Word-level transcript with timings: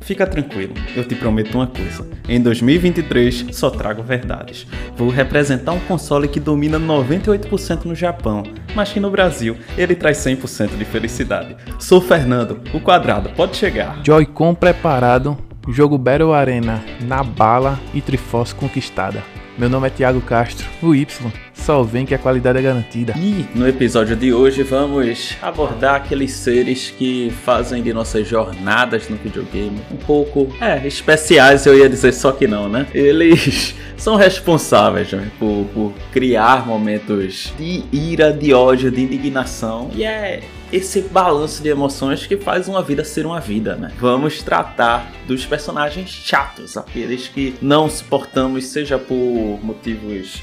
Fica 0.00 0.26
tranquilo, 0.26 0.74
eu 0.96 1.04
te 1.04 1.14
prometo 1.14 1.54
uma 1.54 1.66
coisa. 1.66 2.06
Em 2.28 2.40
2023 2.40 3.46
só 3.52 3.70
trago 3.70 4.02
verdades. 4.02 4.66
Vou 4.96 5.08
representar 5.08 5.72
um 5.72 5.80
console 5.80 6.28
que 6.28 6.40
domina 6.40 6.78
98% 6.78 7.84
no 7.84 7.94
Japão, 7.94 8.42
mas 8.74 8.92
que 8.92 9.00
no 9.00 9.10
Brasil 9.10 9.56
ele 9.76 9.94
traz 9.94 10.18
100% 10.18 10.76
de 10.76 10.84
felicidade. 10.84 11.56
Sou 11.78 12.00
Fernando, 12.00 12.60
o 12.72 12.80
quadrado, 12.80 13.30
pode 13.30 13.56
chegar. 13.56 14.00
Joy-Con 14.04 14.54
preparado, 14.54 15.36
jogo 15.68 15.98
Battle 15.98 16.32
Arena 16.32 16.82
na 17.00 17.22
bala 17.22 17.78
e 17.92 18.00
Triforce 18.00 18.54
conquistada. 18.54 19.22
Meu 19.58 19.68
nome 19.68 19.88
é 19.88 19.90
Thiago 19.90 20.20
Castro, 20.20 20.64
o 20.80 20.94
Y. 20.94 21.32
Só 21.52 21.82
vem 21.82 22.06
que 22.06 22.14
a 22.14 22.18
qualidade 22.18 22.60
é 22.60 22.62
garantida. 22.62 23.12
E 23.18 23.44
no 23.56 23.66
episódio 23.66 24.14
de 24.14 24.32
hoje 24.32 24.62
vamos 24.62 25.36
abordar 25.42 25.96
aqueles 25.96 26.30
seres 26.30 26.94
que 26.96 27.32
fazem 27.44 27.82
de 27.82 27.92
nossas 27.92 28.28
jornadas 28.28 29.08
no 29.08 29.16
videogame 29.16 29.80
um 29.90 29.96
pouco, 29.96 30.46
é, 30.60 30.86
especiais, 30.86 31.66
eu 31.66 31.76
ia 31.76 31.88
dizer 31.88 32.12
só 32.12 32.30
que 32.30 32.46
não, 32.46 32.68
né? 32.68 32.86
Eles 32.94 33.74
são 33.98 34.14
responsáveis 34.14 35.10
né, 35.10 35.28
por, 35.40 35.66
por 35.74 35.92
criar 36.12 36.64
momentos 36.64 37.52
de 37.58 37.82
ira, 37.92 38.32
de 38.32 38.54
ódio, 38.54 38.92
de 38.92 39.02
indignação. 39.02 39.90
E 39.92 40.04
é 40.04 40.40
esse 40.72 41.00
balanço 41.00 41.62
de 41.62 41.68
emoções 41.68 42.26
que 42.26 42.36
faz 42.36 42.68
uma 42.68 42.82
vida 42.82 43.04
ser 43.04 43.26
uma 43.26 43.40
vida, 43.40 43.76
né? 43.76 43.92
Vamos 43.98 44.42
tratar 44.42 45.10
dos 45.26 45.44
personagens 45.46 46.10
chatos, 46.10 46.76
aqueles 46.76 47.28
que 47.28 47.54
não 47.60 47.88
suportamos, 47.88 48.66
seja 48.66 48.98
por 48.98 49.14
motivos 49.62 50.42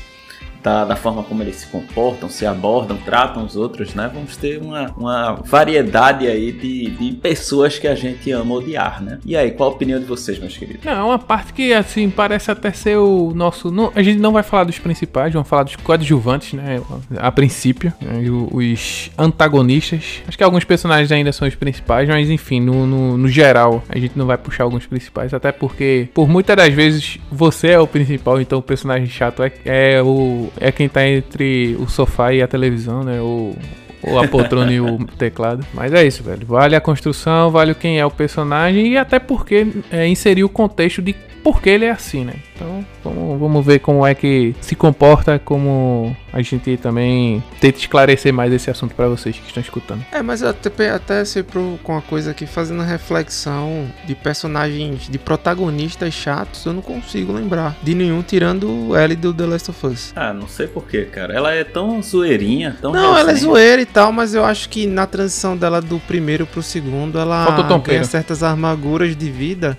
da, 0.66 0.84
da, 0.84 0.96
forma 0.96 1.22
como 1.22 1.44
eles 1.44 1.58
se 1.58 1.68
comportam, 1.68 2.28
se 2.28 2.44
abordam, 2.44 2.98
tratam 2.98 3.46
os 3.46 3.56
outros, 3.56 3.94
né? 3.94 4.10
Vamos 4.12 4.36
ter 4.36 4.60
uma, 4.60 4.92
uma 4.98 5.34
variedade 5.46 6.26
aí 6.26 6.52
de, 6.52 6.90
de 6.90 7.12
pessoas 7.18 7.78
que 7.78 7.88
a 7.88 7.94
gente 7.94 8.32
ama 8.32 8.56
odiar, 8.56 9.00
né? 9.04 9.20
E 9.24 9.38
aí, 9.38 9.52
qual 9.52 9.70
a 9.70 9.74
opinião 9.74 10.00
de 10.00 10.06
vocês, 10.06 10.40
meus 10.40 10.58
queridos? 10.58 10.84
Não, 10.84 10.92
é 10.92 11.04
uma 11.04 11.20
parte 11.20 11.54
que, 11.54 11.72
assim, 11.72 12.10
parece 12.10 12.50
até 12.50 12.72
ser 12.72 12.98
o 12.98 13.32
nosso... 13.36 13.70
Não, 13.70 13.92
a 13.96 14.02
gente 14.02 14.20
não 14.20 14.32
vai 14.32 14.42
falar 14.42 14.64
dos 14.64 14.80
principais, 14.80 15.32
vamos 15.32 15.48
falar 15.48 15.64
dos 15.64 15.76
coadjuvantes, 15.76 16.54
né? 16.54 16.82
A 17.18 17.32
princípio. 17.32 17.94
Né? 18.02 18.24
Os 18.52 19.12
antagonistas. 19.16 20.24
Acho 20.28 20.36
que 20.36 20.44
alguns 20.44 20.64
personagens 20.64 21.12
ainda 21.12 21.32
são 21.32 21.48
os 21.48 21.54
principais, 21.54 22.10
mas 22.10 22.28
enfim, 22.32 22.60
no, 22.60 22.88
no, 22.88 23.18
no 23.20 23.28
geral, 23.28 23.84
a 23.88 24.00
gente 24.00 24.18
não 24.18 24.26
vai 24.26 24.38
puxar 24.38 24.64
alguns 24.64 24.88
principais, 24.88 25.32
até 25.32 25.52
porque, 25.52 26.10
por 26.12 26.28
muitas 26.28 26.56
das 26.56 26.74
vezes, 26.74 27.20
você 27.32 27.70
é 27.70 27.80
o 27.80 27.86
principal, 27.86 28.42
então 28.42 28.58
o 28.58 28.64
personagem 28.64 29.08
chato 29.08 29.44
é, 29.44 29.52
é 29.64 30.02
o 30.02 30.50
é 30.60 30.72
quem 30.72 30.88
tá 30.88 31.08
entre 31.08 31.76
o 31.80 31.88
sofá 31.88 32.34
e 32.34 32.42
a 32.42 32.48
televisão, 32.48 33.04
né? 33.04 33.20
O, 33.22 33.56
ou 34.04 34.20
a 34.20 34.28
poltrona 34.28 34.72
e 34.72 34.80
o 34.80 35.00
teclado. 35.18 35.66
Mas 35.74 35.94
é 35.94 36.06
isso, 36.06 36.24
velho. 36.24 36.46
Vale 36.46 36.76
a 36.76 36.82
construção, 36.82 37.50
vale 37.50 37.74
quem 37.74 38.00
é 38.00 38.06
o 38.06 38.12
personagem 38.12 38.94
e 38.94 38.98
até 38.98 39.20
porque 39.20 39.68
é, 39.92 40.08
inserir 40.08 40.44
o 40.44 40.50
contexto 40.50 41.02
de 41.02 41.14
por 41.44 41.62
que 41.62 41.70
ele 41.70 41.86
é 41.86 41.92
assim, 41.92 42.26
né? 42.26 42.34
Então 42.56 42.86
vamos, 43.04 43.40
vamos 43.40 43.66
ver 43.66 43.80
como 43.80 44.06
é 44.06 44.16
que 44.16 44.56
se 44.62 44.76
comporta, 44.76 45.38
como 45.38 46.16
a 46.32 46.42
gente 46.42 46.78
também 46.78 47.44
tenta 47.60 47.78
esclarecer 47.78 48.34
mais 48.34 48.52
esse 48.52 48.70
assunto 48.70 48.96
para 48.96 49.08
vocês 49.08 49.38
que 49.38 49.48
estão 49.48 49.62
escutando. 49.62 50.06
É, 50.12 50.22
mas 50.22 50.42
até, 50.42 50.90
até 50.90 51.24
sempre 51.26 51.60
com 51.84 51.92
uma 51.92 52.02
coisa 52.02 52.32
aqui, 52.32 52.46
fazendo 52.46 52.82
reflexão 52.82 53.86
de 54.06 54.16
personagens, 54.16 55.10
de 55.10 55.18
protagonistas 55.18 56.14
chatos, 56.14 56.66
eu 56.66 56.74
não 56.74 56.82
consigo 56.82 57.34
lembrar 57.34 57.76
de 57.84 57.94
nenhum, 57.94 58.22
tirando 58.22 58.98
Ellie 58.98 59.16
do 59.16 59.34
The 59.34 59.46
Last 59.46 59.72
of 59.72 59.88
Us. 59.88 60.14
Ah, 60.16 60.34
não 60.34 60.48
sei 60.48 60.68
porquê, 60.68 61.04
cara. 61.04 61.34
Ela 61.34 61.54
é 61.54 61.64
tão 61.64 62.02
zoeirinha, 62.02 62.78
tão 62.82 62.94
Não, 62.94 63.18
ela 63.18 63.32
é 63.32 63.36
zoeira 63.36 63.82
e 63.82 63.86
tal, 63.86 64.12
mas 64.12 64.34
eu 64.34 64.46
acho 64.46 64.70
que 64.70 64.88
na 64.88 65.06
transição 65.06 65.58
dela 65.58 65.82
do 65.82 66.00
primeiro 66.00 66.46
pro 66.46 66.64
segundo, 66.64 67.20
ela 67.20 67.46
ganha 67.84 68.04
certas 68.04 68.44
armaduras 68.44 69.16
de 69.16 69.30
vida 69.30 69.78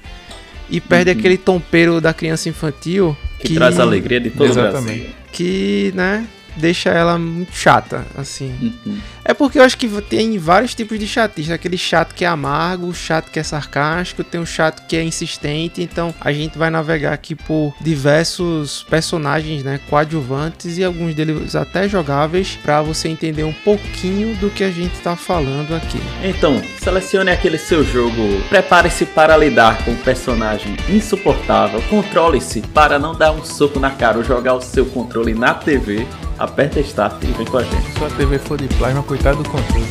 e 0.68 0.80
perde 0.80 1.10
uhum. 1.10 1.18
aquele 1.18 1.38
tompeiro 1.38 2.00
da 2.00 2.12
criança 2.12 2.48
infantil 2.48 3.16
que, 3.38 3.48
que 3.48 3.54
traz 3.54 3.78
a 3.78 3.82
alegria 3.82 4.20
de 4.20 4.30
todo 4.30 4.48
Exatamente. 4.50 4.78
o 4.78 5.02
Brasil. 5.02 5.14
Que, 5.32 5.92
né, 5.94 6.26
deixa 6.56 6.90
ela 6.90 7.18
muito 7.18 7.54
chata, 7.54 8.04
assim. 8.16 8.74
Uhum. 8.86 8.98
É 9.24 9.34
porque 9.34 9.58
eu 9.58 9.62
acho 9.62 9.76
que 9.76 9.88
tem 10.02 10.38
vários 10.38 10.74
tipos 10.74 10.98
de 10.98 11.06
chatice. 11.06 11.52
Aquele 11.52 11.76
chato 11.76 12.14
que 12.14 12.24
é 12.24 12.28
amargo, 12.28 12.86
o 12.86 12.94
chato 12.94 13.30
que 13.30 13.38
é 13.38 13.42
sarcástico, 13.42 14.22
tem 14.22 14.40
um 14.40 14.46
chato 14.46 14.86
que 14.86 14.96
é 14.96 15.02
insistente. 15.02 15.82
Então 15.82 16.14
a 16.20 16.32
gente 16.32 16.56
vai 16.56 16.70
navegar 16.70 17.12
aqui 17.12 17.34
por 17.34 17.74
diversos 17.80 18.84
personagens, 18.88 19.64
né, 19.64 19.80
coadjuvantes 19.88 20.78
e 20.78 20.84
alguns 20.84 21.14
deles 21.14 21.54
até 21.56 21.88
jogáveis 21.88 22.56
para 22.62 22.82
você 22.82 23.08
entender 23.08 23.44
um 23.44 23.52
pouquinho 23.52 24.36
do 24.36 24.50
que 24.50 24.62
a 24.62 24.70
gente 24.70 24.96
tá 25.00 25.16
falando 25.16 25.74
aqui. 25.74 26.00
Então, 26.22 26.62
selecione 26.80 27.30
aquele 27.30 27.58
seu 27.58 27.84
jogo, 27.84 28.40
prepare-se 28.48 29.06
para 29.06 29.36
lidar 29.36 29.84
com 29.84 29.90
um 29.90 29.96
personagem 29.96 30.76
insuportável, 30.88 31.82
controle-se 31.90 32.60
para 32.60 32.98
não 32.98 33.14
dar 33.14 33.32
um 33.32 33.44
soco 33.44 33.80
na 33.80 33.90
cara 33.90 34.18
ou 34.18 34.24
jogar 34.24 34.54
o 34.54 34.60
seu 34.60 34.86
controle 34.86 35.34
na 35.34 35.54
TV 35.54 36.06
aperta 36.38 36.80
Start 36.80 37.22
e 37.22 37.26
vem 37.26 37.46
com 37.46 37.58
a 37.58 37.62
gente. 37.62 37.92
Se 37.92 37.98
sua 37.98 38.10
TV 38.10 38.38
for 38.38 38.58
de 38.58 38.68
plasma, 38.76 39.02
coitado 39.02 39.42
do 39.42 39.48
controle. 39.48 39.86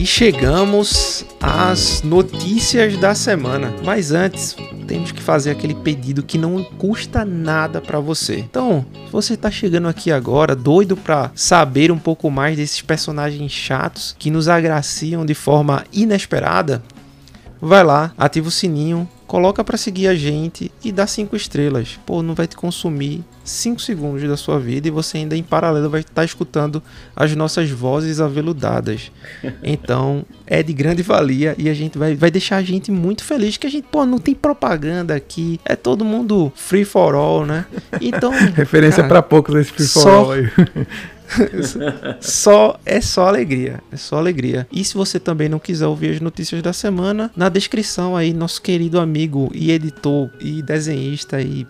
E 0.00 0.06
chegamos 0.06 1.26
às 1.38 2.02
notícias 2.02 2.96
da 2.96 3.14
semana. 3.14 3.74
Mas 3.84 4.12
antes, 4.12 4.56
temos 4.88 5.12
que 5.12 5.20
fazer 5.20 5.50
aquele 5.50 5.74
pedido 5.74 6.22
que 6.22 6.38
não 6.38 6.64
custa 6.64 7.22
nada 7.22 7.82
para 7.82 8.00
você. 8.00 8.38
Então, 8.38 8.86
se 9.04 9.12
você 9.12 9.36
tá 9.36 9.50
chegando 9.50 9.88
aqui 9.88 10.10
agora, 10.10 10.56
doido 10.56 10.96
para 10.96 11.30
saber 11.34 11.92
um 11.92 11.98
pouco 11.98 12.30
mais 12.30 12.56
desses 12.56 12.80
personagens 12.80 13.52
chatos 13.52 14.16
que 14.18 14.30
nos 14.30 14.48
agraciam 14.48 15.26
de 15.26 15.34
forma 15.34 15.84
inesperada, 15.92 16.82
vai 17.60 17.84
lá, 17.84 18.14
ativa 18.16 18.48
o 18.48 18.50
sininho, 18.50 19.06
coloca 19.30 19.62
para 19.62 19.76
seguir 19.76 20.08
a 20.08 20.14
gente 20.16 20.72
e 20.82 20.90
dá 20.90 21.06
cinco 21.06 21.36
estrelas. 21.36 21.96
Pô, 22.04 22.20
não 22.20 22.34
vai 22.34 22.48
te 22.48 22.56
consumir 22.56 23.24
5 23.44 23.80
segundos 23.80 24.28
da 24.28 24.36
sua 24.36 24.58
vida 24.58 24.88
e 24.88 24.90
você 24.90 25.18
ainda 25.18 25.36
em 25.36 25.42
paralelo 25.44 25.88
vai 25.88 26.00
estar 26.00 26.24
escutando 26.24 26.82
as 27.14 27.32
nossas 27.36 27.70
vozes 27.70 28.20
aveludadas. 28.20 29.12
Então, 29.62 30.24
é 30.46 30.62
de 30.62 30.72
grande 30.72 31.02
valia 31.02 31.54
e 31.56 31.68
a 31.68 31.74
gente 31.74 31.96
vai, 31.96 32.14
vai 32.14 32.30
deixar 32.30 32.56
a 32.56 32.62
gente 32.62 32.90
muito 32.90 33.22
feliz 33.22 33.56
que 33.56 33.66
a 33.66 33.70
gente, 33.70 33.86
pô, 33.90 34.04
não 34.04 34.18
tem 34.18 34.34
propaganda 34.34 35.14
aqui, 35.14 35.60
é 35.64 35.76
todo 35.76 36.04
mundo 36.04 36.52
free 36.56 36.84
for 36.84 37.14
all, 37.14 37.46
né? 37.46 37.66
Então, 38.00 38.32
referência 38.54 39.04
para 39.04 39.22
poucos 39.22 39.54
esse 39.54 39.70
free 39.70 39.86
for 39.86 40.08
all 40.08 40.32
aí. 40.32 40.50
só 42.20 42.78
é 42.84 43.00
só 43.00 43.28
alegria, 43.28 43.82
é 43.90 43.96
só 43.96 44.16
alegria. 44.16 44.66
E 44.70 44.84
se 44.84 44.94
você 44.94 45.18
também 45.18 45.48
não 45.48 45.58
quiser 45.58 45.86
ouvir 45.86 46.14
as 46.14 46.20
notícias 46.20 46.62
da 46.62 46.72
semana, 46.72 47.30
na 47.36 47.48
descrição 47.48 48.16
aí 48.16 48.32
nosso 48.32 48.60
querido 48.60 48.98
amigo 48.98 49.50
e 49.54 49.70
editor 49.70 50.30
e 50.40 50.62
desenhista 50.62 51.40
e 51.40 51.66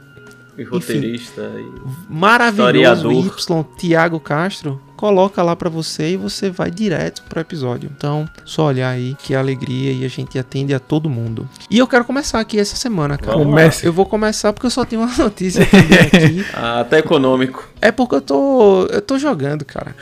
e 0.58 0.64
roteirista 0.64 1.42
Enfim, 1.54 1.72
e 2.10 2.12
maravilhoso 2.12 3.10
Y 3.10 3.64
Tiago 3.78 4.20
Castro 4.20 4.80
coloca 5.00 5.42
lá 5.42 5.56
para 5.56 5.70
você 5.70 6.10
e 6.10 6.16
você 6.18 6.50
vai 6.50 6.70
direto 6.70 7.22
pro 7.22 7.40
episódio. 7.40 7.90
Então, 7.96 8.28
só 8.44 8.66
olhar 8.66 8.90
aí 8.90 9.16
que 9.22 9.34
alegria 9.34 9.92
e 9.92 10.04
a 10.04 10.08
gente 10.08 10.38
atende 10.38 10.74
a 10.74 10.78
todo 10.78 11.08
mundo. 11.08 11.48
E 11.70 11.78
eu 11.78 11.86
quero 11.86 12.04
começar 12.04 12.38
aqui 12.38 12.58
essa 12.58 12.76
semana, 12.76 13.16
cara. 13.16 13.38
Comece. 13.38 13.86
Eu 13.86 13.94
vou 13.94 14.04
começar 14.04 14.52
porque 14.52 14.66
eu 14.66 14.70
só 14.70 14.84
tenho 14.84 15.00
uma 15.00 15.10
notícia 15.16 15.62
aqui. 15.62 16.44
ah, 16.52 16.80
até 16.80 16.98
econômico. 16.98 17.66
É 17.80 17.90
porque 17.90 18.16
eu 18.16 18.20
tô 18.20 18.86
eu 18.90 19.00
tô 19.00 19.18
jogando, 19.18 19.64
cara. 19.64 19.96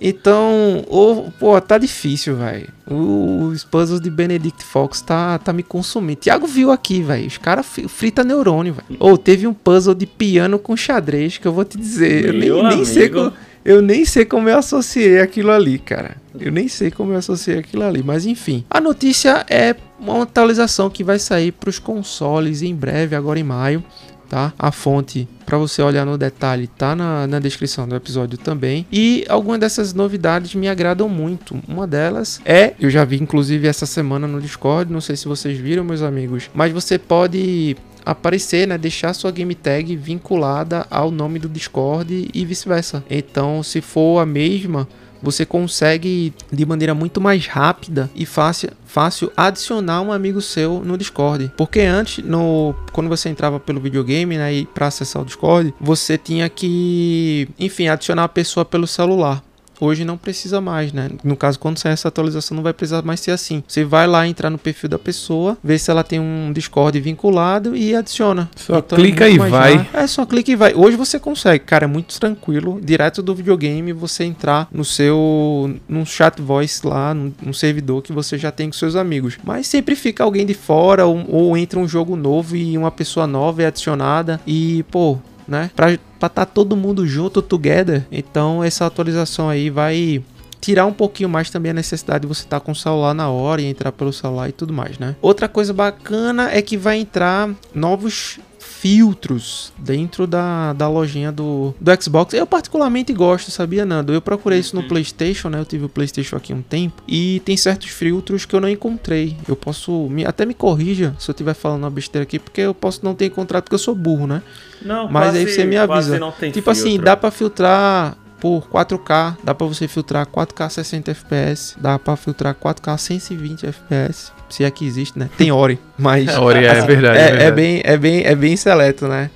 Então, 0.00 0.84
oh, 0.88 1.32
pô, 1.40 1.60
tá 1.60 1.76
difícil, 1.76 2.36
velho. 2.36 2.68
Os 2.86 3.64
puzzles 3.64 4.00
de 4.00 4.10
Benedict 4.10 4.62
Fox 4.62 5.00
tá, 5.00 5.38
tá 5.38 5.52
me 5.52 5.64
consumindo. 5.64 6.20
Tiago 6.20 6.46
viu 6.46 6.70
aqui, 6.70 7.02
velho. 7.02 7.26
Os 7.26 7.38
caras 7.38 7.66
frita 7.88 8.22
neurônio, 8.22 8.74
velho. 8.74 8.96
Ou 9.00 9.14
oh, 9.14 9.18
teve 9.18 9.44
um 9.48 9.54
puzzle 9.54 9.94
de 9.94 10.06
piano 10.06 10.56
com 10.56 10.76
xadrez 10.76 11.36
que 11.36 11.48
eu 11.48 11.52
vou 11.52 11.64
te 11.64 11.76
dizer. 11.76 12.32
Meu 12.32 12.58
eu 12.58 12.62
nem, 12.62 12.76
nem 12.76 12.84
sei 12.84 13.08
como 13.08 13.32
Eu 13.64 13.80
nem 13.80 14.04
sei 14.04 14.24
como 14.24 14.48
eu 14.48 14.58
associei 14.58 15.20
aquilo 15.20 15.50
ali, 15.50 15.78
cara. 15.78 16.16
Eu 16.38 16.52
nem 16.52 16.68
sei 16.68 16.90
como 16.90 17.12
eu 17.12 17.18
associei 17.18 17.58
aquilo 17.58 17.84
ali, 17.84 18.02
mas 18.02 18.26
enfim. 18.26 18.64
A 18.68 18.80
notícia 18.80 19.46
é 19.48 19.74
uma 19.98 20.22
atualização 20.22 20.90
que 20.90 21.02
vai 21.02 21.18
sair 21.18 21.52
para 21.52 21.70
os 21.70 21.78
consoles 21.78 22.60
em 22.62 22.74
breve, 22.74 23.16
agora 23.16 23.38
em 23.38 23.44
maio 23.44 23.82
tá? 24.28 24.52
A 24.58 24.72
fonte 24.72 25.28
para 25.46 25.58
você 25.58 25.80
olhar 25.82 26.04
no 26.04 26.18
detalhe 26.18 26.66
tá 26.66 26.96
na, 26.96 27.26
na 27.26 27.38
descrição 27.38 27.86
do 27.86 27.94
episódio 27.94 28.36
também. 28.36 28.86
E 28.90 29.24
algumas 29.28 29.60
dessas 29.60 29.94
novidades 29.94 30.54
me 30.54 30.68
agradam 30.68 31.08
muito. 31.08 31.56
Uma 31.68 31.86
delas 31.86 32.40
é, 32.44 32.74
eu 32.80 32.90
já 32.90 33.04
vi 33.04 33.20
inclusive 33.20 33.68
essa 33.68 33.86
semana 33.86 34.26
no 34.26 34.40
Discord, 34.40 34.92
não 34.92 35.00
sei 35.00 35.14
se 35.14 35.28
vocês 35.28 35.56
viram, 35.56 35.84
meus 35.84 36.02
amigos, 36.02 36.50
mas 36.52 36.72
você 36.72 36.98
pode 36.98 37.76
aparecer, 38.04 38.66
né, 38.66 38.76
deixar 38.78 39.12
sua 39.14 39.30
game 39.30 39.54
tag 39.54 39.96
vinculada 39.96 40.86
ao 40.90 41.10
nome 41.10 41.38
do 41.38 41.48
Discord 41.48 42.30
e 42.32 42.44
vice-versa. 42.44 43.04
Então, 43.08 43.62
se 43.62 43.80
for 43.80 44.20
a 44.20 44.26
mesma, 44.26 44.88
você 45.22 45.46
consegue 45.46 46.34
de 46.52 46.66
maneira 46.66 46.94
muito 46.94 47.20
mais 47.20 47.46
rápida 47.46 48.10
e 48.14 48.26
fácil, 48.26 48.70
fácil 48.84 49.32
adicionar 49.34 50.02
um 50.02 50.12
amigo 50.12 50.40
seu 50.42 50.82
no 50.84 50.98
Discord. 50.98 51.50
Porque 51.56 51.80
antes, 51.80 52.22
no 52.22 52.74
quando 52.92 53.08
você 53.08 53.30
entrava 53.30 53.58
pelo 53.58 53.80
videogame, 53.80 54.36
né, 54.36 54.52
e 54.52 54.66
para 54.66 54.88
acessar 54.88 55.22
o 55.22 55.24
Discord, 55.24 55.74
você 55.80 56.18
tinha 56.18 56.48
que, 56.48 57.48
enfim, 57.58 57.88
adicionar 57.88 58.24
a 58.24 58.28
pessoa 58.28 58.64
pelo 58.64 58.86
celular. 58.86 59.42
Hoje 59.80 60.04
não 60.04 60.16
precisa 60.16 60.60
mais, 60.60 60.92
né? 60.92 61.10
No 61.22 61.36
caso, 61.36 61.58
quando 61.58 61.78
sair 61.78 61.92
essa 61.92 62.08
atualização, 62.08 62.54
não 62.56 62.62
vai 62.62 62.72
precisar 62.72 63.02
mais 63.02 63.20
ser 63.20 63.30
assim. 63.30 63.62
Você 63.66 63.84
vai 63.84 64.06
lá 64.06 64.26
entrar 64.26 64.50
no 64.50 64.58
perfil 64.58 64.88
da 64.88 64.98
pessoa, 64.98 65.56
ver 65.62 65.78
se 65.78 65.90
ela 65.90 66.04
tem 66.04 66.20
um 66.20 66.52
Discord 66.52 66.98
vinculado 67.00 67.76
e 67.76 67.94
adiciona. 67.94 68.50
Só 68.56 68.78
então, 68.78 68.98
clica 68.98 69.28
e 69.28 69.38
vai. 69.38 69.88
É, 69.92 70.06
só 70.06 70.24
clica 70.24 70.50
e 70.50 70.56
vai. 70.56 70.74
Hoje 70.74 70.96
você 70.96 71.18
consegue, 71.18 71.64
cara, 71.64 71.84
é 71.84 71.88
muito 71.88 72.18
tranquilo, 72.18 72.80
direto 72.82 73.22
do 73.22 73.34
videogame, 73.34 73.92
você 73.92 74.24
entrar 74.24 74.68
no 74.72 74.84
seu 74.84 75.74
num 75.88 76.04
chat 76.04 76.40
voice 76.40 76.86
lá, 76.86 77.14
num, 77.14 77.32
num 77.42 77.52
servidor 77.52 78.02
que 78.02 78.12
você 78.12 78.38
já 78.38 78.50
tem 78.50 78.68
com 78.68 78.76
seus 78.76 78.96
amigos. 78.96 79.38
Mas 79.44 79.66
sempre 79.66 79.96
fica 79.96 80.24
alguém 80.24 80.46
de 80.46 80.54
fora 80.54 81.06
ou, 81.06 81.24
ou 81.28 81.56
entra 81.56 81.78
um 81.78 81.88
jogo 81.88 82.16
novo 82.16 82.56
e 82.56 82.76
uma 82.76 82.90
pessoa 82.90 83.26
nova 83.26 83.62
é 83.62 83.66
adicionada 83.66 84.40
e, 84.46 84.84
pô, 84.90 85.18
né? 85.46 85.70
Pra 85.74 85.92
estar 85.92 86.28
tá 86.28 86.46
todo 86.46 86.76
mundo 86.76 87.06
junto, 87.06 87.42
together. 87.42 88.06
Então 88.10 88.62
essa 88.62 88.86
atualização 88.86 89.48
aí 89.48 89.70
vai 89.70 90.22
tirar 90.60 90.86
um 90.86 90.92
pouquinho 90.92 91.28
mais 91.28 91.50
também 91.50 91.70
a 91.70 91.74
necessidade 91.74 92.22
de 92.22 92.26
você 92.26 92.42
estar 92.42 92.58
tá 92.58 92.64
com 92.64 92.72
o 92.72 92.74
celular 92.74 93.12
na 93.12 93.28
hora 93.28 93.60
e 93.60 93.66
entrar 93.66 93.92
pelo 93.92 94.12
celular 94.12 94.48
e 94.48 94.52
tudo 94.52 94.72
mais, 94.72 94.98
né? 94.98 95.14
Outra 95.20 95.46
coisa 95.46 95.74
bacana 95.74 96.50
é 96.50 96.62
que 96.62 96.76
vai 96.76 96.98
entrar 96.98 97.50
novos 97.74 98.38
filtros 98.84 99.72
dentro 99.78 100.26
da, 100.26 100.74
da 100.74 100.86
lojinha 100.86 101.32
do, 101.32 101.74
do 101.80 102.02
Xbox. 102.02 102.34
Eu 102.34 102.46
particularmente 102.46 103.14
gosto, 103.14 103.50
sabia, 103.50 103.86
Nando? 103.86 104.12
Eu 104.12 104.20
procurei 104.20 104.58
isso 104.58 104.76
no 104.76 104.82
uhum. 104.82 104.88
PlayStation, 104.88 105.48
né? 105.48 105.58
Eu 105.58 105.64
tive 105.64 105.86
o 105.86 105.88
PlayStation 105.88 106.36
aqui 106.36 106.52
um 106.52 106.60
tempo 106.60 107.02
e 107.08 107.40
tem 107.46 107.56
certos 107.56 107.88
filtros 107.88 108.44
que 108.44 108.54
eu 108.54 108.60
não 108.60 108.68
encontrei. 108.68 109.38
Eu 109.48 109.56
posso. 109.56 109.90
Me, 110.10 110.26
até 110.26 110.44
me 110.44 110.52
corrija 110.52 111.16
se 111.18 111.30
eu 111.30 111.32
estiver 111.32 111.54
falando 111.54 111.84
uma 111.84 111.90
besteira 111.90 112.24
aqui, 112.24 112.38
porque 112.38 112.60
eu 112.60 112.74
posso 112.74 113.02
não 113.02 113.14
ter 113.14 113.24
encontrado 113.24 113.62
porque 113.62 113.74
eu 113.74 113.78
sou 113.78 113.94
burro, 113.94 114.26
né? 114.26 114.42
Não, 114.82 115.10
Mas 115.10 115.28
quase, 115.28 115.38
aí 115.38 115.48
você 115.48 115.64
me 115.64 115.78
avisa. 115.78 116.18
tipo 116.18 116.28
assim, 116.28 116.52
filtro. 116.52 116.70
assim, 116.70 117.00
dá 117.00 117.16
para 117.16 117.30
filtrar 117.30 118.18
por 118.38 118.68
4K, 118.68 119.38
dá 119.42 119.54
para 119.54 119.66
você 119.66 119.88
filtrar 119.88 120.26
4K 120.26 120.68
60 120.68 121.10
FPS, 121.10 121.74
dá 121.80 121.98
para 121.98 122.16
filtrar 122.16 122.54
4K 122.54 122.98
120 122.98 123.64
FPS 123.64 124.43
se 124.54 124.62
é 124.62 124.70
que 124.70 124.86
existe, 124.86 125.18
né? 125.18 125.28
Tem 125.36 125.50
Ori, 125.50 125.78
mas. 125.98 126.28
Ori, 126.38 126.64
é, 126.64 126.70
assim, 126.70 126.86
verdade, 126.86 127.18
é, 127.18 127.20
é, 127.20 127.24
verdade. 127.24 127.44
é, 127.44 127.50
bem, 127.50 127.82
é, 127.84 127.96
bem, 127.96 128.22
é 128.24 128.34
bem 128.36 128.56
seleto, 128.56 129.08
né? 129.08 129.30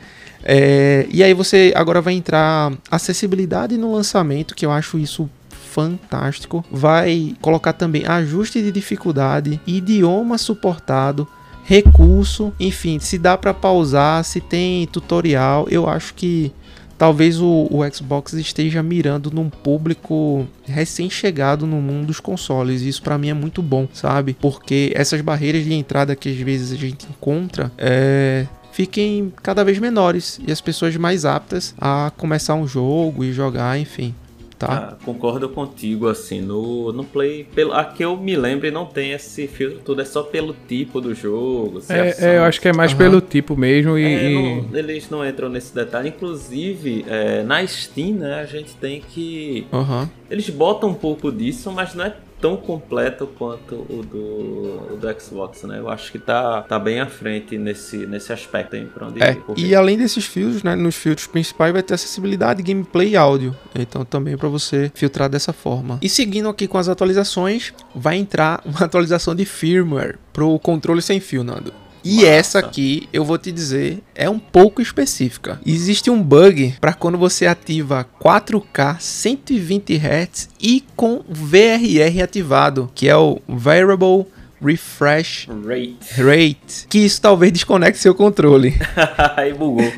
É, 0.44 1.06
e 1.10 1.22
aí 1.22 1.34
você 1.34 1.72
agora 1.74 2.00
vai 2.00 2.14
entrar 2.14 2.72
acessibilidade 2.88 3.76
no 3.76 3.92
lançamento, 3.92 4.54
que 4.54 4.64
eu 4.64 4.70
acho 4.70 4.96
isso 4.96 5.28
fantástico. 5.50 6.64
Vai 6.70 7.34
colocar 7.40 7.72
também 7.72 8.06
ajuste 8.06 8.62
de 8.62 8.70
dificuldade, 8.70 9.60
idioma 9.66 10.38
suportado, 10.38 11.26
recurso, 11.64 12.52
enfim, 12.58 13.00
se 13.00 13.18
dá 13.18 13.36
para 13.36 13.52
pausar, 13.52 14.24
se 14.24 14.40
tem 14.40 14.86
tutorial, 14.86 15.66
eu 15.68 15.88
acho 15.88 16.14
que 16.14 16.52
talvez 16.98 17.40
o, 17.40 17.68
o, 17.70 17.94
Xbox 17.94 18.32
esteja 18.34 18.82
mirando 18.82 19.30
num 19.30 19.48
público 19.48 20.46
recém-chegado 20.66 21.66
no 21.66 21.80
mundo 21.80 22.08
dos 22.08 22.20
consoles. 22.20 22.82
Isso 22.82 23.00
para 23.02 23.16
mim 23.16 23.30
é 23.30 23.34
muito 23.34 23.62
bom, 23.62 23.88
sabe? 23.92 24.34
Porque 24.34 24.92
essas 24.94 25.20
barreiras 25.20 25.64
de 25.64 25.72
entrada 25.72 26.16
que 26.16 26.28
às 26.28 26.36
vezes 26.36 26.72
a 26.72 26.76
gente 26.76 27.06
encontra 27.06 27.70
é, 27.78 28.46
fiquem 28.72 29.32
cada 29.42 29.64
vez 29.64 29.78
menores 29.78 30.40
e 30.46 30.50
as 30.50 30.60
pessoas 30.60 30.96
mais 30.96 31.24
aptas 31.24 31.74
a 31.80 32.12
começar 32.16 32.54
um 32.54 32.66
jogo 32.66 33.24
e 33.24 33.32
jogar, 33.32 33.78
enfim 33.78 34.14
tá? 34.58 34.96
Ah, 34.98 35.04
concordo 35.04 35.48
contigo, 35.48 36.08
assim, 36.08 36.40
no, 36.40 36.92
no 36.92 37.04
Play, 37.04 37.44
pelo, 37.54 37.72
a 37.72 37.84
que 37.84 38.04
eu 38.04 38.16
me 38.16 38.36
lembre 38.36 38.70
não 38.70 38.84
tem 38.84 39.12
esse 39.12 39.46
filtro 39.46 39.80
tudo, 39.84 40.02
é 40.02 40.04
só 40.04 40.22
pelo 40.22 40.54
tipo 40.66 41.00
do 41.00 41.14
jogo. 41.14 41.80
É, 41.88 42.32
é, 42.32 42.38
eu 42.38 42.44
acho 42.44 42.60
que 42.60 42.68
é 42.68 42.72
mais 42.72 42.92
uhum. 42.92 42.98
pelo 42.98 43.20
tipo 43.20 43.56
mesmo 43.56 43.96
e... 43.96 44.04
É, 44.04 44.30
não, 44.30 44.78
eles 44.78 45.08
não 45.08 45.26
entram 45.26 45.48
nesse 45.48 45.74
detalhe, 45.74 46.08
inclusive 46.08 47.04
é, 47.08 47.42
na 47.42 47.64
Steam, 47.66 48.14
né, 48.14 48.40
a 48.40 48.46
gente 48.46 48.74
tem 48.74 49.00
que... 49.00 49.66
Uhum. 49.72 50.08
Eles 50.30 50.50
botam 50.50 50.90
um 50.90 50.94
pouco 50.94 51.30
disso, 51.30 51.70
mas 51.70 51.94
não 51.94 52.04
é 52.04 52.14
tão 52.40 52.56
completo 52.56 53.26
quanto 53.26 53.74
o 53.74 54.02
do, 54.02 54.94
o 54.94 54.96
do 54.96 55.20
Xbox, 55.20 55.62
né? 55.64 55.78
Eu 55.78 55.88
acho 55.88 56.12
que 56.12 56.18
tá, 56.18 56.62
tá 56.62 56.78
bem 56.78 57.00
à 57.00 57.06
frente 57.06 57.58
nesse, 57.58 58.06
nesse 58.06 58.32
aspecto 58.32 58.76
aí, 58.76 58.84
pra 58.86 59.06
onde 59.06 59.22
é, 59.22 59.36
E 59.56 59.74
além 59.74 59.98
desses 59.98 60.24
filtros, 60.24 60.62
né? 60.62 60.74
Nos 60.74 60.96
filtros 60.96 61.26
principais 61.26 61.72
vai 61.72 61.82
ter 61.82 61.94
acessibilidade, 61.94 62.62
gameplay 62.62 63.10
e 63.10 63.16
áudio. 63.16 63.56
Então 63.74 64.04
também 64.04 64.36
para 64.36 64.48
você 64.48 64.90
filtrar 64.94 65.28
dessa 65.28 65.52
forma. 65.52 65.98
E 66.00 66.08
seguindo 66.08 66.48
aqui 66.48 66.66
com 66.66 66.78
as 66.78 66.88
atualizações, 66.88 67.72
vai 67.94 68.16
entrar 68.16 68.62
uma 68.66 68.80
atualização 68.80 69.34
de 69.34 69.44
firmware 69.44 70.18
pro 70.32 70.58
controle 70.58 71.02
sem 71.02 71.20
fio, 71.20 71.42
Nando. 71.42 71.72
E 72.08 72.16
Massa. 72.16 72.26
essa 72.28 72.58
aqui, 72.60 73.06
eu 73.12 73.22
vou 73.22 73.36
te 73.36 73.52
dizer, 73.52 74.02
é 74.14 74.30
um 74.30 74.38
pouco 74.38 74.80
específica. 74.80 75.60
Existe 75.66 76.10
um 76.10 76.22
bug 76.22 76.74
para 76.80 76.94
quando 76.94 77.18
você 77.18 77.46
ativa 77.46 78.06
4K 78.18 78.98
120 78.98 79.94
Hz 79.94 80.48
e 80.58 80.82
com 80.96 81.22
VRR 81.28 82.22
ativado, 82.22 82.90
que 82.94 83.06
é 83.06 83.14
o 83.14 83.42
Variable 83.46 84.24
refresh 84.60 85.46
rate. 85.64 85.98
rate. 86.16 86.86
Que 86.88 86.98
isso 86.98 87.20
talvez 87.20 87.52
desconecte 87.52 87.98
seu 87.98 88.14
controle. 88.14 88.74
Aí 89.36 89.52
bugou. 89.52 89.92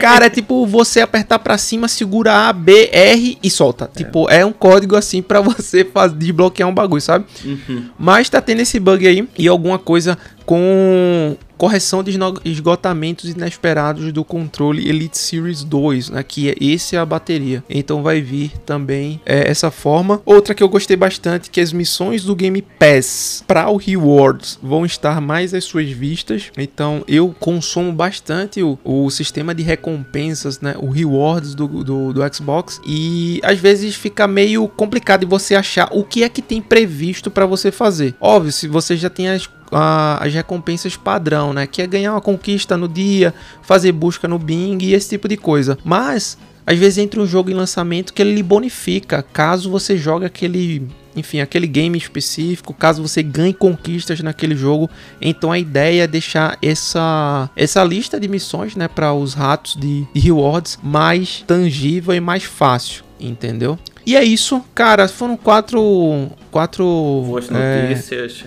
Cara, 0.00 0.26
é 0.26 0.30
tipo 0.30 0.66
você 0.66 1.00
apertar 1.00 1.38
para 1.38 1.58
cima, 1.58 1.88
segura 1.88 2.48
A, 2.48 2.52
B, 2.52 2.90
R 2.92 3.38
e 3.42 3.50
solta. 3.50 3.90
É. 3.92 3.98
Tipo, 3.98 4.28
é 4.30 4.44
um 4.44 4.52
código 4.52 4.96
assim 4.96 5.22
para 5.22 5.40
você 5.42 5.84
fazer, 5.84 6.14
desbloquear 6.14 6.68
um 6.68 6.74
bagulho, 6.74 7.00
sabe? 7.00 7.24
Uhum. 7.44 7.88
Mas 7.98 8.28
tá 8.28 8.40
tendo 8.40 8.60
esse 8.60 8.78
bug 8.78 9.06
aí 9.06 9.28
e 9.36 9.48
alguma 9.48 9.78
coisa 9.78 10.16
com 10.48 11.36
correção 11.58 12.02
de 12.02 12.16
esgotamentos 12.44 13.28
inesperados 13.28 14.12
do 14.12 14.24
controle 14.24 14.88
Elite 14.88 15.18
Series 15.18 15.62
2, 15.62 16.10
né, 16.10 16.22
que 16.22 16.48
é, 16.48 16.54
esse 16.58 16.96
é 16.96 16.98
a 16.98 17.04
bateria. 17.04 17.62
Então 17.68 18.02
vai 18.02 18.22
vir 18.22 18.52
também 18.64 19.20
é, 19.26 19.50
essa 19.50 19.70
forma. 19.70 20.22
Outra 20.24 20.54
que 20.54 20.62
eu 20.62 20.68
gostei 20.68 20.96
bastante 20.96 21.50
que 21.50 21.60
as 21.60 21.70
missões 21.70 22.24
do 22.24 22.34
Game 22.34 22.62
Pass 22.62 23.44
para 23.46 23.68
o 23.68 23.76
Rewards 23.76 24.58
vão 24.62 24.86
estar 24.86 25.20
mais 25.20 25.52
às 25.52 25.64
suas 25.64 25.90
vistas. 25.90 26.50
Então 26.56 27.04
eu 27.06 27.34
consumo 27.38 27.92
bastante 27.92 28.62
o, 28.62 28.78
o 28.82 29.10
sistema 29.10 29.54
de 29.54 29.62
recompensas, 29.62 30.60
né, 30.60 30.76
o 30.78 30.88
Rewards 30.88 31.54
do, 31.54 31.66
do, 31.84 32.12
do 32.14 32.34
Xbox 32.34 32.80
e 32.86 33.38
às 33.42 33.58
vezes 33.58 33.96
fica 33.96 34.26
meio 34.26 34.66
complicado 34.66 35.20
de 35.20 35.26
você 35.26 35.54
achar 35.54 35.90
o 35.92 36.04
que 36.04 36.22
é 36.22 36.28
que 36.30 36.40
tem 36.40 36.62
previsto 36.62 37.30
para 37.30 37.44
você 37.44 37.70
fazer. 37.70 38.14
Óbvio, 38.18 38.52
se 38.52 38.66
você 38.66 38.96
já 38.96 39.10
tem 39.10 39.28
as 39.28 39.46
a, 39.72 40.24
as 40.24 40.32
recompensas 40.32 40.96
padrão, 40.96 41.52
né? 41.52 41.66
Que 41.66 41.82
é 41.82 41.86
ganhar 41.86 42.12
uma 42.12 42.20
conquista 42.20 42.76
no 42.76 42.88
dia, 42.88 43.34
fazer 43.62 43.92
busca 43.92 44.28
no 44.28 44.38
Bing 44.38 44.78
e 44.82 44.94
esse 44.94 45.10
tipo 45.10 45.28
de 45.28 45.36
coisa. 45.36 45.78
Mas 45.84 46.38
às 46.68 46.78
vezes 46.78 46.98
entra 46.98 47.18
um 47.18 47.26
jogo 47.26 47.50
em 47.50 47.54
lançamento 47.54 48.12
que 48.12 48.20
ele 48.20 48.34
lhe 48.34 48.42
bonifica 48.42 49.22
caso 49.22 49.70
você 49.70 49.96
jogue 49.96 50.26
aquele, 50.26 50.86
enfim, 51.16 51.40
aquele 51.40 51.66
game 51.66 51.96
específico, 51.96 52.74
caso 52.74 53.00
você 53.00 53.22
ganhe 53.22 53.54
conquistas 53.54 54.20
naquele 54.20 54.54
jogo. 54.54 54.90
Então 55.18 55.50
a 55.50 55.58
ideia 55.58 56.02
é 56.02 56.06
deixar 56.06 56.58
essa 56.60 57.48
essa 57.56 57.82
lista 57.82 58.20
de 58.20 58.28
missões, 58.28 58.76
né, 58.76 58.86
para 58.86 59.14
os 59.14 59.32
ratos 59.32 59.76
de, 59.76 60.06
de 60.12 60.20
rewards 60.20 60.78
mais 60.82 61.42
tangível 61.46 62.14
e 62.14 62.20
mais 62.20 62.44
fácil, 62.44 63.02
entendeu? 63.18 63.78
E 64.04 64.16
é 64.16 64.24
isso, 64.24 64.62
cara. 64.74 65.06
Foram 65.08 65.36
quatro 65.36 66.30
quatro. 66.48 66.84
Boas 67.26 67.48
é, 67.50 67.94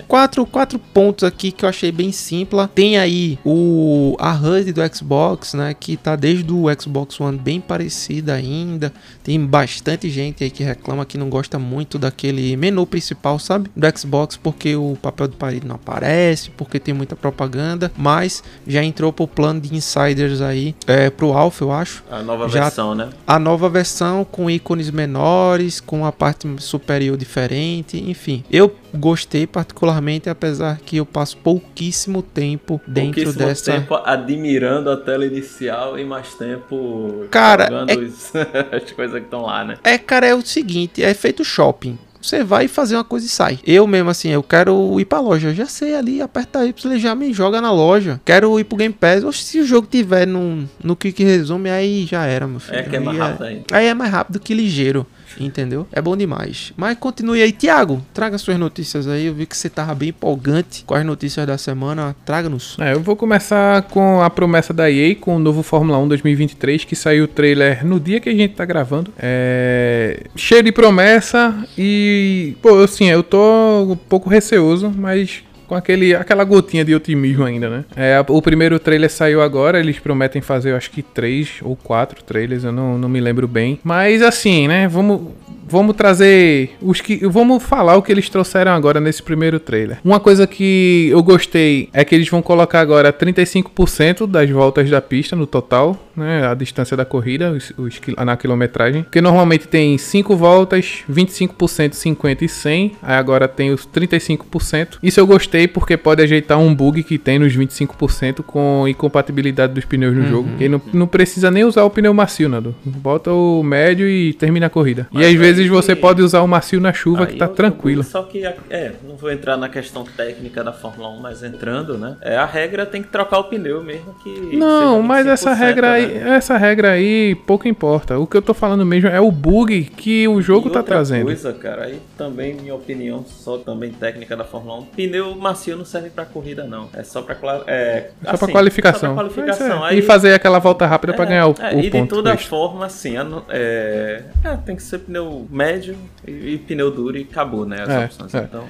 quatro, 0.06 0.44
quatro 0.46 0.78
pontos 0.78 1.24
aqui 1.24 1.50
que 1.52 1.64
eu 1.64 1.68
achei 1.68 1.90
bem 1.90 2.12
simples. 2.12 2.68
Tem 2.74 2.98
aí 2.98 3.38
o 3.44 4.16
a 4.18 4.32
HUD 4.34 4.72
do 4.72 4.80
Xbox, 4.94 5.54
né? 5.54 5.74
Que 5.78 5.96
tá 5.96 6.16
desde 6.16 6.52
o 6.52 6.64
Xbox 6.80 7.20
One 7.20 7.38
bem 7.38 7.60
parecida 7.60 8.34
ainda. 8.34 8.92
Tem 9.22 9.38
bastante 9.44 10.10
gente 10.10 10.44
aí 10.44 10.50
que 10.50 10.62
reclama 10.62 11.04
que 11.04 11.16
não 11.16 11.28
gosta 11.28 11.58
muito 11.58 11.98
daquele 11.98 12.56
menu 12.56 12.86
principal, 12.86 13.38
sabe? 13.38 13.70
Do 13.74 13.98
Xbox, 13.98 14.36
porque 14.36 14.74
o 14.76 14.96
papel 15.00 15.28
de 15.28 15.36
parede 15.36 15.66
não 15.66 15.76
aparece, 15.76 16.50
porque 16.50 16.78
tem 16.78 16.92
muita 16.94 17.16
propaganda. 17.16 17.90
Mas 17.96 18.42
já 18.66 18.82
entrou 18.82 19.12
pro 19.12 19.26
plano 19.26 19.60
de 19.60 19.74
insiders 19.74 20.40
aí, 20.40 20.74
é, 20.86 21.10
pro 21.10 21.32
Alpha, 21.32 21.64
eu 21.64 21.72
acho. 21.72 22.02
A 22.10 22.22
nova 22.22 22.48
Já- 22.48 22.64
versão, 22.64 22.94
né? 22.94 23.08
A 23.26 23.38
nova 23.38 23.68
versão 23.68 24.24
com 24.24 24.50
ícones 24.50 24.90
menores, 24.90 25.80
com 25.80 26.04
a 26.04 26.12
parte 26.12 26.48
superior 26.58 27.16
diferente, 27.16 27.91
enfim. 27.98 28.44
Eu 28.50 28.74
gostei 28.94 29.46
particularmente, 29.46 30.28
apesar 30.28 30.78
que 30.84 30.96
eu 30.96 31.06
passo 31.06 31.36
pouquíssimo 31.38 32.22
tempo 32.22 32.80
dentro 32.86 33.22
Pouquíssimo 33.24 33.46
dessa. 33.46 33.72
tempo 33.72 33.94
admirando 34.04 34.90
a 34.90 34.96
tela 34.96 35.24
inicial 35.26 35.98
e 35.98 36.04
mais 36.04 36.34
tempo 36.34 37.26
Cara, 37.30 37.64
jogando 37.66 37.90
é- 37.90 37.96
os- 37.96 38.32
as 38.84 38.90
coisas 38.92 39.18
que 39.18 39.24
estão 39.24 39.42
lá, 39.42 39.64
né? 39.64 39.76
É, 39.84 39.96
cara, 39.98 40.26
é 40.26 40.34
o 40.34 40.44
seguinte, 40.44 41.02
é 41.02 41.12
feito 41.14 41.44
shopping. 41.44 41.98
Você 42.20 42.44
vai 42.44 42.68
fazer 42.68 42.94
uma 42.94 43.02
coisa 43.02 43.26
e 43.26 43.28
sai. 43.28 43.58
Eu 43.66 43.84
mesmo, 43.84 44.08
assim, 44.08 44.28
eu 44.28 44.44
quero 44.44 45.00
ir 45.00 45.04
pra 45.04 45.18
loja. 45.18 45.48
Eu 45.48 45.54
já 45.56 45.66
sei 45.66 45.96
ali, 45.96 46.22
aperta 46.22 46.64
Y, 46.64 46.96
já 46.96 47.16
me 47.16 47.32
joga 47.32 47.60
na 47.60 47.72
loja. 47.72 48.20
Quero 48.24 48.60
ir 48.60 48.62
pro 48.64 48.76
Game 48.76 48.94
Pass. 48.94 49.24
Oxe, 49.24 49.42
se 49.42 49.58
o 49.58 49.66
jogo 49.66 49.88
tiver 49.90 50.24
no, 50.24 50.68
no 50.84 50.94
Quick 50.94 51.24
Resume, 51.24 51.68
aí 51.68 52.06
já 52.06 52.24
era, 52.24 52.46
meu 52.46 52.60
filho. 52.60 52.78
É 52.78 52.82
que 52.84 52.94
é 52.94 53.00
mais 53.00 53.18
rápido 53.18 53.42
ainda. 53.44 53.64
Aí 53.72 53.86
é 53.88 53.94
mais 53.94 54.12
rápido 54.12 54.38
que 54.38 54.54
ligeiro, 54.54 55.04
entendeu? 55.38 55.86
É 55.92 56.00
bom 56.00 56.16
demais. 56.16 56.72
Mas 56.76 56.96
continue 56.98 57.42
aí, 57.42 57.52
Thiago. 57.52 58.04
Traga 58.12 58.38
suas 58.38 58.58
notícias 58.58 59.06
aí. 59.06 59.26
Eu 59.26 59.34
vi 59.34 59.46
que 59.46 59.56
você 59.56 59.68
tava 59.68 59.94
bem 59.94 60.10
empolgante 60.10 60.84
com 60.84 60.94
as 60.94 61.04
notícias 61.04 61.46
da 61.46 61.58
semana. 61.58 62.14
Traga-nos. 62.24 62.76
É, 62.78 62.92
eu 62.94 63.00
vou 63.00 63.16
começar 63.16 63.82
com 63.82 64.22
a 64.22 64.30
promessa 64.30 64.72
da 64.72 64.90
EA 64.90 65.14
com 65.14 65.36
o 65.36 65.38
novo 65.38 65.62
Fórmula 65.62 65.98
1 65.98 66.08
2023, 66.08 66.84
que 66.84 66.96
saiu 66.96 67.24
o 67.24 67.28
trailer 67.28 67.84
no 67.84 67.98
dia 67.98 68.20
que 68.20 68.28
a 68.28 68.34
gente 68.34 68.54
tá 68.54 68.64
gravando. 68.64 69.12
É... 69.18 70.24
Cheio 70.36 70.62
de 70.62 70.72
promessa 70.72 71.54
e, 71.76 72.56
pô, 72.62 72.78
assim, 72.78 73.08
eu 73.08 73.22
tô 73.22 73.92
um 73.92 73.96
pouco 73.96 74.28
receoso, 74.28 74.92
mas 74.94 75.42
com 75.72 75.76
aquele, 75.76 76.14
aquela 76.14 76.44
gotinha 76.44 76.84
de 76.84 76.94
otimismo 76.94 77.44
ainda, 77.44 77.70
né? 77.70 77.84
É, 77.96 78.22
o 78.28 78.42
primeiro 78.42 78.78
trailer 78.78 79.10
saiu 79.10 79.40
agora, 79.40 79.80
eles 79.80 79.98
prometem 79.98 80.42
fazer, 80.42 80.72
eu 80.72 80.76
acho 80.76 80.90
que 80.90 81.02
três 81.02 81.60
ou 81.62 81.74
quatro 81.74 82.22
trailers, 82.22 82.62
eu 82.62 82.72
não, 82.72 82.98
não 82.98 83.08
me 83.08 83.18
lembro 83.22 83.48
bem. 83.48 83.80
Mas 83.82 84.20
assim, 84.20 84.68
né, 84.68 84.86
vamos, 84.86 85.32
vamos 85.72 85.96
trazer 85.96 86.72
os 86.82 87.00
que. 87.00 87.26
Vamos 87.26 87.62
falar 87.62 87.96
o 87.96 88.02
que 88.02 88.12
eles 88.12 88.28
trouxeram 88.28 88.72
agora 88.72 89.00
nesse 89.00 89.22
primeiro 89.22 89.58
trailer. 89.58 89.98
Uma 90.04 90.20
coisa 90.20 90.46
que 90.46 91.08
eu 91.10 91.22
gostei 91.22 91.88
é 91.94 92.04
que 92.04 92.14
eles 92.14 92.28
vão 92.28 92.42
colocar 92.42 92.80
agora 92.80 93.10
35% 93.10 94.26
das 94.26 94.50
voltas 94.50 94.90
da 94.90 95.00
pista 95.00 95.34
no 95.34 95.46
total, 95.46 95.96
né? 96.14 96.46
A 96.46 96.54
distância 96.54 96.94
da 96.94 97.06
corrida, 97.06 97.50
os, 97.50 97.72
os 97.78 98.00
na 98.22 98.36
quilometragem. 98.36 99.02
Porque 99.04 99.22
normalmente 99.22 99.66
tem 99.66 99.96
5 99.96 100.36
voltas, 100.36 100.98
25%, 101.10 101.92
50% 101.92 102.42
e 102.42 102.48
100. 102.48 102.92
Aí 103.02 103.16
agora 103.16 103.48
tem 103.48 103.70
os 103.70 103.86
35%. 103.86 104.98
Isso 105.02 105.18
eu 105.18 105.26
gostei 105.26 105.66
porque 105.66 105.96
pode 105.96 106.22
ajeitar 106.22 106.58
um 106.58 106.74
bug 106.74 107.02
que 107.02 107.16
tem 107.16 107.38
nos 107.38 107.56
25% 107.56 108.42
com 108.42 108.86
incompatibilidade 108.86 109.72
dos 109.72 109.86
pneus 109.86 110.14
no 110.14 110.26
jogo. 110.26 110.50
Que 110.58 110.68
não, 110.68 110.82
não 110.92 111.06
precisa 111.06 111.50
nem 111.50 111.64
usar 111.64 111.84
o 111.84 111.90
pneu 111.90 112.12
macio, 112.12 112.48
Nando. 112.48 112.74
Bota 112.84 113.32
o 113.32 113.62
médio 113.62 114.06
e 114.06 114.34
termina 114.34 114.66
a 114.66 114.70
corrida. 114.70 115.08
Mas 115.10 115.22
e 115.22 115.26
às 115.26 115.30
aí 115.30 115.36
vezes 115.38 115.61
você 115.68 115.94
que- 115.94 116.00
pode 116.00 116.22
usar 116.22 116.40
o 116.42 116.48
macio 116.48 116.80
na 116.80 116.92
chuva 116.92 117.26
que 117.26 117.36
tá 117.36 117.44
eu- 117.46 117.50
eu- 117.50 117.54
tranquilo. 117.54 118.02
Só 118.02 118.22
que, 118.22 118.44
é, 118.44 118.92
não 119.04 119.16
vou 119.16 119.30
entrar 119.30 119.56
na 119.56 119.68
questão 119.68 120.04
técnica 120.04 120.62
da 120.64 120.72
Fórmula 120.72 121.08
1, 121.10 121.20
mas 121.20 121.42
entrando, 121.42 121.96
né? 121.98 122.16
É, 122.20 122.36
a 122.36 122.44
regra 122.46 122.84
tem 122.86 123.02
que 123.02 123.08
trocar 123.08 123.38
o 123.38 123.44
pneu 123.44 123.82
mesmo 123.82 124.14
que. 124.22 124.56
Não, 124.56 125.02
mas 125.02 125.26
essa 125.26 125.50
25%, 125.50 125.58
regra 125.66 125.92
aí, 125.92 126.06
né? 126.06 126.36
essa 126.36 126.56
regra 126.56 126.90
aí 126.92 127.34
pouco 127.46 127.68
importa. 127.68 128.18
O 128.18 128.26
que 128.26 128.36
eu 128.36 128.42
tô 128.42 128.54
falando 128.54 128.84
mesmo 128.84 129.08
é 129.08 129.20
o 129.20 129.30
bug 129.30 129.84
que 129.96 130.26
o 130.28 130.40
jogo 130.42 130.68
E 130.68 130.72
tá 130.72 130.82
trazendo. 130.82 131.24
coisa, 131.26 131.52
cara, 131.52 131.84
aí 131.84 132.00
também, 132.16 132.54
minha 132.54 132.74
opinião, 132.74 133.24
só 133.26 133.58
também 133.58 133.90
técnica 133.92 134.36
da 134.36 134.44
Fórmula 134.44 134.78
1, 134.80 134.82
pneu 134.86 135.34
macio 135.36 135.76
não 135.76 135.84
serve 135.84 136.10
pra 136.10 136.24
corrida, 136.24 136.64
não. 136.64 136.88
É 136.94 137.02
só 137.02 137.22
pra, 137.22 137.36
é, 137.66 138.10
Só 138.22 138.36
pra 138.36 138.44
assim, 138.44 138.52
qualificação. 138.52 139.00
Só 139.00 139.14
pra 139.14 139.24
qualificação. 139.24 139.80
Mas 139.80 139.90
é, 139.90 139.92
Aí- 139.94 139.98
E 139.98 140.02
fazer 140.02 140.34
aquela 140.34 140.58
volta 140.58 140.86
rápida 140.86 141.12
pra 141.12 141.24
é, 141.24 141.28
ganhar 141.28 141.46
o, 141.48 141.54
é, 141.60 141.74
o 141.74 141.78
e 141.78 141.82
de 141.82 141.90
ponto. 141.90 142.14
toda 142.14 142.32
extra. 142.32 142.48
forma, 142.48 142.86
assim, 142.86 143.14
é, 143.48 144.22
é, 144.44 144.56
tem 144.64 144.74
que 144.76 144.82
ser 144.82 144.98
pneu 145.00 145.41
médio 145.50 145.96
e, 146.26 146.30
e 146.54 146.58
pneu 146.58 146.90
duro 146.90 147.16
e 147.16 147.22
acabou, 147.22 147.64
né? 147.66 147.82
As 147.82 147.88
É, 147.88 148.04
opções. 148.04 148.34
é. 148.34 148.44
Então, 148.44 148.64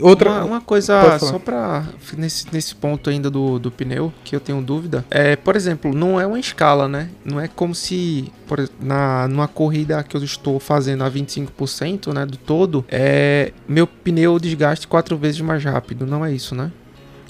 Outra, 0.00 0.30
Uma, 0.30 0.44
uma 0.44 0.60
coisa, 0.60 1.16
só 1.20 1.38
pra. 1.38 1.84
Nesse, 2.16 2.46
nesse 2.52 2.74
ponto 2.74 3.08
ainda 3.08 3.30
do, 3.30 3.56
do 3.58 3.70
pneu, 3.70 4.12
que 4.24 4.34
eu 4.34 4.40
tenho 4.40 4.60
dúvida. 4.60 5.04
É, 5.08 5.36
por 5.36 5.54
exemplo, 5.54 5.94
não 5.94 6.20
é 6.20 6.26
uma 6.26 6.40
escala, 6.40 6.88
né? 6.88 7.08
Não 7.24 7.40
é 7.40 7.46
como 7.46 7.72
se. 7.72 8.32
Por, 8.48 8.68
na, 8.80 9.28
numa 9.28 9.46
corrida 9.46 10.02
que 10.02 10.16
eu 10.16 10.24
estou 10.24 10.58
fazendo 10.58 11.04
a 11.04 11.10
25% 11.10 12.12
né, 12.12 12.26
do 12.26 12.36
todo, 12.36 12.84
é, 12.88 13.52
meu 13.68 13.86
pneu 13.86 14.38
desgaste 14.40 14.88
quatro 14.88 15.16
vezes 15.16 15.40
mais 15.40 15.62
rápido. 15.62 16.04
Não 16.04 16.24
é 16.24 16.32
isso, 16.32 16.54
né? 16.54 16.72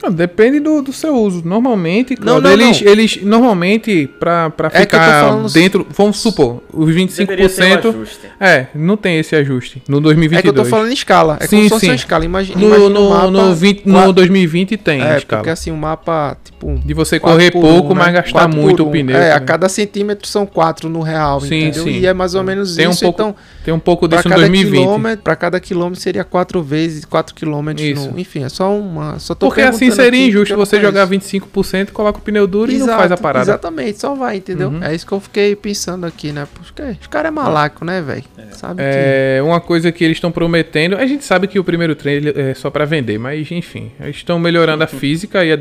Não, 0.03 0.13
depende 0.13 0.61
do, 0.61 0.83
do 0.83 0.93
seu 0.93 1.15
uso. 1.17 1.43
Normalmente, 1.45 2.15
Não, 2.21 2.41
Claudio, 2.41 2.43
não, 2.43 2.53
eles, 2.53 2.83
não. 2.83 2.91
eles 2.93 3.23
normalmente 3.23 4.07
pra, 4.21 4.51
pra 4.51 4.71
É 4.73 4.81
ficar 4.81 5.37
dentro, 5.53 5.87
vamos 5.91 6.19
supor, 6.19 6.63
os 6.73 6.87
deveria 6.87 7.49
ter 7.49 7.63
um 7.65 7.77
25%, 7.77 7.89
ajuste. 7.89 8.19
é, 8.39 8.67
não 8.75 8.97
tem 8.97 9.19
esse 9.19 9.35
ajuste 9.35 9.83
no 9.89 10.01
2022. 10.01 10.39
É 10.39 10.43
que 10.43 10.49
eu 10.49 10.65
tô 10.65 10.69
falando 10.69 10.91
em 10.91 10.95
escala. 10.95 11.39
É 11.41 11.47
Sim, 11.47 11.57
como 11.57 11.63
se 11.65 11.69
fosse 11.71 11.87
sim. 11.87 11.95
escala. 11.95 12.25
Imagina, 12.25 12.61
no, 12.61 12.67
imagina 12.67 12.89
no, 12.91 13.11
mapa. 13.11 13.31
no, 13.31 13.55
20 13.55 13.87
no 13.87 13.95
quatro- 13.95 14.13
2020 14.13 14.77
tem 14.77 15.01
é, 15.03 15.17
escala. 15.19 15.43
porque 15.43 15.51
assim, 15.51 15.71
o 15.71 15.77
mapa, 15.77 16.37
tipo. 16.45 16.79
De 16.85 16.95
você 16.95 17.19
correr 17.19 17.51
pouco, 17.51 17.93
um, 17.93 17.97
mas 17.97 18.07
né? 18.09 18.13
gastar 18.13 18.33
Quatro 18.41 18.57
muito 18.59 18.77
por 18.79 18.83
o 18.85 18.89
um. 18.89 18.93
pneu. 18.93 19.17
É, 19.17 19.31
a 19.31 19.35
também. 19.35 19.47
cada 19.47 19.69
centímetro 19.69 20.29
são 20.29 20.45
quatro 20.47 20.89
no 20.89 21.01
real, 21.01 21.41
Sim, 21.41 21.69
entendeu? 21.69 21.85
sim. 21.85 21.91
E 22.01 22.07
é 22.07 22.13
mais 22.13 22.35
ou 22.35 22.43
menos 22.43 22.77
Tem 22.77 22.87
um 22.87 22.91
isso. 22.91 23.01
pouco 23.03 23.21
então, 23.23 23.35
Tem 23.65 23.73
um 23.75 23.79
pouco 23.79 24.07
disso 24.09 24.27
em 24.27 24.31
cada 24.31 24.43
2020. 24.43 24.81
quilômetro, 24.81 25.23
para 25.23 25.37
cada 25.37 25.59
quilômetro 25.61 26.01
seria 26.01 26.25
quatro 26.25 26.63
vezes, 26.63 27.05
quatro 27.05 27.35
quilômetros. 27.35 27.87
Isso. 27.87 28.11
no- 28.11 28.19
enfim, 28.19 28.43
é 28.45 28.49
só 28.49 28.77
uma. 28.77 29.19
Só 29.19 29.35
tô 29.35 29.47
Porque 29.47 29.63
assim 29.63 29.86
perguntando 29.89 30.05
seria 30.05 30.21
aqui, 30.21 30.29
injusto 30.29 30.55
porque 30.55 30.71
você 30.71 30.81
jogar 30.81 31.07
conheço. 31.07 31.37
25%, 31.37 31.91
coloca 31.93 32.19
o 32.19 32.23
pneu 32.23 32.47
duro 32.47 32.71
e 32.71 32.79
não 32.79 32.87
Exato, 32.87 32.99
faz 32.99 33.13
a 33.13 33.17
parada. 33.17 33.45
Exatamente, 33.45 34.01
só 34.01 34.15
vai, 34.15 34.37
entendeu? 34.37 34.69
Uhum. 34.69 34.83
É 34.83 34.95
isso 34.95 35.07
que 35.07 35.13
eu 35.13 35.21
fiquei 35.21 35.57
pensando 35.57 36.07
aqui, 36.07 36.33
né? 36.33 36.47
Porque 36.53 36.83
os 37.01 37.07
caras 37.07 37.29
é 37.29 37.31
malaco, 37.31 37.85
né, 37.85 38.01
velho? 38.01 38.25
Sabe 38.53 38.83
que. 38.83 38.89
É, 38.89 39.41
uma 39.43 39.61
coisa 39.61 39.91
que 39.93 40.05
eles 40.05 40.17
estão 40.17 40.31
prometendo, 40.31 40.97
a 40.97 41.07
gente 41.07 41.25
sabe 41.25 41.47
que 41.47 41.59
o 41.59 41.65
primeiro 41.65 41.95
trailer 41.95 42.35
é 42.37 42.55
só 42.55 42.71
pra 42.71 42.85
vender, 42.85 43.19
mas 43.19 43.51
enfim, 43.51 43.91
eles 44.01 44.17
estão 44.17 44.39
melhorando 44.39 44.85
a 44.85 44.87
física 44.87 45.45
e 45.45 45.53
a, 45.53 45.57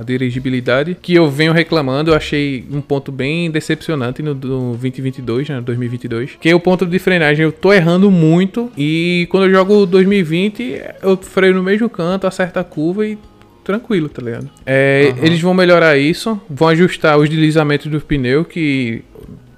a 0.00 0.02
dirigibilidade, 0.04 0.96
que 1.00 1.14
eu 1.14 1.30
venho 1.30 1.52
reclamando, 1.52 2.10
eu 2.10 2.14
achei 2.14 2.66
um 2.70 2.80
ponto 2.80 3.10
bem 3.10 3.50
decepcionante 3.50 4.22
no, 4.22 4.34
do 4.34 4.72
2022, 4.72 5.48
né, 5.48 5.60
2022, 5.60 6.36
que 6.40 6.48
é 6.48 6.54
o 6.54 6.60
ponto 6.60 6.86
de 6.86 6.98
frenagem, 6.98 7.44
eu 7.44 7.52
tô 7.52 7.72
errando 7.72 8.10
muito 8.10 8.70
e 8.76 9.26
quando 9.30 9.44
eu 9.44 9.50
jogo 9.50 9.86
2020, 9.86 10.82
eu 11.02 11.16
freio 11.16 11.54
no 11.54 11.62
mesmo 11.62 11.88
canto, 11.88 12.26
acerto 12.26 12.58
a 12.58 12.64
curva 12.64 13.06
e 13.06 13.18
tranquilo, 13.64 14.08
tá 14.08 14.22
ligado? 14.22 14.48
É, 14.66 15.14
Eles 15.22 15.40
vão 15.40 15.54
melhorar 15.54 15.96
isso, 15.96 16.40
vão 16.48 16.68
ajustar 16.68 17.18
os 17.18 17.28
deslizamentos 17.28 17.86
do 17.86 18.00
pneu, 18.00 18.44
que 18.44 19.02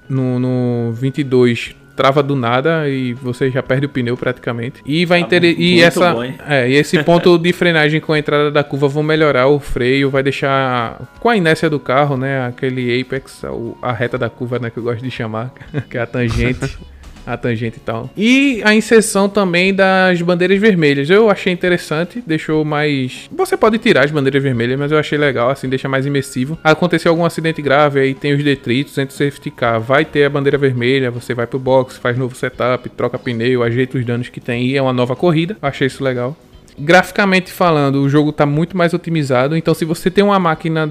no, 0.09 0.39
no 0.39 0.93
22 0.93 1.75
trava 1.95 2.21
do 2.21 2.35
nada 2.35 2.87
e 2.87 3.13
você 3.15 3.49
já 3.49 3.63
perde 3.63 3.87
o 3.87 3.89
pneu 3.89 4.15
praticamente. 4.15 4.81
E 4.85 5.03
vai 5.03 5.19
Tá 5.21 5.25
inter... 5.35 5.43
e 5.59 5.81
essa 5.81 6.13
bom, 6.13 6.23
é, 6.47 6.69
e 6.69 6.75
esse 6.75 7.01
ponto 7.03 7.37
de 7.39 7.51
frenagem 7.51 7.99
com 7.99 8.13
a 8.13 8.19
entrada 8.19 8.51
da 8.51 8.63
curva 8.63 8.87
vão 8.87 9.01
melhorar 9.01 9.47
o 9.47 9.59
freio, 9.59 10.09
vai 10.09 10.21
deixar 10.21 11.01
com 11.19 11.27
a 11.27 11.35
inércia 11.35 11.69
do 11.69 11.79
carro, 11.79 12.15
né, 12.15 12.45
aquele 12.45 13.01
apex, 13.01 13.41
a 13.81 13.91
reta 13.91 14.15
da 14.17 14.29
curva, 14.29 14.59
né, 14.59 14.69
que 14.69 14.77
eu 14.77 14.83
gosto 14.83 15.03
de 15.03 15.09
chamar, 15.09 15.51
que 15.89 15.97
é 15.97 16.01
a 16.01 16.05
tangente. 16.05 16.77
A 17.27 17.35
tangente 17.35 17.75
e 17.75 17.81
tal. 17.81 18.09
E 18.15 18.61
a 18.63 18.73
inserção 18.73 19.27
também 19.27 19.73
das 19.73 20.21
bandeiras 20.21 20.57
vermelhas. 20.59 21.09
Eu 21.09 21.29
achei 21.29 21.51
interessante, 21.51 22.23
deixou 22.25 22.63
mais. 22.63 23.29
Você 23.35 23.57
pode 23.57 23.77
tirar 23.79 24.05
as 24.05 24.11
bandeiras 24.11 24.41
vermelhas, 24.41 24.79
mas 24.79 24.93
eu 24.93 24.97
achei 24.97 25.17
legal, 25.17 25.49
assim, 25.49 25.67
deixa 25.67 25.89
mais 25.89 26.05
imersivo. 26.05 26.57
Aconteceu 26.63 27.11
algum 27.11 27.25
acidente 27.25 27.61
grave, 27.61 27.99
aí 27.99 28.13
tem 28.13 28.33
os 28.33 28.41
detritos 28.41 28.97
entre 28.97 29.13
o 29.13 29.17
safety 29.17 29.51
car. 29.51 29.81
Vai 29.81 30.05
ter 30.05 30.23
a 30.23 30.29
bandeira 30.29 30.57
vermelha, 30.57 31.11
você 31.11 31.33
vai 31.33 31.45
pro 31.45 31.59
box, 31.59 31.97
faz 31.97 32.17
novo 32.17 32.33
setup, 32.33 32.87
troca 32.91 33.19
pneu, 33.19 33.61
ajeita 33.61 33.97
os 33.97 34.05
danos 34.05 34.29
que 34.29 34.39
tem 34.39 34.67
e 34.67 34.77
é 34.77 34.81
uma 34.81 34.93
nova 34.93 35.13
corrida. 35.13 35.57
Achei 35.61 35.87
isso 35.87 36.01
legal. 36.01 36.33
Graficamente 36.79 37.51
falando, 37.51 37.95
o 37.95 38.07
jogo 38.07 38.31
tá 38.31 38.45
muito 38.45 38.77
mais 38.77 38.93
otimizado. 38.93 39.57
Então, 39.57 39.73
se 39.73 39.83
você 39.83 40.11
tem 40.11 40.23
uma 40.23 40.39
máquina 40.39 40.89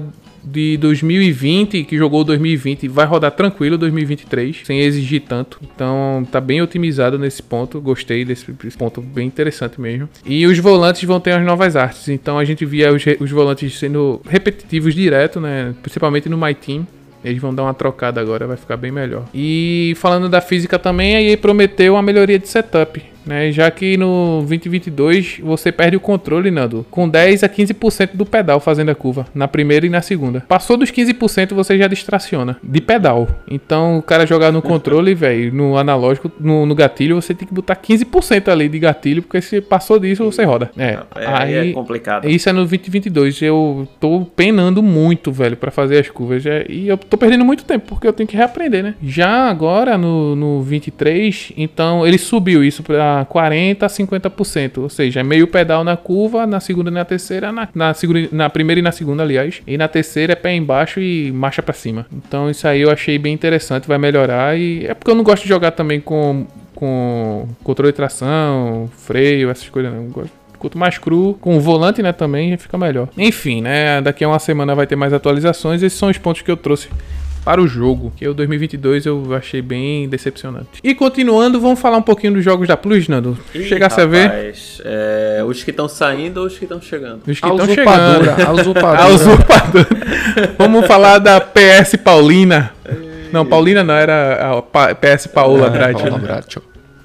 de 0.51 0.77
2020 0.77 1.83
que 1.83 1.97
jogou 1.97 2.23
2020, 2.23 2.87
vai 2.87 3.05
rodar 3.05 3.31
tranquilo 3.31 3.77
2023, 3.77 4.61
sem 4.63 4.79
exigir 4.81 5.21
tanto. 5.21 5.59
Então, 5.61 6.27
tá 6.31 6.39
bem 6.39 6.61
otimizado 6.61 7.17
nesse 7.17 7.41
ponto. 7.43 7.81
Gostei 7.81 8.23
desse 8.23 8.45
ponto, 8.77 9.01
bem 9.01 9.27
interessante 9.27 9.79
mesmo. 9.79 10.09
E 10.25 10.45
os 10.45 10.57
volantes 10.59 11.03
vão 11.03 11.19
ter 11.19 11.31
as 11.31 11.45
novas 11.45 11.75
artes. 11.75 12.07
Então, 12.09 12.37
a 12.37 12.45
gente 12.45 12.65
via 12.65 12.93
os, 12.93 13.03
os 13.19 13.31
volantes 13.31 13.77
sendo 13.77 14.21
repetitivos 14.27 14.93
direto, 14.93 15.39
né? 15.39 15.73
Principalmente 15.81 16.29
no 16.29 16.37
My 16.37 16.53
Team. 16.53 16.87
Eles 17.23 17.41
vão 17.41 17.53
dar 17.53 17.63
uma 17.63 17.73
trocada 17.73 18.21
agora, 18.21 18.47
vai 18.47 18.57
ficar 18.57 18.77
bem 18.77 18.91
melhor. 18.91 19.25
E 19.33 19.93
falando 19.97 20.29
da 20.29 20.39
física 20.39 20.77
também, 20.79 21.15
a 21.15 21.21
EA 21.21 21.37
prometeu 21.37 21.93
uma 21.93 22.01
melhoria 22.01 22.39
de 22.39 22.47
setup. 22.47 23.03
Né? 23.27 23.51
Já 23.51 23.69
que 23.69 23.97
no 23.97 24.39
2022 24.47 25.39
você 25.43 25.71
perde 25.71 25.97
o 25.97 25.99
controle, 25.99 26.49
Nando, 26.49 26.85
com 26.89 27.07
10 27.07 27.43
a 27.43 27.49
15% 27.49 28.11
do 28.13 28.25
pedal 28.25 28.59
fazendo 28.59 28.89
a 28.89 28.95
curva, 28.95 29.25
na 29.33 29.47
primeira 29.47 29.85
e 29.85 29.89
na 29.89 30.01
segunda. 30.01 30.41
Passou 30.47 30.77
dos 30.77 30.91
15% 30.91 31.53
você 31.53 31.77
já 31.77 31.87
distraciona 31.87 32.57
de 32.63 32.81
pedal. 32.81 33.27
Então, 33.49 33.97
o 33.97 34.01
cara 34.01 34.25
jogar 34.25 34.51
no 34.51 34.61
controle, 34.61 35.13
velho, 35.15 35.53
no 35.53 35.77
analógico, 35.77 36.31
no, 36.39 36.65
no, 36.65 36.75
gatilho, 36.75 37.15
você 37.15 37.33
tem 37.33 37.47
que 37.47 37.53
botar 37.53 37.75
15% 37.75 38.47
ali 38.49 38.69
de 38.69 38.79
gatilho, 38.79 39.21
porque 39.21 39.41
se 39.41 39.61
passou 39.61 39.99
disso, 39.99 40.23
você 40.23 40.43
roda. 40.43 40.71
É, 40.77 40.99
é 41.15 41.25
aí 41.27 41.69
é 41.69 41.73
complicado. 41.73 42.29
Isso 42.29 42.49
é 42.49 42.53
no 42.53 42.59
2022. 42.59 43.41
Eu 43.41 43.87
tô 43.99 44.25
penando 44.35 44.81
muito, 44.81 45.31
velho, 45.31 45.57
para 45.57 45.71
fazer 45.71 45.99
as 45.99 46.09
curvas. 46.09 46.45
É, 46.45 46.65
e 46.69 46.87
eu 46.87 46.97
tô 46.97 47.17
perdendo 47.17 47.43
muito 47.43 47.65
tempo, 47.65 47.87
porque 47.87 48.07
eu 48.07 48.13
tenho 48.13 48.27
que 48.27 48.37
reaprender, 48.37 48.83
né? 48.83 48.95
Já 49.01 49.49
agora, 49.49 49.97
no, 49.97 50.35
no 50.35 50.61
23, 50.61 51.53
então 51.57 52.05
ele 52.05 52.17
subiu 52.17 52.63
isso 52.63 52.83
para 53.17 53.25
40% 53.25 53.83
a 53.83 53.87
50%. 53.87 54.77
Ou 54.79 54.89
seja, 54.89 55.21
é 55.21 55.23
meio 55.23 55.47
pedal 55.47 55.83
na 55.83 55.97
curva, 55.97 56.45
na 56.45 56.59
segunda 56.59 56.89
e 56.89 56.93
na 56.93 57.05
terceira, 57.05 57.51
na, 57.51 57.67
na, 57.73 57.93
segunda, 57.93 58.27
na 58.31 58.49
primeira 58.49 58.79
e 58.79 58.81
na 58.81 58.91
segunda, 58.91 59.23
aliás. 59.23 59.61
E 59.65 59.77
na 59.77 59.87
terceira 59.87 60.33
é 60.33 60.35
pé 60.35 60.55
embaixo 60.55 60.99
e 60.99 61.31
marcha 61.31 61.63
para 61.63 61.73
cima. 61.73 62.05
Então 62.11 62.49
isso 62.49 62.67
aí 62.67 62.81
eu 62.81 62.91
achei 62.91 63.17
bem 63.17 63.33
interessante, 63.33 63.87
vai 63.87 63.97
melhorar. 63.97 64.57
E 64.57 64.85
é 64.85 64.93
porque 64.93 65.09
eu 65.09 65.15
não 65.15 65.23
gosto 65.23 65.43
de 65.43 65.49
jogar 65.49 65.71
também 65.71 65.99
com, 65.99 66.45
com 66.75 67.47
controle 67.63 67.91
de 67.91 67.95
tração, 67.95 68.89
freio, 68.97 69.49
essas 69.49 69.69
coisas 69.69 69.91
não. 69.91 70.03
Eu 70.03 70.09
gosto 70.09 70.37
Quanto 70.59 70.75
mais 70.75 70.97
cru, 70.97 71.37
com 71.39 71.55
o 71.55 71.59
volante, 71.59 72.01
né, 72.01 72.11
também 72.11 72.57
fica 72.57 72.79
melhor. 72.79 73.09
Enfim, 73.15 73.61
né, 73.61 74.01
daqui 74.01 74.23
a 74.23 74.27
uma 74.27 74.39
semana 74.39 74.73
vai 74.73 74.87
ter 74.87 74.95
mais 74.95 75.13
atualizações. 75.13 75.83
Esses 75.83 75.99
são 75.99 76.09
os 76.09 76.17
pontos 76.17 76.41
que 76.41 76.49
eu 76.49 76.57
trouxe 76.57 76.89
para 77.47 77.61
o 77.61 77.67
jogo, 77.67 78.11
que 78.13 78.27
o 78.27 78.33
2022 78.33 79.05
eu 79.05 79.33
achei 79.33 79.61
bem 79.61 80.09
decepcionante. 80.09 80.81
E 80.83 80.93
continuando, 80.93 81.61
vamos 81.61 81.79
falar 81.79 81.95
um 81.95 82.01
pouquinho 82.01 82.33
dos 82.33 82.43
jogos 82.43 82.67
da 82.67 82.75
Plus, 82.75 83.07
Nando. 83.07 83.39
Chegasse 83.53 84.01
a 84.01 84.05
ver? 84.05 84.53
É, 84.83 85.41
os 85.47 85.63
que 85.63 85.71
estão 85.71 85.87
saindo 85.87 86.41
ou 86.41 86.47
os 86.47 86.57
que 86.57 86.65
estão 86.65 86.81
chegando? 86.81 87.21
Os 87.25 87.39
que 87.39 87.47
estão 87.47 87.65
chegando. 87.65 88.29
A 88.45 88.51
usurpadora. 88.51 88.99
A 89.01 89.07
usurpadora. 89.07 89.87
vamos 90.57 90.85
falar 90.87 91.19
da 91.19 91.39
PS 91.39 91.95
Paulina. 92.03 92.73
Não, 93.31 93.45
Paulina 93.45 93.81
não, 93.81 93.93
era 93.93 94.51
a 94.51 94.93
PS 94.93 95.27
Paola 95.27 95.71
é, 95.73 96.43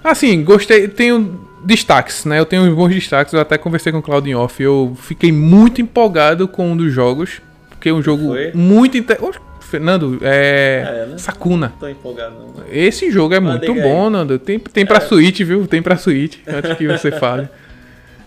Assim, 0.03 0.43
gostei. 0.43 0.89
Tenho 0.89 1.39
destaques, 1.65 2.25
né? 2.25 2.41
Eu 2.41 2.47
tenho 2.47 2.63
uns 2.63 2.75
bons 2.75 2.93
destaques. 2.93 3.33
Eu 3.33 3.39
até 3.39 3.57
conversei 3.57 3.93
com 3.93 3.99
o 3.99 4.03
Claudinho 4.03 4.41
Off. 4.41 4.61
Eu 4.61 4.97
fiquei 5.01 5.31
muito 5.31 5.81
empolgado 5.81 6.49
com 6.49 6.73
um 6.73 6.77
dos 6.77 6.93
jogos. 6.93 7.41
Porque 7.71 7.89
é 7.89 7.93
um 7.93 8.03
jogo 8.03 8.31
Foi? 8.31 8.51
muito 8.53 8.99
interessante. 8.99 9.39
Fernando, 9.73 10.19
é. 10.21 10.85
é 10.87 11.07
né? 11.07 11.19
Sakuna. 11.19 11.73
Tô 11.81 11.89
empolgado, 11.89 12.35
não. 12.35 12.65
Esse 12.71 13.11
jogo 13.11 13.33
é 13.35 13.41
muito 13.41 13.75
bom, 13.75 14.05
aí. 14.05 14.13
Nando. 14.13 14.39
Tem, 14.39 14.59
tem 14.59 14.85
pra 14.85 14.99
é. 14.99 15.01
Switch, 15.01 15.41
viu? 15.41 15.67
Tem 15.67 15.81
pra 15.81 15.97
Switch, 15.97 16.37
antes 16.47 16.77
que 16.77 16.87
você 16.87 17.11
fale. 17.11 17.49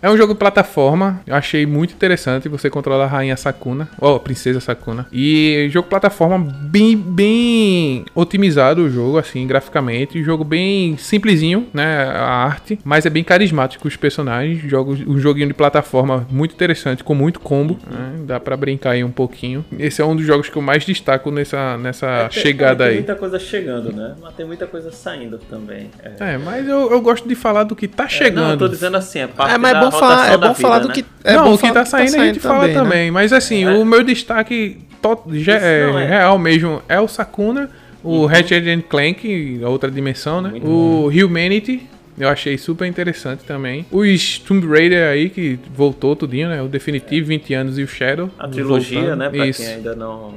É 0.05 0.09
um 0.11 0.15
jogo 0.15 0.33
de 0.33 0.39
plataforma, 0.39 1.19
eu 1.25 1.33
achei 1.33 1.65
muito 1.65 1.95
interessante. 1.95 2.47
Você 2.47 2.69
controla 2.69 3.05
a 3.05 3.07
rainha 3.07 3.35
Sakuna, 3.35 3.89
ou 3.99 4.17
a 4.17 4.19
princesa 4.19 4.59
Sakuna. 4.59 5.07
E 5.11 5.67
jogo 5.71 5.85
de 5.85 5.89
plataforma 5.89 6.37
bem, 6.37 6.95
bem 6.95 8.05
otimizado 8.13 8.83
o 8.83 8.89
jogo, 8.89 9.17
assim, 9.17 9.47
graficamente. 9.47 10.23
Jogo 10.23 10.43
bem 10.43 10.95
simplesinho, 10.95 11.65
né? 11.73 12.03
A 12.03 12.45
arte, 12.45 12.77
mas 12.83 13.07
é 13.07 13.09
bem 13.09 13.23
carismático 13.23 13.87
os 13.87 13.95
personagens. 13.95 14.61
Jogo, 14.69 14.95
um 15.07 15.17
joguinho 15.17 15.47
de 15.47 15.55
plataforma 15.55 16.27
muito 16.29 16.53
interessante, 16.53 17.03
com 17.03 17.15
muito 17.15 17.39
combo. 17.39 17.79
Né? 17.89 18.25
Dá 18.27 18.39
pra 18.39 18.55
brincar 18.55 18.91
aí 18.91 19.03
um 19.03 19.09
pouquinho. 19.09 19.65
Esse 19.79 20.03
é 20.03 20.05
um 20.05 20.15
dos 20.15 20.23
jogos 20.23 20.49
que 20.49 20.55
eu 20.55 20.61
mais 20.61 20.85
destaco 20.85 21.31
nessa, 21.31 21.79
nessa 21.79 22.05
é, 22.07 22.29
chegada 22.29 22.83
tem 22.83 22.85
aí. 22.85 22.91
Tem 22.91 23.05
muita 23.05 23.15
coisa 23.15 23.39
chegando, 23.39 23.91
né? 23.91 24.13
Mas 24.21 24.35
tem 24.35 24.45
muita 24.45 24.67
coisa 24.67 24.91
saindo 24.91 25.39
também. 25.49 25.89
É, 26.03 26.35
é 26.35 26.37
mas 26.37 26.67
eu, 26.67 26.91
eu 26.91 27.01
gosto 27.01 27.27
de 27.27 27.33
falar 27.33 27.63
do 27.63 27.75
que 27.75 27.87
tá 27.87 28.07
chegando. 28.07 28.43
É, 28.43 28.45
não, 28.45 28.51
eu 28.51 28.57
tô 28.59 28.67
dizendo 28.67 28.97
assim, 28.97 29.17
é 29.17 29.25
parte 29.25 29.55
é, 29.55 29.57
mas 29.57 29.75
é 29.75 29.79
bom 29.79 29.94
falar, 29.99 30.31
é 30.31 30.37
bom 30.37 30.53
falar 30.53 30.79
do 30.79 30.87
né? 30.87 30.93
que. 30.93 31.05
É 31.23 31.33
não, 31.33 31.53
o 31.53 31.57
que 31.57 31.71
tá 31.71 31.85
saindo, 31.85 32.11
tá 32.11 32.11
saindo 32.11 32.21
a 32.21 32.25
gente 32.25 32.39
também, 32.39 32.57
fala 32.57 32.67
né? 32.67 32.73
também. 32.73 33.11
Mas 33.11 33.33
assim, 33.33 33.63
é. 33.63 33.71
o 33.71 33.85
meu 33.85 34.03
destaque 34.03 34.79
to, 35.01 35.23
Isso, 35.31 35.51
é, 35.51 35.81
é, 35.89 36.05
real 36.07 36.37
mesmo 36.37 36.81
é 36.87 36.99
o 36.99 37.07
Sakuna, 37.07 37.69
o 38.03 38.21
uhum. 38.21 38.25
Ratchet 38.25 38.81
Clank, 38.89 39.59
outra 39.63 39.89
dimensão, 39.91 40.41
né? 40.41 40.49
Muito 40.49 40.67
o 40.67 41.09
bom. 41.11 41.25
Humanity, 41.25 41.87
eu 42.17 42.29
achei 42.29 42.57
super 42.57 42.85
interessante 42.85 43.43
também. 43.43 43.85
Os 43.91 44.39
Tomb 44.39 44.65
Raider 44.67 45.09
aí, 45.09 45.29
que 45.29 45.59
voltou 45.73 46.15
tudinho, 46.15 46.49
né? 46.49 46.61
O 46.61 46.67
Definitivo, 46.67 47.27
20 47.27 47.53
anos 47.53 47.77
e 47.77 47.83
o 47.83 47.87
Shadow. 47.87 48.29
A 48.39 48.47
trilogia, 48.47 48.99
voltando. 48.99 49.19
né? 49.19 49.29
Pra 49.29 49.47
Isso. 49.47 49.61
quem 49.61 49.73
ainda 49.73 49.95
não 49.95 50.35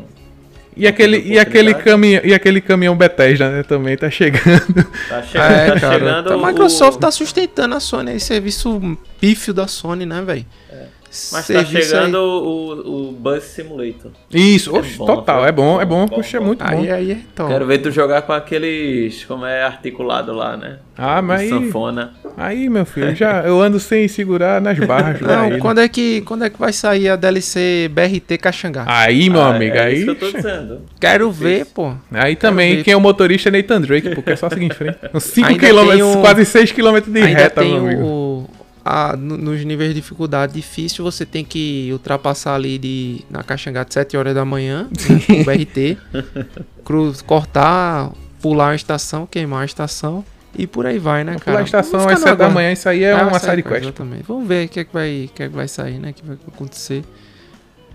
e 0.79 0.87
aquele, 0.87 1.21
e, 1.21 1.39
aquele 1.39 1.75
caminhão, 1.75 2.23
e 2.25 2.33
aquele 2.33 2.61
caminhão 2.61 2.97
Bethesda, 2.97 3.51
né? 3.51 3.63
Também 3.63 3.97
tá 3.97 4.09
chegando. 4.11 4.85
Tá 5.09 5.23
chegando, 5.27 5.53
é, 5.53 5.67
tá 5.73 5.81
cara. 5.81 5.99
chegando. 5.99 6.27
Então, 6.27 6.45
a 6.45 6.47
Microsoft 6.47 6.97
o... 6.97 7.01
tá 7.01 7.11
sustentando 7.11 7.75
a 7.75 7.81
Sony 7.81 8.13
aí, 8.13 8.21
serviço 8.21 8.97
pífio 9.21 9.53
da 9.53 9.67
Sony, 9.67 10.07
né, 10.07 10.23
velho? 10.23 10.47
É. 10.71 10.87
Mas 11.33 11.47
tá 11.47 11.65
chegando 11.65 12.17
o, 12.17 13.09
o 13.09 13.13
Bus 13.13 13.43
Simulator. 13.45 14.11
Isso, 14.31 14.75
é 14.77 14.79
oxe, 14.79 14.97
bom, 14.97 15.07
total, 15.07 15.47
é 15.47 15.53
bom, 15.53 15.81
é 15.81 15.85
bom, 15.85 16.07
bom 16.07 16.17
puxa, 16.17 16.37
é 16.37 16.41
muito 16.41 16.65
bom. 16.65 16.71
Aí, 16.71 16.91
aí, 16.91 17.13
então. 17.13 17.49
Quero 17.49 17.67
ver 17.67 17.79
tu 17.79 17.91
jogar 17.91 18.23
com 18.23 18.33
aqueles, 18.33 19.25
como 19.25 19.47
é 19.47 19.63
articulado 19.63 20.33
lá, 20.33 20.57
né? 20.57 20.79
Ah, 20.97 21.23
mas 21.23 21.43
aí, 21.43 21.49
sanfona. 21.49 22.13
Aí, 22.37 22.69
meu 22.69 22.85
filho, 22.85 23.15
já 23.17 23.43
eu 23.43 23.61
ando 23.61 23.81
sem 23.81 24.07
segurar 24.07 24.61
nas 24.61 24.79
barras 24.79 25.21
Não, 25.21 25.45
aí, 25.45 25.59
quando 25.59 25.79
né? 25.79 25.85
é 25.85 25.89
que 25.89 26.21
quando 26.23 26.45
é 26.45 26.51
que 26.51 26.59
vai 26.59 26.73
sair 26.73 27.09
a 27.09 27.17
DLC 27.17 27.91
BRT 27.91 28.39
Caxangá? 28.39 28.85
Aí, 28.87 29.31
meu 29.31 29.41
ah, 29.41 29.55
amigo, 29.55 29.77
é 29.77 29.81
aí. 29.81 29.97
Isso 29.97 30.05
que 30.05 30.11
eu 30.11 30.31
tô 30.31 30.37
dizendo. 30.37 30.83
Quero 31.01 31.31
ver, 31.31 31.67
pô. 31.67 31.95
Aí 32.13 32.37
também, 32.37 32.77
ver. 32.77 32.85
quem 32.85 32.93
é 32.93 32.97
o 32.97 33.01
motorista 33.01 33.49
é 33.49 33.53
Nathan 33.53 33.81
Drake, 33.81 34.15
porque 34.15 34.31
é 34.31 34.37
só 34.37 34.51
seguir 34.51 34.67
em 34.67 34.71
frente. 34.71 34.99
Uns 35.15 35.25
5 35.25 35.49
km, 35.57 36.21
quase 36.21 36.45
6 36.45 36.73
km 36.73 36.99
de 37.07 37.23
Ainda 37.23 37.41
reta, 37.41 37.61
tem 37.61 37.73
meu 37.73 37.87
amigo. 37.87 38.03
O 38.03 38.58
a, 38.89 39.15
nos 39.15 39.63
níveis 39.65 39.91
de 39.91 40.01
dificuldade 40.01 40.55
difícil, 40.55 41.05
você 41.05 41.27
tem 41.27 41.45
que 41.45 41.91
ultrapassar 41.93 42.55
ali 42.55 42.79
de, 42.79 43.21
na 43.29 43.43
Caxangá 43.43 43.85
de 43.85 43.93
7 43.93 44.17
horas 44.17 44.35
da 44.35 44.47
manhã, 44.47 44.89
né, 44.89 45.41
o 45.41 45.45
BRT, 45.45 45.99
cruz, 46.83 47.21
cortar, 47.21 48.11
pular 48.41 48.71
a 48.71 48.75
estação, 48.75 49.27
queimar 49.27 49.63
a 49.63 49.65
estação. 49.67 50.25
E 50.57 50.67
por 50.67 50.87
aí 50.87 50.99
vai, 50.99 51.23
né, 51.23 51.33
cara? 51.33 51.43
Pular 51.45 51.61
a 51.61 51.63
estação 51.65 52.09
às 52.09 52.21
7 52.21 52.37
da 52.37 52.49
manhã, 52.49 52.73
isso 52.73 52.89
aí 52.89 53.05
é 53.05 53.13
ah, 53.13 53.27
uma 53.27 53.39
side 53.39 53.63
quest. 53.63 53.83
Exatamente. 53.83 54.25
Vamos 54.27 54.49
ver 54.49 54.65
o 54.65 54.69
que 54.71 54.81
é 54.81 54.85
que 54.85 54.93
vai, 54.93 55.31
que 55.35 55.43
é 55.43 55.49
que 55.49 55.55
vai 55.55 55.69
sair, 55.69 55.99
né? 55.99 56.11
O 56.11 56.15
que 56.15 56.25
vai 56.25 56.39
acontecer. 56.49 57.05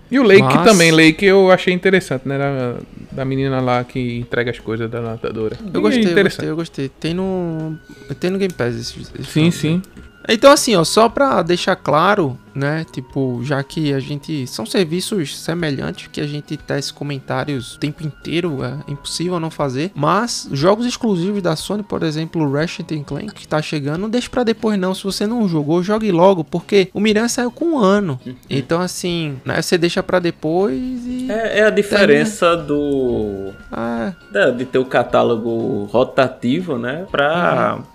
E 0.08 0.18
o 0.18 0.22
Lake 0.22 0.42
Mas... 0.42 0.64
também, 0.64 0.92
Lake 0.92 1.24
eu 1.24 1.50
achei 1.50 1.74
interessante, 1.74 2.28
né? 2.28 2.38
Da, 2.38 2.76
da 3.10 3.24
menina 3.24 3.60
lá 3.60 3.82
que 3.82 4.18
entrega 4.18 4.52
as 4.52 4.60
coisas 4.60 4.88
da 4.88 5.00
natadora. 5.00 5.58
Eu 5.72 5.80
gostei, 5.80 6.04
eu 6.04 6.22
gostei, 6.22 6.48
eu 6.50 6.56
gostei. 6.56 6.88
Tem 6.88 7.12
no, 7.12 7.76
tem 8.20 8.30
no 8.30 8.38
Game 8.38 8.54
Pass 8.54 8.76
esse, 8.76 9.00
esse 9.00 9.24
Sim, 9.24 9.50
filme, 9.50 9.52
sim. 9.52 9.82
Então, 10.28 10.50
assim, 10.50 10.74
ó, 10.74 10.84
só 10.84 11.08
pra 11.08 11.42
deixar 11.42 11.76
claro, 11.76 12.38
né? 12.54 12.84
Tipo, 12.90 13.40
já 13.42 13.62
que 13.62 13.92
a 13.92 14.00
gente. 14.00 14.46
São 14.46 14.64
serviços 14.64 15.38
semelhantes 15.38 16.06
que 16.06 16.20
a 16.20 16.26
gente 16.26 16.56
testa 16.56 16.94
comentários 16.94 17.74
o 17.74 17.78
tempo 17.78 18.04
inteiro, 18.04 18.64
é 18.64 18.90
impossível 18.90 19.38
não 19.38 19.50
fazer. 19.50 19.90
Mas, 19.94 20.48
jogos 20.52 20.86
exclusivos 20.86 21.42
da 21.42 21.56
Sony, 21.56 21.82
por 21.82 22.02
exemplo, 22.02 22.42
o 22.42 22.52
Ratchet 22.52 23.04
Clank, 23.04 23.34
que 23.34 23.48
tá 23.48 23.60
chegando, 23.60 24.00
não 24.00 24.10
deixe 24.10 24.28
pra 24.28 24.44
depois, 24.44 24.78
não. 24.78 24.94
Se 24.94 25.04
você 25.04 25.26
não 25.26 25.46
jogou, 25.48 25.82
jogue 25.82 26.10
logo, 26.10 26.42
porque 26.44 26.88
o 26.94 27.00
Miran 27.00 27.28
saiu 27.28 27.50
com 27.50 27.64
um 27.66 27.78
ano. 27.78 28.18
Uhum. 28.24 28.34
Então, 28.48 28.80
assim, 28.80 29.36
né? 29.44 29.60
Você 29.60 29.76
deixa 29.76 30.02
pra 30.02 30.18
depois 30.18 30.74
e. 31.06 31.30
É, 31.30 31.60
é 31.60 31.64
a 31.66 31.70
diferença 31.70 32.56
do. 32.56 33.52
Ah. 33.70 34.12
De 34.56 34.64
ter 34.64 34.78
o 34.78 34.84
catálogo 34.84 35.84
rotativo, 35.84 36.78
né? 36.78 37.06
Pra. 37.10 37.76
Uhum 37.76 37.94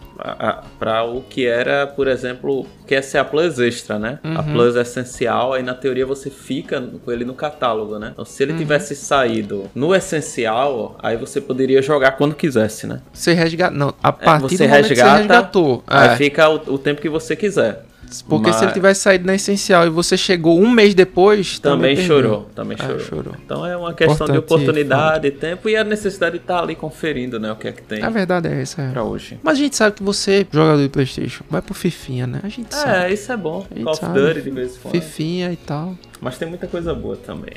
para 0.77 1.03
o 1.03 1.21
que 1.21 1.45
era, 1.45 1.87
por 1.87 2.07
exemplo, 2.07 2.65
que 2.85 2.95
essa 2.95 3.17
é 3.17 3.21
a 3.21 3.25
Plus 3.25 3.59
Extra, 3.59 3.97
né? 3.97 4.19
Uhum. 4.23 4.37
A 4.37 4.43
Plus 4.43 4.75
Essencial, 4.75 5.53
aí 5.53 5.63
na 5.63 5.73
teoria 5.73 6.05
você 6.05 6.29
fica 6.29 6.81
com 6.81 7.11
ele 7.11 7.25
no 7.25 7.33
catálogo, 7.33 7.97
né? 7.97 8.09
Então, 8.13 8.25
se 8.25 8.43
ele 8.43 8.53
uhum. 8.53 8.57
tivesse 8.57 8.95
saído 8.95 9.69
no 9.73 9.95
Essencial, 9.95 10.97
aí 11.01 11.17
você 11.17 11.39
poderia 11.39 11.81
jogar 11.81 12.11
quando 12.13 12.35
quisesse, 12.35 12.87
né? 12.87 13.01
Você 13.13 13.33
resgata. 13.33 13.75
Não, 13.75 13.93
a 14.01 14.09
é, 14.09 14.11
partir 14.11 14.55
é, 14.55 14.57
você 14.57 14.67
do 14.67 14.69
resgata, 14.69 14.87
que 14.87 14.95
você 14.95 15.17
resgatou. 15.17 15.83
Aí 15.87 16.09
é. 16.09 16.15
fica 16.15 16.49
o, 16.49 16.73
o 16.73 16.77
tempo 16.77 17.01
que 17.01 17.09
você 17.09 17.35
quiser. 17.35 17.88
Porque 18.27 18.49
Mas... 18.49 18.55
se 18.57 18.65
ele 18.65 18.71
tivesse 18.73 19.01
saído 19.01 19.25
na 19.25 19.35
essencial 19.35 19.85
e 19.85 19.89
você 19.89 20.17
chegou 20.17 20.59
um 20.59 20.69
mês 20.69 20.93
depois. 20.93 21.59
Também, 21.59 21.95
também 21.95 22.07
chorou. 22.07 22.49
Também 22.55 22.77
chorou. 22.77 22.95
Ah, 22.95 22.99
chorou. 22.99 23.33
Então 23.43 23.65
é 23.65 23.77
uma 23.77 23.93
questão 23.93 24.15
Importante, 24.15 24.31
de 24.31 24.39
oportunidade, 24.39 25.31
tempo 25.31 25.69
e 25.69 25.75
a 25.75 25.83
necessidade 25.83 26.37
de 26.37 26.43
estar 26.43 26.57
tá 26.57 26.63
ali 26.63 26.75
conferindo, 26.75 27.39
né? 27.39 27.51
O 27.51 27.55
que 27.55 27.67
é 27.67 27.71
que 27.71 27.81
tem. 27.81 28.03
A 28.03 28.09
verdade 28.09 28.47
é 28.47 28.61
essa. 28.61 28.81
É. 28.81 28.91
Pra 28.91 29.03
hoje. 29.03 29.39
Mas 29.43 29.57
a 29.57 29.61
gente 29.61 29.75
sabe 29.75 29.95
que 29.95 30.03
você, 30.03 30.45
jogador 30.51 30.81
de 30.81 30.89
Playstation, 30.89 31.43
vai 31.49 31.61
pro 31.61 31.73
Fifinha, 31.73 32.25
né? 32.25 32.39
A 32.43 32.49
gente 32.49 32.73
é, 32.73 32.75
sabe. 32.75 33.05
É, 33.05 33.13
isso 33.13 33.31
é 33.31 33.37
bom. 33.37 33.65
Call 33.83 33.93
of 33.93 34.05
Duty 34.05 34.41
de 34.41 34.49
vez 34.49 34.75
em 34.75 34.79
quando. 34.79 34.91
Fifinha 34.93 35.51
e 35.51 35.55
tal. 35.55 35.95
Mas 36.21 36.37
tem 36.37 36.47
muita 36.47 36.67
coisa 36.67 36.93
boa 36.93 37.15
também. 37.15 37.53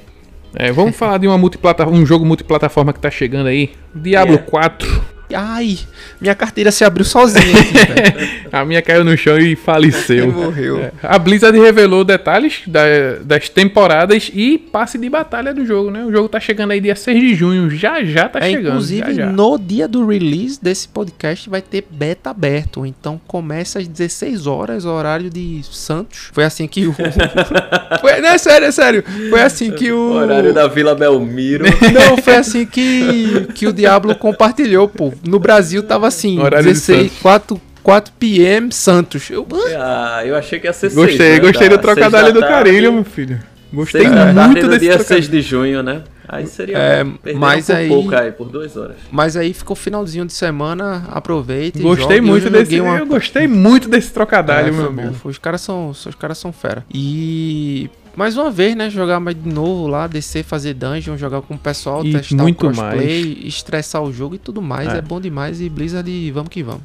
É, 0.54 0.70
vamos 0.70 0.94
falar 0.94 1.18
de 1.18 1.26
uma 1.26 1.38
multiplataforma, 1.38 1.98
um 1.98 2.04
jogo 2.04 2.26
multiplataforma 2.26 2.92
que 2.92 3.00
tá 3.00 3.10
chegando 3.10 3.46
aí. 3.46 3.70
Diablo 3.94 4.34
yeah. 4.36 4.50
4 4.50 5.11
Ai, 5.34 5.78
minha 6.20 6.34
carteira 6.34 6.70
se 6.70 6.84
abriu 6.84 7.04
sozinha 7.04 7.44
aqui. 7.58 8.42
A 8.52 8.64
minha 8.64 8.82
caiu 8.82 9.02
no 9.04 9.16
chão 9.16 9.38
e 9.38 9.56
faleceu. 9.56 10.30
Morreu. 10.30 10.80
É. 10.80 10.92
A 11.02 11.18
Blizzard 11.18 11.58
revelou 11.58 12.04
detalhes 12.04 12.60
da- 12.66 13.16
das 13.24 13.48
temporadas 13.48 14.30
e 14.34 14.58
passe 14.58 14.98
de 14.98 15.08
batalha 15.08 15.54
do 15.54 15.64
jogo, 15.64 15.90
né? 15.90 16.04
O 16.04 16.12
jogo 16.12 16.28
tá 16.28 16.38
chegando 16.38 16.72
aí 16.72 16.80
dia 16.80 16.94
6 16.94 17.18
de 17.20 17.34
junho, 17.34 17.70
já 17.70 18.04
já 18.04 18.28
tá 18.28 18.38
É, 18.40 18.50
chegando. 18.50 18.68
inclusive, 18.68 19.14
já, 19.14 19.24
já. 19.26 19.32
no 19.32 19.58
dia 19.58 19.88
do 19.88 20.06
release 20.06 20.58
desse 20.62 20.86
podcast 20.88 21.48
vai 21.48 21.62
ter 21.62 21.84
beta 21.90 22.30
aberto. 22.30 22.84
Então 22.84 23.20
começa 23.26 23.78
às 23.78 23.88
16 23.88 24.46
horas, 24.46 24.84
horário 24.84 25.30
de 25.30 25.60
Santos. 25.70 26.28
Foi 26.32 26.44
assim 26.44 26.66
que 26.68 26.86
o. 26.86 26.92
foi, 28.00 28.20
não, 28.20 28.28
é 28.30 28.38
sério, 28.38 28.66
é 28.66 28.72
sério. 28.72 29.04
Foi 29.30 29.40
assim 29.42 29.70
que 29.70 29.90
o. 29.92 30.12
Horário 30.12 30.52
da 30.52 30.66
Vila 30.68 30.94
Belmiro. 30.94 31.64
Não, 31.92 32.16
foi 32.18 32.36
assim 32.36 32.66
que, 32.66 33.46
que 33.54 33.66
o 33.66 33.72
Diablo 33.72 34.14
compartilhou, 34.14 34.88
pô. 34.88 35.12
No 35.24 35.38
Brasil 35.38 35.82
tava 35.82 36.06
assim, 36.08 36.38
Horário 36.38 36.66
de 36.66 36.72
16, 36.74 37.00
Santos. 37.12 37.18
4, 37.22 37.60
4 37.82 38.12
p.m. 38.18 38.72
Santos. 38.72 39.30
Eu, 39.30 39.46
ah, 39.78 40.22
eu 40.24 40.36
achei 40.36 40.58
que 40.60 40.66
ia 40.66 40.72
ser 40.72 40.90
seis, 40.90 40.94
Gostei, 40.94 41.32
né? 41.34 41.40
gostei 41.40 41.68
Da- 41.68 41.76
do 41.76 41.82
trocadilho 41.82 42.10
seis 42.20 42.22
da 42.26 42.30
do 42.32 42.40
tarde, 42.40 42.54
carilho, 42.70 42.92
meu 42.92 43.04
filho. 43.04 43.40
Gostei 43.72 44.06
da 44.08 44.26
muito 44.48 44.60
do 44.62 44.68
desse 44.68 44.80
dia 44.80 44.90
trocadilho. 44.98 45.22
6 45.24 45.28
de 45.30 45.40
junho, 45.40 45.82
né? 45.82 46.02
Aí 46.28 46.46
seria 46.46 46.76
É, 46.78 47.04
mas 47.34 47.68
um 47.70 47.74
aí- 47.74 47.88
pouco 47.88 48.14
aí, 48.14 48.30
por 48.32 48.48
duas 48.48 48.76
horas. 48.76 48.96
Mas 49.10 49.36
aí 49.36 49.52
ficou 49.54 49.74
finalzinho 49.74 50.24
de 50.26 50.32
semana, 50.32 51.04
aproveita 51.10 51.78
e 51.78 51.82
Gostei 51.82 52.02
joga. 52.04 52.16
E 52.16 52.20
muito 52.20 52.46
eu 52.46 52.50
desse. 52.50 52.80
uma- 52.80 52.98
Eu 52.98 53.06
gostei 53.06 53.46
muito 53.48 53.88
desse 53.88 54.08
É, 54.08 54.12
trocadilho, 54.12 54.62
foi 54.62 54.72
meu 54.72 54.86
amigo. 55.04 55.16
Os 55.24 55.38
caras 55.38 55.60
são, 55.62 55.88
os 55.90 56.06
caras 56.18 56.36
são 56.38 56.52
fera. 56.52 56.84
E 56.92 57.90
mais 58.16 58.36
uma 58.36 58.50
vez, 58.50 58.74
né, 58.76 58.90
jogar 58.90 59.20
mais 59.20 59.40
de 59.40 59.48
novo 59.48 59.86
lá, 59.86 60.06
descer, 60.06 60.44
fazer 60.44 60.74
dungeon, 60.74 61.16
jogar 61.16 61.42
com 61.42 61.54
o 61.54 61.58
pessoal, 61.58 62.04
E 62.04 62.12
testar 62.12 62.42
muito 62.42 62.66
o 62.66 62.72
crossplay, 62.72 63.42
estressar 63.44 64.02
o 64.02 64.12
jogo 64.12 64.34
e 64.34 64.38
tudo 64.38 64.60
mais. 64.60 64.88
É. 64.92 64.98
É, 64.98 65.00
bom 65.00 65.20
demais 65.20 65.60
e 65.60 65.68
Blizzard, 65.68 66.30
vamos 66.30 66.50
que 66.50 66.62
vamos. 66.62 66.82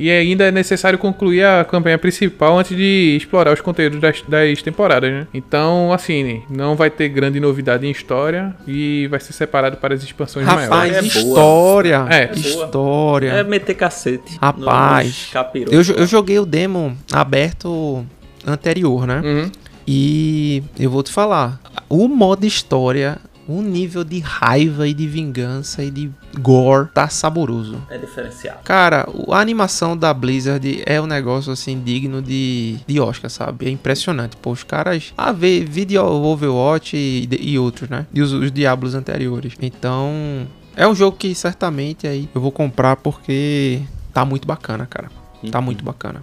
E 0.00 0.10
ainda 0.10 0.44
é 0.44 0.50
necessário 0.50 0.98
concluir 0.98 1.44
a 1.44 1.62
campanha 1.62 1.98
principal 1.98 2.58
antes 2.58 2.74
de 2.74 3.18
explorar 3.18 3.52
os 3.52 3.60
conteúdos 3.60 4.00
das, 4.00 4.22
das 4.26 4.62
temporadas, 4.62 5.12
né? 5.12 5.26
Então, 5.34 5.92
assim, 5.92 6.40
não 6.48 6.74
vai 6.74 6.88
ter 6.88 7.10
grande 7.10 7.38
novidade 7.38 7.86
em 7.86 7.90
história 7.90 8.56
e 8.66 9.06
vai 9.08 9.20
ser 9.20 9.34
separado 9.34 9.76
para 9.76 9.92
as 9.92 10.02
expansões 10.02 10.46
Rapaz, 10.46 10.70
maiores. 10.70 10.96
É 10.96 11.20
boa. 11.20 11.34
história, 11.34 12.06
É. 12.08 12.22
É 12.22 12.32
história. 12.32 13.28
É 13.28 13.44
meter 13.44 13.74
cacete. 13.74 14.38
Rapaz, 14.40 15.06
nos 15.06 15.26
capirotos. 15.26 15.88
Eu, 15.90 15.96
eu 15.96 16.06
joguei 16.06 16.38
o 16.38 16.46
demo 16.46 16.96
aberto 17.12 18.02
anterior, 18.46 19.06
né? 19.06 19.20
Uhum. 19.22 19.50
E 19.92 20.62
eu 20.78 20.88
vou 20.88 21.02
te 21.02 21.10
falar, 21.10 21.60
o 21.88 22.06
modo 22.06 22.46
história, 22.46 23.18
o 23.48 23.60
nível 23.60 24.04
de 24.04 24.20
raiva 24.20 24.86
e 24.86 24.94
de 24.94 25.08
vingança 25.08 25.82
e 25.82 25.90
de 25.90 26.08
gore 26.38 26.88
tá 26.94 27.08
saboroso. 27.08 27.82
É 27.90 27.98
diferenciado. 27.98 28.60
Cara, 28.62 29.08
a 29.28 29.40
animação 29.40 29.96
da 29.96 30.14
Blizzard 30.14 30.80
é 30.86 31.00
um 31.00 31.08
negócio 31.08 31.50
assim 31.50 31.82
digno 31.82 32.22
de, 32.22 32.78
de 32.86 33.00
Oscar, 33.00 33.28
sabe? 33.28 33.66
É 33.66 33.70
impressionante. 33.70 34.36
Pô, 34.36 34.52
os 34.52 34.62
caras. 34.62 35.12
Ah, 35.18 35.32
vê 35.32 35.64
vídeo 35.64 36.00
Overwatch 36.04 36.96
e, 36.96 37.28
e 37.40 37.58
outros, 37.58 37.90
né? 37.90 38.06
E 38.14 38.22
os, 38.22 38.32
os 38.32 38.52
Diablos 38.52 38.94
anteriores. 38.94 39.54
Então. 39.60 40.46
É 40.76 40.86
um 40.86 40.94
jogo 40.94 41.16
que 41.16 41.34
certamente 41.34 42.06
aí 42.06 42.28
eu 42.32 42.40
vou 42.40 42.52
comprar 42.52 42.94
porque 42.94 43.82
tá 44.14 44.24
muito 44.24 44.46
bacana, 44.46 44.86
cara. 44.86 45.10
Tá 45.50 45.60
muito 45.60 45.84
bacana. 45.84 46.20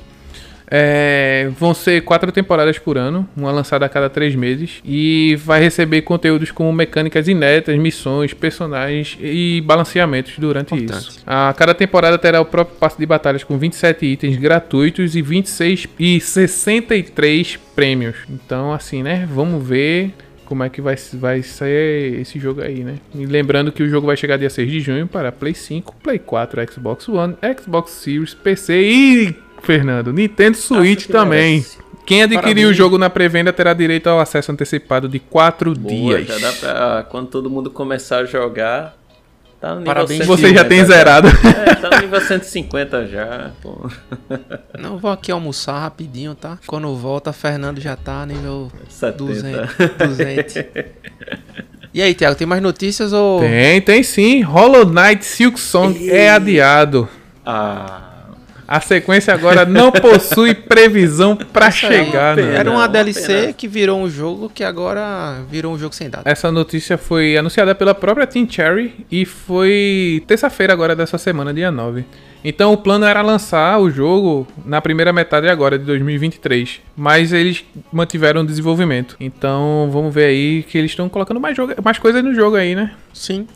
É, 0.70 1.50
vão 1.58 1.74
ser 1.74 2.02
quatro 2.02 2.32
temporadas 2.32 2.78
por 2.78 2.98
ano, 2.98 3.28
uma 3.36 3.52
lançada 3.52 3.86
a 3.86 3.90
cada 3.90 4.10
três 4.10 4.36
meses, 4.36 4.82
e 4.84 5.38
vai 5.44 5.62
receber 5.62 6.02
conteúdos 6.02 6.52
como 6.52 6.72
mecânicas 6.74 7.28
inéditas, 7.28 7.78
missões, 7.78 8.34
personagens 8.34 9.18
e 9.22 9.62
balanceamentos 9.66 10.34
durante 10.38 10.76
Importante. 10.76 11.10
isso. 11.10 11.24
A 11.26 11.54
cada 11.58 11.74
temporada 11.74 12.18
terá 12.18 12.42
o 12.42 12.46
próprio 12.46 12.78
passe 12.78 12.98
de 12.98 13.06
batalhas 13.06 13.44
com 13.44 13.58
27 13.58 14.06
itens 14.06 14.38
gratuitos 14.38 15.16
e 15.16 15.22
26 15.22 15.88
e 15.98 16.20
63 16.20 17.58
prêmios. 17.76 18.16
Então, 18.30 18.74
assim, 18.74 19.02
né? 19.02 19.28
Vamos 19.32 19.66
ver 19.66 20.14
como 20.48 20.64
é 20.64 20.70
que 20.70 20.82
vai, 20.82 20.96
vai 21.14 21.44
ser 21.44 22.20
esse 22.22 22.40
jogo 22.40 22.62
aí, 22.62 22.84
né? 22.84 22.96
E 23.14 23.26
lembrando 23.26 23.72
que 23.72 23.84
o 23.84 23.90
jogo 23.90 24.08
vai 24.08 24.16
chegar 24.16 24.38
dia 24.38 24.50
6 24.50 24.72
de 24.72 24.80
junho 24.80 25.06
para 25.06 25.32
Play 25.32 25.54
5, 25.54 25.96
Play 26.02 26.20
4, 26.20 26.74
Xbox 26.74 27.10
One, 27.10 27.36
Xbox 27.60 27.92
Series, 27.92 28.34
PC 28.34 28.82
e, 28.82 29.36
Fernando, 29.68 30.14
Nintendo 30.14 30.56
Switch 30.56 31.08
que 31.08 31.12
também. 31.12 31.58
merece. 31.58 31.78
Quem 32.06 32.24
adquirir 32.24 32.42
Parabéns. 32.42 32.70
o 32.70 32.74
jogo 32.74 32.98
na 32.98 33.10
pré-venda 33.10 33.52
terá 33.52 33.74
direito 33.74 34.08
ao 34.08 34.18
acesso 34.18 34.50
antecipado 34.50 35.10
de 35.10 35.20
4 35.20 35.74
Boa, 35.76 36.22
dias. 36.24 36.26
já 36.26 36.38
dá 36.48 36.54
pra. 36.54 37.06
Quando 37.10 37.28
todo 37.28 37.50
mundo 37.50 37.70
começar 37.70 38.20
a 38.20 38.26
jogar. 38.26 38.96
Tá 39.60 39.70
no 39.72 39.80
nível 39.80 39.94
Parabéns, 39.94 40.26
Você 40.26 40.54
já 40.54 40.64
150 40.64 40.66
tem 40.70 40.86
zerado. 40.86 41.28
É, 41.28 41.76
tá 41.76 41.90
no 41.90 42.02
nível 42.02 42.22
150 42.22 43.08
já. 43.08 43.52
Pô. 43.62 43.90
Não, 44.80 44.98
vou 44.98 45.12
aqui 45.12 45.32
almoçar 45.34 45.80
rapidinho, 45.80 46.34
tá? 46.34 46.58
Quando 46.66 46.96
volta, 46.96 47.34
Fernando 47.34 47.82
já 47.82 47.96
tá 47.98 48.26
nível 48.26 48.72
70. 48.88 49.18
200. 49.18 49.76
200. 50.08 50.56
E 51.94 52.02
aí, 52.02 52.14
Thiago, 52.14 52.38
tem 52.38 52.46
mais 52.48 52.62
notícias 52.62 53.12
ou. 53.12 53.42
Tem, 53.42 53.82
tem 53.82 54.04
sim. 54.04 54.42
Hollow 54.44 54.86
Knight 54.86 55.26
Silk 55.26 55.60
Song 55.60 56.10
é 56.10 56.30
adiado. 56.30 57.10
Ah. 57.46 58.07
A 58.68 58.82
sequência 58.82 59.34
agora 59.34 59.66
não 59.66 59.92
possui 59.92 60.54
previsão 60.54 61.38
aí 61.40 61.68
é 61.68 61.72
chegar, 61.72 62.36
pena. 62.36 62.48
né? 62.50 62.58
Era 62.58 62.70
uma 62.70 62.88
DLC 62.88 63.34
apenas. 63.34 63.56
que 63.56 63.68
virou 63.68 64.00
um 64.02 64.10
jogo 64.10 64.50
que 64.54 64.64
agora 64.64 65.42
virou 65.50 65.74
um 65.74 65.80
jogo 65.80 65.96
sem 65.96 66.10
data. 66.10 66.30
Essa 66.30 66.52
notícia 66.52 66.98
foi 66.98 67.38
anunciada 67.38 67.74
pela 67.74 67.96
própria 67.96 68.28
Team 68.28 68.48
Cherry 68.50 69.06
e 69.10 69.26
foi 69.26 70.24
terça-feira 70.28 70.74
agora 70.74 70.96
dessa 70.96 71.18
semana, 71.18 71.54
dia 71.54 71.72
9. 71.72 72.06
Então 72.44 72.72
o 72.74 72.78
plano 72.78 73.06
era 73.06 73.22
lançar 73.22 73.80
o 73.80 73.90
jogo 73.90 74.48
na 74.66 74.82
primeira 74.82 75.12
metade 75.12 75.48
agora 75.48 75.78
de 75.80 75.86
2023, 75.86 76.82
mas 76.96 77.34
eles 77.34 77.66
mantiveram 77.92 78.42
o 78.42 78.46
desenvolvimento. 78.46 79.16
Então 79.20 79.90
vamos 79.92 80.14
ver 80.14 80.26
aí 80.26 80.64
que 80.64 80.78
eles 80.78 80.92
estão 80.92 81.10
colocando 81.10 81.40
mais, 81.40 81.56
jogo, 81.56 81.74
mais 81.84 81.98
coisas 82.00 82.24
no 82.24 82.34
jogo 82.34 82.56
aí, 82.56 82.76
né? 82.76 82.92
Sim. 83.14 83.48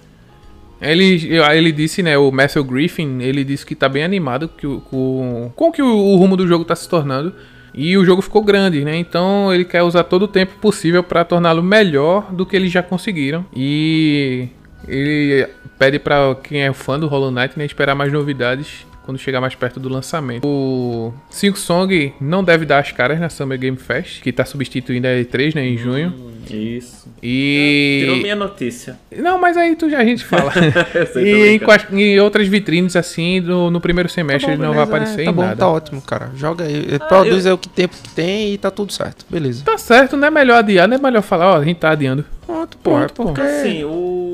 Ele, 0.82 1.38
ele 1.54 1.72
disse, 1.72 2.02
né, 2.02 2.18
o 2.18 2.32
Matthew 2.32 2.64
Griffin, 2.64 3.22
ele 3.22 3.44
disse 3.44 3.66
que 3.66 3.76
tá 3.76 3.88
bem 3.88 4.04
animado 4.04 4.50
com, 4.90 5.52
com 5.56 5.72
que 5.72 5.82
o, 5.82 5.88
o 5.88 6.16
rumo 6.16 6.36
do 6.36 6.48
jogo 6.48 6.66
tá 6.66 6.76
se 6.76 6.90
tornando. 6.90 7.34
E 7.74 7.96
o 7.98 8.04
jogo 8.04 8.22
ficou 8.22 8.44
grande, 8.44 8.84
né? 8.84 8.98
Então 8.98 9.54
ele 9.54 9.64
quer 9.64 9.82
usar 9.82 10.04
todo 10.04 10.24
o 10.24 10.28
tempo 10.28 10.54
possível 10.60 11.04
para 11.04 11.24
torná-lo 11.24 11.64
melhor 11.64 12.32
do 12.34 12.46
que 12.46 12.56
eles 12.56 12.72
já 12.72 12.84
conseguiram. 12.84 13.46
E 13.56 14.50
ele 14.88 15.48
pede 15.80 15.98
para 15.98 16.36
quem 16.36 16.64
é 16.64 16.74
fã 16.74 17.00
do 17.00 17.08
Hollow 17.08 17.32
Knight 17.32 17.58
né, 17.58 17.66
esperar 17.66 17.96
mais 17.96 18.12
novidades 18.12 18.86
quando 19.04 19.18
chegar 19.18 19.42
mais 19.42 19.56
perto 19.56 19.80
do 19.80 19.90
lançamento. 19.90 20.46
O 20.48 21.14
Silk 21.30 21.58
Song 21.60 22.14
não 22.22 22.44
deve 22.44 22.66
dar 22.66 22.80
as 22.80 22.92
caras 22.92 23.20
na 23.20 23.30
Summer 23.30 23.58
Game 23.58 23.78
Fest, 23.78 24.22
que 24.22 24.32
tá 24.32 24.46
substituindo 24.46 25.08
a 25.08 25.12
E3, 25.12 25.56
né, 25.56 25.66
em 25.68 25.78
junho. 25.78 26.32
Isso. 26.50 27.08
E 27.24 28.00
Tirou 28.02 28.18
minha 28.18 28.36
notícia. 28.36 29.00
não, 29.16 29.40
mas 29.40 29.56
aí 29.56 29.76
tu, 29.76 29.86
a 29.86 30.04
gente 30.04 30.26
fala. 30.26 30.52
Eu 31.16 31.46
e 31.46 31.60
em, 31.94 32.02
em 32.02 32.20
outras 32.20 32.48
vitrines, 32.48 32.96
assim, 32.96 33.42
do- 33.42 33.70
no 33.70 33.80
primeiro 33.80 34.10
semestre 34.10 34.48
Tá 34.48 34.54
ele 34.54 34.62
bom, 34.62 34.68
não 34.68 34.74
vai 34.74 34.84
aparecer 34.84 35.22
é, 35.22 35.26
tá 35.26 35.32
em 35.32 35.34
bom, 35.34 35.44
nada. 35.44 35.56
tá 35.56 35.68
ótimo, 35.70 36.02
cara. 36.02 36.32
Joga 36.36 36.66
aí. 36.66 36.98
Produz 37.08 37.46
aí 37.46 37.52
o 37.54 37.58
que 37.58 37.70
tempo 37.70 37.96
que 38.02 38.10
tem 38.10 38.54
e 38.54 38.58
tá 38.58 38.72
tudo 38.72 38.92
certo. 38.92 39.26
Beleza. 39.30 39.64
Tá 39.64 39.78
certo, 39.78 40.18
não 40.18 40.28
é 40.28 40.32
melhor 40.32 40.58
adiar, 40.58 40.88
não 40.88 40.98
é 40.98 41.00
melhor 41.00 41.22
falar, 41.22 41.52
ó, 41.54 41.58
a 41.60 41.64
gente 41.64 41.78
tá 41.78 41.92
adiando. 41.92 42.26
Pronto, 42.46 42.78
pô. 42.80 43.00
É 43.00 43.08
Pronto, 43.08 43.34
porque. 43.34 43.42
Assim, 43.42 43.84
o, 43.84 43.90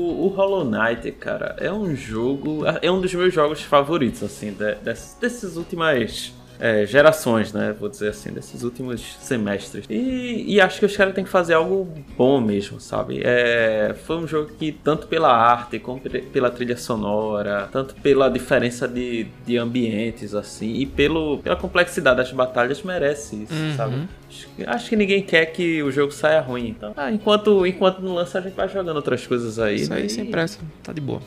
o 0.08 0.28
Hollow 0.28 0.64
Knight, 0.64 1.10
cara, 1.12 1.56
é 1.58 1.72
um 1.72 1.94
jogo. 1.94 2.64
É 2.82 2.90
um 2.90 3.00
dos 3.00 3.12
meus 3.14 3.32
jogos 3.32 3.62
favoritos, 3.62 4.22
assim, 4.22 4.52
de, 4.52 4.74
dessas 4.76 5.56
últimas 5.56 6.32
é, 6.60 6.84
gerações, 6.86 7.52
né? 7.52 7.72
Vou 7.78 7.88
dizer 7.88 8.08
assim, 8.08 8.32
desses 8.32 8.62
últimos 8.64 9.16
semestres. 9.20 9.84
E, 9.88 10.44
e 10.54 10.60
acho 10.60 10.80
que 10.80 10.86
os 10.86 10.96
caras 10.96 11.14
têm 11.14 11.22
que 11.22 11.30
fazer 11.30 11.54
algo 11.54 11.86
bom 12.16 12.40
mesmo, 12.40 12.80
sabe? 12.80 13.20
É, 13.24 13.94
foi 14.04 14.16
um 14.16 14.26
jogo 14.26 14.50
que, 14.58 14.72
tanto 14.72 15.06
pela 15.06 15.32
arte, 15.32 15.78
como 15.78 16.00
pe- 16.00 16.20
pela 16.22 16.50
trilha 16.50 16.76
sonora, 16.76 17.68
tanto 17.70 17.94
pela 17.96 18.28
diferença 18.28 18.88
de, 18.88 19.28
de 19.46 19.56
ambientes, 19.56 20.34
assim, 20.34 20.72
e 20.74 20.84
pelo, 20.86 21.38
pela 21.38 21.54
complexidade 21.54 22.16
das 22.16 22.32
batalhas, 22.32 22.82
merece 22.82 23.44
isso, 23.44 23.54
Uhum. 23.54 23.76
sabe? 23.76 24.08
Acho 24.38 24.48
que, 24.56 24.64
acho 24.64 24.88
que 24.90 24.96
ninguém 24.96 25.22
quer 25.22 25.46
que 25.46 25.82
o 25.82 25.90
jogo 25.90 26.12
saia 26.12 26.40
ruim. 26.40 26.68
Então, 26.68 26.92
ah, 26.96 27.10
enquanto, 27.10 27.66
enquanto 27.66 28.00
não 28.00 28.14
lança, 28.14 28.38
a 28.38 28.42
gente 28.42 28.54
vai 28.54 28.68
jogando 28.68 28.96
outras 28.96 29.26
coisas 29.26 29.58
aí. 29.58 29.76
Isso 29.76 29.90
né? 29.90 29.96
aí 29.96 30.06
E- 30.06 30.10
sem 30.10 30.26
pressa. 30.26 30.58
Tá 30.82 30.92
de 30.92 31.00
boa. 31.00 31.20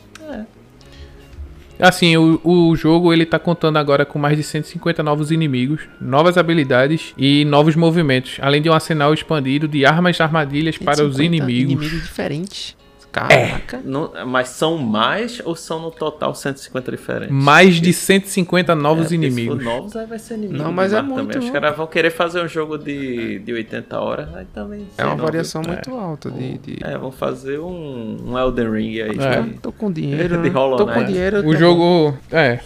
Assim, 1.80 2.16
o, 2.16 2.40
o 2.44 2.76
jogo 2.76 3.12
ele 3.12 3.26
tá 3.26 3.40
contando 3.40 3.78
agora 3.78 4.06
com 4.06 4.20
mais 4.20 4.38
de 4.38 4.44
150 4.44 5.02
novos 5.02 5.32
inimigos, 5.32 5.82
novas 6.00 6.38
habilidades 6.38 7.12
e 7.18 7.44
novos 7.44 7.76
movimentos, 7.76 8.38
além 8.40 8.62
de 8.62 8.70
um 8.70 8.74
arsenal 8.74 9.12
expandido 9.14 9.68
de 9.68 9.84
armas 9.84 10.20
e 10.20 10.22
armadilhas 10.22 10.78
para 10.78 11.04
os 11.04 11.16
150 11.16 11.24
inimigos. 11.26 11.72
Inimigos 11.72 12.02
diferentes. 12.04 12.78
Caraca. 13.12 13.82
Não- 13.84 14.12
mas 14.26 14.50
são 14.50 14.78
mais 14.78 15.42
ou 15.44 15.56
são 15.56 15.80
no 15.82 15.92
total 15.92 16.34
150 16.34 16.92
diferentes? 16.92 17.36
Mais 17.36 17.76
de 17.82 17.92
150 17.92 18.72
É, 18.72 18.76
novos 18.76 19.10
se 19.10 19.16
inimigos. 19.16 19.58
for 19.58 19.64
novos, 19.64 19.96
aí 19.96 20.06
vai 20.06 20.18
ser 20.18 20.36
inimigo. 20.36 20.64
Não, 20.64 20.72
mas 20.72 20.94
é 20.94 21.02
muito- 21.02 21.32
Também. 21.34 21.48
Os 21.48 21.50
caras 21.52 21.76
vão 21.76 21.88
querer 21.88 22.10
fazer 22.10 22.42
um 22.42 22.48
jogo 22.48 22.78
de, 22.78 23.40
de 23.40 23.54
80 23.54 24.00
horas, 24.00 24.34
aí 24.34 24.46
também. 24.54 24.88
É 24.98 25.04
uma 25.04 25.16
não, 25.16 25.24
variação 25.26 25.62
viu? 25.62 25.74
muito 25.74 25.92
alta 25.94 26.32
de. 26.32 26.58
de- 26.58 26.78
É, 26.84 26.98
vão 26.98 27.12
fazer 27.12 27.60
um, 27.60 28.18
um 28.26 28.38
Elden 28.38 28.72
Ring 28.72 29.02
aí. 29.02 29.18
É. 29.20 29.42
de- 29.42 29.60
Tô 29.60 29.72
com 29.72 29.92
dinheiro. 29.92 30.38
De 30.42 30.50
né? 30.50 30.56
Hollow 30.56 30.78
Tô 30.78 30.88
com 30.88 31.04
dinheiro. 31.04 31.40
O 31.48 31.54
tá 31.54 31.60
jogo. 31.60 32.18
É. 32.32 32.60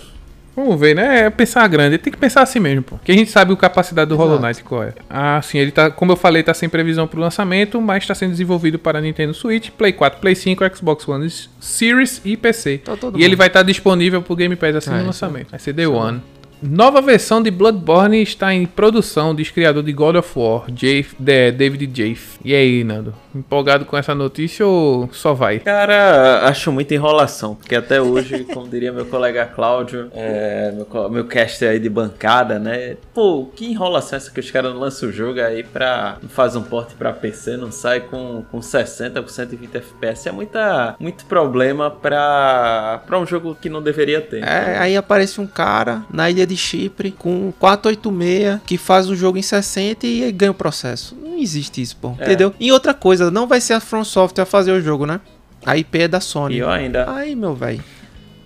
Vamos 0.55 0.79
ver, 0.79 0.95
né? 0.95 1.25
É 1.25 1.29
pensar 1.29 1.67
grande. 1.67 1.97
Tem 1.97 2.11
que 2.13 2.17
pensar 2.19 2.41
assim 2.41 2.59
mesmo, 2.59 2.81
pô. 2.83 2.95
Porque 2.97 3.11
a 3.11 3.15
gente 3.15 3.29
sabe 3.29 3.51
a 3.53 3.55
capacidade 3.57 4.07
do 4.09 4.15
Hollow 4.15 4.35
Exato. 4.35 4.45
Knight 4.47 4.63
qual 4.63 4.83
é. 4.83 4.93
Ah, 5.09 5.41
sim, 5.43 5.57
ele 5.57 5.71
tá, 5.71 5.91
como 5.91 6.11
eu 6.13 6.15
falei, 6.15 6.43
tá 6.43 6.53
sem 6.53 6.69
previsão 6.69 7.07
pro 7.07 7.19
lançamento, 7.19 7.81
mas 7.81 8.03
está 8.03 8.15
sendo 8.15 8.31
desenvolvido 8.31 8.79
para 8.79 9.01
Nintendo 9.01 9.33
Switch, 9.33 9.69
Play 9.71 9.91
4, 9.91 10.19
Play 10.21 10.35
5, 10.35 10.75
Xbox 10.77 11.07
One 11.07 11.29
Series 11.59 12.21
e 12.23 12.37
PC. 12.37 12.77
Tá 12.79 12.95
todo 12.95 13.19
e 13.19 13.23
ele 13.23 13.35
bom. 13.35 13.39
vai 13.39 13.47
estar 13.47 13.63
disponível 13.63 14.21
pro 14.21 14.35
Game 14.35 14.55
Pass 14.55 14.75
assim 14.77 14.91
É, 14.91 14.97
no 14.99 15.05
lançamento. 15.07 15.49
Vai 15.51 15.59
ser 15.59 15.73
Day 15.73 15.87
One. 15.87 16.21
Nova 16.61 17.01
versão 17.01 17.41
de 17.43 17.51
Bloodborne 17.51 18.21
está 18.21 18.53
em 18.53 18.65
produção, 18.65 19.35
diz 19.35 19.49
criador 19.51 19.83
de 19.83 19.91
God 19.93 20.15
of 20.15 20.31
War, 20.39 20.63
Jaf- 20.75 21.15
de- 21.19 21.51
David 21.51 21.85
Jaffe. 21.93 22.39
E 22.43 22.53
aí, 22.55 22.83
Nando? 22.83 23.13
Empolgado 23.35 23.83
com 23.85 23.97
essa 23.97 24.15
notícia 24.15 24.65
ou 24.65 25.09
só 25.11 25.33
vai? 25.33 25.59
Cara, 25.59 26.47
acho 26.47 26.71
muita 26.71 26.95
enrolação, 26.95 27.53
porque 27.55 27.75
até 27.75 28.01
hoje, 28.01 28.45
como 28.53 28.67
diria 28.67 28.91
meu 28.93 29.05
colega 29.05 29.45
Cláudio, 29.45 30.09
é, 30.15 30.71
meu, 30.71 31.09
meu 31.09 31.25
caster 31.25 31.69
aí 31.71 31.79
de 31.79 31.89
bancada, 31.89 32.57
né? 32.57 32.95
Pô, 33.13 33.49
que 33.55 33.65
enrolação 33.69 34.15
essa 34.17 34.31
que 34.31 34.39
os 34.39 34.49
caras 34.49 34.73
não 34.73 34.79
lançam 34.79 35.09
o 35.09 35.11
jogo 35.11 35.39
aí 35.41 35.63
pra 35.63 36.17
fazer 36.29 36.57
um 36.57 36.63
porte 36.63 36.95
pra 36.95 37.11
PC, 37.11 37.57
não 37.57 37.71
sai 37.71 37.99
com, 37.99 38.43
com 38.49 38.61
60, 38.61 39.21
com 39.21 39.27
120 39.27 39.75
FPS. 39.75 40.29
É 40.29 40.31
muita, 40.31 40.95
muito 40.99 41.25
problema 41.25 41.91
pra, 41.91 43.01
pra 43.05 43.19
um 43.19 43.25
jogo 43.25 43.55
que 43.59 43.69
não 43.69 43.81
deveria 43.81 44.21
ter. 44.21 44.43
É, 44.43 44.77
aí 44.79 44.95
aparece 44.95 45.41
um 45.41 45.47
cara 45.47 46.03
na 46.11 46.29
ilha 46.29 46.44
de 46.45 46.57
Chipre 46.57 47.11
com 47.11 47.53
486 47.59 48.61
que 48.65 48.77
faz 48.77 49.09
o 49.09 49.15
jogo 49.15 49.37
em 49.37 49.41
60 49.41 50.05
e 50.05 50.31
ganha 50.31 50.51
o 50.51 50.55
processo. 50.55 51.15
Não 51.21 51.37
existe 51.37 51.81
isso, 51.81 51.97
pô. 51.97 52.15
É. 52.19 52.25
Entendeu? 52.25 52.53
E 52.59 52.71
outra 52.71 52.93
coisa, 52.93 53.29
não 53.29 53.47
vai 53.47 53.59
ser 53.59 53.73
a 53.73 53.79
From 53.79 54.03
Software 54.03 54.43
a 54.43 54.45
fazer 54.45 54.71
o 54.71 54.81
jogo, 54.81 55.05
né? 55.05 55.19
A 55.65 55.77
IP 55.77 55.99
é 55.99 56.07
da 56.07 56.19
Sony. 56.19 56.57
Eu 56.57 56.69
ainda. 56.69 57.11
Aí, 57.11 57.35
meu 57.35 57.55
velho. 57.55 57.83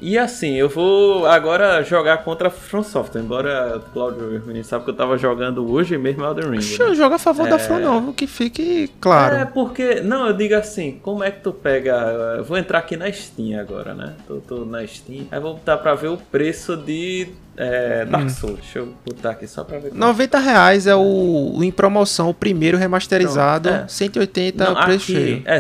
E 0.01 0.17
assim, 0.17 0.55
eu 0.55 0.69
vou 0.69 1.25
agora 1.25 1.83
jogar 1.83 2.19
contra 2.19 2.47
a 2.47 2.51
From 2.51 2.83
Software, 2.83 3.21
embora 3.21 3.77
o 3.77 3.79
Cláudio 3.91 4.33
e 4.33 4.37
o 4.37 4.45
menino 4.45 4.63
sabe 4.63 4.85
que 4.85 4.91
eu 4.91 4.95
tava 4.95 5.17
jogando 5.17 5.69
hoje 5.69 5.97
mesmo 5.97 6.23
Elden 6.23 6.45
Ring. 6.51 6.59
Deixa 6.59 6.89
né? 6.89 6.95
jogar 6.95 7.15
a 7.15 7.19
favor 7.19 7.49
da 7.49 7.59
From, 7.59 7.79
não, 7.79 8.13
que 8.13 8.25
fique 8.25 8.89
claro. 9.01 9.35
É, 9.35 9.45
porque. 9.45 10.01
Não, 10.01 10.27
eu 10.27 10.33
digo 10.33 10.55
assim, 10.55 10.99
como 11.03 11.23
é 11.23 11.31
que 11.31 11.41
tu 11.41 11.51
pega. 11.51 11.91
eu 12.37 12.43
Vou 12.43 12.57
entrar 12.57 12.79
aqui 12.79 12.95
na 12.95 13.11
Steam 13.11 13.59
agora, 13.59 13.93
né? 13.93 14.13
Tô, 14.27 14.35
tô 14.37 14.65
na 14.65 14.85
Steam. 14.87 15.27
Aí 15.31 15.39
vou 15.39 15.55
botar 15.55 15.77
pra 15.77 15.95
ver 15.95 16.07
o 16.07 16.17
preço 16.17 16.77
de 16.77 17.27
é, 17.57 18.05
Dark 18.05 18.25
Hum. 18.25 18.29
Souls. 18.29 18.59
Deixa 18.61 18.79
eu 18.79 18.93
botar 19.05 19.31
aqui 19.31 19.47
só 19.47 19.65
pra 19.65 19.79
ver. 19.79 19.93
90 19.93 20.39
reais 20.39 20.87
é 20.87 20.95
o, 20.95 21.55
o 21.57 21.63
em 21.63 21.71
promoção, 21.71 22.29
o 22.29 22.33
primeiro 22.33 22.77
remasterizado, 22.77 23.69
Não, 23.69 23.77
é. 23.79 23.87
180 23.89 24.63
Não, 24.63 24.73
preço 24.81 25.11
aqui, 25.11 25.13
cheio. 25.13 25.41
É, 25.45 25.59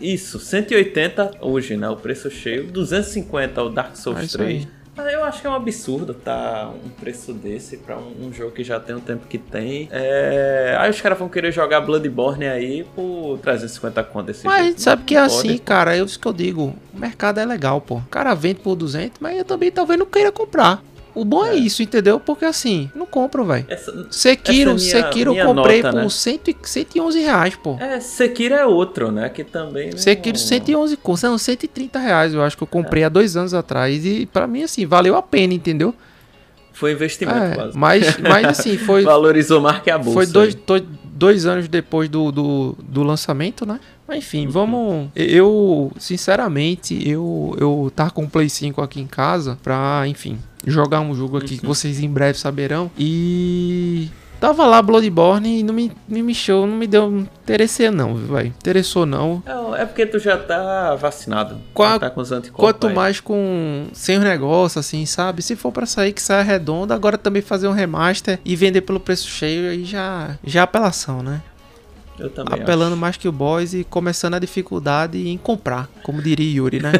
isso, 0.00 0.38
180 0.38 1.32
hoje, 1.40 1.76
né? 1.76 1.88
O 1.88 1.96
preço 1.96 2.30
cheio. 2.30 2.64
250 2.70 3.62
o 3.62 3.68
Dark 3.70 3.96
Souls 3.96 4.20
É 4.20 4.24
isso 4.24 4.38
3. 4.38 4.62
aí. 4.62 4.68
Mas 4.96 5.12
eu 5.12 5.22
acho 5.22 5.40
que 5.40 5.46
é 5.46 5.50
um 5.50 5.54
absurdo 5.54 6.12
tá 6.12 6.72
um 6.84 6.88
preço 6.88 7.32
desse 7.32 7.76
pra 7.76 7.96
um, 7.96 8.26
um 8.26 8.32
jogo 8.32 8.50
que 8.50 8.64
já 8.64 8.80
tem 8.80 8.96
um 8.96 9.00
tempo 9.00 9.28
que 9.28 9.38
tem. 9.38 9.88
É, 9.92 10.76
Aí 10.76 10.90
os 10.90 11.00
caras 11.00 11.16
vão 11.16 11.28
querer 11.28 11.52
jogar 11.52 11.80
Bloodborne 11.82 12.46
aí 12.48 12.84
por 12.96 13.38
350 13.38 14.02
conto 14.02 14.26
desse 14.26 14.44
Mas 14.44 14.54
a 14.54 14.58
jeito. 14.58 14.70
gente 14.72 14.82
sabe 14.82 15.04
que 15.04 15.14
é 15.14 15.18
Não 15.20 15.26
assim, 15.26 15.48
pode. 15.50 15.60
cara. 15.60 15.96
É 15.96 16.00
isso 16.02 16.18
que 16.18 16.26
eu 16.26 16.32
digo. 16.32 16.74
O 16.92 16.98
mercado 16.98 17.38
é 17.38 17.44
legal, 17.46 17.80
pô. 17.80 17.98
O 17.98 18.06
cara 18.10 18.34
vende 18.34 18.58
por 18.58 18.74
200, 18.74 19.20
mas 19.20 19.38
eu 19.38 19.44
também 19.44 19.70
talvez 19.70 19.96
não 19.96 20.06
queira 20.06 20.32
comprar. 20.32 20.82
O 21.20 21.24
bom 21.24 21.44
é, 21.44 21.50
É. 21.50 21.54
isso, 21.56 21.82
entendeu? 21.82 22.20
Porque 22.20 22.44
assim, 22.44 22.90
não 22.94 23.04
compro, 23.06 23.44
velho. 23.44 23.66
Sekiro, 24.10 24.72
Essa 24.72 24.88
é 24.88 25.00
minha- 25.00 25.06
Sekiro 25.06 25.30
eu 25.30 25.34
minha 25.34 25.46
comprei 25.46 25.82
nota, 25.82 25.96
por 25.96 26.02
né? 26.04 26.08
100 26.08 26.40
e- 26.46 26.56
111 26.62 27.20
reais, 27.20 27.56
pô. 27.56 27.76
É, 27.80 27.98
Sekiro 28.00 28.54
é 28.54 28.64
outro, 28.64 29.10
né? 29.10 29.28
Que 29.28 29.42
também. 29.44 29.90
não- 29.90 29.98
Sekiro 29.98 30.38
111 30.38 30.96
conto, 30.96 31.18
são 31.20 31.36
130 31.38 31.98
reais, 31.98 32.32
eu 32.34 32.42
acho 32.42 32.56
que 32.56 32.62
eu 32.62 32.66
comprei 32.66 33.04
há 33.04 33.08
dois 33.08 33.36
anos 33.36 33.52
atrás. 33.54 34.04
E 34.06 34.26
pra 34.26 34.46
mim, 34.46 34.62
assim, 34.62 34.86
valeu 34.86 35.16
a 35.16 35.22
pena, 35.22 35.52
entendeu? 35.54 35.94
Foi 36.72 36.92
investimento 36.92 37.36
É, 37.38 37.54
quase. 37.54 37.76
mas, 37.76 38.16
mas 38.18 38.46
assim, 38.46 38.76
foi, 38.78 39.02
Valorizou 39.02 39.60
mais 39.60 39.82
que 39.82 39.90
a 39.90 39.98
bolsa. 39.98 40.12
foi 40.12 40.26
dois, 40.26 40.54
dois, 40.54 40.82
dois 41.04 41.44
anos 41.46 41.66
depois 41.66 42.08
do, 42.08 42.30
do, 42.30 42.76
do 42.80 43.02
lançamento, 43.02 43.66
né? 43.66 43.80
Mas 44.08 44.18
enfim, 44.18 44.46
vamos. 44.48 45.08
Eu, 45.14 45.92
sinceramente, 45.98 47.06
eu, 47.06 47.54
eu 47.60 47.92
tava 47.94 48.10
com 48.10 48.24
o 48.24 48.28
Play 48.30 48.48
5 48.48 48.80
aqui 48.80 49.00
em 49.02 49.06
casa 49.06 49.58
pra, 49.62 50.04
enfim, 50.06 50.38
jogar 50.66 51.00
um 51.00 51.14
jogo 51.14 51.36
aqui 51.36 51.58
que 51.58 51.66
vocês 51.66 52.00
em 52.02 52.08
breve 52.08 52.38
saberão. 52.38 52.90
E. 52.98 54.08
Tava 54.40 54.64
lá 54.66 54.80
Bloodborne 54.80 55.58
e 55.58 55.62
não 55.64 55.74
me, 55.74 55.90
me 56.06 56.22
mexeu, 56.22 56.64
não 56.64 56.76
me 56.76 56.86
deu 56.86 57.26
interesse 57.42 57.90
não, 57.90 58.14
velho. 58.14 58.46
Interessou 58.56 59.04
não. 59.04 59.42
É, 59.44 59.82
é 59.82 59.84
porque 59.84 60.06
tu 60.06 60.20
já 60.20 60.38
tá 60.38 60.94
vacinado. 60.94 61.58
Qua- 61.74 61.98
tá 61.98 62.08
com 62.08 62.20
os 62.20 62.30
anticorpos. 62.30 62.64
Quanto 62.64 62.86
aí. 62.86 62.94
mais 62.94 63.18
com 63.18 63.88
sem 63.92 64.16
os 64.16 64.22
negócios, 64.22 64.76
assim, 64.86 65.04
sabe? 65.06 65.42
Se 65.42 65.56
for 65.56 65.72
pra 65.72 65.86
sair 65.86 66.12
que 66.12 66.22
saia 66.22 66.44
redonda, 66.44 66.94
agora 66.94 67.18
também 67.18 67.42
fazer 67.42 67.66
um 67.66 67.72
remaster 67.72 68.38
e 68.44 68.54
vender 68.54 68.82
pelo 68.82 69.00
preço 69.00 69.28
cheio, 69.28 69.70
aí 69.72 69.84
já, 69.84 70.38
já 70.44 70.60
é 70.60 70.62
apelação, 70.62 71.20
né? 71.20 71.42
Eu 72.18 72.30
também. 72.30 72.60
Apelando 72.60 72.92
acho. 72.92 73.00
mais 73.00 73.16
que 73.16 73.28
o 73.28 73.32
Boys 73.32 73.74
e 73.74 73.84
começando 73.84 74.34
a 74.34 74.38
dificuldade 74.38 75.28
em 75.28 75.36
comprar, 75.38 75.88
como 76.02 76.20
diria 76.22 76.50
Yuri, 76.56 76.80
né? 76.80 76.92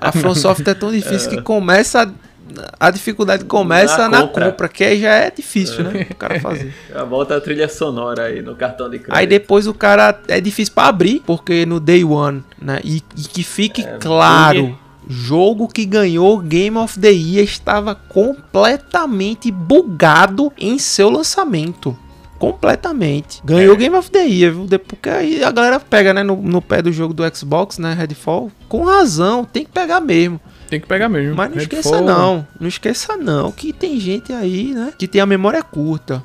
a 0.00 0.12
From 0.12 0.34
Software 0.34 0.72
é 0.72 0.74
tão 0.74 0.90
difícil 0.90 1.30
que 1.30 1.42
começa 1.42 2.02
a, 2.02 2.86
a 2.86 2.90
dificuldade 2.90 3.44
começa 3.44 4.08
Na 4.08 4.08
na, 4.08 4.20
compra. 4.22 4.50
compra. 4.50 4.68
que 4.68 4.84
aí 4.84 5.00
já 5.00 5.14
é 5.14 5.30
difícil, 5.30 5.84
né? 5.84 6.06
O 6.10 6.14
cara 6.14 6.40
fazer. 6.40 6.72
Já 6.90 7.04
bota 7.04 7.36
a 7.36 7.40
trilha 7.40 7.68
sonora 7.68 8.24
aí 8.24 8.40
no 8.40 8.54
cartão 8.54 8.88
de 8.88 8.98
crédito. 8.98 9.14
Aí 9.16 9.26
depois 9.26 9.66
o 9.66 9.74
cara 9.74 10.18
é 10.28 10.40
difícil 10.40 10.72
pra 10.74 10.86
abrir, 10.86 11.22
porque 11.26 11.66
no 11.66 11.80
day 11.80 12.04
one, 12.04 12.42
né? 12.60 12.80
E, 12.84 13.02
e 13.16 13.22
que 13.22 13.42
fique 13.42 13.82
É, 13.82 13.98
claro, 13.98 14.78
jogo 15.08 15.68
que 15.68 15.84
ganhou 15.84 16.38
Game 16.38 16.76
of 16.78 16.98
the 16.98 17.10
Year 17.10 17.44
estava 17.44 17.94
completamente 17.94 19.50
bugado 19.50 20.52
em 20.58 20.78
seu 20.78 21.10
lançamento. 21.10 21.96
Completamente. 22.38 23.40
Ganhou 23.44 23.74
É. 23.74 23.76
Game 23.78 23.96
of 23.96 24.10
the 24.10 24.24
Year, 24.24 24.52
viu? 24.52 24.66
Porque 24.78 25.08
aí 25.08 25.42
a 25.42 25.50
galera 25.50 25.80
pega, 25.80 26.12
né, 26.14 26.22
no, 26.22 26.36
no 26.36 26.60
pé 26.62 26.82
do 26.82 26.92
jogo 26.92 27.12
do 27.14 27.22
Xbox, 27.36 27.78
né, 27.78 27.94
Redfall. 27.94 28.50
Com 28.68 28.84
razão, 28.84 29.44
tem 29.44 29.64
que 29.64 29.70
pegar 29.70 30.00
mesmo. 30.00 30.40
Tem 30.68 30.80
que 30.80 30.86
pegar 30.86 31.08
mesmo. 31.08 31.34
Mas 31.36 31.50
não 31.50 31.56
Redfall- 31.58 31.78
esqueça 31.80 32.00
não, 32.02 32.46
não 32.60 32.68
esqueça 32.68 33.16
não, 33.16 33.52
que 33.52 33.72
tem 33.72 33.98
gente 34.00 34.32
aí, 34.32 34.72
né, 34.74 34.92
que 34.98 35.06
tem 35.08 35.20
a 35.20 35.26
memória 35.26 35.62
curta. 35.62 36.22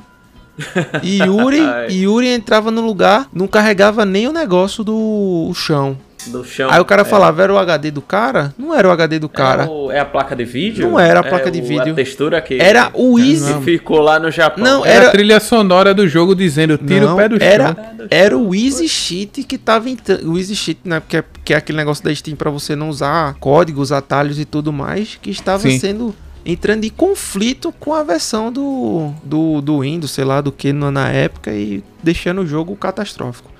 E 1.02 1.20
Yuri. 1.24 1.60
Yuri 1.90 2.28
entrava 2.28 2.70
no 2.72 2.82
lugar, 2.82 3.28
não 3.34 3.48
carregava 3.48 4.06
nem 4.06 4.28
o 4.28 4.34
negócio 4.34 4.84
do 4.84 5.48
o 5.50 5.54
chão. 5.56 5.98
Do 6.28 6.44
chão. 6.46 6.70
Aí 6.70 6.80
o 6.80 6.86
cara 6.86 7.02
É. 7.02 7.06
falava, 7.06 7.42
era 7.44 7.54
o 7.54 7.58
HD 7.58 7.90
do 7.92 8.02
cara? 8.02 8.54
Não 8.58 8.74
era 8.76 8.88
o 8.88 8.92
HD 8.92 9.18
do 9.20 9.28
cara. 9.30 9.64
É, 9.64 9.68
o- 9.68 9.92
é 9.92 10.00
a 10.00 10.06
placa 10.06 10.36
de 10.36 10.44
vídeo? 10.46 10.88
Não 10.90 11.00
era 11.00 11.22
a 11.22 11.26
É 11.26 11.30
placa 11.30 11.50
de 11.50 11.60
o- 11.60 11.64
vídeo. 11.64 11.92
A 11.92 11.96
textura 11.96 12.42
que. 12.42 12.60
Era 12.62 12.92
o 12.94 13.16
que 13.16 13.32
Easy. 13.32 13.54
ficou 13.64 14.00
lá 14.02 14.20
no 14.20 14.30
Japão. 14.30 14.64
Não, 14.64 14.86
Era, 14.86 14.96
era- 14.96 15.08
a 15.08 15.12
trilha 15.12 15.40
sonora 15.40 15.94
do 15.94 16.08
jogo 16.08 16.36
dizendo 16.36 16.78
tira 16.78 17.06
Não, 17.06 17.14
o 17.14 17.18
pé 17.18 17.30
do 17.30 17.40
chão. 17.40 17.48
era, 17.48 17.96
era 18.10 18.38
o 18.38 18.54
Easy 18.54 18.88
Cheat 18.88 19.44
que 19.44 19.58
tava 19.58 19.90
entrando. 19.90 20.32
O 20.32 20.38
Easy 20.38 20.56
Cheat, 20.56 20.80
né? 20.86 21.00
Porque 21.00 21.18
é, 21.18 21.24
que 21.44 21.54
é 21.54 21.58
aquele 21.58 21.78
negócio 21.78 22.04
da 22.04 22.14
Steam 22.14 22.36
pra 22.36 22.52
você 22.52 22.76
não 22.76 22.90
usar 22.90 23.36
códigos, 23.40 23.92
atalhos 23.92 24.40
e 24.40 24.46
tudo 24.46 24.72
mais, 24.72 25.18
que 25.22 25.30
estava 25.32 25.64
Sim. 25.64 25.80
sendo. 25.80 26.16
Entrando 26.44 26.84
em 26.86 26.90
conflito 26.90 27.72
com 27.80 27.94
a 27.94 28.02
versão 28.02 28.52
do, 28.52 29.12
do, 29.24 29.62
do 29.62 29.80
Windows, 29.82 30.10
sei 30.12 30.24
lá, 30.24 30.42
do 30.42 30.52
que 30.52 30.74
na 30.74 31.08
época, 31.10 31.52
e 31.54 31.84
deixando 32.02 32.42
o 32.42 32.48
jogo 32.48 32.76
catastrófico. 32.76 33.52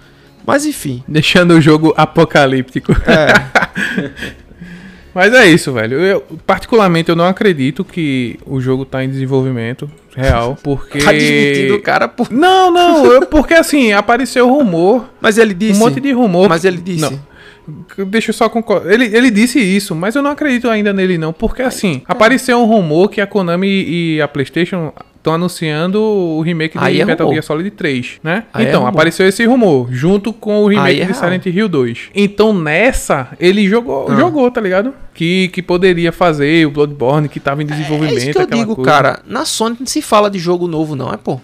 Mas 0.46 0.66
enfim. 0.66 1.04
Deixando 1.08 1.52
o 1.56 1.62
jogo 1.62 1.94
apocalíptico. 1.98 2.92
É, 3.08 4.12
Mas 5.14 5.34
é 5.34 5.46
isso, 5.46 5.74
velho. 5.74 6.00
Eu, 6.00 6.22
particularmente, 6.48 7.10
eu 7.10 7.16
não 7.16 7.26
acredito 7.26 7.84
que 7.84 8.40
o 8.46 8.62
jogo 8.62 8.86
tá 8.86 9.04
em 9.04 9.10
desenvolvimento 9.10 9.90
real, 10.16 10.58
porque... 10.64 11.00
tá 11.00 11.12
desmentindo 11.12 11.76
o 11.76 11.82
cara 11.82 12.08
por. 12.08 12.32
Não, 12.32 12.72
não, 12.72 13.06
eu- 13.06 13.26
porque 13.26 13.54
assim, 13.54 13.92
apareceu 13.92 14.48
rumor, 14.48 15.10
Mas 15.20 15.38
ele 15.38 15.54
disse. 15.54 15.74
um 15.74 15.84
monte 15.86 16.00
de 16.00 16.12
rumor. 16.14 16.48
Mas 16.48 16.64
ele 16.64 16.78
disse. 16.78 17.02
Não. 17.02 17.32
Deixa 18.08 18.30
eu 18.32 18.34
só 18.34 18.50
concordar. 18.50 18.92
Ele, 18.92 19.06
ele 19.16 19.30
disse 19.30 19.60
isso, 19.60 19.94
mas 19.94 20.16
eu 20.16 20.22
não 20.22 20.32
acredito 20.32 20.70
ainda 20.70 20.92
nele, 20.94 21.18
não. 21.18 21.32
Porque 21.34 21.62
assim, 21.62 22.02
apareceu 22.08 22.58
um 22.60 22.66
rumor 22.66 23.10
que 23.10 23.22
a 23.22 23.28
Konami 23.28 23.68
e 23.68 24.22
a 24.22 24.28
PlayStation 24.28 24.94
estão 25.22 25.34
anunciando 25.36 26.02
o 26.02 26.42
remake 26.42 26.78
de 26.78 27.02
é 27.02 27.06
Metal 27.06 27.26
rumor. 27.28 27.36
Gear 27.36 27.44
Solid 27.44 27.72
3, 27.72 28.20
né? 28.24 28.44
Aí 28.52 28.66
é 28.66 28.70
então, 28.70 28.82
rumor. 28.82 28.94
apareceu 28.94 29.28
esse 29.28 29.46
rumor, 29.46 29.88
junto 29.92 30.34
com 30.34 30.64
o 30.64 30.68
remake 30.68 30.88
Aí 30.90 31.02
é 31.02 31.06
de. 31.06 31.14
Silent 31.14 31.46
Hill 31.46 31.70
2. 31.70 32.10
Então, 32.16 32.52
nessa, 32.54 33.30
ele 33.40 33.68
jogou, 33.68 34.08
Ah. 34.12 34.16
jogou, 34.16 34.50
tá 34.50 34.60
ligado? 34.60 34.94
Que, 35.14 35.48
que 35.50 35.62
poderia 35.62 36.12
fazer 36.12 36.66
o 36.66 36.72
Bloodborne, 36.72 37.30
que 37.30 37.40
tava 37.40 37.62
em 37.62 37.66
É 37.66 37.70
desenvolvimento, 37.70 38.18
isso 38.18 38.32
que 38.32 38.38
eu 38.40 38.48
digo, 38.48 38.76
coisa. 38.76 38.90
cara. 38.92 39.20
Na 39.28 39.46
Sony 39.46 39.78
não 39.80 39.86
se 39.88 40.02
fala 40.02 40.30
de 40.30 40.40
jogo 40.40 40.68
novo, 40.68 40.96
não, 40.96 41.12
é 41.14 41.18
pô. 41.18 41.40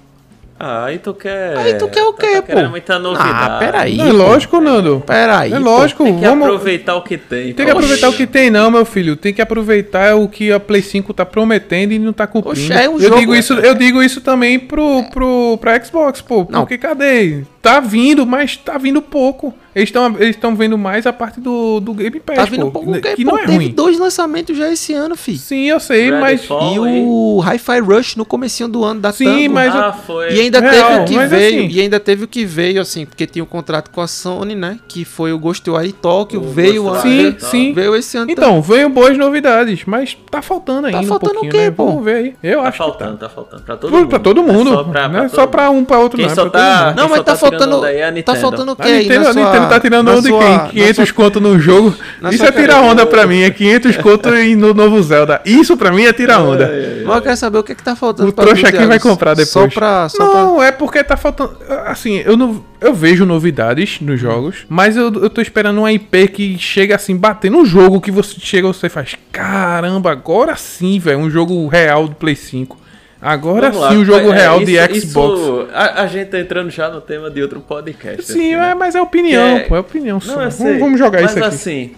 Ah, 0.60 0.86
aí 0.86 0.98
tu 0.98 1.14
quer. 1.14 1.56
Aí 1.56 1.74
tu 1.76 1.88
quer 1.88 2.04
o 2.04 2.14
quê, 2.14 2.36
tá 2.36 2.42
pô? 2.42 2.48
querendo 2.48 2.70
muita 2.72 2.98
novidade. 2.98 3.30
Ah, 3.32 3.58
peraí. 3.60 4.00
É 4.02 4.06
pô. 4.06 4.12
lógico, 4.12 4.60
Nando. 4.60 5.04
Peraí. 5.06 5.54
É 5.54 5.58
pô. 5.60 5.64
lógico, 5.64 6.04
Tem 6.04 6.16
que 6.20 6.26
vamos. 6.26 6.48
aproveitar 6.48 6.96
o 6.96 7.02
que 7.04 7.16
tem. 7.18 7.54
Tem 7.54 7.66
que 7.66 7.72
pô. 7.72 7.78
aproveitar 7.78 8.10
o 8.10 8.14
que 8.14 8.26
tem, 8.26 8.50
não, 8.50 8.72
meu 8.72 8.84
filho. 8.84 9.16
Tem 9.16 9.34
que 9.34 9.42
aproveitar 9.42 10.16
o 10.16 10.28
que 10.28 10.52
a 10.52 10.60
Play 10.60 10.82
5 10.82 11.14
tá 11.14 11.26
prometendo 11.26 11.92
e 11.92 12.00
não 12.00 12.12
tá 12.12 12.26
cumprindo. 12.26 12.54
Oxe, 12.60 12.74
é 12.74 12.90
um 12.90 12.94
eu, 12.94 13.00
jogo- 13.02 13.20
digo 13.20 13.36
isso, 13.36 13.54
eu 13.54 13.76
digo 13.76 14.02
isso 14.02 14.20
também 14.22 14.58
pro, 14.58 15.04
pro, 15.12 15.58
pra 15.62 15.80
Xbox, 15.84 16.22
pô. 16.22 16.48
Não. 16.50 16.62
Porque 16.62 16.78
cadê? 16.80 17.44
Tá 17.68 17.80
vindo, 17.80 18.26
mas 18.26 18.56
tá 18.58 18.78
vindo 18.78 19.02
pouco. 19.02 19.54
Eles 19.76 19.90
estão 19.90 20.16
eles 20.20 20.36
tão 20.36 20.56
vendo 20.56 20.76
mais 20.76 21.06
a 21.06 21.14
parte 21.14 21.40
do, 21.40 21.80
do 21.80 21.94
Game 21.94 22.20
Pass, 22.20 22.36
Tá 22.36 22.46
vindo 22.46 22.66
pô. 22.72 22.80
pouco. 22.82 23.00
que 23.00 23.24
pô, 23.24 23.32
não 23.32 23.38
é 23.38 23.42
teve 23.46 23.56
ruim. 23.58 23.70
dois 23.72 24.00
lançamentos 24.00 24.58
já 24.58 24.72
esse 24.72 24.92
ano, 24.94 25.16
fi. 25.16 25.38
Sim, 25.38 25.66
eu 25.66 25.80
sei, 25.80 26.10
mas. 26.12 26.40
Redfall. 26.40 26.74
E 26.74 26.80
o 26.80 27.40
Hi-Fi 27.46 27.80
Rush 27.82 28.16
no 28.16 28.26
comecinho 28.26 28.68
do 28.68 28.84
ano 28.84 29.00
da 29.02 29.12
Sim, 29.12 29.26
Tango. 29.26 29.54
mas- 29.54 29.76
Ah, 29.76 29.94
foi. 29.94 30.34
E 30.34 30.40
ainda 30.40 30.60
Real, 30.60 30.74
teve 30.74 31.02
o 31.02 31.06
que 31.06 31.28
veio, 31.28 31.60
assim- 31.68 31.76
e 31.78 31.82
ainda 31.82 32.00
teve 32.00 32.24
o 32.24 32.28
que 32.28 32.44
veio, 32.46 32.82
assim, 32.82 33.06
porque 33.06 33.28
tinha 33.28 33.44
um 33.44 33.48
contrato 33.48 33.92
com 33.92 34.02
a 34.02 34.08
Sony, 34.08 34.56
né? 34.56 34.80
Que 34.88 35.06
foi 35.06 35.32
o 35.32 35.38
Ghostwire 35.38 35.92
Tokyo, 35.94 36.42
O 36.42 36.44
veio, 36.50 36.84
Ghostwire 36.84 37.28
a- 37.28 37.40
Sim, 37.40 37.46
sim. 37.48 37.74
veio 37.74 37.96
esse 37.96 38.18
ano. 38.18 38.32
Então, 38.32 38.60
veio 38.64 38.90
boas 38.90 39.16
novidades, 39.16 39.84
mas 39.86 40.18
tá 40.32 40.42
faltando 40.42 40.88
ainda 40.88 41.04
faltando 41.04 41.40
um 41.44 41.48
o 41.48 41.50
quê, 41.50 41.66
né? 41.66 41.72
pô? 41.72 41.86
Vamos 41.88 42.04
ver 42.06 42.16
aí. 42.16 42.36
Eu 42.42 42.62
Tá 42.64 42.70
acho 42.70 42.78
faltando, 42.80 43.14
que 43.14 43.20
tá. 43.20 43.28
tá 43.28 43.36
faltando. 43.36 43.62
Pra 43.62 43.78
todo 43.78 43.90
Pra, 43.92 44.00
mundo. 44.00 44.10
pra 44.10 44.20
todo 44.20 44.44
mundo. 44.44 44.70
É 44.72 44.74
só 44.74 44.84
pra, 44.86 45.08
não 45.08 45.16
é 45.18 45.20
pra 45.20 45.30
só 45.30 45.46
todo 45.46 45.62
mundo. 45.68 45.78
um, 45.82 45.86
pra 45.86 46.00
outro, 46.00 46.18
Quem 46.18 46.26
não. 46.26 46.32
É 46.32 46.36
só 46.36 46.42
todo 46.44 46.52
tá- 46.54 46.86
mundo. 46.88 46.96
Não, 46.96 47.10
mas 47.10 47.18
só 47.18 47.24
tá, 47.24 47.32
tá 47.34 47.38
tirando 47.38 47.57
faltando. 47.58 47.78
onda 47.78 47.88
aí 47.88 47.98
é 47.98 48.04
a 48.04 48.06
tá 48.08 48.12
Nintendo. 48.12 48.40
faltando 48.40 48.72
o 48.72 48.76
que 48.76 48.82
aí? 48.84 49.00
Nintendo, 49.04 49.24
na 49.24 49.30
a 49.30 49.34
sua- 49.34 49.44
Nintendo 49.46 49.70
tá 49.70 49.80
tirando 49.80 50.08
onda 50.12 50.22
de 50.22 50.28
sua- 50.28 50.40
quem? 50.40 50.52
na 50.58 50.68
500 50.70 50.96
sua- 51.10 51.16
conto 51.16 51.42
no 51.42 51.60
jogo. 51.60 51.96
Isso 52.32 52.46
é 52.46 52.52
tirar 52.52 52.82
onda 52.82 53.06
pra 53.06 53.28
mim, 53.28 53.42
é 53.42 53.50
500 53.50 53.98
conto 53.98 54.36
e 54.36 54.56
no 54.56 54.74
novo 54.74 55.02
Zelda. 55.04 55.42
Isso 55.46 55.76
pra 55.78 55.92
mim 55.92 56.04
é 56.06 56.14
tirar 56.14 56.40
onda. 56.42 56.72
Mas 57.06 57.16
eu 57.16 57.22
quero 57.22 57.38
saber 57.38 57.58
o 57.58 57.64
que, 57.64 57.76
que 57.76 57.84
tá 57.84 57.96
faltando 57.96 58.30
O 58.30 58.34
pra 58.34 58.46
trouxa 58.46 58.70
tu, 58.72 58.76
aqui 58.76 58.86
vai 58.86 59.00
comprar 59.00 59.34
depois. 59.34 59.50
Só 59.50 59.68
pra. 59.68 60.10
Só 60.10 60.30
pra... 60.32 60.42
Não, 60.44 60.62
é 60.64 60.72
porque 60.72 61.04
tá 61.04 61.16
faltando. 61.18 61.58
Assim, 61.86 62.22
eu 62.26 62.36
não. 62.38 62.64
Eu 62.80 62.94
vejo 62.94 63.26
novidades 63.26 64.00
nos 64.02 64.20
jogos, 64.20 64.58
mas 64.70 64.96
eu, 64.96 65.12
eu 65.14 65.30
tô 65.32 65.42
esperando 65.42 65.80
uma 65.80 65.92
IP 65.92 66.28
que 66.28 66.58
chega 66.60 66.96
assim, 66.96 67.16
bater 67.18 67.50
no 67.50 67.66
jogo 67.66 68.00
que 68.00 68.12
você 68.12 68.36
chega 68.40 68.68
e 68.68 68.72
você 68.74 68.88
faz. 68.88 69.16
Caramba, 69.32 70.12
agora 70.12 70.56
sim, 70.56 71.00
velho. 71.00 71.18
Um 71.18 71.30
jogo 71.30 71.66
real 71.68 72.08
do 72.08 72.14
Play 72.16 72.36
5. 72.36 72.78
Agora 73.22 73.74
lá. 73.74 73.90
sim, 73.92 73.98
o 73.98 74.06
jogo 74.06 74.32
É, 74.32 74.36
real 74.36 74.62
isso- 74.62 74.66
de 74.66 75.00
Xbox. 75.02 75.40
isso- 75.42 75.68
a, 75.74 76.02
a 76.04 76.08
gente 76.08 76.28
tá 76.30 76.40
entrando 76.40 76.70
já 76.70 76.90
no 76.90 77.02
tema 77.02 77.30
de 77.32 77.42
outro 77.42 77.60
podcast. 77.60 78.24
Sim, 78.24 78.34
assim, 78.34 78.56
né? 78.56 78.72
é, 78.72 78.76
mas 78.76 78.94
é 78.96 79.02
opinião, 79.02 79.58
é- 79.58 79.60
pô, 79.62 79.76
é 79.76 79.80
opinião 79.80 80.20
só. 80.20 80.36
Não, 80.36 80.44
eu 80.44 80.52
Vamos, 80.52 80.80
vamos 80.80 81.00
jogar 81.00 81.22
Mas 81.22 81.32
isso 81.32 81.40
aqui. 81.40 81.48
assim. 81.48 81.92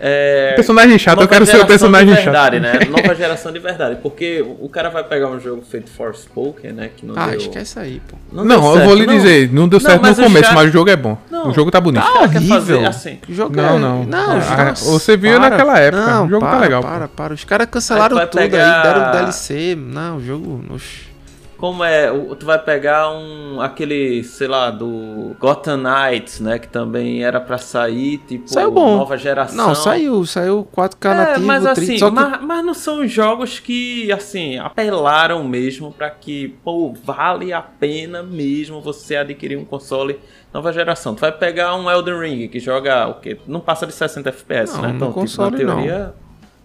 É... 0.00 0.52
Personagem 0.54 0.98
chato, 0.98 1.20
eu 1.20 1.28
quero 1.28 1.44
ser 1.44 1.52
o 1.52 1.54
geração 1.54 1.68
personagem 1.68 2.14
de 2.14 2.22
verdade, 2.22 2.60
chato. 2.60 2.78
né? 2.78 2.84
Nova 3.02 3.14
geração 3.14 3.52
de 3.52 3.58
verdade. 3.58 3.98
Porque 4.02 4.44
o 4.60 4.68
cara 4.68 4.88
vai 4.90 5.02
pegar 5.04 5.28
um 5.28 5.40
jogo 5.40 5.62
feito 5.62 5.90
Forspoken, 5.90 6.72
né? 6.72 6.90
Que 6.96 7.04
não 7.04 7.14
Ah, 7.16 7.26
deu... 7.28 7.38
esquece 7.38 7.78
aí, 7.78 8.00
pô. 8.08 8.16
Não, 8.32 8.44
Não, 8.44 8.56
eu 8.66 8.72
certo, 8.74 8.84
vou 8.86 8.94
lhe 8.94 9.06
não. 9.06 9.16
dizer, 9.16 9.52
não 9.52 9.68
deu 9.68 9.80
Não, 9.80 9.90
certo 9.90 10.02
no 10.06 10.14
começo, 10.14 10.44
chat- 10.46 10.54
mas 10.54 10.68
o 10.68 10.72
jogo 10.72 10.90
é 10.90 10.96
bom. 10.96 11.18
Não. 11.30 11.48
O 11.48 11.52
jogo 11.52 11.70
tá 11.70 11.80
bonito. 11.80 12.04
Quer 12.04 12.18
horrível. 12.22 12.48
fazer 12.60 12.86
assim. 12.86 13.18
Não, 13.50 13.76
é- 13.76 13.78
não. 13.78 14.04
Não, 14.04 14.30
Ah, 14.32 14.64
nossa, 14.66 14.84
você 14.90 15.16
viu 15.16 15.38
naquela 15.40 15.78
época, 15.78 16.06
Não, 16.06 16.26
o 16.26 16.28
jogo 16.28 16.44
tá 16.44 16.50
para, 16.52 16.60
legal, 16.60 16.82
Para, 16.82 17.08
para. 17.08 17.34
Os 17.34 17.44
caras 17.44 17.66
cancelaram 17.70 18.16
tudo 18.26 18.30
pegar- 18.40 18.76
aí, 18.76 18.82
deram 18.82 19.10
DLC. 19.12 19.74
Não, 19.76 20.16
o 20.18 20.24
jogo. 20.24 20.64
oxi. 20.70 21.07
Como 21.58 21.82
é, 21.82 22.08
tu 22.38 22.46
vai 22.46 22.56
pegar 22.56 23.10
um 23.10 23.60
aquele, 23.60 24.22
sei 24.22 24.46
lá, 24.46 24.70
do 24.70 25.34
Gotham 25.40 25.76
Knights, 25.78 26.38
né, 26.38 26.56
que 26.56 26.68
também 26.68 27.24
era 27.24 27.40
pra 27.40 27.58
sair, 27.58 28.18
tipo, 28.18 28.48
Saiu 28.48 28.70
bom. 28.70 28.96
nova 28.96 29.18
geração. 29.18 29.56
Não, 29.66 29.74
saiu, 29.74 30.24
saiu 30.24 30.64
4K 30.72 31.10
É, 31.10 31.14
nativo, 31.14 31.46
mas 31.46 31.62
30, 31.64 31.72
assim, 31.72 31.96
que 31.96 32.10
mas, 32.12 32.40
mas 32.42 32.64
não 32.64 32.74
são 32.74 33.04
jogos 33.08 33.58
que, 33.58 34.10
assim, 34.12 34.56
apelaram 34.58 35.42
mesmo 35.42 35.90
pra 35.90 36.08
que, 36.10 36.48
pô, 36.62 36.94
vale 37.04 37.52
a 37.52 37.60
pena 37.60 38.22
mesmo 38.22 38.80
você 38.80 39.16
adquirir 39.16 39.56
um 39.58 39.64
console 39.64 40.20
nova 40.54 40.72
geração. 40.72 41.16
Tu 41.16 41.20
vai 41.22 41.32
pegar 41.32 41.74
um 41.74 41.90
Elden 41.90 42.20
Ring 42.20 42.46
que 42.48 42.60
joga 42.60 43.08
o 43.08 43.14
quê? 43.14 43.36
Não 43.48 43.58
passa 43.58 43.84
de 43.84 43.92
60 43.92 44.28
FPS, 44.28 44.74
Não, 44.76 44.82
né? 44.82 44.88
no 44.90 44.94
Então, 44.94 45.12
console, 45.12 45.56
tipo, 45.56 45.66
na 45.66 45.74
teoria... 45.74 46.14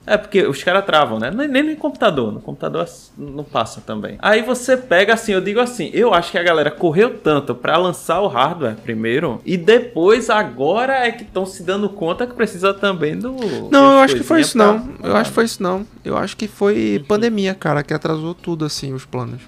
É, 0.05 0.17
porque 0.17 0.45
os 0.45 0.61
caras 0.63 0.85
travam, 0.85 1.17
né? 1.17 1.31
Nem, 1.31 1.47
nem 1.47 1.63
no 1.63 1.75
computador. 1.77 2.31
No 2.31 2.41
computador 2.41 2.85
não 3.17 3.43
passa 3.43 3.79
também. 3.81 4.17
Aí 4.19 4.41
você 4.41 4.75
pega 4.75 5.13
assim, 5.13 5.31
eu 5.31 5.39
digo 5.41 5.59
assim, 5.61 5.89
eu 5.93 6.13
acho 6.13 6.29
que 6.31 6.37
a 6.37 6.43
galera 6.43 6.69
correu 6.69 7.17
tanto 7.17 7.55
pra 7.55 7.77
lançar 7.77 8.19
o 8.21 8.27
hardware 8.27 8.75
primeiro, 8.75 9.41
e 9.45 9.55
depois 9.55 10.29
agora 10.29 10.93
é 11.07 11.11
que 11.11 11.23
estão 11.23 11.45
se 11.45 11.63
dando 11.63 11.87
conta 11.87 12.27
que 12.27 12.33
precisa 12.33 12.73
também 12.73 13.17
do. 13.17 13.33
Não, 13.71 13.93
eu 13.93 13.99
acho 13.99 14.15
que 14.15 14.23
foi 14.23 14.41
isso 14.41 14.57
não. 14.57 14.79
pra- 14.97 15.09
Eu 15.09 15.15
acho 15.15 15.29
que 15.29 15.35
foi 15.35 15.45
isso 15.45 15.63
não. 15.63 15.85
Eu 16.03 16.17
acho 16.17 16.35
que 16.35 16.47
foi 16.47 17.03
pandemia, 17.07 17.53
cara, 17.55 17.81
que 17.83 17.93
atrasou 17.93 18.33
tudo 18.33 18.65
assim 18.65 18.93
os 18.93 19.05
planos. 19.05 19.41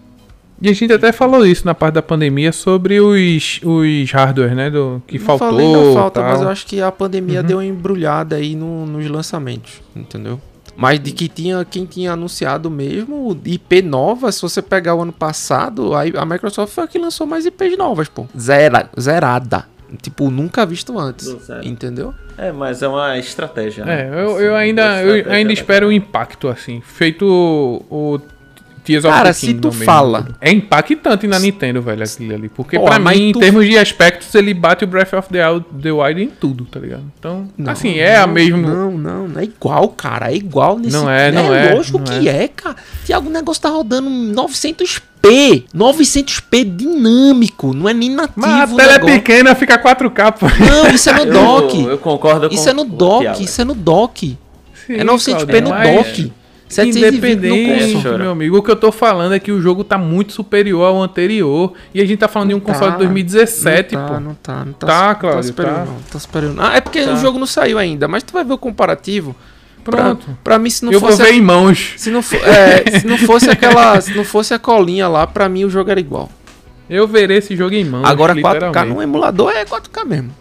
E 0.61 0.69
a 0.69 0.73
gente 0.73 0.91
até 0.93 1.11
falou 1.11 1.45
isso 1.45 1.65
na 1.65 1.73
parte 1.75 1.95
da 1.95 2.01
pandemia 2.01 2.51
sobre 2.51 2.99
os, 3.01 3.59
os 3.63 4.11
hardware, 4.11 4.55
né? 4.55 4.69
Do, 4.69 5.01
que 5.05 5.17
Não 5.19 5.25
faltou. 5.25 5.49
falei 5.49 5.71
da 5.73 5.93
falta, 5.93 6.21
tal. 6.21 6.29
mas 6.31 6.41
eu 6.41 6.49
acho 6.49 6.65
que 6.65 6.81
a 6.81 6.91
pandemia 6.91 7.41
Uhum. 7.41 7.45
deu 7.47 7.57
uma 7.57 7.65
embrulhada 7.65 8.37
aí 8.37 8.55
no- 8.55 8.85
nos 8.85 9.05
lançamentos, 9.09 9.81
entendeu? 9.95 10.39
Mas 10.77 10.99
de 10.99 11.11
que 11.11 11.27
tinha 11.29 11.63
quem 11.63 11.85
tinha 11.85 12.11
anunciado 12.13 12.69
mesmo 12.69 13.37
IP 13.45 13.81
nova, 13.81 14.31
se 14.31 14.41
você 14.41 14.61
pegar 14.61 14.95
o 14.95 15.01
ano 15.01 15.13
passado, 15.13 15.93
aí 15.95 16.11
a 16.15 16.25
Microsoft 16.25 16.73
foi 16.73 16.83
a 16.83 16.87
que 16.87 16.97
lançou 16.99 17.25
mais 17.27 17.45
IPs 17.45 17.77
novas, 17.77 18.07
pô. 18.09 18.25
Zera, 18.37 18.89
zerada. 18.99 19.65
Tipo, 20.01 20.29
nunca 20.29 20.65
visto 20.65 20.97
antes. 20.99 21.33
Entendeu? 21.63 22.13
É, 22.37 22.51
mas 22.51 22.81
é 22.81 22.87
uma 22.89 23.17
estratégia. 23.17 23.85
né? 23.85 24.01
É, 24.01 24.21
eu, 24.23 24.35
Assim, 24.35 24.43
eu 24.43 24.51
uma 24.51 24.57
ainda, 24.59 25.01
eu 25.03 25.13
ainda 25.13 25.31
legal. 25.31 25.51
espero 25.53 25.87
o 25.87 25.91
impacto, 25.91 26.49
assim. 26.49 26.81
Feito 26.81 27.25
o 27.89 28.19
Tears 28.85 29.03
of 29.03 29.13
Cara, 29.13 29.29
the 29.29 29.33
se 29.33 29.53
tu 29.55 29.69
mesmo. 29.69 29.83
fala- 29.83 30.27
É 30.39 30.51
impactante 30.51 31.25
na 31.27 31.39
Nintendo, 31.39 31.81
velho, 31.81 32.03
aquilo 32.03 32.35
ali. 32.35 32.47
Porque 32.49 32.77
Porra, 32.77 32.99
pra 32.99 33.11
mim, 33.11 33.29
em 33.29 33.31
tu- 33.33 33.39
termos 33.39 33.65
de 33.65 33.77
aspectos, 33.77 34.33
ele 34.35 34.53
bate 34.53 34.83
o 34.83 34.87
Breath 34.87 35.13
of 35.13 35.27
the 35.29 35.45
Wild, 35.49 35.65
the 35.81 35.91
Wild 35.91 36.21
em 36.23 36.27
tudo, 36.29 36.65
tá 36.65 36.79
ligado? 36.79 37.03
Então, 37.19 37.47
Não, 37.57 37.71
assim, 37.71 37.97
é 37.97 38.15
a 38.17 38.27
não, 38.27 38.33
mesmo... 38.33 38.57
Não, 38.61 38.91
não, 38.91 39.27
não 39.27 39.39
é 39.41 39.43
igual, 39.45 39.89
cara. 39.89 40.31
É 40.31 40.35
igual 40.35 40.77
nesse 40.77 40.95
Não 40.95 41.09
é, 41.09 41.31
não 41.31 41.53
é, 41.53 41.73
lógico 41.73 41.97
não 41.97 42.05
que 42.05 42.29
é. 42.29 42.47
cara. 42.47 42.75
Tiago, 43.03 43.27
o 43.27 43.31
negócio 43.31 43.61
tá 43.61 43.69
rodando 43.69 44.09
900p. 44.09 45.65
900p 45.73 46.63
dinâmico. 46.75 47.73
Não 47.73 47.89
é 47.89 47.93
nem 47.93 48.09
nativo. 48.11 48.33
Mas 48.37 48.71
a 48.71 48.75
tela 48.75 48.93
é 48.93 48.99
pequena, 48.99 49.55
fica 49.55 49.77
4K, 49.77 50.31
pô. 50.33 50.45
Não, 50.63 50.89
isso 50.93 51.09
é 51.09 51.13
no 51.13 51.19
Eu, 51.25 51.33
dock. 51.33 51.83
eu 51.83 51.97
concordo 51.97 52.47
com 52.49 52.53
Isso 52.55 52.69
é 52.69 52.73
no 52.73 52.83
dock, 52.85 53.43
isso 53.43 53.61
é 53.61 53.65
no 53.65 53.73
dock. 53.73 54.37
Sim, 54.85 54.93
é 54.93 55.03
900p 55.03 55.61
Claudio, 55.61 55.61
no 55.61 55.97
dock. 55.97 56.33
720 56.67 57.21
no 57.21 57.55
Independente, 57.55 57.93
console. 57.95 58.17
meu 58.17 58.31
amigo, 58.31 58.57
o 58.57 58.63
que 58.63 58.71
eu 58.71 58.75
tô 58.75 58.91
falando 58.91 59.33
é 59.33 59.39
que 59.39 59.51
o 59.51 59.61
jogo 59.61 59.83
tá 59.83 59.97
muito 59.97 60.33
superior 60.33 60.85
ao 60.87 61.01
anterior. 61.01 61.73
E 61.93 62.01
a 62.01 62.05
gente 62.05 62.17
tá 62.19 62.27
falando 62.27 62.49
de 62.49 62.55
um 62.55 62.59
console 62.59 62.93
de 62.93 62.97
2017, 62.99 63.95
não 63.95 64.01
tá, 64.01 64.13
pô. 64.13 64.19
Não 64.19 64.33
tá, 64.35 64.65
não 64.65 64.73
tá. 64.73 64.87
Tá, 64.87 65.07
não 65.13 65.15
Cláudio, 65.19 65.43
superior, 65.43 65.75
tá. 65.75 65.85
Não, 65.85 65.95
tá 66.11 66.19
superior. 66.19 66.53
não. 66.55 66.63
Ah, 66.65 66.75
é 66.75 66.81
porque 66.81 67.01
Tá. 67.03 67.13
o 67.13 67.17
jogo 67.17 67.37
não 67.39 67.45
saiu 67.45 67.77
ainda, 67.77 68.07
mas 68.07 68.23
tu 68.23 68.33
vai 68.33 68.43
ver 68.43 68.53
o 68.53 68.57
comparativo. 68.57 69.35
Pra- 69.83 69.97
Pronto. 70.15 70.37
Pra, 70.43 70.57
mim, 70.57 70.69
se 70.71 70.83
não 70.83 70.91
eu 70.91 70.99
vou 70.99 71.11
fosse. 71.11 71.21
ver 71.21 71.33
em 71.33 71.41
mãos. 71.41 71.93
Se 71.97 72.09
não, 72.09 72.23
fo- 72.23 72.35
é, 72.37 72.99
se 72.99 73.05
não 73.05 73.17
fosse 73.19 73.47
aquela. 73.49 74.01
Se 74.01 74.15
não 74.15 74.23
fosse 74.23 74.51
a 74.51 74.57
colinha 74.57 75.07
lá, 75.07 75.27
pra 75.27 75.47
mim 75.47 75.63
o 75.63 75.69
jogo 75.69 75.91
era 75.91 75.99
igual. 75.99 76.27
Eu 76.89 77.07
verei 77.07 77.37
esse 77.37 77.55
jogo 77.55 77.75
em 77.75 77.85
mãos. 77.85 78.03
Agora 78.03 78.33
4K 78.33 78.53
literalmente. 78.53 78.95
no 78.95 79.01
emulador 79.03 79.51
é 79.51 79.63
4K 79.63 80.03
mesmo. 80.05 80.31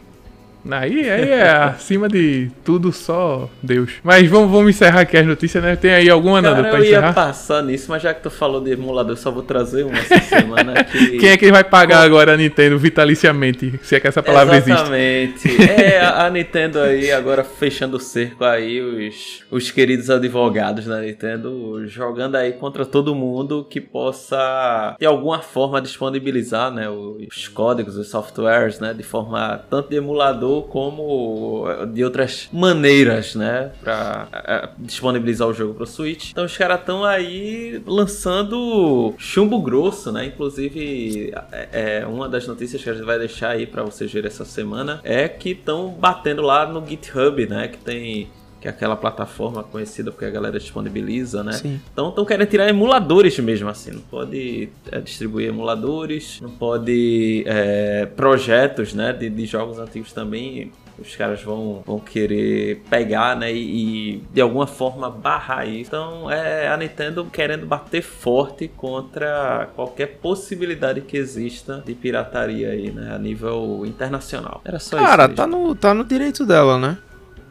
Aí, 0.71 1.11
aí 1.11 1.31
é 1.31 1.51
acima 1.51 2.09
de 2.09 2.51
tudo 2.65 2.93
só 2.93 3.49
Deus. 3.63 3.93
Mas 4.03 4.29
vamos, 4.29 4.51
vamos 4.51 4.71
encerrar 4.71 5.01
aqui 5.01 5.17
as 5.17 5.27
notícias, 5.27 5.63
né? 5.63 5.77
Tem 5.77 5.93
aí 5.93 6.09
alguma, 6.09 6.41
Nando, 6.41 6.57
Cara, 6.57 6.69
pra 6.71 6.79
eu 6.79 6.85
ia 6.85 6.91
encerrar? 6.91 7.13
passar 7.13 7.63
nisso, 7.63 7.87
mas 7.91 8.03
já 8.03 8.15
que 8.15 8.23
tu 8.23 8.31
falou 8.31 8.61
de 8.61 8.73
emulador, 8.73 9.13
eu 9.13 9.17
só 9.17 9.31
vou 9.31 9.43
trazer 9.43 9.85
uma 9.85 9.99
essa 9.99 10.21
semana 10.41 10.85
que... 10.85 11.19
Quem 11.19 11.31
é 11.31 11.37
que 11.37 11.51
vai 11.51 11.65
pagar 11.65 12.03
agora 12.03 12.35
a 12.35 12.37
Nintendo 12.37 12.79
vitaliciamente? 12.79 13.79
Se 13.83 13.97
é 13.97 14.01
que 14.01 14.09
essa 14.09 14.23
palavra 14.23 14.57
existe. 14.57 14.73
Exatamente. 14.73 15.63
É, 15.71 16.01
a, 16.01 16.27
a 16.27 16.31
Nintendo 16.31 16.81
aí 16.81 17.13
agora 17.13 17.45
fechando 17.45 17.97
o 17.97 18.01
cerco 18.01 18.45
aí, 18.45 18.81
os, 18.81 19.45
os 19.51 19.71
queridos 19.71 20.09
advogados 20.11 20.87
da 20.87 21.01
Nintendo 21.01 21.87
jogando 21.87 22.37
aí 22.37 22.53
contra 22.53 22.87
todo 22.87 23.15
mundo 23.15 23.67
que 23.69 23.81
possa 23.81 24.97
de 24.99 25.07
alguma 25.07 25.41
forma 25.41 25.81
disponibilizar, 25.81 26.71
né, 26.71 26.89
os 26.89 27.49
códigos, 27.49 27.97
os 27.97 28.09
softwares, 28.09 28.81
né, 28.81 28.95
de 28.95 29.03
forma 29.03 29.65
tanto 29.69 29.91
de 29.91 29.97
emulador 29.97 30.54
como 30.63 31.65
de 31.93 32.05
outras 32.05 32.49
maneiras, 32.53 33.35
né, 33.35 33.73
para 33.83 34.73
disponibilizar 34.79 35.49
o 35.49 35.55
jogo 35.55 35.75
pro 35.75 35.87
Switch. 35.87 36.31
Então 36.31 36.45
os 36.45 36.57
caras 36.57 36.81
estão 36.81 37.05
aí 37.05 37.83
lançando 37.87 39.15
chumbo 39.19 39.61
grosso, 39.61 40.13
né? 40.13 40.27
Inclusive, 40.27 41.33
é, 41.53 42.01
é, 42.01 42.07
uma 42.07 42.29
das 42.29 42.47
notícias 42.47 42.83
que 42.83 42.91
a 42.91 42.95
gente 42.95 43.05
vai 43.05 43.19
deixar 43.19 43.51
aí 43.51 43.67
para 43.67 43.83
vocês 43.83 44.13
verem 44.13 44.29
essa 44.29 44.45
semana 44.45 45.01
é 45.03 45.29
que 45.29 45.51
estão 45.51 45.89
batendo 45.89 46.43
lá 46.43 46.67
no 46.67 46.85
GitHub, 46.87 47.47
né? 47.47 47.69
Que 47.69 47.79
tem 47.79 48.29
que 48.65 48.69
é 48.69 48.71
aquela 48.71 48.97
plataforma 48.97 49.63
conhecida 49.63 50.11
porque 50.11 50.25
a 50.25 50.31
galera 50.31 50.59
disponibiliza, 50.59 51.45
né? 51.45 51.53
Sim. 51.53 51.79
Então 51.93 52.09
estão 52.09 52.25
querendo 52.25 52.49
tirar 52.49 52.67
emuladores 52.67 53.39
mesmo 53.39 53.69
assim. 53.69 53.91
Não 53.91 54.01
pode 54.01 54.71
é, 54.91 55.01
distribuir 55.03 55.49
emuladores, 55.49 56.41
não 56.41 56.49
pode 56.49 57.45
é, 57.47 58.07
projetos, 58.07 58.95
né? 58.95 59.13
De, 59.13 59.29
de 59.29 59.45
jogos 59.45 59.79
antigos 59.79 60.15
também 60.15 60.73
os 60.97 61.17
caras 61.17 61.43
vão, 61.43 61.83
vão 61.85 61.99
querer 61.99 62.81
pegar, 62.89 63.37
né, 63.37 63.53
e, 63.53 64.15
e 64.15 64.23
de 64.33 64.41
alguma 64.41 64.67
forma 64.67 65.11
barrar 65.11 65.69
isso. 65.69 65.89
Então 65.89 66.31
é 66.31 66.69
a 66.69 66.77
Nintendo 66.77 67.25
querendo 67.25 67.67
bater 67.67 68.01
forte 68.01 68.69
contra 68.69 69.69
qualquer 69.75 70.19
possibilidade 70.23 71.01
que 71.01 71.17
exista 71.17 71.83
de 71.85 71.95
pirataria 71.95 72.71
aí, 72.71 72.93
né, 72.93 73.13
a 73.13 73.19
nível 73.19 73.83
internacional. 73.85 74.63
Era 74.65 74.79
só 74.79 74.97
Cara, 74.97 75.27
isso. 75.27 75.35
tá 75.35 75.49
no, 75.49 75.75
tá 75.75 75.93
no 75.93 76.05
direito 76.05 76.47
dela, 76.47 76.79
né? 76.79 76.97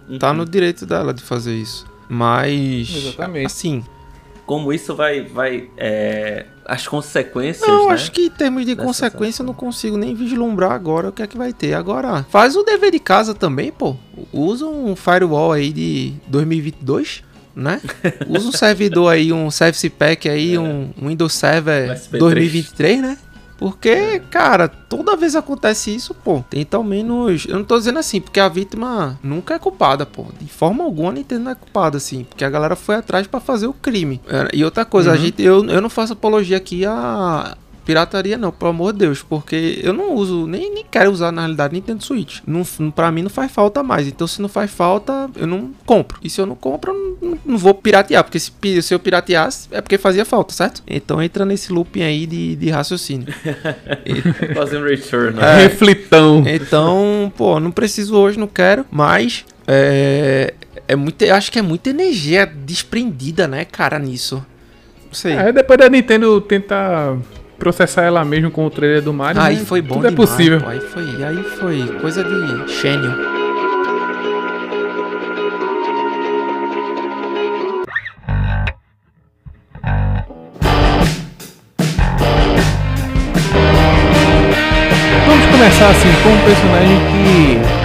Uhum. 0.10 0.20
Tá 0.20 0.34
no 0.34 0.46
direito 0.46 0.86
dela 0.86 1.14
de 1.14 1.24
fazer 1.24 1.56
isso. 1.56 1.86
Mas. 2.10 2.90
Exatamente. 2.96 3.46
Assim. 3.46 3.84
Como 4.46 4.74
isso 4.74 4.96
vai. 4.96 5.22
vai 5.22 5.70
é, 5.78 6.46
as 6.66 6.88
consequências. 6.88 7.68
Não, 7.68 7.88
né? 7.88 7.94
acho 7.94 8.12
que 8.12 8.26
em 8.26 8.30
termos 8.30 8.66
de 8.66 8.76
Dessa 8.76 8.88
consequência 8.88 9.42
eu 9.42 9.46
não 9.46 9.54
consigo 9.54 9.98
nem 9.98 10.14
vislumbrar 10.16 10.72
agora 10.72 11.10
o 11.10 11.12
que 11.12 11.22
é 11.22 11.28
que 11.28 11.38
vai 11.38 11.54
ter. 11.54 11.74
Agora, 11.74 12.24
faz 12.30 12.56
o 12.56 12.64
dever 12.64 12.92
de 12.92 13.00
casa 13.00 13.34
também, 13.34 13.72
pô. 13.72 13.96
Usa 14.32 14.66
um 14.66 14.96
firewall 14.96 15.52
aí 15.52 15.72
de 15.72 16.14
2022. 16.28 17.24
Né? 17.56 17.80
Usa 18.28 18.50
um 18.50 18.52
servidor 18.52 19.14
aí, 19.14 19.32
um 19.32 19.52
Service 19.52 19.88
Pack 19.88 20.28
aí, 20.28 20.58
um 20.58 20.90
Windows 21.00 21.34
Server 21.34 21.92
Um 21.92 21.94
SP3. 21.94 22.18
2023, 22.18 23.02
né? 23.02 23.18
Porque, 23.58 24.20
cara, 24.30 24.68
toda 24.68 25.16
vez 25.16 25.36
acontece 25.36 25.94
isso, 25.94 26.14
pô. 26.14 26.44
Tenta 26.50 26.78
ao 26.78 26.84
menos. 26.84 27.46
Eu 27.48 27.58
não 27.58 27.64
tô 27.64 27.78
dizendo 27.78 28.00
assim, 28.00 28.20
porque 28.20 28.40
a 28.40 28.50
vítima 28.50 29.18
nunca 29.24 29.54
é 29.54 29.60
culpada, 29.60 30.06
pô. 30.06 30.26
De 30.40 30.48
forma 30.48 30.84
alguma 30.84 31.10
a 31.12 31.14
Nintendo 31.14 31.46
não 31.46 31.52
é 31.52 31.56
culpada, 31.56 31.98
assim. 31.98 32.24
Porque 32.26 32.44
a 32.44 32.50
galera 32.50 32.76
foi 32.76 32.96
atrás 32.96 33.26
pra 33.28 33.40
fazer 33.40 33.68
o 33.68 33.74
crime. 33.74 34.20
É, 34.28 34.50
E 34.54 34.64
outra 34.66 34.84
coisa, 34.86 35.12
a 35.12 35.14
Uhum. 35.14 35.20
gente, 35.20 35.42
eu, 35.42 35.66
eu 35.66 35.82
não 35.82 35.90
faço 35.90 36.14
apologia 36.14 36.58
aqui 36.58 36.86
a. 36.86 37.56
Pirataria 37.86 38.38
não, 38.38 38.52
pelo 38.52 38.72
amor 38.72 38.94
de 38.94 39.00
Deus, 39.00 39.22
porque 39.22 39.80
eu 39.84 39.94
não 39.94 40.14
uso, 40.14 40.48
nem, 40.48 40.74
nem 40.74 40.86
quero 40.90 41.12
usar 41.12 41.32
na 41.32 41.42
realidade 41.42 41.74
Nintendo 41.74 42.04
Switch. 42.04 42.40
Não, 42.46 42.64
pra 42.92 43.12
mim 43.12 43.24
não 43.24 43.30
faz 43.30 43.52
falta 43.52 43.84
mais. 43.84 44.08
Então 44.08 44.26
se 44.26 44.42
não 44.42 44.50
faz 44.50 44.72
falta, 44.72 45.30
eu 45.36 45.48
não 45.48 45.72
compro. 45.86 46.20
E 46.24 46.30
se 46.30 46.40
eu 46.40 46.46
não 46.46 46.56
compro, 46.56 46.92
eu 46.92 47.18
não, 47.22 47.38
não 47.46 47.58
vou 47.58 47.74
piratear. 47.74 48.24
Porque 48.24 48.40
se, 48.40 48.52
se 48.82 48.94
eu 48.94 49.00
pirateasse, 49.00 49.68
é 49.72 49.82
porque 49.82 49.98
fazia 49.98 50.26
falta, 50.26 50.54
certo? 50.54 50.82
Então 50.88 51.22
entra 51.22 51.46
nesse 51.46 51.72
looping 51.72 52.04
aí 52.04 52.26
de, 52.26 52.56
de 52.56 52.70
raciocínio. 52.70 53.28
Fazer 54.56 54.78
um 54.78 54.84
return. 54.84 55.38
É. 55.38 55.42
né? 55.42 55.64
Reflitão. 55.64 56.44
Então, 56.48 57.32
pô, 57.36 57.60
não 57.60 57.72
preciso 57.72 58.16
hoje, 58.16 58.40
não 58.40 58.48
quero, 58.48 58.86
mas 58.90 59.46
é, 59.68 60.54
é 60.88 60.96
muito, 60.96 61.22
eu 61.22 61.36
acho 61.36 61.52
que 61.52 61.60
é 61.60 61.62
muita 61.62 61.90
energia 61.90 62.46
desprendida, 62.46 63.48
né, 63.48 63.66
cara, 63.66 63.98
nisso. 64.00 64.46
Não 65.06 65.14
sei. 65.14 65.38
Aí 65.38 65.52
depois 65.52 65.80
da 65.80 65.90
Nintendo 65.90 66.40
tentar 66.42 67.18
processar 67.58 68.04
ela 68.04 68.24
mesmo 68.26 68.52
com 68.52 68.66
o 68.66 68.70
trailer 68.70 69.02
do 69.02 69.14
Mario. 69.14 69.42
aí 69.42 69.58
né? 69.58 69.66
foi 69.66 69.82
bom 69.82 69.96
Tudo 69.96 70.08
é 70.08 70.10
demais, 70.10 70.30
possível. 70.30 70.62
pô, 70.62 70.70
aí 70.70 70.80
foi, 70.80 71.24
aí 71.24 71.44
foi 71.60 72.00
coisa 72.00 72.24
de 72.24 72.74
gênio. 72.82 73.14
Vamos 85.28 85.46
começar 85.48 85.90
assim 85.90 86.12
com 86.22 86.30
um 86.30 86.40
personagem 86.44 87.00
que, 87.10 87.58
é, 87.58 87.83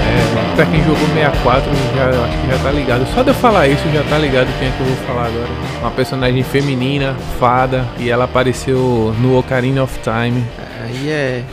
pra 0.58 0.66
quem 0.66 0.82
jogou 0.82 1.06
64, 1.14 1.70
já, 1.94 2.02
eu 2.10 2.24
acho 2.24 2.38
que 2.40 2.46
já 2.48 2.58
tá 2.58 2.72
ligado. 2.72 3.06
Só 3.14 3.22
de 3.22 3.28
eu 3.28 3.34
falar 3.34 3.68
isso, 3.68 3.88
já 3.94 4.02
tá 4.02 4.18
ligado 4.18 4.48
quem 4.58 4.66
é 4.66 4.72
que 4.72 4.80
eu 4.80 4.86
vou 4.86 4.96
falar 5.06 5.26
agora. 5.26 5.46
Uma 5.80 5.90
personagem 5.92 6.42
feminina, 6.42 7.14
fada, 7.38 7.86
e 7.96 8.10
ela 8.10 8.24
apareceu 8.24 9.14
no 9.20 9.38
Ocarina 9.38 9.84
of 9.84 9.96
Time. 10.00 10.44
Aí 10.84 11.08
é, 11.08 11.44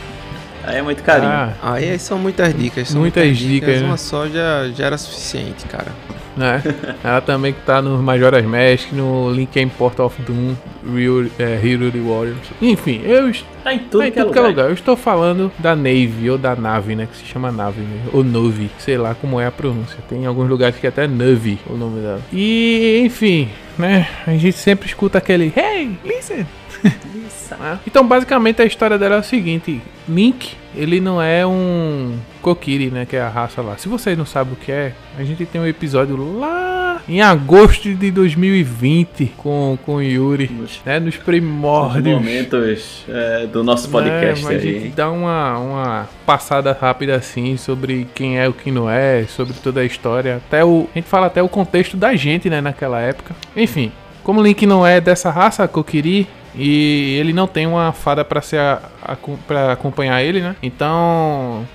Aí 0.64 0.78
é 0.78 0.82
muito 0.82 1.04
carinho. 1.04 1.30
Ah, 1.32 1.54
aí 1.62 2.00
são 2.00 2.18
muitas 2.18 2.52
dicas, 2.58 2.90
são 2.90 3.00
Muitas 3.00 3.38
dicas, 3.38 3.80
né? 3.80 3.86
uma 3.86 3.98
só 3.98 4.28
já, 4.28 4.68
já 4.76 4.88
era 4.88 4.98
suficiente, 4.98 5.66
cara. 5.68 5.92
né? 6.36 6.64
Ela 7.04 7.22
também 7.22 7.54
que 7.54 7.62
tá 7.62 7.84
no 7.84 8.02
Majora's 8.02 8.44
Mask, 8.44 8.92
no 8.92 9.32
Link 9.32 9.64
Portal 9.78 10.08
of 10.08 10.20
Doom, 10.24 10.56
Real, 10.94 11.26
é, 11.40 11.58
Warriors. 12.00 12.52
Enfim, 12.62 13.02
eu 13.04 13.32
Tá 13.64 13.74
em 13.74 13.80
tudo, 13.80 14.02
tá 14.02 14.08
em 14.08 14.12
que, 14.12 14.20
é 14.20 14.22
tudo 14.22 14.34
que 14.34 14.40
é 14.40 14.42
lugar. 14.44 14.68
Eu 14.68 14.74
estou 14.74 14.96
falando 14.96 15.52
da 15.58 15.76
Navy, 15.76 16.30
ou 16.30 16.38
da 16.38 16.56
nave, 16.56 16.96
né? 16.96 17.08
Que 17.12 17.18
se 17.18 17.26
chama 17.26 17.52
nave 17.52 17.82
mesmo. 17.82 18.10
Ou 18.14 18.24
Novi, 18.24 18.70
sei 18.78 18.96
lá 18.96 19.16
como 19.16 19.40
é 19.40 19.48
a 19.48 19.52
pronúncia. 19.52 19.98
Tem 20.08 20.26
alguns 20.28 20.48
lugares 20.48 20.78
que 20.78 20.86
é 20.86 20.90
até 20.90 21.08
Navy 21.08 21.58
o 21.68 21.74
nome 21.76 22.00
dela. 22.00 22.22
E, 22.32 23.02
enfim, 23.04 23.50
né? 23.76 24.08
A 24.28 24.32
gente 24.32 24.54
sempre 24.54 24.88
escuta 24.88 25.18
aquele 25.18 25.52
Hey, 25.56 25.98
listen! 26.06 26.46
né? 27.60 27.80
Então, 27.88 28.06
basicamente, 28.08 28.62
a 28.62 28.66
história 28.66 29.00
dela 29.00 29.16
é 29.16 29.20
o 29.20 29.24
seguinte: 29.24 29.82
Link, 30.08 30.54
ele 30.76 31.00
não 31.00 31.20
é 31.20 31.46
um 31.46 32.18
Kokiri, 32.46 32.92
né? 32.92 33.08
Que 33.08 33.16
é 33.16 33.22
a 33.22 33.28
raça 33.30 33.60
lá. 33.60 33.76
Se 33.76 33.90
vocês 33.90 34.16
não 34.16 34.24
sabem 34.26 34.54
o 34.54 34.56
que 34.56 34.72
é, 34.72 34.92
a 35.18 35.24
gente 35.24 35.44
tem 35.48 35.60
um 35.60 35.66
episódio 35.66 36.16
lá 36.40 37.02
em 37.10 37.20
agosto 37.20 37.92
de 37.96 38.12
2020 38.12 39.34
com, 39.36 39.76
com 39.84 39.96
o 39.96 40.02
Yuri, 40.02 40.48
Nos- 40.54 40.80
né? 40.86 41.00
Nos 41.00 41.16
Nos 41.16 41.24
primórdios. 41.24 42.06
momentos 42.16 43.04
é, 43.10 43.48
do 43.48 43.64
nosso 43.64 43.90
podcast 43.90 44.44
né, 44.44 44.52
mas 44.52 44.64
a 44.64 44.68
aí. 44.68 44.80
gente 44.82 44.96
dá 44.96 45.10
uma, 45.10 45.58
uma 45.58 46.10
passada 46.24 46.72
rápida 46.80 47.16
assim 47.16 47.58
sobre 47.58 48.08
quem 48.14 48.38
é 48.38 48.48
o 48.48 48.54
que 48.54 48.70
não 48.70 48.88
é, 48.88 49.24
sobre 49.28 49.54
toda 49.56 49.82
a 49.82 49.84
história. 49.86 50.36
Até 50.38 50.64
o, 50.64 50.88
a 50.94 51.00
gente 51.00 51.08
fala 51.10 51.26
até 51.26 51.42
o 51.42 51.50
contexto 51.50 51.98
da 51.98 52.16
gente, 52.16 52.48
né, 52.48 52.62
naquela 52.62 53.02
época. 53.02 53.36
Enfim, 53.58 53.92
como 54.24 54.40
o 54.40 54.44
Link 54.44 54.68
não 54.68 54.86
é 54.86 55.02
dessa 55.02 55.32
raça, 55.32 55.68
Kokiri, 55.68 56.28
e 56.56 57.18
ele 57.20 57.34
não 57.34 57.48
tem 57.48 57.66
uma 57.66 57.92
fada 57.92 58.24
pra 58.24 58.40
ser 58.40 58.60
a, 58.60 58.80
para 59.48 59.72
acompanhar 59.74 60.22
ele, 60.24 60.42
né? 60.42 60.56
Então, 60.64 61.66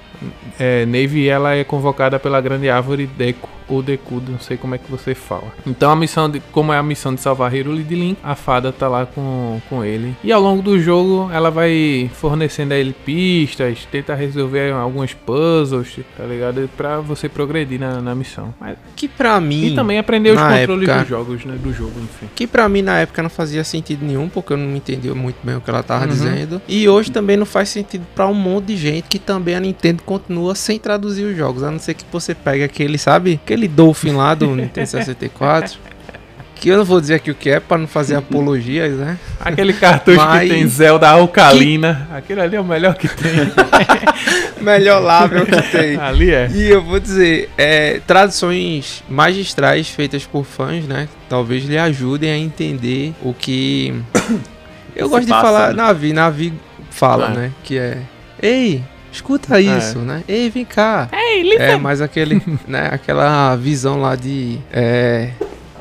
é, 0.59 0.85
Navy 0.87 1.29
ela 1.29 1.55
é 1.55 1.65
convocada 1.65 2.19
pela 2.19 2.41
grande 2.41 2.69
árvore 2.69 3.07
Deku 3.07 3.60
ou 3.71 3.83
Dekudo, 3.83 4.33
não 4.33 4.39
sei 4.41 4.57
como 4.57 4.75
é 4.75 4.79
que 4.79 4.91
você 4.91 5.15
fala. 5.15 5.53
Então 5.67 5.91
a 5.91 5.97
missão 5.97 6.29
de, 6.29 6.41
como 6.53 6.73
é 6.73 6.79
a 6.79 6.83
missão 6.83 7.15
de 7.15 7.21
salvar 7.21 7.51
Hyrule 7.53 7.83
de 7.83 7.95
Link, 7.95 8.19
a 8.23 8.35
fada 8.35 8.73
tá 8.73 8.89
lá 8.89 9.07
com, 9.07 9.61
com 9.69 9.85
ele. 9.85 10.15
E 10.25 10.33
ao 10.33 10.41
longo 10.41 10.63
do 10.63 10.79
jogo 10.81 11.31
ela 11.33 11.51
vai 11.51 12.11
fornecendo 12.15 12.75
a 12.75 12.77
ele 12.77 12.93
pistas, 12.93 13.87
tenta 13.91 14.15
resolver 14.15 14.73
alguns 14.73 15.15
puzzles, 15.15 15.99
tá 16.17 16.25
ligado? 16.25 16.69
Pra 16.77 16.99
você 17.01 17.29
progredir 17.29 17.79
na, 17.81 18.01
na 18.01 18.15
missão. 18.15 18.55
Mas- 18.61 18.77
Que 18.97 19.09
pra 19.09 19.41
mim. 19.41 19.67
e 19.69 19.75
também 19.75 19.99
aprender 19.99 20.31
os 20.31 20.41
controles 20.41 20.89
época- 20.89 21.01
dos 21.01 21.09
jogos, 21.09 21.45
né? 21.45 21.57
Do 21.63 21.73
jogo, 21.73 21.93
enfim. 22.01 22.27
Que 22.35 22.47
pra 22.47 22.69
mim 22.69 22.83
na 22.83 22.99
época 22.99 23.23
não 23.23 23.31
fazia 23.31 23.63
sentido 23.65 24.05
nenhum, 24.05 24.29
porque 24.29 24.53
eu 24.53 24.57
não 24.57 24.75
entendia 24.77 25.15
muito 25.15 25.37
bem 25.43 25.57
o 25.57 25.61
que 25.61 25.71
ela 25.71 25.83
tava 25.83 26.05
Uhum. 26.05 26.11
dizendo. 26.11 26.63
E 26.69 26.89
hoje 26.89 27.11
também 27.11 27.37
não 27.37 27.47
faz 27.47 27.69
sentido 27.69 28.05
pra 28.15 28.27
um 28.27 28.35
monte 28.35 28.67
de 28.67 28.77
gente 28.77 29.05
que 29.09 29.19
também 29.19 29.55
a 29.55 29.61
Nintendo 29.61 30.03
continua 30.03 30.55
sem 30.55 30.79
traduzir 30.79 31.25
os 31.25 31.37
jogos. 31.37 31.63
A 31.63 31.71
não 31.71 31.79
ser 31.79 31.95
que 31.95 32.05
você 32.11 32.35
pegue 32.35 32.63
aquele, 32.65 32.99
sabe? 32.99 33.41
Aquele 33.45 33.60
Dolphin 33.69 34.13
lá 34.13 34.35
do 34.35 34.55
Nintendo 34.55 34.87
64. 34.87 35.79
Que 36.57 36.69
eu 36.69 36.77
não 36.77 36.85
vou 36.85 37.01
dizer 37.01 37.15
aqui 37.15 37.31
o 37.31 37.35
que 37.35 37.49
é 37.49 37.59
pra 37.59 37.79
não 37.79 37.87
fazer 37.87 38.17
apologias, 38.17 38.93
né? 38.99 39.17
Aquele 39.41 39.73
cartucho 39.73 40.19
Mas- 40.19 40.43
que 40.43 40.49
tem 40.55 40.67
Zelda 40.67 41.09
alcalina, 41.09 42.07
aquele 42.13 42.39
ali 42.43 42.55
é 42.57 42.61
o 42.61 42.65
melhor 42.65 42.95
que 42.97 43.09
tem. 43.09 43.31
Melhor 44.61 45.01
lábio 45.01 45.47
que 45.47 45.63
tem. 45.73 45.97
ali 45.99 46.31
é. 46.31 46.51
E 46.53 46.69
eu 46.69 46.83
vou 46.83 47.01
dizer, 47.01 47.49
é, 47.57 47.99
traduções 48.07 49.03
magistrais 49.09 49.89
feitas 49.89 50.27
por 50.27 50.45
fãs, 50.45 50.85
né? 50.85 51.09
Talvez 51.31 51.65
lhe 51.65 51.79
ajudem 51.79 52.31
a 52.31 52.37
entender 52.37 53.15
o 53.23 53.33
que. 53.33 53.95
Eu 54.95 55.07
Se 55.07 55.11
gosto 55.13 55.25
de 55.25 55.31
falar. 55.31 55.69
né? 55.69 55.75
Navi, 55.83 56.13
Navi 56.13 56.53
fala, 56.91 57.27
Ah. 57.27 57.31
né? 57.31 57.53
Que 57.65 57.79
é. 57.79 57.99
Ei, 58.43 58.83
escuta 59.13 59.61
isso, 59.61 59.99
né? 59.99 60.23
Ei, 60.29 60.49
vem 60.51 60.65
cá. 60.65 61.09
Ei, 61.13 61.57
É, 61.57 61.77
mas 61.77 62.01
aquele, 62.01 62.41
né? 62.67 62.89
Aquela 62.93 63.55
visão 63.57 64.01
lá 64.01 64.15
de. 64.17 64.59
É, 64.73 65.31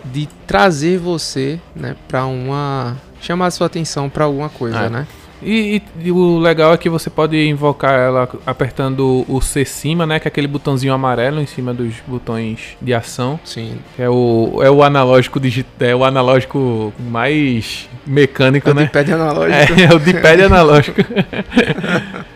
de 0.06 0.28
trazer 0.48 0.98
você, 0.98 1.60
né? 1.76 1.96
Pra 2.08 2.26
uma. 2.26 2.98
Chamar 3.22 3.48
a 3.48 3.52
sua 3.52 3.68
atenção 3.68 4.10
pra 4.10 4.26
alguma 4.26 4.50
coisa, 4.50 4.78
É. 4.86 4.90
né? 4.90 5.06
E, 5.42 5.82
e- 6.02 6.08
e 6.08 6.12
o 6.12 6.38
legal 6.38 6.74
é 6.74 6.78
que 6.78 6.90
você 6.90 7.10
pode 7.10 7.38
invocar 7.48 7.94
ela 7.98 8.28
apertando 8.46 9.24
o 9.26 9.40
C 9.40 9.64
cima, 9.64 10.06
né? 10.06 10.20
Que 10.20 10.28
é 10.28 10.30
aquele 10.30 10.48
botãozinho 10.48 10.92
amarelo 10.94 11.40
em 11.40 11.46
cima 11.46 11.74
dos 11.74 11.94
botões 12.06 12.76
de 12.82 12.94
ação. 12.94 13.40
Sim. 13.46 13.78
É 13.98 14.10
o, 14.10 14.60
é 14.62 14.70
o 14.70 14.84
analógico 14.84 15.40
digital, 15.40 15.88
é 15.88 15.96
o 15.96 16.04
analógico 16.04 16.92
mais 17.00 17.88
mecânico, 18.06 18.72
O 18.72 18.74
né? 18.74 18.90
pad 18.92 19.14
analógico. 19.14 19.80
É, 19.80 19.84
é 19.84 19.94
o 19.96 20.00
de 20.00 20.14
pad 20.16 20.42
analógico. 20.42 21.00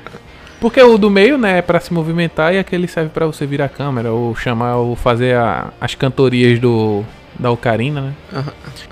Porque 0.64 0.82
o 0.82 0.97
do 0.97 1.09
meio, 1.09 1.38
né, 1.38 1.57
é 1.57 1.61
pra 1.61 1.78
se 1.82 1.93
movimentar 1.93 2.53
e 2.53 2.57
aquele 2.57 2.88
serve 2.88 3.09
pra 3.09 3.26
você 3.26 3.45
virar 3.45 3.66
a 3.66 3.70
câmera 3.70 4.14
ou 4.14 4.34
chamar 4.34 4.78
ou 4.78 4.95
fazer 4.95 5.36
a- 5.36 5.72
as 5.82 5.93
cantorias 5.93 6.57
do 6.57 7.03
da 7.38 7.49
ocarina, 7.51 7.99
né? 7.99 8.14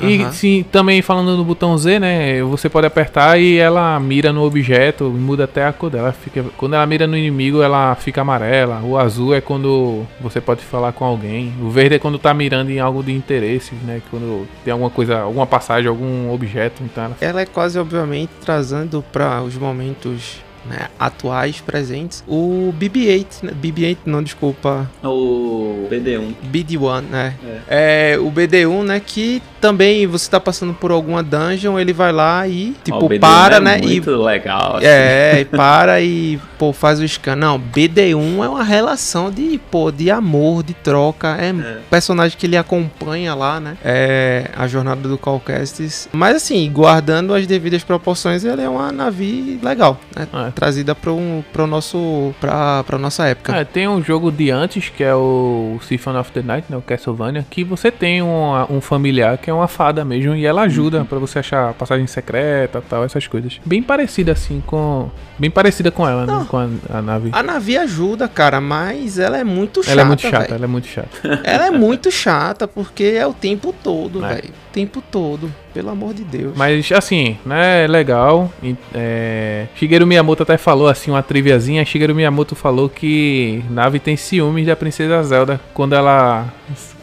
E 0.01 0.25
sim, 0.33 0.65
também 0.71 1.01
falando 1.01 1.37
no 1.37 1.43
botão 1.45 1.77
Z, 1.77 1.99
né? 1.99 2.41
Você 2.43 2.67
pode 2.67 2.87
apertar 2.87 3.39
e 3.39 3.57
ela 3.57 3.97
mira 3.99 4.33
no 4.33 4.43
objeto, 4.43 5.05
muda 5.05 5.43
até 5.45 5.63
a 5.63 5.71
cor 5.71 5.91
dela. 5.91 6.11
Fica, 6.11 6.43
quando 6.57 6.73
ela 6.73 6.85
mira 6.87 7.05
no 7.07 7.15
inimigo, 7.15 7.61
ela 7.61 7.93
fica 7.95 8.19
amarela. 8.21 8.81
O 8.83 8.97
azul 8.97 9.33
é 9.35 9.39
quando 9.39 10.03
você 10.19 10.41
pode 10.41 10.61
falar 10.63 10.91
com 10.91 11.05
alguém. 11.05 11.53
O 11.61 11.69
verde 11.69 11.95
é 11.95 11.99
quando 11.99 12.17
tá 12.17 12.33
mirando 12.33 12.71
em 12.71 12.79
algo 12.79 13.01
de 13.03 13.13
interesse, 13.13 13.73
né? 13.85 14.01
Quando 14.09 14.45
tem 14.65 14.71
alguma 14.73 14.89
coisa, 14.89 15.19
alguma 15.21 15.45
passagem, 15.45 15.87
algum 15.87 16.33
objeto. 16.33 16.81
Então 16.83 17.03
ela 17.05 17.15
Ela 17.21 17.41
é 17.41 17.45
quase, 17.45 17.77
obviamente, 17.79 18.31
trazendo 18.43 19.03
para 19.13 19.41
os 19.43 19.55
momentos 19.55 20.41
né, 20.65 20.87
atuais, 20.99 21.59
presentes, 21.61 22.23
o 22.27 22.73
BB-8, 22.77 23.25
né, 23.43 23.51
BB-8 23.61 23.97
não, 24.05 24.21
desculpa, 24.21 24.89
O 25.03 25.87
BD1. 25.89 26.33
BD-1, 26.51 27.01
né, 27.01 27.33
é. 27.67 28.17
o 28.19 28.31
BD-1, 28.31 28.83
né, 28.83 28.99
que 28.99 29.41
também 29.59 30.07
você 30.07 30.29
tá 30.29 30.39
passando 30.39 30.73
por 30.73 30.91
alguma 30.91 31.21
dungeon, 31.21 31.79
ele 31.79 31.93
vai 31.93 32.11
lá 32.11 32.47
e, 32.47 32.75
tipo, 32.83 33.05
o 33.05 33.09
BD1 33.09 33.19
para, 33.19 33.55
é 33.57 33.59
né, 33.59 33.79
e 33.79 33.87
Muito 33.87 34.11
legal. 34.23 34.77
assim. 34.77 34.85
é, 34.87 35.39
e 35.41 35.45
para 35.45 36.01
e, 36.01 36.39
pô, 36.57 36.73
faz 36.73 36.99
o 36.99 37.07
scan. 37.07 37.35
Não, 37.35 37.59
BD1 37.59 38.43
é 38.43 38.49
uma 38.49 38.63
relação 38.63 39.29
de, 39.31 39.59
pô, 39.69 39.91
de 39.91 40.09
amor, 40.09 40.63
de 40.63 40.73
troca. 40.73 41.37
É, 41.39 41.53
um 41.53 41.81
personagem 41.89 42.37
que 42.37 42.45
ele 42.45 42.57
acompanha 42.57 43.35
lá, 43.35 43.59
né? 43.59 43.77
É 43.83 44.49
a 44.55 44.67
jornada 44.67 45.07
do 45.07 45.17
Calcastes. 45.17 46.09
Mas 46.11 46.37
assim, 46.37 46.69
guardando 46.71 47.33
as 47.33 47.45
devidas 47.45 47.83
proporções, 47.83 48.43
ele 48.43 48.61
é 48.61 48.69
uma 48.69 48.91
nave 48.91 49.59
legal, 49.61 49.99
né? 50.15 50.27
É. 50.51 50.59
Trazida 50.59 50.93
pro, 50.95 51.17
pro 51.51 51.65
nosso, 51.67 52.33
pra, 52.39 52.83
pra 52.83 52.97
nossa 52.97 53.25
época. 53.25 53.55
É, 53.55 53.63
tem 53.63 53.87
um 53.87 54.03
jogo 54.03 54.31
de 54.31 54.51
antes, 54.51 54.89
que 54.89 55.03
é 55.03 55.13
o 55.15 55.77
Symphony 55.87 56.17
of 56.17 56.31
the 56.31 56.41
Night, 56.41 56.65
né, 56.69 56.77
o 56.77 56.81
Castlevania, 56.81 57.45
que 57.49 57.63
você 57.63 57.91
tem 57.91 58.21
um, 58.21 58.51
um 58.69 58.81
familiar 58.81 59.37
que 59.37 59.49
é 59.49 59.53
uma 59.53 59.67
fada 59.67 60.03
mesmo, 60.05 60.35
e 60.35 60.45
ela 60.45 60.63
ajuda 60.63 61.05
pra 61.05 61.19
você 61.19 61.39
achar 61.39 61.73
passagem 61.73 62.05
secreta 62.07 62.81
tal, 62.87 63.03
essas 63.03 63.27
coisas. 63.27 63.59
Bem 63.65 63.81
parecida 63.81 64.31
assim 64.31 64.61
com... 64.65 65.09
Bem 65.39 65.49
parecida 65.49 65.89
com 65.89 66.07
ela, 66.07 66.25
né, 66.25 66.45
com 66.47 66.57
a, 66.57 66.67
a 66.93 67.01
nave. 67.01 67.29
A 67.31 67.41
nave 67.41 67.77
ajuda, 67.77 68.27
cara, 68.27 68.61
mas 68.61 69.17
ela 69.17 69.37
é 69.37 69.43
muito 69.43 69.81
chata. 69.81 69.91
ela 69.91 70.01
é 70.01 70.05
muito 70.05 70.21
chata, 70.21 70.37
velho. 70.39 70.53
ela 70.55 70.65
é 70.65 70.67
muito 70.67 70.87
chata. 70.87 71.41
Ela 71.43 71.65
é 71.67 71.71
muito 71.71 72.11
chata 72.11 72.67
porque 72.67 73.03
é 73.17 73.25
o 73.25 73.33
tempo 73.33 73.73
todo, 73.83 74.23
É. 74.25 74.35
velho. 74.35 74.53
O 74.71 74.73
tempo 74.73 75.03
todo. 75.11 75.51
Pelo 75.73 75.89
amor 75.89 76.13
de 76.13 76.23
Deus. 76.23 76.53
Mas 76.55 76.89
assim, 76.93 77.37
né, 77.45 77.85
legal. 77.87 78.49
E, 78.63 78.73
É... 78.93 79.65
Shigeru 79.75 80.07
Miyamoto 80.07 80.43
até 80.43 80.57
falou 80.57 80.87
assim, 80.87 81.11
uma 81.11 81.21
triviazinha. 81.21 81.83
Shigeru 81.83 82.15
Miyamoto 82.15 82.55
falou 82.55 82.87
que 82.87 83.61
Nave 83.69 83.99
tem 83.99 84.15
ciúmes 84.15 84.65
da 84.65 84.75
Princesa 84.75 85.21
Zelda 85.23 85.59
quando 85.73 85.93
ela. 85.93 86.45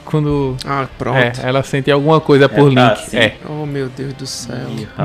Quando. 0.03 0.57
Ah, 0.65 0.87
pronto. 0.97 1.19
É, 1.19 1.33
ela 1.43 1.63
sente 1.63 1.91
alguma 1.91 2.19
coisa 2.19 2.49
por 2.49 2.73
tá 2.73 2.89
Link. 2.89 3.03
assim. 3.03 3.17
É. 3.19 3.35
Oh, 3.47 3.67
meu 3.67 3.91
Deus 3.91 4.15
do 4.15 4.27
céu. 4.27 4.57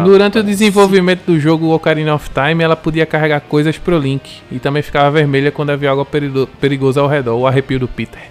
Durante 0.06 0.40
o 0.40 0.44
desenvolvimento 0.44 1.24
do 1.26 1.38
jogo 1.38 1.74
Ocarina 1.74 2.16
of 2.16 2.30
Time, 2.30 2.64
ela 2.64 2.78
podia 2.78 3.06
carregar 3.06 3.42
coisas 3.42 3.78
pro 3.78 3.98
Link. 3.98 4.42
E 4.50 4.60
também 4.60 4.82
ficava 4.82 5.12
vermelha 5.12 5.52
quando 5.52 5.72
havia 5.72 5.90
algo 5.90 6.06
perigo- 6.06 6.48
perigoso 6.62 7.02
ao 7.02 7.08
redor, 7.10 7.36
o 7.38 7.46
arrepio 7.46 7.78
do 7.82 7.88
Peter. 7.90 8.22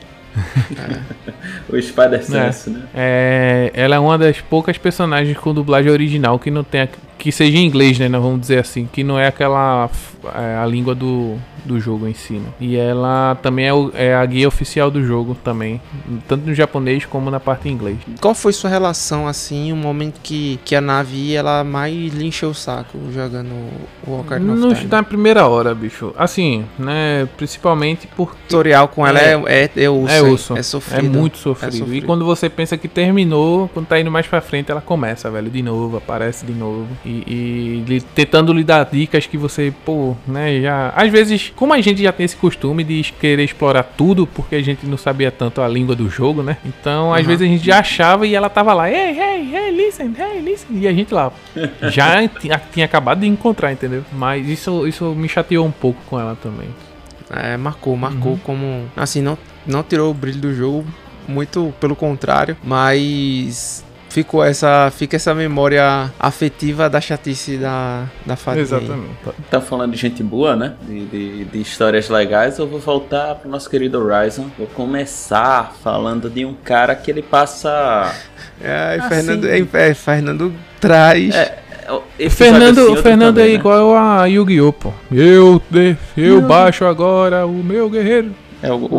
O 1.69 1.81
Spider 1.81 2.23
Sense, 2.25 2.71
né? 2.71 2.83
É, 2.95 3.71
ela 3.75 3.97
é 3.97 3.99
uma 3.99 4.17
das 4.19 4.41
poucas 4.41 4.77
personagens 4.79 5.37
com 5.39 5.53
dublagem 5.55 5.91
original 5.91 6.39
que 6.39 6.51
não 6.51 6.63
tem 6.65 6.83
a- 6.83 6.89
que 7.23 7.31
seja 7.31 7.57
em 7.57 7.65
inglês, 7.65 7.99
né? 8.01 8.09
Nós 8.09 8.21
vamos 8.21 8.41
dizer 8.41 8.59
assim, 8.59 8.89
que 8.93 9.05
não 9.05 9.17
é 9.17 9.29
aquela 9.29 9.89
é, 10.35 10.57
a 10.57 10.67
língua 10.67 10.93
do, 10.95 11.37
do 11.65 11.79
jogo 11.81 12.07
em 12.09 12.15
si. 12.15 12.35
Né? 12.35 12.49
E 12.61 12.77
ela 12.77 13.37
também 13.43 13.67
é, 13.67 13.73
o- 13.73 13.91
é 13.95 14.13
a 14.15 14.25
guia 14.27 14.49
oficial 14.49 14.91
do 14.91 15.05
jogo 15.05 15.37
também, 15.45 15.81
tanto 16.29 16.47
no 16.47 16.55
japonês 16.55 17.05
como 17.05 17.31
na 17.31 17.39
parte 17.39 17.69
em 17.69 17.73
inglês. 17.73 17.99
Qual 18.21 18.35
foi 18.35 18.53
sua 18.53 18.69
relação, 18.71 19.29
assim, 19.29 19.73
o 19.73 19.77
momento 19.77 20.19
que, 20.21 20.59
que 20.65 20.75
a 20.75 20.81
nave 20.81 21.15
ia, 21.17 21.39
ela 21.39 21.63
mais 21.65 21.93
lhe 22.13 22.27
encheu 22.27 22.51
o 22.51 22.55
saco 22.55 22.99
jogando 23.15 23.51
o 24.07 24.19
Ocarina 24.21 24.55
Não 24.57 24.69
of 24.71 24.77
Time? 24.81 24.91
na 24.91 25.03
primeira 25.05 25.47
hora, 25.47 25.73
bicho. 25.75 26.13
Assim, 26.19 26.65
né? 26.79 27.29
Principalmente 27.37 28.09
porque 28.17 28.35
O 28.35 28.49
tutorial 28.49 28.89
com 28.89 29.07
ela 29.07 29.21
é, 29.21 29.35
é, 29.47 29.71
é. 29.77 29.85
É 29.85 29.89
osso. 29.91 30.57
É 30.57 30.59
É 30.59 30.63
sofrido. 30.63 31.19
muito 31.19 31.39
sofrido. 31.39 31.77
sofrido. 31.79 31.95
E 31.97 32.03
quando 32.03 32.25
você 32.25 32.49
pensa 32.49 32.77
que 32.77 32.89
terminou, 32.89 33.69
quando 33.73 33.87
tá 33.87 34.01
indo 34.01 34.11
mais 34.11 34.27
pra 34.27 34.41
frente, 34.41 34.71
ela 34.73 34.81
começa, 34.81 35.31
velho, 35.31 35.49
de 35.51 35.63
novo, 35.63 35.97
aparece 35.97 36.45
de 36.47 36.53
novo. 36.53 36.87
E, 37.05 37.12
e 37.27 37.85
li- 37.87 38.01
tentando 38.01 38.53
lhe 38.53 38.65
dar 38.65 38.85
dicas 38.91 39.27
que 39.27 39.37
você, 39.37 39.73
pô, 39.85 40.17
né, 40.27 40.61
já. 40.61 40.93
Às 40.97 41.11
vezes, 41.11 41.53
como 41.55 41.73
a 41.75 41.81
gente 41.81 42.03
já 42.03 42.13
tem 42.13 42.25
esse 42.25 42.37
costume 42.37 42.83
de 42.85 43.03
querer 43.21 43.45
explorar 43.45 43.83
tudo, 43.83 44.27
porque 44.27 44.55
a 44.57 44.63
gente 44.63 44.87
não 44.87 44.97
sabia 44.97 45.31
tanto 45.31 45.61
a 45.61 45.69
língua 45.69 45.95
do 45.95 46.09
jogo, 46.09 46.43
né? 46.43 46.57
Então, 46.65 47.13
às 47.13 47.21
Uhum. 47.23 47.27
vezes 47.27 47.43
a 47.43 47.51
gente 47.51 47.65
já 47.67 47.79
achava 47.81 48.27
e 48.27 48.35
ela 48.35 48.49
tava 48.49 48.73
lá, 48.75 48.91
ei, 48.91 49.19
ei, 49.19 49.55
ei, 49.57 49.71
listen, 49.71 50.13
hey, 50.19 50.41
listen. 50.41 50.77
E 50.79 50.89
a 50.89 50.93
gente 50.93 51.13
lá, 51.13 51.33
já 51.91 52.27
tinha, 52.29 52.61
tinha 52.73 52.87
acabado 52.87 53.21
de 53.21 53.27
encontrar, 53.27 53.73
entendeu? 53.73 54.05
Mas 54.13 54.49
isso, 54.49 54.87
isso 54.87 55.05
me 55.15 55.29
chateou 55.29 55.67
um 55.67 55.71
pouco 55.73 56.01
com 56.09 56.19
ela 56.19 56.37
também. 56.43 56.69
É, 57.31 57.57
marcou, 57.57 57.97
marcou 57.97 58.33
Uhum. 58.33 58.39
como. 58.39 58.85
Assim, 58.97 59.23
não, 59.23 59.39
não 59.67 59.83
tirou 59.83 60.11
o 60.11 60.15
brilho 60.15 60.39
do 60.39 60.55
jogo, 60.55 60.85
muito 61.27 61.73
pelo 61.81 61.97
contrário, 61.97 62.57
mas. 62.63 63.85
Ficou 64.13 64.45
essa, 64.45 64.93
fica 64.95 65.17
essa 65.17 65.35
memória 65.35 66.13
afetiva 66.21 66.91
da 66.91 67.01
chatice 67.01 67.57
da, 67.57 68.05
da 68.27 68.37
fadinha. 68.37 68.63
aí. 68.65 68.71
Exatamente. 68.85 69.11
Tá 69.51 69.59
falando 69.59 69.93
de 69.93 69.97
gente 69.97 70.23
boa, 70.23 70.55
né? 70.55 70.75
De, 70.83 71.07
de, 71.07 71.45
de 71.47 71.61
histórias 71.63 72.11
legais. 72.11 72.59
Eu 72.59 72.67
vou 72.69 72.79
voltar 72.79 73.37
pro 73.37 73.49
nosso 73.51 73.71
querido 73.71 73.99
Horizon. 73.99 74.49
Vou 74.59 74.67
começar 74.67 75.75
falando 75.83 76.29
de 76.29 76.45
um 76.45 76.53
cara 76.53 76.95
que 76.95 77.11
ele 77.11 77.23
passa. 77.23 78.13
É, 78.65 78.99
Ah, 79.01 79.09
Fernando, 79.09 79.49
é, 79.49 79.59
é, 79.73 79.95
Fernando 79.95 80.53
traz. 80.81 81.35
É, 81.35 81.59
o 81.89 81.97
O 82.27 82.31
Fernando, 82.31 82.79
episódio 82.79 82.93
o 82.93 83.03
Fernando 83.03 83.35
também, 83.37 83.45
é 83.45 83.49
né? 83.49 83.55
igual 83.55 83.97
a 83.97 84.27
Yu-Gi-Oh! 84.27 84.73
pô. 84.73 84.93
Eu, 85.11 85.61
de- 85.69 85.97
eu 86.17 86.41
baixo 86.43 86.85
agora 86.85 87.45
o 87.45 87.53
meu 87.65 87.91
guerreiro. 87.91 88.33
É 88.63 88.71
o, 88.71 88.77
o, 88.77 88.95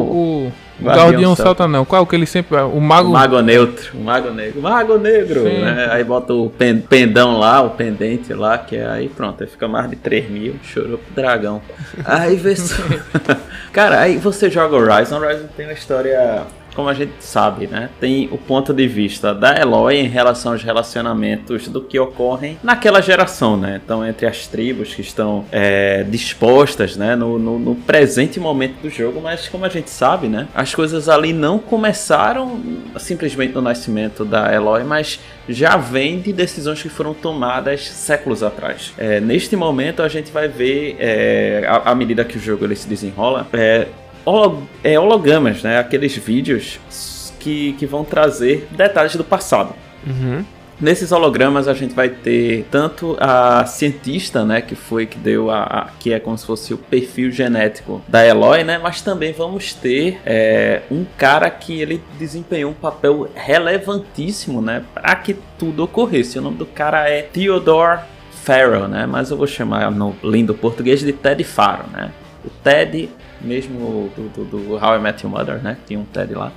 o 0.47 0.53
Guardião 0.82 1.05
Guardião 1.11 1.36
Celta. 1.36 1.67
Não. 1.67 1.86
Qual 1.86 2.05
que 2.05 2.15
ele 2.15 2.26
sempre. 2.26 2.57
O 2.57 2.69
o 2.78 2.82
Mago. 2.82 3.09
Mago 3.11 3.41
Neutro. 3.41 3.91
O 3.97 4.03
Mago 4.03 4.32
Negro. 4.32 4.59
O 4.59 4.63
Mago 4.63 4.97
Negro. 4.97 5.43
Né? 5.43 5.88
Aí 5.91 6.03
bota 6.03 6.34
o 6.34 6.49
pen- 6.49 6.80
pendão 6.82 7.38
lá, 7.39 7.61
o 7.61 7.69
pendente 7.71 8.34
lá, 8.34 8.57
que 8.57 8.76
é 8.76 8.86
aí 8.88 9.07
pronto. 9.09 9.43
Aí 9.43 9.49
fica 9.49 9.67
mais 9.67 9.89
de 9.89 9.95
3 9.95 10.30
mil. 10.30 10.55
Chorou 10.63 10.97
pro 10.97 11.13
dragão. 11.15 11.61
Aí 12.05 12.36
vê 12.36 12.55
só. 12.55 12.82
Cara, 13.71 13.99
aí 13.99 14.17
você 14.17 14.49
joga 14.49 14.76
Horizon. 14.76 15.17
Horizon 15.19 15.45
tem 15.55 15.65
uma 15.67 15.74
história. 15.74 16.41
Como 16.76 16.89
a 16.89 16.93
gente 16.93 17.13
sabe, 17.19 17.67
né? 17.67 17.89
Tem 17.99 18.28
o 18.32 18.38
ponto 18.38 18.74
de 18.74 18.88
vista 18.88 19.34
da 19.34 19.59
Eloy 19.59 19.95
em 19.95 20.07
relação 20.07 20.53
aos 20.53 20.63
relacionamentos 20.63 21.67
do 21.67 21.82
que 21.82 21.99
ocorrem 21.99 22.57
naquela 22.63 23.01
geração, 23.01 23.55
né? 23.57 23.80
Então, 23.84 24.05
entre 24.05 24.26
as 24.26 24.47
tribos 24.47 24.93
que 24.93 25.01
estão 25.01 25.45
é, 25.51 26.03
dispostas, 26.03 26.95
né? 26.97 27.15
No, 27.15 27.38
no, 27.38 27.59
no 27.59 27.76
presente 27.76 28.39
momento 28.39 28.82
do 28.82 28.89
jogo, 28.89 29.21
mas 29.21 29.47
como 29.47 29.65
a 29.65 29.69
gente 29.69 29.89
sabe, 29.89 30.28
né? 30.28 30.47
As 30.53 30.74
coisas 30.74 31.07
ali 31.09 31.34
não 31.34 31.59
começaram 31.59 32.59
simplesmente 32.97 33.53
no 33.53 33.61
nascimento 33.61 34.26
da 34.26 34.53
Eloy, 34.53 34.84
mas 34.84 35.19
já 35.47 35.78
vem 35.78 36.19
de 36.19 36.32
decisões 36.32 36.82
que 36.82 36.89
foram 36.89 37.13
tomadas 37.13 37.88
séculos 37.88 38.43
atrás. 38.43 38.93
É, 38.97 39.19
neste 39.19 39.55
momento, 39.55 40.01
a 40.01 40.07
gente 40.07 40.32
vai 40.32 40.47
ver, 40.47 40.95
é, 40.99 41.65
à, 41.67 41.91
à 41.91 41.95
medida 41.95 42.24
que 42.24 42.38
o 42.38 42.39
jogo 42.39 42.65
ele 42.65 42.76
se 42.76 42.88
desenrola, 42.88 43.47
é, 43.53 43.88
holo- 44.26 44.67
é, 44.84 44.99
hologramas, 44.99 45.63
né? 45.63 45.80
Aqueles 45.80 46.15
vídeos 46.17 46.80
que, 47.39 47.74
que 47.74 47.86
vão 47.86 48.03
trazer 48.03 48.67
detalhes 48.71 49.15
do 49.15 49.24
passado. 49.24 49.74
Uhum. 50.05 50.43
Nesses 50.82 51.11
hologramas 51.11 51.67
a 51.67 51.74
gente 51.74 51.93
vai 51.93 52.09
ter 52.09 52.65
tanto 52.69 53.15
a 53.19 53.63
cientista, 53.65 54.43
né, 54.43 54.59
que 54.59 54.76
foi 54.76 55.05
que 55.05 55.17
deu 55.17 55.49
a, 55.51 55.61
a- 55.63 55.88
que 55.99 56.11
é 56.11 56.19
como 56.19 56.38
se 56.38 56.45
fosse 56.45 56.74
o 56.74 56.78
perfil 56.78 57.32
genético 57.32 58.01
da 58.07 58.26
Eloy, 58.26 58.63
né, 58.65 58.80
mas 58.82 58.99
também 59.01 59.32
vamos 59.32 59.74
ter 59.74 60.19
é, 60.26 60.82
um 60.91 61.05
cara 61.17 61.49
que 61.49 61.80
ele 61.80 62.01
desempenhou 62.19 62.71
um 62.71 62.74
papel 62.74 63.30
relevantíssimo, 63.34 64.61
né, 64.61 64.84
para 64.93 65.15
que 65.15 65.36
tudo 65.57 65.84
ocorresse. 65.84 66.39
O 66.39 66.41
nome 66.41 66.57
do 66.57 66.65
cara 66.65 67.07
é 67.09 67.21
Theodore 67.21 68.01
Farrell, 68.43 68.88
né, 68.88 69.05
mas 69.05 69.30
eu 69.32 69.38
vou 69.38 69.47
chamar 69.47 69.89
no 69.91 70.15
lindo 70.24 70.53
português 70.53 70.99
de 71.01 71.13
Ted 71.13 71.43
Faro, 71.43 71.86
né. 71.93 72.11
O 72.43 72.49
Ted, 72.49 73.09
mesmo 73.44 74.10
do, 74.16 74.30
do, 74.30 74.46
do 74.46 74.74
How 74.76 74.96
I 74.96 75.00
Met 75.00 75.24
Your 75.26 75.32
Mother, 75.36 75.62
né, 75.62 75.78
tinha 75.88 76.00
um 76.00 76.06
Ted 76.06 76.34
lá. 76.34 76.52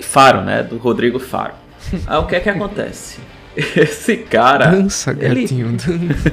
Faro, 0.00 0.42
né, 0.42 0.62
do 0.62 0.76
Rodrigo 0.76 1.18
Faro. 1.18 1.54
Aí 2.06 2.18
o 2.18 2.26
que 2.26 2.36
é 2.36 2.40
que 2.40 2.48
acontece? 2.50 3.18
Esse 3.56 4.16
cara. 4.18 4.66
Dança, 4.66 5.10
ele- 5.18 5.42
gatinho. 5.42 5.68
dança. 5.76 6.32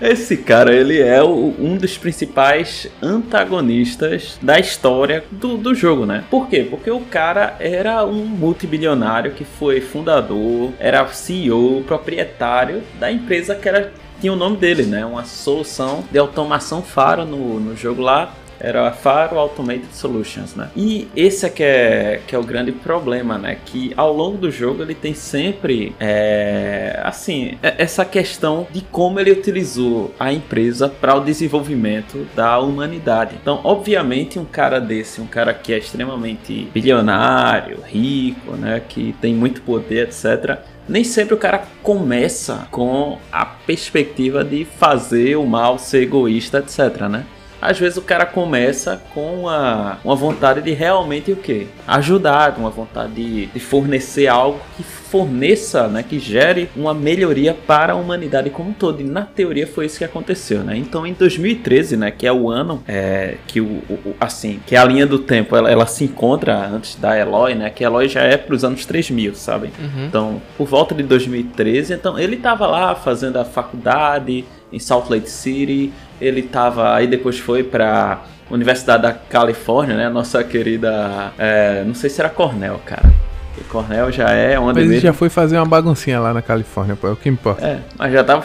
Esse 0.00 0.36
cara, 0.38 0.74
ele 0.74 1.00
é 1.00 1.22
o- 1.22 1.54
um 1.58 1.76
dos 1.76 1.96
principais 1.96 2.88
antagonistas 3.02 4.38
da 4.42 4.58
história 4.58 5.24
do, 5.30 5.56
do 5.56 5.74
jogo, 5.74 6.04
né? 6.06 6.24
Por 6.30 6.48
quê? 6.48 6.66
Porque 6.68 6.90
o 6.90 7.00
cara 7.00 7.54
era 7.60 8.04
um 8.04 8.24
multibilionário 8.24 9.32
que 9.32 9.44
foi 9.44 9.80
fundador, 9.80 10.72
era 10.78 11.06
CEO, 11.08 11.82
proprietário 11.86 12.82
da 12.98 13.10
empresa 13.10 13.54
que 13.54 13.68
era, 13.68 13.92
tinha 14.22 14.32
o 14.32 14.36
nome 14.36 14.56
dele, 14.56 14.84
né? 14.84 15.04
Uma 15.04 15.24
solução 15.24 16.04
de 16.08 16.16
automação 16.16 16.80
Faro 16.80 17.24
no, 17.24 17.58
no 17.58 17.76
jogo 17.76 18.00
lá. 18.00 18.32
Era 18.62 18.86
a 18.86 18.92
Faro 18.92 19.38
Automated 19.38 19.92
Solutions, 19.92 20.54
né? 20.54 20.70
E 20.76 21.08
esse 21.16 21.44
é 21.44 21.48
que 21.48 21.64
é, 21.64 22.20
que 22.26 22.34
é 22.34 22.38
o 22.38 22.44
grande 22.44 22.70
problema, 22.70 23.36
né? 23.36 23.58
Que 23.64 23.92
ao 23.96 24.12
longo 24.12 24.38
do 24.38 24.52
jogo 24.52 24.82
ele 24.82 24.94
tem 24.94 25.14
sempre, 25.14 25.94
é, 25.98 27.00
assim, 27.02 27.58
é, 27.60 27.74
essa 27.78 28.04
questão 28.04 28.68
de 28.70 28.80
como 28.82 29.18
ele 29.18 29.32
utilizou 29.32 30.14
a 30.18 30.32
empresa 30.32 30.88
para 30.88 31.16
o 31.16 31.20
desenvolvimento 31.20 32.24
da 32.36 32.60
humanidade. 32.60 33.36
Então, 33.40 33.60
obviamente, 33.64 34.38
um 34.38 34.44
cara 34.44 34.80
desse, 34.80 35.20
um 35.20 35.26
cara 35.26 35.52
que 35.52 35.72
é 35.72 35.78
extremamente 35.78 36.68
bilionário, 36.72 37.80
rico, 37.84 38.52
né? 38.52 38.80
Que 38.88 39.12
tem 39.20 39.34
muito 39.34 39.60
poder, 39.62 40.08
etc 40.08 40.62
nem 40.88 41.04
sempre 41.04 41.34
o 41.34 41.38
cara 41.38 41.62
começa 41.82 42.66
com 42.70 43.18
a 43.30 43.46
perspectiva 43.46 44.44
de 44.44 44.64
fazer 44.64 45.36
o 45.36 45.46
mal, 45.46 45.78
ser 45.78 46.02
egoísta, 46.02 46.58
etc, 46.58 47.02
né? 47.08 47.24
Às 47.62 47.78
vezes 47.78 47.96
o 47.96 48.02
cara 48.02 48.26
começa 48.26 49.00
com 49.14 49.42
uma, 49.42 49.98
uma 50.04 50.16
vontade 50.16 50.60
de 50.60 50.72
realmente 50.72 51.30
o 51.30 51.36
quê? 51.36 51.68
Ajudar, 51.86 52.56
uma 52.58 52.70
vontade 52.70 53.12
de, 53.12 53.46
de 53.46 53.60
fornecer 53.60 54.26
algo 54.26 54.60
que 54.76 54.82
forneça, 54.82 55.88
né, 55.88 56.02
que 56.02 56.18
gere 56.18 56.70
uma 56.74 56.94
melhoria 56.94 57.52
para 57.54 57.92
a 57.92 57.96
humanidade 57.96 58.48
como 58.48 58.70
um 58.70 58.72
todo. 58.72 59.00
E 59.00 59.04
na 59.04 59.22
teoria 59.22 59.66
foi 59.66 59.86
isso 59.86 59.98
que 59.98 60.04
aconteceu, 60.04 60.64
né? 60.64 60.74
Então 60.76 61.06
em 61.06 61.12
2013, 61.12 61.98
né, 61.98 62.10
que 62.10 62.26
é 62.26 62.32
o 62.32 62.50
ano 62.50 62.82
é, 62.88 63.36
que 63.46 63.60
o, 63.60 63.82
o, 63.88 64.16
assim, 64.18 64.58
que 64.66 64.74
a 64.74 64.82
linha 64.84 65.06
do 65.06 65.18
tempo 65.18 65.54
ela, 65.54 65.70
ela, 65.70 65.86
se 65.86 66.04
encontra 66.04 66.66
antes 66.66 66.96
da 66.96 67.16
Eloy, 67.16 67.54
né? 67.54 67.70
Que 67.70 67.84
a 67.84 67.88
Eloy 67.88 68.08
já 68.08 68.22
é 68.22 68.36
para 68.36 68.54
os 68.54 68.64
anos 68.64 68.86
3000, 68.86 69.34
sabe? 69.34 69.70
Uhum. 69.78 70.06
Então, 70.06 70.42
por 70.56 70.66
volta 70.66 70.94
de 70.94 71.02
2013, 71.02 71.92
então 71.92 72.18
ele 72.18 72.36
estava 72.36 72.66
lá 72.66 72.94
fazendo 72.94 73.36
a 73.36 73.44
faculdade 73.44 74.44
em 74.72 74.78
Salt 74.78 75.10
Lake 75.10 75.28
City, 75.28 75.92
ele 76.20 76.40
estava 76.40 76.94
aí 76.94 77.06
depois 77.06 77.38
foi 77.38 77.62
para 77.62 78.22
Universidade 78.50 79.02
da 79.02 79.12
Califórnia, 79.12 79.96
né? 79.96 80.08
Nossa 80.08 80.42
querida, 80.44 81.32
é, 81.38 81.84
não 81.84 81.94
sei 81.94 82.10
se 82.10 82.20
era 82.20 82.28
Cornell, 82.28 82.80
cara. 82.84 83.12
E 83.58 83.64
Cornell 83.64 84.10
já 84.10 84.30
é 84.30 84.58
onde 84.58 84.74
Mas 84.74 84.84
ele 84.84 84.88
mesmo... 84.88 85.02
já 85.02 85.12
foi 85.12 85.28
fazer 85.28 85.56
uma 85.56 85.66
baguncinha 85.66 86.20
lá 86.20 86.32
na 86.32 86.42
Califórnia, 86.42 86.96
pô, 86.96 87.08
é 87.08 87.12
o 87.12 87.16
que 87.16 87.28
importa. 87.28 87.66
É, 87.66 87.80
mas 87.98 88.12
já 88.12 88.24
tava 88.24 88.42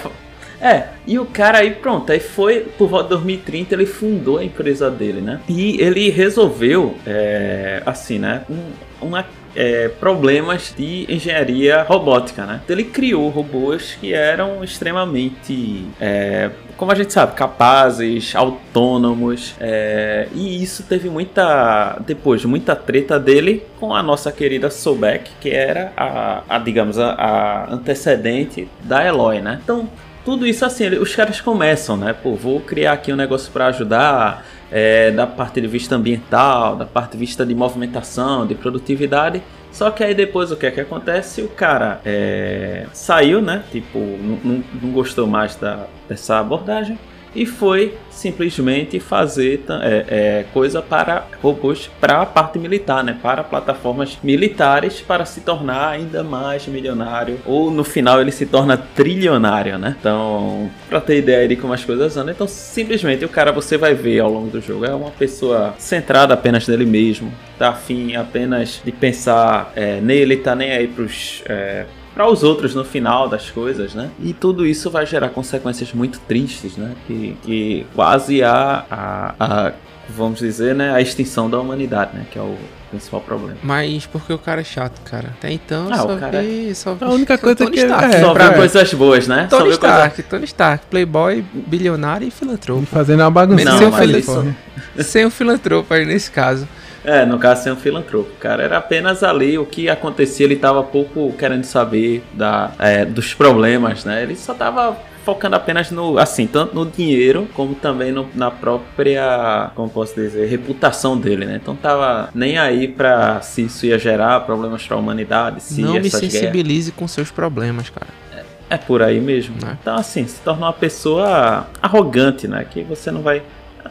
é, 0.59 0.87
e 1.05 1.19
o 1.19 1.25
cara 1.25 1.59
aí, 1.59 1.71
pronto, 1.71 2.11
aí 2.11 2.19
foi, 2.19 2.61
por 2.77 2.89
volta 2.89 3.03
de 3.03 3.09
2030, 3.09 3.75
ele 3.75 3.85
fundou 3.85 4.39
a 4.39 4.43
empresa 4.43 4.89
dele, 4.89 5.21
né? 5.21 5.39
E 5.47 5.79
ele 5.79 6.09
resolveu, 6.09 6.95
é, 7.05 7.81
assim, 7.85 8.17
né? 8.17 8.41
Um, 8.49 9.07
uma 9.07 9.23
é, 9.55 9.87
problemas 9.87 10.73
de 10.77 11.05
engenharia 11.09 11.83
robótica, 11.83 12.45
né? 12.45 12.61
Então 12.63 12.75
ele 12.75 12.85
criou 12.85 13.29
robôs 13.29 13.97
que 13.99 14.13
eram 14.13 14.63
extremamente, 14.63 15.85
é, 15.99 16.51
como 16.75 16.91
a 16.91 16.95
gente 16.95 17.11
sabe, 17.13 17.33
capazes, 17.33 18.35
autônomos, 18.35 19.55
é, 19.59 20.27
e 20.33 20.61
isso 20.61 20.83
teve 20.83 21.09
muita, 21.09 21.99
depois 22.05 22.43
muita 22.45 22.75
treta 22.75 23.19
dele 23.19 23.63
com 23.79 23.93
a 23.93 24.03
nossa 24.03 24.31
querida 24.31 24.69
Sobek, 24.69 25.31
que 25.39 25.49
era 25.49 25.91
a, 25.95 26.43
a 26.47 26.59
digamos, 26.59 26.99
a, 26.99 27.11
a 27.11 27.73
antecedente 27.73 28.67
da 28.83 29.05
Eloy, 29.05 29.41
né? 29.41 29.59
Então 29.63 29.89
tudo 30.27 30.45
isso 30.45 30.65
assim, 30.65 30.89
os 30.89 31.15
caras 31.15 31.39
começam, 31.39 31.95
né? 31.95 32.13
Pô, 32.13 32.35
vou 32.35 32.59
criar 32.59 32.91
aqui 32.91 33.13
um 33.13 33.15
negócio 33.15 33.49
para 33.49 33.67
ajudar 33.67 34.45
é, 34.71 35.11
da 35.11 35.25
parte 35.25 35.61
de 35.61 35.67
vista 35.67 35.95
ambiental, 35.95 36.75
da 36.75 36.85
parte 36.85 37.13
de 37.13 37.17
vista 37.17 37.45
de 37.45 37.55
movimentação, 37.55 38.45
de 38.45 38.55
produtividade. 38.55 39.41
Só 39.71 39.91
que 39.91 40.03
aí 40.03 40.15
depois 40.15 40.51
o 40.51 40.55
que 40.55 40.65
é 40.65 40.71
que 40.71 40.81
acontece? 40.81 41.41
O 41.41 41.49
cara 41.49 42.01
é, 42.05 42.85
saiu, 42.93 43.41
né? 43.41 43.63
Tipo, 43.71 43.99
não, 43.99 44.63
não 44.81 44.91
gostou 44.91 45.27
mais 45.27 45.55
da, 45.55 45.85
dessa 46.07 46.39
abordagem 46.39 46.97
e 47.35 47.45
foi 47.45 47.97
simplesmente 48.09 48.99
fazer 48.99 49.63
é, 49.69 50.05
é, 50.07 50.45
coisa 50.51 50.81
para 50.81 51.27
robôs 51.41 51.89
para 52.01 52.21
a 52.21 52.25
parte 52.25 52.57
militar, 52.57 53.03
né? 53.03 53.15
Para 53.21 53.43
plataformas 53.43 54.17
militares 54.23 55.01
para 55.01 55.23
se 55.23 55.41
tornar 55.41 55.89
ainda 55.89 56.23
mais 56.23 56.67
milionário 56.67 57.39
ou 57.45 57.69
no 57.69 57.83
final 57.83 58.19
ele 58.19 58.31
se 58.31 58.45
torna 58.45 58.75
trilionário, 58.75 59.77
né? 59.77 59.95
Então, 59.99 60.69
para 60.89 60.99
ter 60.99 61.19
ideia 61.19 61.47
de 61.47 61.55
como 61.55 61.73
as 61.73 61.85
coisas 61.85 62.17
andam, 62.17 62.33
então 62.33 62.47
simplesmente 62.47 63.23
o 63.23 63.29
cara 63.29 63.51
você 63.51 63.77
vai 63.77 63.93
ver 63.93 64.19
ao 64.19 64.31
longo 64.31 64.49
do 64.49 64.59
jogo 64.59 64.85
é 64.85 64.93
uma 64.93 65.11
pessoa 65.11 65.75
centrada 65.77 66.33
apenas 66.33 66.67
nele 66.67 66.85
mesmo, 66.85 67.31
tá 67.57 67.69
afim 67.69 68.15
apenas 68.15 68.81
de 68.83 68.91
pensar 68.91 69.71
é, 69.75 70.01
nele, 70.01 70.37
tá 70.37 70.55
nem 70.55 70.71
aí 70.71 70.87
pros 70.87 71.43
é, 71.45 71.85
para 72.17 72.27
os 72.27 72.41
outros 72.41 72.73
no 72.73 72.83
final 72.83 73.29
das 73.29 73.51
coisas, 73.51 73.93
né? 73.93 74.09
E 74.19 74.33
tudo 74.33 74.65
isso 74.65 74.89
vai 74.89 75.05
gerar 75.05 75.29
consequências 75.29 75.93
muito 75.93 76.19
tristes, 76.21 76.75
né? 76.75 76.95
Que, 77.05 77.37
que 77.43 77.85
quase 77.93 78.43
a, 78.43 78.83
a, 78.89 79.35
a 79.39 79.71
vamos 80.09 80.39
dizer, 80.39 80.73
né, 80.73 80.91
a 80.91 80.99
extinção 80.99 81.47
da 81.47 81.59
humanidade, 81.59 82.15
né, 82.15 82.25
que 82.31 82.39
é 82.39 82.41
o 82.41 82.57
principal 82.89 83.21
problema. 83.21 83.57
Mas 83.61 84.07
porque 84.07 84.33
o 84.33 84.39
cara 84.39 84.61
é 84.61 84.63
chato, 84.63 84.99
cara. 85.01 85.33
Até 85.37 85.51
então 85.51 85.89
ah, 85.91 85.97
só 85.97 86.15
o 86.15 86.17
cara... 86.17 86.41
vi, 86.41 86.73
só 86.73 86.95
vi... 86.95 87.05
A 87.05 87.09
única 87.09 87.37
coisa 87.37 87.57
Tony 87.57 87.71
que 87.71 87.79
Stark, 87.81 88.15
é, 88.15 88.21
só 88.21 88.33
vê 88.33 88.53
coisas 88.55 88.93
boas, 88.95 89.27
né? 89.27 89.47
Tony 89.47 89.69
Stark, 89.71 90.15
coisa... 90.15 90.29
Tony 90.29 90.45
Stark, 90.45 90.85
playboy, 90.89 91.45
bilionário 91.53 92.27
e 92.27 92.31
filantropo. 92.31 92.85
Fazendo 92.85 93.19
uma 93.19 93.29
bagunça. 93.29 93.65
Não, 93.65 93.77
sem, 93.77 93.87
o 93.87 93.91
fil... 93.91 94.55
sem 95.03 95.25
o 95.25 95.29
filantropo 95.29 95.93
aí 95.93 96.05
nesse 96.05 96.31
caso. 96.31 96.67
É, 97.07 97.25
no 97.25 97.39
caso 97.39 97.63
sem 97.63 97.71
um 97.71 97.77
filantropo, 97.77 98.29
cara. 98.37 98.61
Era 98.61 98.79
apenas 98.79 99.23
ali 99.23 99.57
o 99.57 99.65
que 99.65 99.87
acontecia, 99.87 100.45
ele 100.45 100.57
tava 100.57 100.83
pouco 100.83 101.31
querendo 101.39 101.63
saber 101.63 102.21
da, 102.33 102.71
é, 102.77 103.05
dos 103.05 103.33
problemas, 103.33 104.03
né? 104.03 104.23
Ele 104.23 104.35
só 104.35 104.53
tava 104.53 104.97
focando 105.23 105.55
apenas 105.55 105.89
no, 105.89 106.17
assim, 106.17 106.45
tanto 106.45 106.75
no 106.75 106.85
dinheiro 106.85 107.47
como 107.53 107.75
também 107.75 108.11
no, 108.11 108.29
na 108.35 108.51
própria, 108.51 109.71
como 109.73 109.89
posso 109.89 110.15
dizer, 110.15 110.49
reputação 110.49 111.17
dele, 111.17 111.45
né? 111.45 111.57
Então 111.61 111.77
tava 111.77 112.29
nem 112.35 112.57
aí 112.57 112.89
para 112.89 113.39
se 113.39 113.61
isso 113.61 113.85
ia 113.85 113.97
gerar 113.97 114.41
problemas 114.41 114.85
para 114.85 114.97
a 114.97 114.99
humanidade, 114.99 115.63
se 115.63 115.81
Não 115.81 115.93
me 115.93 116.09
sensibilize 116.09 116.91
guerras... 116.91 116.99
com 116.99 117.07
seus 117.07 117.31
problemas, 117.31 117.89
cara. 117.89 118.07
É, 118.35 118.75
é 118.75 118.77
por 118.77 119.01
aí 119.01 119.21
mesmo. 119.21 119.55
É. 119.65 119.77
Então 119.81 119.95
assim, 119.95 120.27
se 120.27 120.41
torna 120.41 120.65
uma 120.65 120.73
pessoa 120.73 121.67
arrogante, 121.81 122.49
né? 122.49 122.65
Que 122.69 122.83
você 122.83 123.11
não 123.11 123.21
vai 123.21 123.41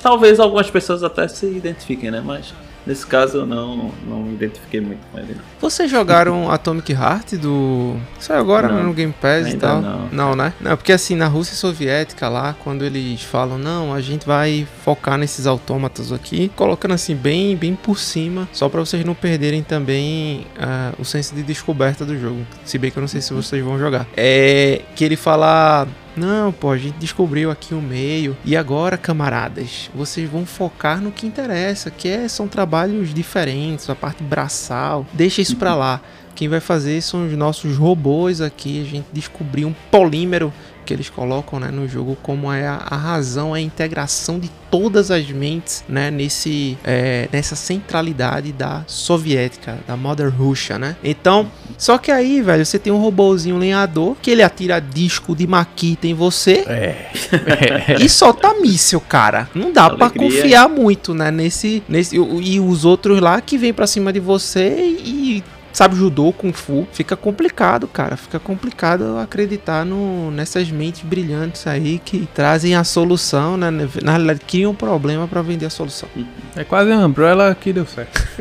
Talvez 0.03 0.39
algumas 0.39 0.71
pessoas 0.71 1.03
até 1.03 1.27
se 1.27 1.47
identifiquem, 1.47 2.11
né? 2.11 2.23
Mas 2.25 2.53
Nesse 2.87 3.05
caso 3.05 3.39
eu 3.39 3.47
não, 3.47 3.91
não 4.07 4.23
me 4.23 4.35
identifiquei 4.35 4.81
muito 4.81 5.01
com 5.11 5.19
ele. 5.19 5.37
Vocês 5.61 5.91
jogaram 5.91 6.51
Atomic 6.51 6.93
Heart 6.93 7.35
do. 7.35 7.97
Saiu 8.21 8.41
agora 8.41 8.69
não, 8.69 8.85
no 8.85 8.93
Game 8.93 9.13
Pass 9.13 9.53
e 9.53 9.57
tal? 9.57 9.83
Não. 9.83 10.09
não, 10.13 10.37
né? 10.37 10.53
Não, 10.61 10.77
porque 10.77 10.93
assim, 10.93 11.17
na 11.17 11.27
Rússia 11.27 11.57
Soviética 11.57 12.29
lá, 12.29 12.55
quando 12.63 12.85
eles 12.85 13.23
falam, 13.23 13.59
não, 13.59 13.93
a 13.93 14.01
gente 14.01 14.25
vai 14.25 14.67
focar 14.85 15.19
nesses 15.19 15.47
autômatas 15.47 16.13
aqui, 16.13 16.51
colocando 16.55 16.95
assim 16.95 17.17
bem, 17.17 17.57
bem 17.57 17.75
por 17.75 17.99
cima, 17.99 18.49
só 18.53 18.69
para 18.69 18.81
vocês 18.81 19.05
não 19.05 19.15
perderem 19.15 19.63
também 19.63 20.47
uh, 20.57 21.01
o 21.01 21.05
senso 21.05 21.35
de 21.35 21.43
descoberta 21.43 22.05
do 22.05 22.17
jogo. 22.17 22.47
Se 22.65 22.79
bem 22.79 22.91
que 22.91 22.99
eu 22.99 23.01
não 23.01 23.09
sei 23.09 23.21
se 23.21 23.33
vocês 23.33 23.65
vão 23.65 23.79
jogar. 23.79 24.07
É 24.17 24.83
que 24.95 25.05
ele 25.05 25.17
fala 25.17 25.89
não, 26.17 26.51
pô, 26.53 26.71
a 26.71 26.79
gente 26.79 26.97
descobriu 26.99 27.51
aqui 27.51 27.75
o 27.75 27.81
meio. 27.81 28.37
E 28.45 28.57
agora, 28.57 28.97
camaradas, 28.97 29.91
vocês 29.95 30.29
vão 30.29 30.47
focar 30.47 31.01
no 31.01 31.13
que 31.13 31.27
interessa, 31.27 31.91
que 31.91 32.09
é, 32.09 32.27
são 32.27 32.49
trabalhos 32.49 33.13
diferentes, 33.13 33.89
a 33.91 33.95
parte 33.95 34.23
braçal. 34.23 35.07
Deixa 35.13 35.43
isso 35.43 35.57
pra 35.57 35.75
lá. 35.75 36.01
Quem 36.35 36.49
vai 36.49 36.61
fazer 36.61 37.01
são 37.03 37.27
os 37.27 37.33
nossos 37.33 37.77
robôs 37.77 38.41
aqui. 38.41 38.81
A 38.83 38.85
gente 38.85 39.07
descobriu 39.13 39.69
um 39.69 39.75
polímero 39.91 40.53
que 40.87 40.95
eles 40.95 41.11
colocam 41.11 41.59
né, 41.59 41.71
no 41.71 41.87
jogo 41.89 42.17
como 42.23 42.51
é 42.53 42.67
a, 42.67 42.77
a, 42.77 42.97
razão, 42.97 43.53
a 43.53 43.61
integração 43.61 44.39
de 44.39 44.49
todas 44.71 45.11
as 45.11 45.29
mentes 45.31 45.85
né, 45.89 46.11
nesse, 46.11 46.79
é, 46.85 47.29
nessa 47.33 47.57
centralidade 47.57 48.53
da 48.53 48.85
soviética, 48.87 49.79
da 49.87 49.97
Mother 49.97 50.33
Russia, 50.33 50.79
né? 50.79 50.97
Então, 51.03 51.51
só 51.77 51.99
que 51.99 52.11
aí, 52.11 52.41
velho, 52.41 52.65
você 52.65 52.79
tem 52.79 52.93
um 52.93 52.99
robôzinho 52.99 53.59
lenhador 53.59 54.17
que 54.23 54.31
ele 54.31 54.43
atira 54.43 54.81
disco 54.81 55.35
de 55.35 55.47
maquita 55.47 56.07
em 56.07 56.15
você 56.15 56.65
é. 56.67 57.11
e 58.01 58.09
solta 58.09 58.55
míssil, 58.55 59.01
cara. 59.01 59.49
Não 59.55 59.73
dá 59.73 59.91
para 59.91 60.11
confiar 60.11 60.69
muito, 60.69 61.13
né, 61.13 61.31
nesse, 61.31 61.83
nesse 61.89 62.17
e 62.17 62.61
os 62.61 62.85
outros 62.85 63.21
lá 63.21 63.41
que 63.41 63.59
vem 63.59 63.73
para 63.73 63.87
cima 63.87 64.13
de 64.13 64.21
você 64.21 64.69
e 64.79 65.43
sabe 65.77 65.95
judô, 65.95 66.33
kung 66.33 66.55
fu, 66.55 66.89
fica 66.91 67.15
complicado, 67.15 67.87
cara. 67.87 68.17
Fica 68.17 68.41
complicado 68.41 69.19
acreditar 69.19 69.85
no, 69.85 70.31
nessas 70.31 70.71
mentes 70.71 71.03
brilhantes 71.03 71.67
aí 71.67 71.99
que 72.03 72.27
trazem 72.35 72.75
a 72.75 72.83
solução, 72.83 73.59
né? 73.59 73.71
Na 74.03 74.13
realidade, 74.13 74.41
criam 74.41 74.73
um 74.73 74.75
problema 74.75 75.29
para 75.29 75.43
vender 75.43 75.67
a 75.67 75.71
solução. 75.71 76.09
É 76.57 76.65
quase 76.65 76.91
a 76.91 76.97
Umbrella 76.97 77.55
que 77.55 77.75
deu 77.75 77.85
certo. 77.85 78.27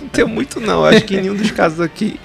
não 0.00 0.08
tem 0.08 0.24
muito 0.24 0.58
não, 0.58 0.84
acho 0.84 1.04
que 1.04 1.16
em 1.16 1.20
nenhum 1.20 1.36
dos 1.36 1.52
casos 1.52 1.80
aqui 1.80 2.18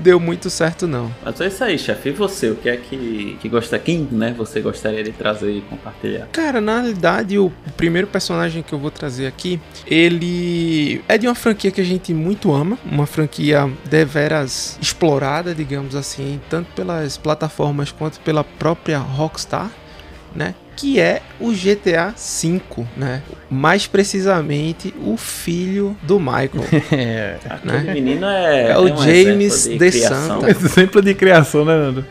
deu 0.00 0.18
muito 0.18 0.50
certo, 0.50 0.86
não. 0.86 1.10
Mas 1.24 1.40
é 1.40 1.46
isso 1.46 1.64
aí, 1.64 1.78
chefe. 1.78 2.08
E 2.08 2.12
você? 2.12 2.50
O 2.50 2.56
que 2.56 2.68
é 2.68 2.76
que, 2.76 3.38
que 3.40 3.48
gosta? 3.48 3.78
Quem, 3.78 4.08
né? 4.10 4.34
Você 4.36 4.60
gostaria 4.60 5.02
de 5.04 5.12
trazer 5.12 5.52
e 5.52 5.60
compartilhar? 5.62 6.26
Cara, 6.32 6.60
na 6.60 6.80
realidade, 6.80 7.38
o 7.38 7.52
primeiro 7.76 8.06
personagem 8.06 8.62
que 8.62 8.72
eu 8.72 8.78
vou 8.78 8.90
trazer 8.90 9.26
aqui, 9.26 9.60
ele 9.86 11.02
é 11.08 11.16
de 11.18 11.26
uma 11.26 11.34
franquia 11.34 11.70
que 11.70 11.80
a 11.80 11.84
gente 11.84 12.12
muito 12.12 12.52
ama. 12.52 12.78
Uma 12.84 13.06
franquia 13.06 13.70
deveras 13.88 14.78
explorada, 14.80 15.54
digamos 15.54 15.94
assim, 15.94 16.40
tanto 16.48 16.72
pelas 16.74 17.16
plataformas 17.16 17.92
quanto 17.92 18.20
pela 18.20 18.42
própria 18.42 18.98
Rockstar, 18.98 19.70
né? 20.34 20.54
Que 20.80 20.98
é 20.98 21.20
o 21.38 21.52
GTA 21.52 22.14
V, 22.16 22.86
né? 22.96 23.22
Mais 23.50 23.86
precisamente, 23.86 24.94
o 25.04 25.14
filho 25.18 25.94
do 26.02 26.18
Michael. 26.18 26.64
é, 26.90 27.36
aquele 27.44 27.82
né? 27.82 27.92
menino 27.92 28.26
é, 28.26 28.70
É 28.70 28.78
o 28.78 28.84
um 28.84 28.96
James 28.96 29.64
de 29.64 29.76
criação. 29.76 30.40
Santa. 30.40 30.48
Exemplo 30.50 31.02
de 31.02 31.14
criação, 31.14 31.64
né, 31.66 31.76
Nando? 31.76 32.06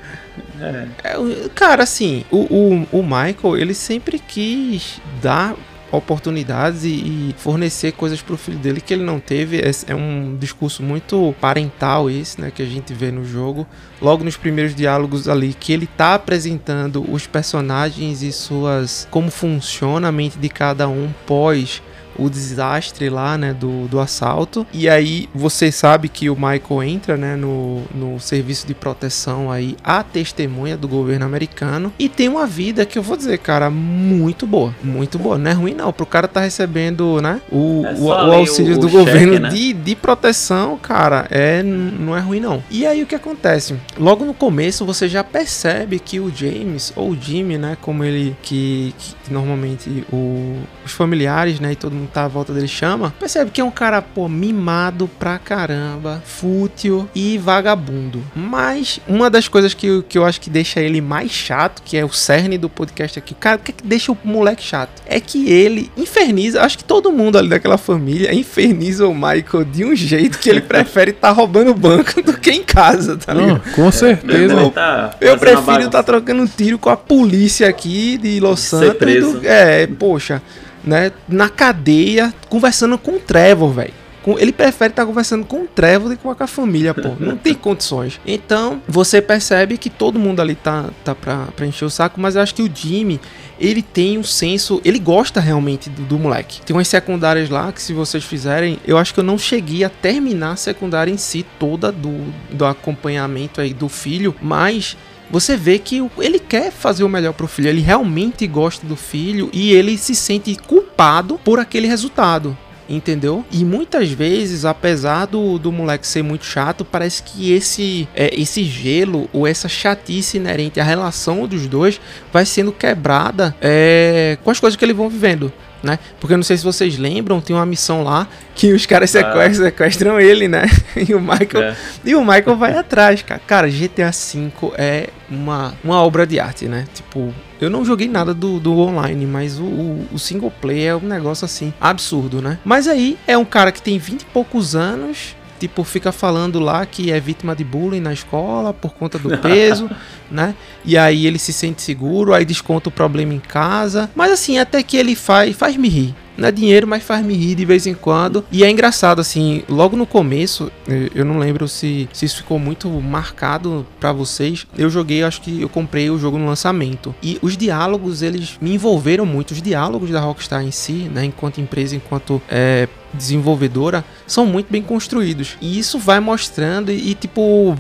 É. 0.62 0.88
É, 1.04 1.50
cara, 1.56 1.82
assim, 1.82 2.24
o, 2.30 2.38
o, 2.38 3.00
o 3.00 3.02
Michael, 3.02 3.58
ele 3.58 3.74
sempre 3.74 4.20
quis 4.20 5.02
dar 5.20 5.56
oportunidades 5.92 6.84
e, 6.84 6.90
e 6.90 7.36
fornecer 7.38 7.94
coisas 7.94 8.22
pro 8.22 8.38
filho 8.38 8.58
dele 8.58 8.82
que 8.82 8.94
ele 8.94 9.04
não 9.04 9.20
teve. 9.20 9.60
É, 9.60 9.72
é 9.88 9.96
um 9.96 10.36
discurso 10.40 10.84
muito 10.84 11.34
parental 11.40 12.10
esse, 12.10 12.40
né, 12.40 12.52
que 12.54 12.62
a 12.62 12.66
gente 12.66 12.94
vê 12.94 13.12
no 13.12 13.26
jogo. 13.26 13.68
Logo 14.02 14.24
nos 14.24 14.38
primeiros 14.38 14.76
diálogos 14.76 15.28
ali, 15.28 15.54
que 15.54 15.74
ele 15.74 15.88
tá 15.88 16.16
apresentando 16.16 17.06
os 17.12 17.28
personagens 17.28 18.22
e 18.22 18.32
suas... 18.32 19.08
como 19.12 19.30
funciona 19.30 20.08
a 20.08 20.12
mente 20.12 20.38
de 20.38 20.50
cada 20.50 20.88
um 20.88 21.10
pós 21.26 21.82
o 22.20 22.30
desastre 22.30 23.10
lá, 23.10 23.38
né, 23.38 23.54
do, 23.54 23.88
do 23.88 24.00
assalto. 24.00 24.66
E 24.74 24.90
aí 24.90 25.30
você 25.34 25.72
sabe 25.72 26.10
que 26.10 26.30
o 26.30 26.36
Michael 26.36 26.84
entra, 26.84 27.18
né, 27.18 27.36
no, 27.36 27.82
no 27.94 28.20
serviço 28.20 28.68
de 28.68 28.74
proteção 28.74 29.52
aí, 29.52 29.76
a 29.84 30.04
testemunha 30.04 30.76
do 30.78 30.88
governo 30.88 31.26
americano. 31.26 31.94
E 32.00 32.10
tem 32.10 32.28
uma 32.28 32.46
vida 32.48 32.86
que 32.86 32.98
eu 32.98 33.04
vou 33.04 33.16
dizer, 33.18 33.38
cara, 33.40 33.70
muito 33.70 34.46
boa. 34.48 34.74
Muito 34.84 35.18
boa. 35.18 35.38
Não 35.38 35.52
é 35.52 35.54
ruim 35.54 35.74
não, 35.74 35.92
pro 35.94 36.06
cara 36.06 36.28
tá 36.28 36.42
recebendo, 36.42 37.22
né, 37.22 37.42
o, 37.52 37.84
É 37.86 37.94
o, 37.94 38.04
o 38.06 38.12
auxílio 38.34 38.76
o- 38.76 38.80
do 38.80 38.90
governo 38.90 39.40
né? 39.40 39.50
de, 39.50 39.74
de 39.74 39.96
proteção, 39.96 40.78
cara, 40.78 41.28
é, 41.30 41.62
não 41.64 42.16
é 42.16 42.20
ruim 42.20 42.40
não. 42.40 42.62
E 42.70 42.86
aí 42.86 43.02
o 43.04 43.06
que 43.08 43.16
acontece? 43.16 43.76
Logo 43.98 44.26
no 44.26 44.34
começo 44.34 44.86
você 44.86 45.08
já 45.08 45.24
percebe 45.24 46.00
que 46.00 46.20
o 46.20 46.32
James, 46.36 46.92
ou 46.96 47.12
o 47.12 47.18
Jimmy, 47.20 47.58
né, 47.58 47.78
como 47.82 48.04
ele, 48.04 48.36
que, 48.42 48.94
que 48.98 49.34
normalmente 49.34 50.04
o, 50.12 50.58
os 50.86 50.92
familiares, 50.92 51.60
né, 51.60 51.72
e 51.74 51.76
todo 51.76 51.94
mundo 51.94 52.09
tá 52.10 52.24
à 52.26 52.28
volta 52.28 52.54
dele 52.54 52.68
chama, 52.68 53.14
percebe 53.20 53.52
que 53.52 53.62
é 53.62 53.64
um 53.64 53.72
cara, 53.72 54.02
pô, 54.02 54.28
mimado 54.28 55.10
pra 55.20 55.38
caramba, 55.40 56.22
fútil 56.26 57.08
e 57.14 57.38
vagabundo. 57.38 58.22
Mas 58.36 59.00
uma 59.08 59.30
das 59.30 59.48
coisas 59.48 59.74
que, 59.74 59.88
eu- 59.88 60.04
que 60.04 60.18
eu 60.18 60.26
acho 60.26 60.42
que 60.42 60.50
deixa 60.50 60.80
ele 60.80 61.02
mais 61.02 61.32
chato, 61.32 61.82
que 61.84 61.98
é 61.98 62.04
o 62.06 62.12
cerne 62.12 62.58
do 62.58 62.70
podcast 62.70 63.18
aqui, 63.20 63.34
cara, 63.34 63.58
o 63.58 63.60
que, 63.60 63.72
é 63.72 63.74
que 63.74 63.84
deixa 63.86 64.12
o 64.12 64.18
moleque 64.24 64.64
chato? 64.64 65.02
É 65.06 65.20
que 65.20 65.50
ele 65.50 65.92
inferniza, 65.98 66.62
acho 66.62 66.78
que 66.78 66.84
todo 66.84 67.12
mundo 67.12 67.38
ali 67.38 67.50
daquela 67.50 67.78
família 67.78 68.34
inferniza 68.34 69.08
o 69.08 69.14
Michael 69.14 69.66
de 69.72 69.86
um 69.86 69.96
jeito 69.96 70.40
que 70.40 70.50
ele 70.50 70.62
prefere 70.70 71.12
estar 71.12 71.32
roubando 71.32 71.74
banco 71.74 72.22
do 72.22 72.38
que 72.38 72.52
em 72.52 72.64
casa, 72.64 73.18
tá 73.18 73.34
ligado? 73.34 73.62
Não, 73.66 73.74
com 73.74 73.92
certeza. 73.92 74.54
Ele 74.60 74.70
tá 74.72 75.12
Eu 75.22 75.38
prefiro 75.38 75.84
estar 75.86 76.04
trocando 76.04 76.48
tiro 76.48 76.78
com 76.80 76.90
a 76.90 76.98
polícia 76.98 77.68
aqui 77.68 78.18
de 78.18 78.40
Los 78.40 78.60
Ser 78.62 78.78
Santos. 78.80 78.98
preso. 78.98 79.40
do- 79.40 79.48
é, 79.48 79.88
poxa, 79.88 80.42
né? 80.84 81.12
Na 81.28 81.50
cadeia, 81.50 82.34
conversando 82.50 82.98
com 82.98 83.12
o 83.12 83.20
Trevor, 83.20 83.72
velho. 83.72 83.94
Ele 84.38 84.52
prefere 84.52 84.92
estar 84.92 85.06
conversando 85.06 85.46
com 85.46 85.64
o 85.64 85.68
Trevor 85.68 86.10
do 86.10 86.18
que 86.18 86.22
com 86.22 86.36
a 86.38 86.48
família, 86.48 86.94
pô. 86.94 87.16
Não 87.20 87.38
tem 87.38 87.54
condições. 87.56 88.20
Então, 88.26 88.82
você 88.88 89.22
percebe 89.22 89.78
que 89.78 89.90
todo 89.90 90.20
mundo 90.20 90.42
ali 90.42 90.56
tá, 90.56 90.90
tá 91.04 91.16
pra, 91.16 91.48
pra 91.56 91.66
encher 91.66 91.86
o 91.86 91.90
saco, 91.90 92.20
mas 92.20 92.36
eu 92.36 92.42
acho 92.42 92.54
que 92.54 92.62
o 92.62 92.70
Jimmy, 92.74 93.20
ele 93.60 93.82
tem 93.82 94.18
um 94.18 94.24
senso. 94.24 94.82
Ele 94.84 95.00
gosta 95.00 95.40
realmente 95.40 95.90
do, 95.90 96.04
do 96.04 96.20
moleque. 96.20 96.62
Tem 96.62 96.76
umas 96.76 96.88
secundárias 96.88 97.50
lá 97.50 97.72
que, 97.72 97.82
se 97.82 97.94
vocês 97.94 98.24
fizerem, 98.24 98.78
eu 98.86 98.98
acho 98.98 99.14
que 99.14 99.20
eu 99.20 99.24
não 99.24 99.38
cheguei 99.38 99.84
a 99.84 99.90
terminar 99.90 100.52
a 100.52 100.58
secundária 100.58 101.12
em 101.12 101.18
si 101.18 101.46
toda 101.58 101.92
do, 101.92 102.32
do 102.52 102.66
acompanhamento 102.66 103.62
aí 103.62 103.74
do 103.74 103.90
filho, 103.90 104.36
mas 104.42 104.98
você 105.30 105.56
vê 105.56 105.78
que 105.78 106.04
ele 106.18 106.40
quer 106.40 106.72
fazer 106.72 107.04
o 107.04 107.10
melhor 107.10 107.34
pro 107.34 107.48
filho, 107.48 107.70
ele 107.70 107.82
realmente 107.82 108.48
gosta 108.48 108.86
do 108.86 108.96
filho 108.96 109.50
e 109.54 109.72
ele 109.72 109.98
se 109.98 110.16
sente 110.16 110.56
culpado 110.56 111.40
por 111.44 111.60
aquele 111.60 111.88
resultado. 111.88 112.58
Entendeu? 112.90 113.46
E 113.52 113.64
muitas 113.64 114.10
vezes, 114.10 114.66
apesar 114.66 115.28
do, 115.28 115.60
do 115.60 115.72
moleque 115.72 116.08
ser 116.08 116.24
muito 116.24 116.44
chato, 116.44 116.84
parece 116.84 117.22
que 117.22 117.52
esse, 117.52 118.10
é, 118.16 118.34
esse 118.34 118.64
gelo 118.64 119.30
ou 119.32 119.46
essa 119.46 119.70
chatice 119.70 120.38
inerente 120.38 120.80
à 120.80 120.84
relação 120.84 121.46
dos 121.46 121.68
dois 121.68 122.02
vai 122.34 122.48
sendo 122.48 122.72
quebrada 122.72 123.56
é, 123.62 124.40
com 124.44 124.50
as 124.50 124.60
coisas 124.60 124.76
que 124.76 124.84
eles 124.84 124.98
vão 124.98 125.08
vivendo. 125.08 125.54
Né? 125.82 125.98
Porque 126.20 126.34
eu 126.34 126.38
não 126.38 126.44
sei 126.44 126.58
se 126.58 126.64
vocês 126.64 126.98
lembram, 126.98 127.40
tem 127.40 127.56
uma 127.56 127.66
missão 127.66 128.04
lá 128.04 128.28
que 128.54 128.74
os 128.74 128.86
caras 128.86 129.16
Ah. 129.16 129.20
sequestram, 129.20 129.66
sequestram 129.66 130.20
ele, 130.20 130.48
né? 130.48 130.66
E 131.08 131.14
o 131.16 131.22
Michael 131.22 131.64
É. 131.64 131.76
e 132.04 132.16
o 132.16 132.20
Michael 132.22 132.58
vai 132.58 132.78
atrás, 132.78 133.22
cara. 133.22 133.40
Cara, 133.48 133.68
GTA 133.70 134.12
V 134.12 134.52
é 134.78 135.08
uma, 135.30 135.74
uma 135.84 136.04
obra 136.04 136.28
de 136.28 136.38
arte, 136.40 136.66
né? 136.66 136.86
Tipo, 136.94 137.34
eu 137.62 137.70
não 137.70 137.86
joguei 137.86 138.10
nada 138.10 138.34
do, 138.34 138.60
do 138.60 138.78
online, 138.78 139.26
mas 139.26 139.58
o, 139.58 139.64
o, 139.64 140.08
o 140.14 140.20
single 140.20 140.52
player 140.62 140.92
é 140.92 140.96
um 140.98 141.08
negócio 141.08 141.46
assim, 141.46 141.74
absurdo, 141.80 142.42
né? 142.42 142.58
Mas 142.66 142.86
aí 142.88 143.18
é 143.26 143.38
um 143.38 143.46
cara 143.46 143.72
que 143.72 143.82
tem 143.82 143.98
20 143.98 144.22
e 144.22 144.26
poucos 144.26 144.76
anos. 144.76 145.36
Tipo, 145.60 145.84
fica 145.84 146.12
falando 146.12 146.60
lá 146.60 146.86
que 146.86 147.12
é 147.12 147.20
vítima 147.20 147.56
de 147.56 147.64
bullying 147.64 148.00
na 148.00 148.14
escola 148.14 148.74
por 148.74 148.94
conta 148.94 149.20
do 149.20 149.36
peso, 149.40 149.90
né? 150.32 150.56
E 150.86 150.98
aí 150.98 151.28
ele 151.28 151.38
se 151.38 151.52
sente 151.52 151.82
seguro, 151.82 152.34
aí 152.34 152.46
desconta 152.46 152.90
o 152.90 152.92
problema 152.92 153.34
em 153.34 153.40
casa. 153.40 154.10
Mas 154.16 154.32
assim, 154.32 154.58
até 154.58 154.82
que 154.82 154.96
ele 154.96 155.16
faz, 155.16 155.56
faz 155.56 155.76
me 155.76 155.90
rir. 155.90 156.16
Não 156.40 156.48
é 156.48 156.52
dinheiro, 156.52 156.88
mas 156.88 157.04
faz 157.04 157.24
me 157.26 157.34
rir 157.34 157.56
de 157.56 157.66
vez 157.66 157.86
em 157.86 157.94
quando. 157.94 158.46
E 158.52 158.64
é 158.64 158.70
engraçado, 158.70 159.20
assim, 159.20 159.64
logo 159.68 159.98
no 159.98 160.06
começo, 160.06 160.72
eh, 160.88 161.10
eu 161.14 161.26
não 161.26 161.38
lembro 161.38 161.68
se, 161.68 162.08
se 162.14 162.26
isso 162.26 162.38
ficou 162.38 162.58
muito 162.58 162.90
marcado 162.90 163.86
pra 164.00 164.14
vocês. 164.14 164.66
Eu 164.78 164.90
joguei, 164.90 165.22
acho 165.22 165.42
que 165.42 165.62
eu 165.62 165.68
comprei 165.68 166.10
o 166.10 166.18
jogo 166.18 166.38
no 166.38 166.46
lançamento. 166.46 167.14
E 167.22 167.38
os 167.42 167.58
diálogos, 167.58 168.22
eles 168.22 168.58
me 168.62 168.74
envolveram 168.74 169.26
muito. 169.26 169.52
Os 169.52 169.62
diálogos 169.62 170.10
da 170.10 170.22
Rockstar 170.22 170.64
em 170.64 170.72
si, 170.72 171.10
né, 171.14 171.26
enquanto 171.26 171.60
empresa, 171.60 171.96
enquanto 171.96 172.42
eh, 172.50 172.88
desenvolvedora, 173.14 174.06
são 174.26 174.46
muito 174.46 174.72
bem 174.72 174.82
construídos. 174.82 175.58
E 175.60 175.78
isso 175.78 176.00
vai 176.00 176.20
mostrando 176.20 176.92
e, 176.92 177.12
e, 177.12 177.16
tipo, 177.16 177.76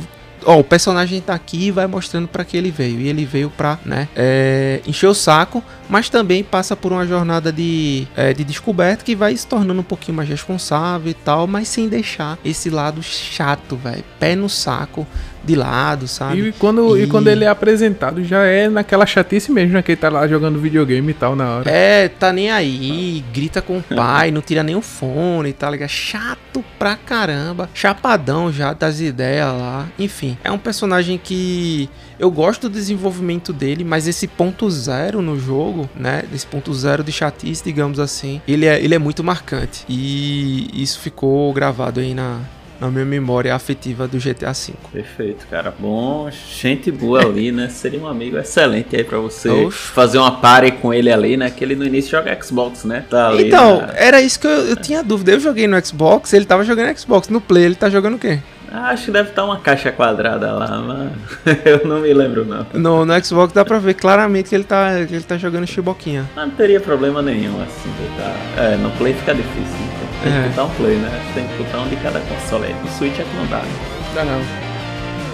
ó, 0.46 0.60
o 0.60 0.64
personagem 0.64 1.22
tá 1.22 1.34
aqui 1.34 1.68
e 1.68 1.72
vai 1.72 1.88
mostrando 1.88 2.28
pra 2.28 2.44
que 2.44 2.58
ele 2.58 2.72
veio. 2.72 3.00
E 3.00 3.08
ele 3.08 3.26
veio 3.26 3.50
pra, 3.50 3.80
né, 3.86 4.08
é, 4.16 4.82
encher 4.88 5.08
o 5.08 5.14
saco, 5.14 5.64
mas 5.90 6.10
também 6.10 6.44
passa 6.44 6.76
por 6.76 6.92
uma 6.92 7.06
jornada 7.06 7.52
de, 7.52 8.08
é, 8.16 8.34
de 8.34 8.44
descoberta 8.44 9.04
que 9.04 9.16
vai 9.16 9.36
se 9.36 9.48
tornando 9.48 9.82
um 9.82 9.84
pouquinho 9.84 10.18
mais 10.18 10.30
responsável 10.30 11.10
e 11.10 11.14
tal, 11.14 11.48
mas 11.48 11.68
sem 11.68 11.88
deixar 11.88 12.38
esse 12.44 12.70
lado 12.70 13.02
chato, 13.02 13.76
velho. 13.76 14.04
Pé 14.20 14.36
no 14.36 14.50
saco 14.50 15.08
de 15.44 15.56
lado, 15.56 16.08
sabe? 16.08 16.50
E 16.50 16.52
quando, 16.54 16.98
e... 16.98 17.04
E- 17.04 17.08
quando 17.08 17.28
ele 17.28 17.46
é 17.46 17.48
apresentado, 17.48 18.24
já 18.24 18.44
é 18.44 18.70
naquela 18.70 19.06
chatice 19.06 19.52
mesmo, 19.52 19.74
né? 19.74 19.82
Que 19.82 19.94
ele 19.94 20.02
tá 20.02 20.10
lá 20.10 20.28
jogando 20.28 20.60
videogame 20.60 21.12
e 21.12 21.14
tal 21.14 21.36
na 21.36 21.58
hora. 21.58 21.70
É, 21.70 22.08
tá 22.08 22.32
nem 22.32 22.52
aí, 22.52 23.24
grita 23.34 23.62
com 23.62 23.78
o 23.78 23.84
pai, 23.84 24.32
não 24.32 24.42
tira 24.42 24.64
nem 24.64 24.76
o 24.76 24.82
fone, 24.82 25.54
tá 25.54 25.70
ligado? 25.70 25.90
Chato 25.90 26.64
pra 26.78 26.96
caramba, 26.96 27.70
chapadão 27.74 28.52
já 28.52 28.74
das 28.74 29.00
ideias 29.00 29.48
lá. 29.48 29.88
Enfim, 29.98 30.38
é 30.44 30.52
um 30.52 30.58
personagem 30.58 31.18
que 31.22 31.90
eu 32.20 32.30
gosto 32.30 32.68
do 32.70 32.74
desenvolvimento 32.74 33.54
dele, 33.54 33.84
mas 33.84 34.08
esse 34.08 34.28
ponto 34.28 34.70
zero 34.70 35.22
no 35.22 35.40
jogo, 35.40 35.90
né? 35.96 36.24
Esse 36.34 36.46
ponto 36.46 36.74
zero 36.74 37.04
de 37.04 37.12
chatice, 37.12 37.64
digamos 37.64 38.00
assim, 38.00 38.42
ele 38.48 38.66
é, 38.66 38.82
ele 38.84 38.94
é 38.94 39.00
muito 39.00 39.24
marcante. 39.24 39.86
E 39.88 40.70
isso 40.74 41.00
ficou 41.00 41.52
gravado 41.54 42.00
aí 42.00 42.14
na, 42.14 42.40
na 42.80 42.88
minha 42.90 43.06
memória 43.06 43.54
afetiva 43.54 44.08
do 44.08 44.18
GTA 44.18 44.54
V. 44.54 44.74
Perfeito, 44.92 45.46
cara. 45.50 45.74
Bom, 45.78 46.30
gente 46.32 46.92
boa 46.92 47.22
ali, 47.22 47.52
né? 47.52 47.68
Seria 47.70 48.00
um 48.00 48.08
amigo 48.08 48.38
excelente 48.38 48.96
aí 48.96 49.04
pra 49.04 49.18
você 49.20 49.50
fazer 49.72 50.18
uma 50.18 50.32
party 50.40 50.72
com 50.74 50.94
ele 50.94 51.12
ali, 51.12 51.36
né? 51.38 51.50
Que 51.50 51.64
ele 51.64 51.76
no 51.76 51.86
início 51.86 52.12
joga 52.12 52.38
Xbox, 52.42 52.84
né? 52.84 53.04
Tá 53.10 53.30
ali, 53.30 53.48
Então, 53.48 53.82
né? 53.82 53.94
era 53.96 54.22
isso 54.22 54.40
que 54.40 54.48
eu, 54.48 54.52
eu 54.70 54.76
tinha 54.76 55.04
dúvida. 55.04 55.32
Eu 55.32 55.40
joguei 55.40 55.68
no 55.68 55.84
Xbox, 55.86 56.34
ele 56.34 56.46
tava 56.46 56.64
jogando 56.64 56.98
Xbox. 56.98 57.30
No 57.30 57.42
Play, 57.42 57.66
ele 57.66 57.76
tá 57.76 57.90
jogando 57.90 58.16
o 58.16 58.20
quê? 58.20 58.40
Acho 58.72 59.06
que 59.06 59.12
deve 59.12 59.30
estar 59.30 59.44
uma 59.46 59.58
caixa 59.60 59.92
quadrada 59.92 60.52
lá, 60.54 60.78
mas 60.78 61.58
eu 61.66 61.88
não 61.88 62.00
me 62.02 62.14
lembro 62.14 62.46
não. 62.46 62.66
No, 62.74 63.04
no 63.04 63.26
Xbox 63.26 63.52
dá 63.52 63.66
pra 63.66 63.80
ver 63.80 63.96
claramente 63.96 64.50
que 64.50 64.56
ele 64.56 64.64
tá, 64.64 65.06
que 65.08 65.16
ele 65.16 65.24
tá 65.24 65.38
jogando 65.40 65.66
chiboquinha. 65.66 66.30
Mas 66.36 66.48
não 66.48 66.56
teria 66.56 66.80
problema 66.80 67.20
nenhum, 67.20 67.60
assim, 67.64 67.90
botar. 68.00 68.64
É, 68.64 68.78
no 68.78 68.92
Play 68.92 69.14
fica 69.16 69.34
difícil, 69.34 69.64
então. 69.64 69.99
Tem 70.24 70.34
É. 70.34 70.44
que 70.44 70.50
botar 70.50 70.64
um 70.66 70.70
Play, 70.72 70.96
né? 70.98 71.32
Tem 71.34 71.48
que 71.48 71.64
botar 71.64 71.80
um 71.80 71.88
de 71.88 71.96
cada 71.98 72.20
console. 72.20 72.74
No 72.74 72.90
Switch 72.92 73.20
é 73.20 73.24
que 73.24 73.36
não 73.36 73.46
dá. 73.48 73.58
né? 73.58 73.72
Dá 74.16 74.24
não. 74.26 74.42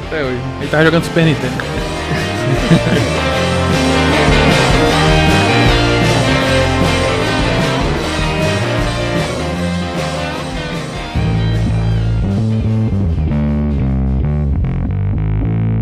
Até 0.07 0.23
hoje. 0.23 0.39
Ele 0.61 0.69
tava 0.69 0.85
jogando 0.85 1.03
Super 1.05 1.25
Nintendo. 1.25 1.55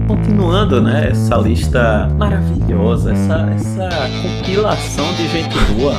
Continuando, 0.07 0.81
né? 0.81 1.09
Essa 1.11 1.35
lista 1.37 2.09
maravilhosa, 2.17 3.13
essa, 3.13 3.49
essa 3.55 3.89
compilação 4.21 5.13
de 5.13 5.27
gente 5.29 5.57
boa. 5.73 5.93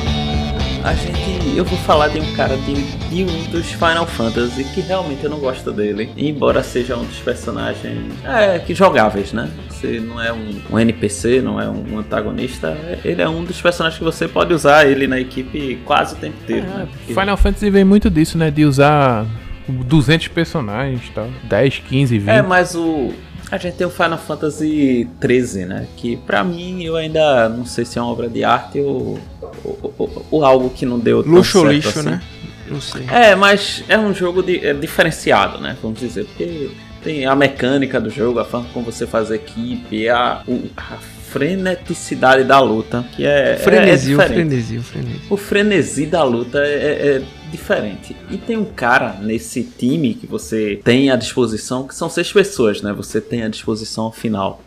A 0.85 0.93
gente. 0.93 1.57
Eu 1.57 1.65
vou 1.65 1.77
falar 1.79 2.09
de 2.09 2.19
um 2.19 2.35
cara 2.35 2.55
de, 2.57 2.73
de 3.09 3.23
um 3.23 3.43
dos 3.49 3.71
Final 3.71 4.05
Fantasy 4.05 4.63
que 4.65 4.81
realmente 4.81 5.23
eu 5.23 5.29
não 5.29 5.39
gosto 5.39 5.71
dele. 5.71 6.11
Embora 6.15 6.61
seja 6.61 6.95
um 6.95 7.03
dos 7.03 7.17
personagens. 7.19 8.13
É, 8.23 8.59
que 8.59 8.75
jogáveis, 8.75 9.33
né? 9.33 9.49
Você 9.69 9.99
não 9.99 10.21
é 10.21 10.31
um, 10.31 10.61
um 10.71 10.79
NPC, 10.79 11.41
não 11.41 11.59
é 11.59 11.67
um 11.67 11.97
antagonista. 11.97 12.77
Ele 13.03 13.21
é 13.21 13.27
um 13.27 13.43
dos 13.43 13.59
personagens 13.59 13.97
que 13.97 14.03
você 14.03 14.27
pode 14.27 14.53
usar 14.53 14.85
ele 14.85 15.07
na 15.07 15.19
equipe 15.19 15.79
quase 15.85 16.13
o 16.13 16.17
tempo 16.17 16.35
inteiro. 16.43 16.67
É, 16.67 16.77
né? 16.77 16.87
Porque- 16.91 17.13
Final 17.19 17.37
Fantasy 17.37 17.69
vem 17.71 17.83
muito 17.83 18.09
disso, 18.09 18.37
né? 18.37 18.51
De 18.51 18.63
usar 18.63 19.25
200 19.67 20.27
personagens 20.27 21.01
e 21.07 21.11
tal. 21.11 21.27
10, 21.43 21.79
15, 21.79 22.19
20. 22.19 22.29
É, 22.29 22.41
mas 22.43 22.75
o. 22.75 23.11
A 23.55 23.57
gente 23.57 23.75
tem 23.75 23.87
o 23.87 23.89
Final 23.89 24.17
Fantasy 24.17 25.07
XIII, 25.25 25.65
né? 25.65 25.87
Que 25.95 26.17
pra 26.17 26.43
mim 26.43 26.83
eu 26.83 26.95
ainda 26.97 27.47
não 27.47 27.65
sei 27.65 27.85
se 27.85 27.97
é 27.97 28.01
uma 28.01 28.11
obra 28.11 28.27
de 28.27 28.43
arte 28.43 28.79
ou, 28.81 29.17
ou, 29.63 29.93
ou- 29.97 30.25
ou 30.29 30.45
algo 30.45 30.69
que 30.69 30.85
não 30.85 30.99
deu 30.99 31.21
Luxo 31.21 31.59
ou 31.59 31.71
lixo, 31.71 31.99
assim. 31.99 32.09
né? 32.09 32.21
Não 32.69 32.81
sei. 32.81 33.03
É, 33.09 33.33
mas 33.35 33.83
é 33.87 33.97
um 33.97 34.13
jogo 34.13 34.43
de- 34.43 34.65
é 34.65 34.73
diferenciado, 34.73 35.59
né? 35.61 35.77
Vamos 35.81 35.99
dizer, 36.01 36.25
porque 36.25 36.69
tem 37.03 37.25
a 37.25 37.33
mecânica 37.35 38.01
do 38.01 38.09
jogo, 38.09 38.39
a 38.39 38.45
forma 38.45 38.67
como 38.73 38.85
você 38.91 39.07
faz 39.07 39.31
equipe, 39.31 40.09
a, 40.09 40.41
o- 40.47 40.69
a 40.75 40.97
freneticidade 41.31 42.43
da 42.43 42.59
luta, 42.59 43.05
que 43.15 43.25
é, 43.25 43.55
frenesi, 43.57 44.11
é 44.11 44.15
o 44.15 44.17
diferente. 44.19 44.33
frenesi, 44.47 44.77
o 44.77 44.83
frenesi. 44.83 45.21
O 45.29 45.37
frenesi 45.37 46.05
da 46.07 46.23
luta 46.23 46.59
é, 46.59 46.73
é- 46.73 47.07
é 47.17 47.21
diferente. 47.55 48.15
E 48.29 48.37
tem 48.37 48.57
um 48.57 48.65
cara 48.65 49.13
nesse 49.21 49.63
time 49.63 50.13
que 50.13 50.27
você 50.27 50.79
tem 50.83 51.09
à 51.09 51.15
disposição, 51.15 51.87
que 51.87 51.95
são 51.95 52.09
seis 52.09 52.31
pessoas, 52.31 52.81
né? 52.81 52.93
Você 52.93 53.19
tem 53.21 53.43
à 53.43 53.47
disposição 53.47 54.05
ao 54.05 54.11
final 54.11 54.61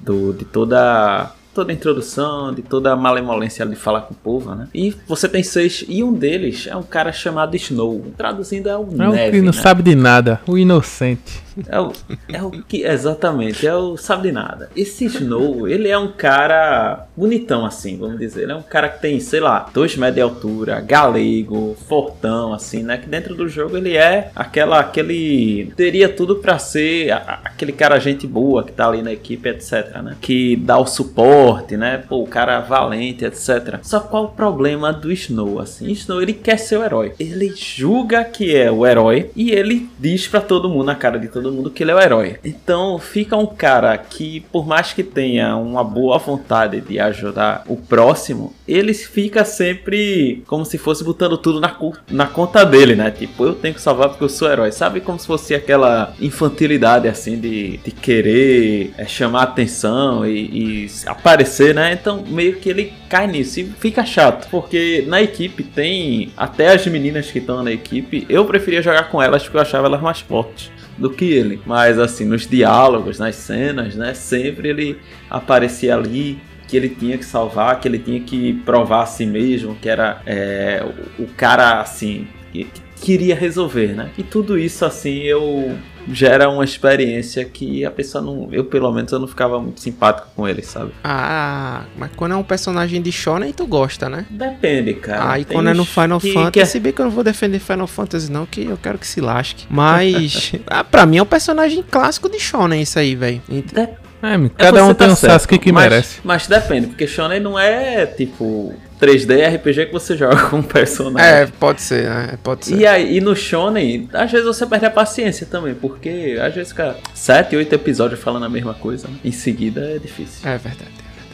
do, 0.00 0.32
de 0.32 0.44
toda 0.44 1.32
toda 1.54 1.70
a 1.70 1.74
introdução, 1.74 2.52
de 2.52 2.62
toda 2.62 2.92
a 2.92 2.96
malemolência 2.96 3.66
de 3.66 3.76
falar 3.76 4.02
com 4.02 4.14
o 4.14 4.16
povo, 4.16 4.54
né? 4.54 4.68
E 4.74 4.94
você 5.06 5.28
tem 5.28 5.42
seis, 5.42 5.84
e 5.86 6.02
um 6.02 6.12
deles 6.12 6.66
é 6.66 6.74
um 6.74 6.82
cara 6.82 7.12
chamado 7.12 7.54
Snow. 7.56 8.06
Traduzindo 8.16 8.68
é 8.68 8.76
o 8.76 8.86
É 8.98 9.08
o 9.08 9.12
Neve, 9.12 9.30
que 9.32 9.42
não 9.42 9.52
né? 9.52 9.60
sabe 9.60 9.82
de 9.82 9.94
nada, 9.94 10.40
o 10.46 10.56
inocente. 10.56 11.42
É 11.68 11.80
o, 11.80 11.92
é 12.32 12.42
o 12.42 12.50
que, 12.50 12.84
exatamente, 12.84 13.66
é 13.66 13.74
o 13.74 13.96
sabe 13.96 14.22
de 14.28 14.32
nada. 14.32 14.70
Esse 14.76 15.04
Snow, 15.06 15.68
ele 15.68 15.88
é 15.88 15.98
um 15.98 16.08
cara 16.12 17.06
bonitão, 17.16 17.64
assim, 17.66 17.96
vamos 17.98 18.18
dizer. 18.18 18.42
Ele 18.44 18.52
é 18.52 18.56
um 18.56 18.62
cara 18.62 18.88
que 18.88 19.00
tem, 19.00 19.18
sei 19.20 19.40
lá, 19.40 19.68
dois 19.72 19.96
metros 19.96 20.14
de 20.16 20.20
altura, 20.22 20.80
galego, 20.80 21.76
fortão, 21.88 22.52
assim, 22.54 22.82
né? 22.82 22.96
Que 22.96 23.08
dentro 23.08 23.34
do 23.34 23.48
jogo 23.48 23.76
ele 23.76 23.96
é 23.96 24.30
aquela, 24.34 24.80
aquele. 24.80 25.72
Teria 25.76 26.08
tudo 26.08 26.36
pra 26.36 26.58
ser 26.58 27.10
a- 27.12 27.40
aquele 27.44 27.72
cara 27.72 27.98
gente 27.98 28.26
boa 28.26 28.64
que 28.64 28.72
tá 28.72 28.88
ali 28.88 29.02
na 29.02 29.12
equipe, 29.12 29.48
etc, 29.48 29.96
né? 30.02 30.16
Que 30.20 30.56
dá 30.56 30.78
o 30.78 30.86
suporte, 30.86 31.76
né? 31.76 31.98
Pô, 32.08 32.22
o 32.22 32.26
cara 32.26 32.60
valente, 32.60 33.24
etc. 33.24 33.78
Só 33.82 34.00
qual 34.00 34.24
o 34.24 34.28
problema 34.28 34.92
do 34.92 35.10
Snow, 35.12 35.58
assim? 35.60 35.90
Snow, 35.90 36.20
ele 36.22 36.32
quer 36.32 36.58
ser 36.58 36.78
o 36.78 36.84
herói. 36.84 37.12
Ele 37.18 37.52
julga 37.56 38.24
que 38.24 38.54
é 38.56 38.70
o 38.70 38.86
herói 38.86 39.30
e 39.36 39.50
ele 39.50 39.88
diz 39.98 40.26
pra 40.26 40.40
todo 40.40 40.68
mundo, 40.68 40.84
na 40.84 40.94
cara 40.94 41.18
de 41.18 41.28
todo 41.28 41.41
mundo, 41.50 41.70
que 41.70 41.82
ele 41.82 41.90
é 41.90 41.94
o 41.94 42.00
herói. 42.00 42.36
Então 42.44 42.98
fica 42.98 43.36
um 43.36 43.46
cara 43.46 43.96
que, 43.96 44.40
por 44.52 44.66
mais 44.66 44.92
que 44.92 45.02
tenha 45.02 45.56
uma 45.56 45.82
boa 45.82 46.18
vontade 46.18 46.80
de 46.80 47.00
ajudar 47.00 47.64
o 47.66 47.76
próximo, 47.76 48.54
ele 48.68 48.94
fica 48.94 49.44
sempre 49.44 50.42
como 50.46 50.64
se 50.64 50.78
fosse 50.78 51.02
botando 51.02 51.36
tudo 51.38 51.60
na, 51.60 51.76
na 52.10 52.26
conta 52.26 52.64
dele, 52.64 52.94
né? 52.94 53.10
Tipo, 53.10 53.46
eu 53.46 53.54
tenho 53.54 53.74
que 53.74 53.80
salvar 53.80 54.10
porque 54.10 54.24
eu 54.24 54.28
sou 54.28 54.50
herói. 54.50 54.70
Sabe 54.72 55.00
como 55.00 55.18
se 55.18 55.26
fosse 55.26 55.54
aquela 55.54 56.14
infantilidade, 56.20 57.08
assim, 57.08 57.38
de, 57.38 57.78
de 57.78 57.90
querer 57.90 58.92
é, 58.96 59.06
chamar 59.06 59.42
atenção 59.42 60.26
e, 60.26 60.84
e 60.84 60.90
aparecer, 61.06 61.74
né? 61.74 61.92
Então 61.92 62.22
meio 62.26 62.56
que 62.56 62.68
ele 62.68 62.92
cai 63.08 63.26
nisso 63.26 63.60
e 63.60 63.64
fica 63.64 64.04
chato, 64.04 64.48
porque 64.50 65.04
na 65.06 65.20
equipe 65.20 65.62
tem 65.62 66.32
até 66.36 66.72
as 66.72 66.86
meninas 66.86 67.30
que 67.30 67.38
estão 67.38 67.62
na 67.62 67.70
equipe, 67.70 68.26
eu 68.28 68.44
preferia 68.44 68.82
jogar 68.82 69.10
com 69.10 69.22
elas 69.22 69.42
porque 69.42 69.56
eu 69.56 69.60
achava 69.60 69.86
elas 69.86 70.00
mais 70.00 70.20
fortes 70.20 70.70
do 70.96 71.10
que 71.10 71.24
ele. 71.24 71.60
Mas 71.66 71.98
assim, 71.98 72.24
nos 72.24 72.46
diálogos, 72.46 73.18
nas 73.18 73.36
cenas, 73.36 73.94
né? 73.94 74.14
Sempre 74.14 74.68
ele 74.68 74.98
aparecia 75.30 75.94
ali 75.94 76.38
que 76.68 76.76
ele 76.76 76.88
tinha 76.88 77.18
que 77.18 77.24
salvar, 77.24 77.78
que 77.80 77.86
ele 77.86 77.98
tinha 77.98 78.20
que 78.20 78.54
provar 78.64 79.02
a 79.02 79.06
si 79.06 79.26
mesmo, 79.26 79.74
que 79.74 79.88
era 79.88 80.22
é, 80.24 80.82
o, 81.18 81.26
cara 81.26 81.80
assim 81.80 82.26
que 82.50 82.66
queria 83.00 83.34
resolver, 83.34 83.88
né? 83.88 84.10
E 84.16 84.22
tudo 84.22 84.58
isso 84.58 84.84
assim 84.84 85.18
eu 85.18 85.76
gera 86.10 86.48
uma 86.48 86.64
experiência 86.64 87.44
que 87.44 87.84
a 87.84 87.90
pessoa 87.90 88.22
não, 88.22 88.48
eu 88.52 88.64
pelo 88.64 88.90
menos 88.92 89.12
eu 89.12 89.18
não 89.18 89.26
ficava 89.28 89.60
muito 89.60 89.80
simpático 89.80 90.28
com 90.34 90.48
ele, 90.48 90.62
sabe? 90.62 90.92
Ah, 91.04 91.82
mas 91.96 92.10
quando 92.16 92.32
é 92.32 92.36
um 92.36 92.42
personagem 92.42 93.00
de 93.02 93.12
shonen, 93.12 93.52
tu 93.52 93.66
gosta, 93.66 94.08
né? 94.08 94.26
Depende, 94.30 94.94
cara. 94.94 95.32
Aí 95.32 95.44
Tem 95.44 95.56
quando 95.56 95.68
é 95.68 95.74
no 95.74 95.84
Final 95.84 96.20
que- 96.20 96.32
Fantasy, 96.32 96.52
que 96.52 96.60
é- 96.60 96.64
se 96.64 96.80
bem 96.80 96.92
que 96.92 97.00
eu 97.00 97.04
não 97.06 97.12
vou 97.12 97.22
defender 97.24 97.58
Final 97.58 97.86
Fantasy 97.86 98.30
não, 98.30 98.46
que 98.46 98.64
eu 98.64 98.76
quero 98.76 98.98
que 98.98 99.06
se 99.06 99.20
lasque. 99.20 99.66
Mas, 99.70 100.52
ah, 100.66 100.82
pra 100.84 101.04
mim 101.06 101.18
é 101.18 101.22
um 101.22 101.26
personagem 101.26 101.82
clássico 101.88 102.28
de 102.28 102.38
shonen 102.40 102.82
isso 102.82 102.98
aí, 102.98 103.14
velho. 103.14 103.40
É, 103.74 103.82
É, 104.24 104.48
cada 104.56 104.84
um 104.84 104.88
você 104.88 104.94
tem 104.94 105.06
tá 105.08 105.12
um 105.12 105.16
certo, 105.16 105.32
Sasuke 105.32 105.58
que 105.58 105.72
mas- 105.72 105.82
merece. 105.84 106.20
Mas 106.22 106.46
depende, 106.46 106.86
porque 106.86 107.06
Shonen 107.08 107.40
não 107.40 107.58
é 107.58 108.06
tipo 108.06 108.72
3D 109.02 109.56
RPG 109.56 109.86
que 109.86 109.92
você 109.92 110.16
joga 110.16 110.36
com 110.48 110.58
um 110.58 110.62
personagem. 110.62 111.28
É, 111.28 111.46
pode 111.46 111.82
ser, 111.82 112.08
né? 112.08 112.38
Pode 112.42 112.66
ser. 112.66 112.76
E 112.76 112.86
aí, 112.86 113.16
e 113.16 113.20
no 113.20 113.34
Shonen, 113.34 114.08
às 114.12 114.30
vezes 114.30 114.46
você 114.46 114.64
perde 114.64 114.86
a 114.86 114.90
paciência 114.90 115.44
também, 115.46 115.74
porque 115.74 116.38
às 116.40 116.54
vezes 116.54 116.70
fica 116.70 116.96
7, 117.12 117.56
8 117.56 117.72
episódios 117.74 118.20
falando 118.20 118.44
a 118.44 118.48
mesma 118.48 118.74
coisa, 118.74 119.08
né? 119.08 119.14
em 119.24 119.32
seguida 119.32 119.80
é 119.80 119.98
difícil. 119.98 120.48
É 120.48 120.56
verdade. 120.56 120.90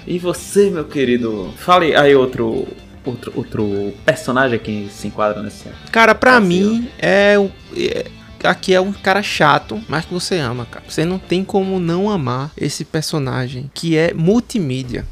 E 0.07 0.19
você, 0.19 0.71
meu 0.71 0.85
querido, 0.87 1.53
fale 1.59 1.95
aí 1.95 2.15
outro, 2.15 2.67
outro, 3.05 3.33
outro 3.37 3.93
personagem 4.07 4.59
que 4.59 4.89
se 4.91 5.07
enquadra 5.09 5.43
nesse. 5.43 5.65
Cara, 5.93 6.15
pra 6.15 6.41
mim 6.41 6.89
é, 6.99 7.39
o- 7.39 7.51
é- 7.77 8.07
Aqui 8.45 8.73
é 8.73 8.81
um 8.81 8.93
cara 8.93 9.21
chato, 9.21 9.83
mas 9.89 10.05
que 10.05 10.15
você 10.15 10.37
ama, 10.39 10.65
cara. 10.65 10.85
Você 10.89 11.05
não 11.05 11.19
tem 11.19 11.43
como 11.43 11.81
não 11.81 12.09
amar 12.09 12.53
esse 12.57 12.85
personagem 12.85 13.69
que 13.75 13.97
é 13.97 14.15
multimídia. 14.15 15.05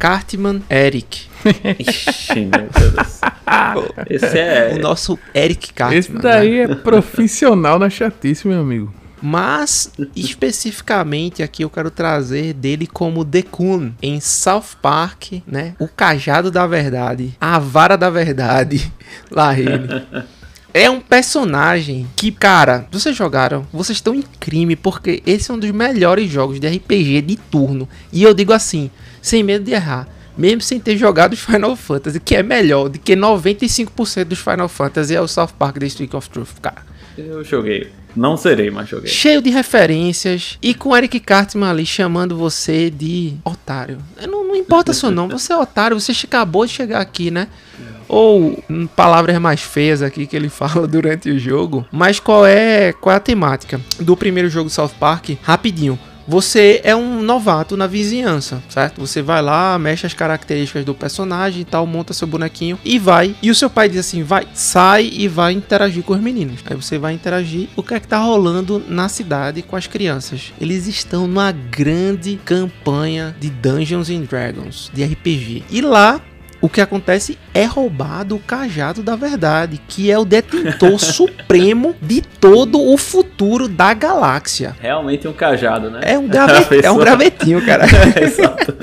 Cartman 0.00 0.62
Eric. 0.70 1.28
Ixi, 1.78 2.46
meu 2.46 2.70
Deus 2.74 2.92
do 2.92 3.04
céu. 3.04 3.94
Esse 4.08 4.38
é. 4.38 4.72
O 4.74 4.78
nosso 4.80 5.18
Eric 5.34 5.74
Cartman. 5.74 5.98
Esse 5.98 6.12
daí 6.12 6.66
né? 6.66 6.72
é 6.72 6.74
profissional 6.74 7.78
na 7.78 7.90
chatice, 7.90 8.48
meu 8.48 8.62
amigo. 8.62 8.94
Mas, 9.22 9.92
especificamente 10.16 11.42
aqui 11.42 11.62
eu 11.62 11.68
quero 11.68 11.90
trazer 11.90 12.54
dele 12.54 12.86
como 12.86 13.22
Dekun 13.22 13.92
em 14.00 14.18
South 14.20 14.78
Park, 14.80 15.42
né? 15.46 15.74
O 15.78 15.86
cajado 15.86 16.50
da 16.50 16.66
verdade, 16.66 17.36
a 17.38 17.58
vara 17.58 17.96
da 17.98 18.08
verdade, 18.08 18.90
lá 19.30 19.52
ele. 19.58 19.86
É 20.72 20.88
um 20.88 21.00
personagem 21.00 22.06
que, 22.16 22.32
cara, 22.32 22.86
vocês 22.90 23.14
jogaram, 23.14 23.66
vocês 23.70 23.98
estão 23.98 24.14
em 24.14 24.22
crime, 24.22 24.76
porque 24.76 25.22
esse 25.26 25.50
é 25.50 25.54
um 25.54 25.58
dos 25.58 25.72
melhores 25.72 26.30
jogos 26.30 26.58
de 26.58 26.66
RPG 26.66 27.20
de 27.20 27.36
turno. 27.36 27.86
E 28.10 28.22
eu 28.22 28.32
digo 28.32 28.54
assim, 28.54 28.90
sem 29.20 29.42
medo 29.42 29.64
de 29.64 29.72
errar, 29.72 30.08
mesmo 30.36 30.60
sem 30.60 30.80
ter 30.80 30.96
jogado 30.96 31.32
os 31.32 31.40
Final 31.40 31.76
Fantasy, 31.76 32.20
que 32.20 32.34
é 32.34 32.42
melhor 32.42 32.88
do 32.88 32.98
que 32.98 33.14
95% 33.14 34.24
dos 34.24 34.38
Final 34.38 34.68
Fantasy 34.68 35.14
é 35.14 35.20
o 35.20 35.28
South 35.28 35.50
Park 35.58 35.78
The 35.78 35.88
Stick 35.88 36.14
of 36.14 36.28
Truth, 36.30 36.60
cara. 36.60 36.82
Eu 37.16 37.44
joguei. 37.44 37.90
Não 38.14 38.36
serei, 38.36 38.70
mas 38.70 38.88
joguei. 38.88 39.08
Cheio 39.08 39.40
de 39.40 39.50
referências 39.50 40.58
e 40.60 40.74
com 40.74 40.96
Eric 40.96 41.20
Cartman 41.20 41.70
ali 41.70 41.86
chamando 41.86 42.36
você 42.36 42.90
de 42.90 43.34
otário. 43.44 43.98
Não, 44.26 44.46
não 44.46 44.56
importa 44.56 44.92
seu 44.92 45.10
nome, 45.10 45.32
você 45.32 45.52
é 45.52 45.56
otário, 45.56 45.98
você 45.98 46.12
acabou 46.24 46.66
de 46.66 46.72
chegar 46.72 47.00
aqui, 47.00 47.30
né? 47.30 47.48
Ou 48.08 48.60
hum, 48.68 48.88
palavras 48.88 49.38
mais 49.38 49.60
feias 49.60 50.02
aqui 50.02 50.26
que 50.26 50.34
ele 50.34 50.48
fala 50.50 50.86
durante 50.86 51.30
o 51.30 51.38
jogo. 51.38 51.86
Mas 51.92 52.18
qual 52.18 52.44
é, 52.44 52.92
qual 52.92 53.12
é 53.12 53.16
a 53.16 53.20
temática 53.20 53.80
do 54.00 54.16
primeiro 54.16 54.50
jogo 54.50 54.68
South 54.68 54.92
Park? 54.98 55.30
Rapidinho. 55.42 55.98
Você 56.30 56.80
é 56.84 56.94
um 56.94 57.20
novato 57.20 57.76
na 57.76 57.88
vizinhança, 57.88 58.62
certo? 58.68 59.00
Você 59.00 59.20
vai 59.20 59.42
lá, 59.42 59.76
mexe 59.80 60.06
as 60.06 60.14
características 60.14 60.84
do 60.84 60.94
personagem 60.94 61.62
e 61.62 61.64
tal, 61.64 61.84
monta 61.84 62.12
seu 62.12 62.28
bonequinho 62.28 62.78
e 62.84 63.00
vai. 63.00 63.34
E 63.42 63.50
o 63.50 63.54
seu 63.54 63.68
pai 63.68 63.88
diz 63.88 63.98
assim: 63.98 64.22
vai, 64.22 64.46
sai 64.54 65.10
e 65.12 65.26
vai 65.26 65.52
interagir 65.52 66.04
com 66.04 66.12
os 66.12 66.20
meninos. 66.20 66.60
Aí 66.70 66.76
você 66.76 66.98
vai 66.98 67.14
interagir. 67.14 67.68
O 67.74 67.82
que 67.82 67.94
é 67.94 67.98
que 67.98 68.06
tá 68.06 68.18
rolando 68.18 68.80
na 68.88 69.08
cidade 69.08 69.60
com 69.60 69.74
as 69.74 69.88
crianças? 69.88 70.52
Eles 70.60 70.86
estão 70.86 71.26
numa 71.26 71.50
grande 71.50 72.38
campanha 72.44 73.34
de 73.40 73.50
Dungeons 73.50 74.08
and 74.08 74.20
Dragons, 74.20 74.88
de 74.94 75.02
RPG. 75.02 75.64
E 75.68 75.80
lá 75.80 76.20
o 76.60 76.68
que 76.68 76.80
acontece 76.80 77.38
é 77.54 77.64
roubado 77.64 78.36
o 78.36 78.38
cajado 78.38 79.02
da 79.02 79.16
verdade, 79.16 79.80
que 79.88 80.10
é 80.10 80.18
o 80.18 80.24
detentor 80.24 80.98
supremo 81.00 81.94
de 82.02 82.20
todo 82.20 82.80
o 82.80 82.96
futuro 82.98 83.66
da 83.68 83.94
galáxia. 83.94 84.76
Realmente 84.80 85.26
um 85.26 85.32
cajado, 85.32 85.90
né? 85.90 86.00
É 86.02 86.18
um, 86.18 86.26
grave- 86.28 86.80
A 86.82 86.86
é 86.86 86.90
um 86.90 86.98
gravetinho, 86.98 87.64
cara. 87.64 87.84
Exato. 88.20 88.74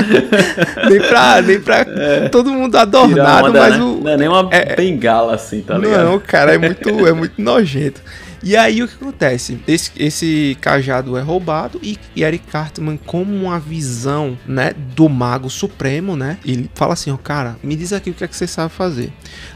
nem 0.90 1.00
pra, 1.02 1.42
nem 1.42 1.60
pra 1.60 1.86
todo 2.32 2.52
mundo 2.52 2.76
adornado, 2.76 3.50
onda, 3.50 3.60
mas 3.60 3.78
né? 3.78 3.84
o. 3.84 4.00
Não 4.04 4.12
é 4.12 4.18
nem 4.18 4.28
uma 4.28 4.48
é- 4.52 4.76
bengala 4.76 5.36
assim, 5.36 5.62
tá 5.62 5.78
ligado? 5.78 6.04
Não, 6.06 6.20
cara, 6.20 6.56
é 6.56 6.58
muito, 6.58 7.08
é 7.08 7.14
muito 7.14 7.40
nojento. 7.42 8.02
E 8.44 8.56
aí 8.56 8.82
o 8.82 8.88
que 8.88 8.96
acontece? 8.96 9.60
Esse, 9.68 9.92
esse 9.98 10.58
cajado 10.62 11.18
é 11.18 11.22
roubado 11.22 11.80
e, 11.82 11.98
e 12.16 12.24
Eric 12.24 12.48
Cartman, 12.48 12.98
como 12.98 13.34
uma 13.34 13.60
visão, 13.60 14.38
né, 14.48 14.74
do 14.96 15.10
Mago 15.10 15.50
Supremo, 15.50 16.16
né? 16.16 16.38
Ele 16.46 16.70
fala 16.74 16.94
assim, 16.94 17.12
ó, 17.12 17.18
cara, 17.18 17.58
me 17.64 17.76
diz 17.76 17.94
aqui 17.94 18.10
o 18.10 18.14
que 18.14 18.24
é 18.24 18.28
que 18.28 18.36
você 18.36 18.48
sabe 18.48 18.74
fazer. 18.74 19.12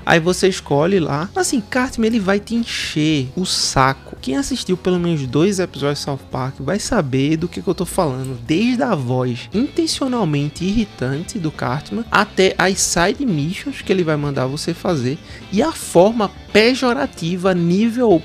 Aí 0.05 0.19
você 0.19 0.47
escolhe 0.47 0.99
lá. 0.99 1.29
Assim, 1.35 1.61
Cartman, 1.61 2.07
ele 2.07 2.19
vai 2.19 2.39
te 2.39 2.55
encher 2.55 3.29
o 3.35 3.45
saco. 3.45 4.17
Quem 4.21 4.37
assistiu 4.37 4.77
pelo 4.77 4.99
menos 4.99 5.25
dois 5.27 5.59
episódios 5.59 5.99
de 5.99 6.05
South 6.05 6.19
Park 6.31 6.55
vai 6.59 6.79
saber 6.79 7.37
do 7.37 7.47
que, 7.47 7.61
que 7.61 7.67
eu 7.67 7.75
tô 7.75 7.85
falando. 7.85 8.39
Desde 8.45 8.83
a 8.83 8.95
voz 8.95 9.49
intencionalmente 9.53 10.65
irritante 10.65 11.39
do 11.39 11.51
Cartman 11.51 12.05
até 12.11 12.55
as 12.57 12.79
side 12.79 13.25
missions 13.25 13.81
que 13.81 13.91
ele 13.91 14.03
vai 14.03 14.15
mandar 14.15 14.47
você 14.47 14.73
fazer 14.73 15.17
e 15.51 15.61
a 15.61 15.71
forma 15.71 16.29
pejorativa 16.51 17.53
nível 17.53 18.21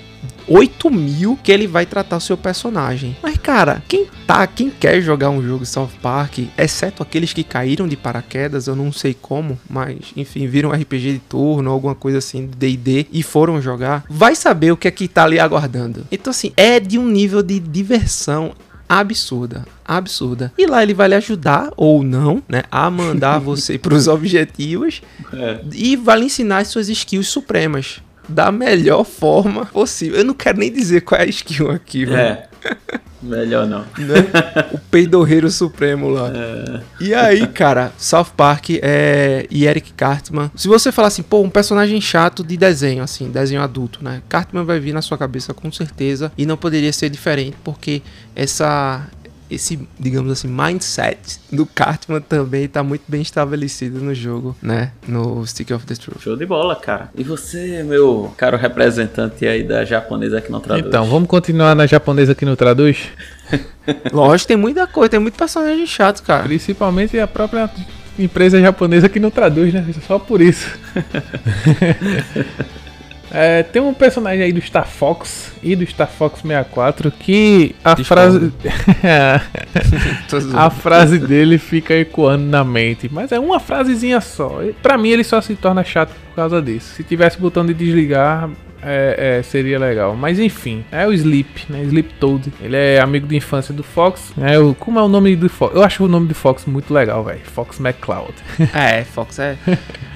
8 0.49 0.91
mil 0.91 1.39
que 1.43 1.51
ele 1.51 1.67
vai 1.67 1.85
tratar 1.87 2.17
o 2.17 2.21
seu 2.21 2.37
personagem. 2.37 3.17
Mas, 3.23 3.37
cara, 3.37 3.83
quem 3.89 4.07
tá, 4.27 4.47
quem 4.47 4.71
quer 4.71 5.01
jogar 5.01 5.31
um 5.31 5.43
jogo 5.43 5.65
South 5.67 5.91
Park, 6.01 6.39
exceto 6.57 7.03
aqueles 7.03 7.33
que 7.33 7.43
caíram 7.43 7.87
de 7.89 7.97
paraquedas, 7.97 8.67
eu 8.67 8.77
não 8.77 8.93
sei 8.93 9.15
como, 9.15 9.59
mas 9.69 9.97
enfim, 10.17 10.47
viram 10.47 10.71
RPG 10.71 11.13
de 11.15 11.19
turno, 11.19 11.71
alguma 11.71 11.95
coisa 11.95 12.19
assim 12.19 12.47
de 12.47 12.57
DD 12.57 13.07
e 13.13 13.23
foram 13.23 13.61
jogar, 13.61 14.05
vai 14.09 14.35
saber 14.35 14.73
o 14.73 14.77
que 14.77 14.89
é 14.89 14.91
que 14.91 15.09
tá 15.09 15.25
ali 15.25 15.39
aguardando. 15.39 16.07
Então, 16.11 16.31
assim, 16.31 16.53
é 16.57 16.79
de 16.81 16.99
um 16.99 17.07
nível 17.09 17.43
de 17.43 17.59
diversão 17.59 18.53
absurda, 18.89 19.67
absurda. 19.85 20.53
E 20.57 20.65
lá 20.67 20.83
ele 20.83 20.95
vai 20.95 21.09
lhe 21.09 21.15
ajudar 21.17 21.71
ou 21.77 22.03
não, 22.05 22.41
né, 22.49 22.63
a 22.71 22.89
mandar 22.91 23.39
você 23.41 23.77
para 23.79 23.95
os 23.95 24.07
objetivos 24.07 25.03
É. 25.33 25.61
e 25.73 25.97
vai 25.97 26.21
lhe 26.21 26.27
ensinar 26.27 26.59
as 26.59 26.69
suas 26.69 26.89
skills 26.89 27.27
supremas 27.29 28.01
da 28.29 28.51
melhor 28.51 29.05
forma 29.05 29.67
possível. 29.67 30.19
Eu 30.19 30.25
não 30.25 30.35
quero 30.35 30.59
nem 30.59 30.73
dizer 30.73 31.03
qual 31.03 31.21
é 31.21 31.25
a 31.25 31.29
skill 31.29 31.71
aqui, 31.71 32.05
velho. 32.05 32.19
É. 32.19 32.49
Melhor 33.23 33.67
não. 33.67 33.81
Né? 33.81 34.69
O 34.73 34.79
peidorreiro 34.79 35.51
supremo 35.51 36.09
lá. 36.09 36.31
É. 36.35 36.81
E 37.01 37.15
aí, 37.15 37.47
cara, 37.47 37.93
South 37.99 38.29
Park 38.37 38.71
é... 38.83 39.47
e 39.51 39.67
Eric 39.67 39.93
Cartman. 39.95 40.51
Se 40.55 40.69
você 40.69 40.93
falar 40.93 41.09
assim, 41.09 41.23
pô, 41.23 41.43
um 41.43 41.51
personagem 41.51 42.01
chato 42.01 42.45
de 42.45 42.57
desenho, 42.57 43.03
assim, 43.03 43.31
desenho 43.31 43.63
adulto, 43.63 44.05
né? 44.05 44.23
Cartman 44.29 44.65
vai 44.65 44.79
vir 44.79 44.93
na 44.93 45.03
sua 45.03 45.19
cabeça 45.19 45.55
com 45.55 45.71
certeza. 45.73 46.31
E 46.37 46.47
não 46.47 46.57
poderia 46.57 46.93
ser 46.93 47.11
diferente, 47.11 47.57
porque 47.65 48.03
essa. 48.35 49.07
Esse, 49.51 49.89
digamos 49.99 50.33
assim, 50.33 50.49
mindset 50.49 51.41
do 51.53 51.65
Cartman 51.65 52.21
também 52.21 52.67
tá 52.67 52.83
muito 52.83 53.05
bem 53.07 53.23
estabelecido 53.23 54.01
no 54.01 54.15
jogo, 54.15 54.57
né? 54.61 54.93
No 55.07 55.47
Stick 55.47 55.71
of 55.71 55.87
the 55.87 55.95
Truth. 55.95 56.21
Show 56.23 56.37
de 56.37 56.47
bola, 56.47 56.75
cara. 56.75 57.11
E 57.15 57.23
você, 57.23 57.83
meu 57.83 58.33
caro 58.37 58.57
representante 58.57 59.47
aí 59.47 59.63
da 59.63 59.85
japonesa 59.85 60.41
que 60.41 60.51
não 60.51 60.61
traduz? 60.61 60.87
Então, 60.87 61.05
vamos 61.05 61.29
continuar 61.29 61.75
na 61.75 61.87
japonesa 61.87 62.35
que 62.35 62.45
não 62.45 62.57
traduz? 62.57 63.09
Lógico, 64.13 64.49
tem 64.49 64.57
muita 64.57 64.87
coisa, 64.87 65.11
tem 65.11 65.21
muito 65.21 65.37
personagem 65.37 65.87
chato, 65.87 66.23
cara. 66.23 66.45
Principalmente 66.45 67.19
a 67.19 67.27
própria 67.27 67.71
empresa 68.19 68.61
japonesa 68.61 69.09
que 69.09 69.21
não 69.21 69.31
traduz, 69.31 69.73
né? 69.73 69.87
Só 70.07 70.19
por 70.19 70.41
isso. 70.41 70.69
É, 73.31 73.63
tem 73.63 73.83
um 73.83 73.93
personagem 73.93 74.45
aí 74.45 74.53
do 74.53 74.61
Star 74.61 74.87
Fox 74.87 75.53
e 75.63 75.75
do 75.75 75.85
Star 75.87 76.09
Fox 76.09 76.43
64 76.43 77.11
que 77.11 77.75
a 77.85 77.97
frase 77.97 78.53
a 80.55 80.71
frase 80.71 81.19
dele 81.19 81.59
fica 81.59 81.95
ecoando 81.95 82.45
na 82.45 82.63
mente, 82.63 83.09
mas 83.13 83.33
é 83.33 83.39
uma 83.39 83.59
frasezinha 83.59 84.21
só. 84.21 84.61
Pra 84.83 84.97
mim 84.97 85.11
ele 85.11 85.25
só 85.25 85.41
se 85.41 85.57
torna 85.57 85.83
chato 85.83 86.13
causa 86.37 86.63
disso. 86.63 86.95
Se 86.95 87.03
tivesse 87.03 87.39
botão 87.39 87.65
de 87.67 87.75
desligar, 87.75 88.49
é, 88.83 89.39
é, 89.39 89.43
seria 89.43 89.79
legal. 89.79 90.15
Mas 90.15 90.39
enfim, 90.39 90.85
é 90.93 91.07
o 91.07 91.13
Sleep, 91.13 91.67
né? 91.69 91.83
Sleep 91.83 92.15
Toad. 92.21 92.53
Ele 92.61 92.77
é 92.77 93.01
amigo 93.01 93.27
de 93.27 93.37
infância 93.37 93.75
do 93.75 93.83
Fox. 93.83 94.33
É 94.41 94.59
o, 94.59 94.75
como 94.75 94.99
é 94.99 95.03
o 95.03 95.09
nome 95.09 95.35
do 95.35 95.49
Fox? 95.49 95.75
Eu 95.75 95.83
acho 95.83 96.05
o 96.05 96.09
nome 96.09 96.29
do 96.29 96.35
Fox 96.35 96.65
muito 96.67 96.95
legal, 96.95 97.25
velho. 97.25 97.41
Fox 97.45 97.81
McCloud. 97.81 98.35
É, 98.73 99.05
Fox 99.05 99.39
é. 99.39 99.57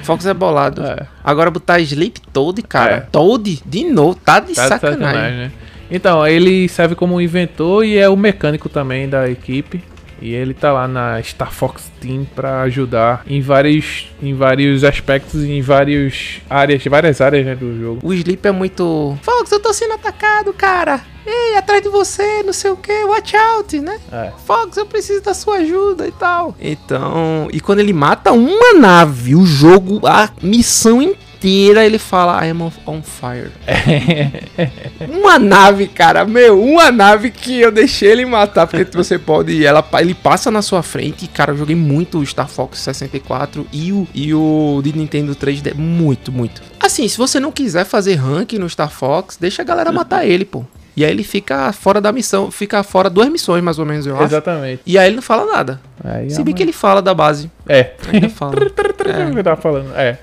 Fox 0.03 0.27
é 0.27 0.35
bolado. 0.35 0.83
É. 0.83 1.07
Agora 1.25 1.51
botar 1.51 1.81
Sleep 1.81 2.21
Toad, 2.33 2.63
cara. 2.63 2.97
É. 2.97 3.01
Toad, 3.01 3.63
de 3.65 3.85
novo, 3.85 4.15
tá 4.15 4.39
de 4.41 4.55
Tá 4.55 4.63
de 4.65 4.69
sacanagem. 4.69 5.37
né? 5.37 5.53
Então, 5.91 6.25
ele 6.25 6.69
serve 6.69 6.95
como 6.95 7.21
inventor 7.21 7.85
e 7.85 7.99
é 7.99 8.09
o 8.09 8.17
mecânico 8.17 8.69
também 8.69 9.09
da 9.09 9.29
equipe. 9.29 9.83
E 10.21 10.35
ele 10.35 10.55
tá 10.55 10.73
lá 10.73 10.87
na 10.87 11.23
Star 11.23 11.53
Fox 11.53 11.91
Team 12.01 12.27
pra 12.35 12.63
ajudar 12.63 13.23
em 13.27 13.41
vários, 13.41 14.13
em 14.23 14.35
vários 14.35 14.85
aspectos, 14.85 15.43
em 15.45 15.63
várias 15.63 16.41
áreas, 16.49 16.85
várias 16.85 17.21
áreas 17.21 17.47
né, 17.47 17.55
do 17.55 17.79
jogo. 17.81 18.01
O 18.03 18.13
Sleep 18.13 18.47
é 18.47 18.53
muito. 18.53 19.17
Fox, 19.23 19.51
eu 19.51 19.61
tô 19.61 19.73
sendo 19.73 19.95
atacado, 19.95 20.53
cara. 20.53 21.01
Ei, 21.27 21.57
atrás 21.57 21.83
de 21.83 21.89
você, 21.89 22.43
não 22.43 22.53
sei 22.53 22.71
o 22.71 22.77
que, 22.77 22.93
watch 23.05 23.37
out, 23.37 23.81
né? 23.81 23.99
É. 24.11 24.33
Fox, 24.47 24.77
eu 24.77 24.87
preciso 24.87 25.23
da 25.23 25.35
sua 25.35 25.57
ajuda 25.57 26.07
e 26.07 26.13
tal. 26.13 26.55
Então, 26.61 27.49
e 27.53 27.61
quando 27.61 27.81
ele 27.81 27.93
mata 27.93 28.33
uma 28.33 28.75
nave, 28.75 29.35
o 29.35 29.45
jogo, 29.45 30.07
a 30.07 30.31
missão 30.43 31.01
inteira, 31.01 31.30
ele 31.49 31.99
fala, 31.99 32.45
I 32.45 32.51
am 32.51 32.71
on- 32.87 33.03
fire. 33.03 33.51
uma 35.09 35.39
nave, 35.39 35.87
cara, 35.87 36.25
meu, 36.25 36.61
uma 36.63 36.91
nave 36.91 37.31
que 37.31 37.61
eu 37.61 37.71
deixei 37.71 38.11
ele 38.11 38.25
matar, 38.27 38.67
porque 38.67 38.85
você 38.97 39.19
pode, 39.19 39.65
ela, 39.65 39.87
ele 40.01 40.15
passa 40.15 40.51
na 40.51 40.63
sua 40.63 40.83
frente, 40.83 41.27
cara, 41.29 41.53
eu 41.53 41.57
joguei 41.57 41.77
muito 41.77 42.19
o 42.19 42.27
Star 42.27 42.49
Fox 42.49 42.79
64 42.81 43.67
e 43.73 43.93
o, 43.93 44.07
e 44.15 44.35
o 44.35 44.81
de 44.83 44.93
Nintendo 44.97 45.35
3D, 45.35 45.75
muito, 45.75 46.31
muito. 46.31 46.63
Assim, 46.79 47.07
se 47.09 47.17
você 47.17 47.39
não 47.41 47.53
quiser 47.53 47.85
fazer 47.85 48.15
rank 48.15 48.53
no 48.55 48.69
Star 48.69 48.91
Fox, 48.91 49.37
deixa 49.41 49.63
a 49.63 49.65
galera 49.65 49.93
matar 49.93 50.27
ele, 50.27 50.45
pô. 50.45 50.65
E 50.97 51.05
aí 51.05 51.11
ele 51.11 51.23
fica 51.23 51.73
fora 51.73 52.01
da 52.01 52.13
missão, 52.13 52.51
fica 52.51 52.83
fora 52.83 53.09
duas 53.09 53.29
missões, 53.29 53.63
mais 53.63 53.79
ou 53.79 53.87
menos, 53.87 54.07
eu 54.07 54.17
acho. 54.17 54.25
Exatamente. 54.25 54.83
E 54.85 54.99
aí 54.99 55.07
ele 55.07 55.17
não 55.17 55.23
fala 55.23 55.51
nada. 55.51 55.81
Aí, 56.03 56.29
Se 56.31 56.43
bem 56.43 56.55
que 56.55 56.63
ele 56.63 56.73
fala 56.73 57.01
da 57.01 57.15
base. 57.15 57.51
É. 57.69 57.93
Ainda 58.13 58.29
fala. 58.29 58.55
É. 59.11 59.43
Tava 59.43 59.61
falando. 59.61 59.93
É. 59.97 60.19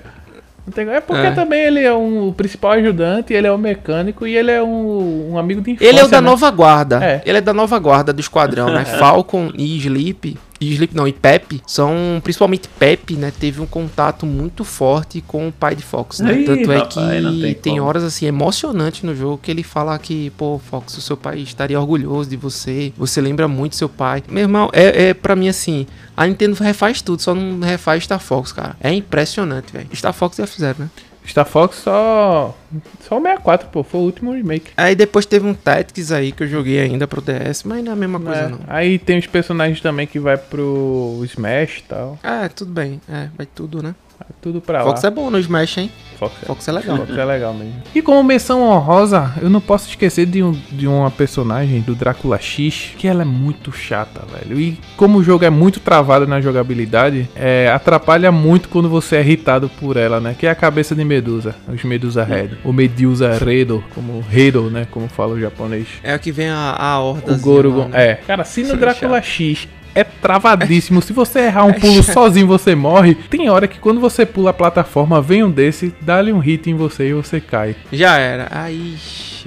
É 0.76 1.00
porque 1.00 1.26
É. 1.26 1.30
também 1.32 1.60
ele 1.60 1.80
é 1.80 1.94
um, 1.94 2.28
o 2.28 2.32
principal 2.32 2.72
ajudante, 2.72 3.32
ele 3.32 3.46
é 3.46 3.52
o 3.52 3.58
mecânico 3.58 4.26
e 4.26 4.36
ele 4.36 4.50
é 4.50 4.62
um, 4.62 5.32
um 5.32 5.38
amigo 5.38 5.60
de 5.60 5.72
infância. 5.72 5.88
Ele 5.88 5.98
é 5.98 6.04
o 6.04 6.08
da 6.08 6.20
né? 6.20 6.28
nova 6.28 6.50
guarda. 6.50 7.04
É. 7.04 7.22
Ele 7.24 7.38
é 7.38 7.40
da 7.40 7.52
nova 7.52 7.78
guarda 7.78 8.12
do 8.12 8.20
esquadrão, 8.20 8.70
né? 8.72 8.84
Falcon 8.98 9.50
e 9.56 9.76
Sleep. 9.78 10.36
E 10.60 10.72
Sleep 10.72 10.94
não, 10.94 11.06
e 11.06 11.12
Pepe 11.12 11.62
são, 11.66 12.20
principalmente 12.22 12.68
Pepe, 12.78 13.14
né? 13.14 13.32
Teve 13.38 13.60
um 13.60 13.66
contato 13.66 14.26
muito 14.26 14.64
forte 14.64 15.20
com 15.20 15.48
o 15.48 15.52
pai 15.52 15.76
de 15.76 15.82
Fox, 15.82 16.20
né? 16.20 16.40
Ih, 16.40 16.44
Tanto 16.44 16.72
é 16.72 16.80
que 16.86 17.00
tem, 17.40 17.54
tem 17.54 17.80
horas 17.80 18.02
assim 18.02 18.26
emocionantes 18.26 19.02
no 19.02 19.14
jogo 19.14 19.38
que 19.38 19.50
ele 19.50 19.62
fala 19.62 19.98
que, 19.98 20.30
pô, 20.30 20.58
Fox, 20.58 20.96
o 20.96 21.00
seu 21.00 21.16
pai 21.16 21.38
estaria 21.38 21.78
orgulhoso 21.78 22.28
de 22.28 22.36
você. 22.36 22.92
Você 22.96 23.20
lembra 23.20 23.46
muito 23.46 23.76
seu 23.76 23.88
pai. 23.88 24.22
Meu 24.28 24.42
irmão, 24.42 24.68
é, 24.72 25.08
é 25.08 25.14
para 25.14 25.36
mim 25.36 25.48
assim, 25.48 25.86
a 26.16 26.26
Nintendo 26.26 26.56
refaz 26.62 27.00
tudo, 27.00 27.22
só 27.22 27.34
não 27.34 27.60
refaz 27.60 28.04
Star 28.04 28.20
Fox, 28.20 28.52
cara. 28.52 28.76
É 28.80 28.92
impressionante, 28.92 29.72
velho. 29.72 29.88
Star 29.94 30.12
Fox 30.12 30.36
já 30.36 30.46
fizeram, 30.46 30.80
né? 30.80 30.90
Star 31.28 31.44
Fox 31.46 31.76
só. 31.76 32.56
Só 33.00 33.18
o 33.18 33.22
64, 33.22 33.68
pô. 33.68 33.82
Foi 33.82 34.00
o 34.00 34.04
último 34.04 34.32
remake. 34.32 34.70
Aí 34.76 34.94
depois 34.94 35.26
teve 35.26 35.46
um 35.46 35.54
Tactics 35.54 36.10
aí 36.12 36.32
que 36.32 36.42
eu 36.42 36.48
joguei 36.48 36.80
ainda 36.80 37.06
pro 37.06 37.20
DS, 37.20 37.62
mas 37.64 37.82
não 37.84 37.90
é 37.92 37.94
a 37.94 37.96
mesma 37.96 38.18
coisa 38.20 38.40
É. 38.40 38.48
não. 38.48 38.60
Aí 38.66 38.98
tem 38.98 39.18
os 39.18 39.26
personagens 39.26 39.80
também 39.80 40.06
que 40.06 40.18
vai 40.18 40.36
pro 40.36 41.20
Smash 41.24 41.78
e 41.78 41.82
tal. 41.84 42.18
É, 42.22 42.48
tudo 42.48 42.72
bem. 42.72 43.00
É, 43.08 43.28
vai 43.36 43.46
tudo, 43.46 43.82
né? 43.82 43.94
Tudo 44.40 44.60
pra 44.60 44.84
Fox 44.84 45.02
lá. 45.02 45.08
é 45.08 45.12
bom 45.12 45.30
no 45.30 45.38
Smash, 45.38 45.78
hein? 45.78 45.90
Fox 46.18 46.34
é. 46.42 46.46
Fox 46.46 46.68
é 46.68 46.72
legal. 46.72 46.96
Fox 46.98 47.16
é 47.16 47.24
legal 47.24 47.54
mesmo. 47.54 47.74
E 47.94 48.02
como 48.02 48.22
menção 48.22 48.62
honrosa, 48.62 49.32
eu 49.40 49.48
não 49.48 49.60
posso 49.60 49.88
esquecer 49.88 50.26
de, 50.26 50.42
um, 50.42 50.52
de 50.70 50.86
uma 50.86 51.10
personagem 51.10 51.80
do 51.80 51.94
Drácula 51.94 52.38
X, 52.38 52.92
que 52.98 53.06
ela 53.06 53.22
é 53.22 53.24
muito 53.24 53.72
chata, 53.72 54.22
velho. 54.26 54.60
E 54.60 54.78
como 54.96 55.18
o 55.18 55.22
jogo 55.22 55.44
é 55.44 55.50
muito 55.50 55.80
travado 55.80 56.26
na 56.26 56.40
jogabilidade, 56.40 57.28
é, 57.36 57.70
atrapalha 57.72 58.32
muito 58.32 58.68
quando 58.68 58.88
você 58.88 59.16
é 59.16 59.20
irritado 59.20 59.68
por 59.80 59.96
ela, 59.96 60.20
né? 60.20 60.34
Que 60.38 60.46
é 60.46 60.50
a 60.50 60.54
cabeça 60.54 60.94
de 60.94 61.04
Medusa, 61.04 61.54
os 61.72 61.82
Medusa 61.84 62.24
Red. 62.24 62.50
O 62.64 62.72
Medusa 62.72 63.36
Redo, 63.38 63.82
como 63.94 64.20
Redo, 64.20 64.70
né? 64.70 64.86
Como 64.90 65.08
fala 65.08 65.34
o 65.34 65.40
japonês. 65.40 65.86
É 66.02 66.14
o 66.14 66.18
que 66.18 66.32
vem 66.32 66.48
a, 66.48 66.76
a 66.78 66.98
horda. 66.98 67.32
O 67.32 67.38
Gorogon. 67.38 67.90
É. 67.92 68.16
Cara, 68.26 68.44
se 68.44 68.62
no 68.62 68.74
é 68.74 68.76
Drácula 68.76 69.22
X 69.22 69.68
é 69.98 70.04
travadíssimo. 70.04 71.02
Se 71.02 71.12
você 71.12 71.40
errar 71.40 71.64
um 71.64 71.72
pulo 71.72 72.02
sozinho, 72.04 72.46
você 72.46 72.74
morre. 72.74 73.14
Tem 73.14 73.48
hora 73.50 73.66
que 73.66 73.78
quando 73.78 74.00
você 74.00 74.24
pula 74.24 74.50
a 74.50 74.52
plataforma, 74.52 75.20
vem 75.20 75.42
um 75.42 75.50
desse, 75.50 75.92
dá-lhe 76.00 76.32
um 76.32 76.38
hit 76.38 76.70
em 76.70 76.74
você 76.74 77.08
e 77.08 77.14
você 77.14 77.40
cai. 77.40 77.74
Já 77.92 78.16
era. 78.16 78.48
Aí, 78.50 78.96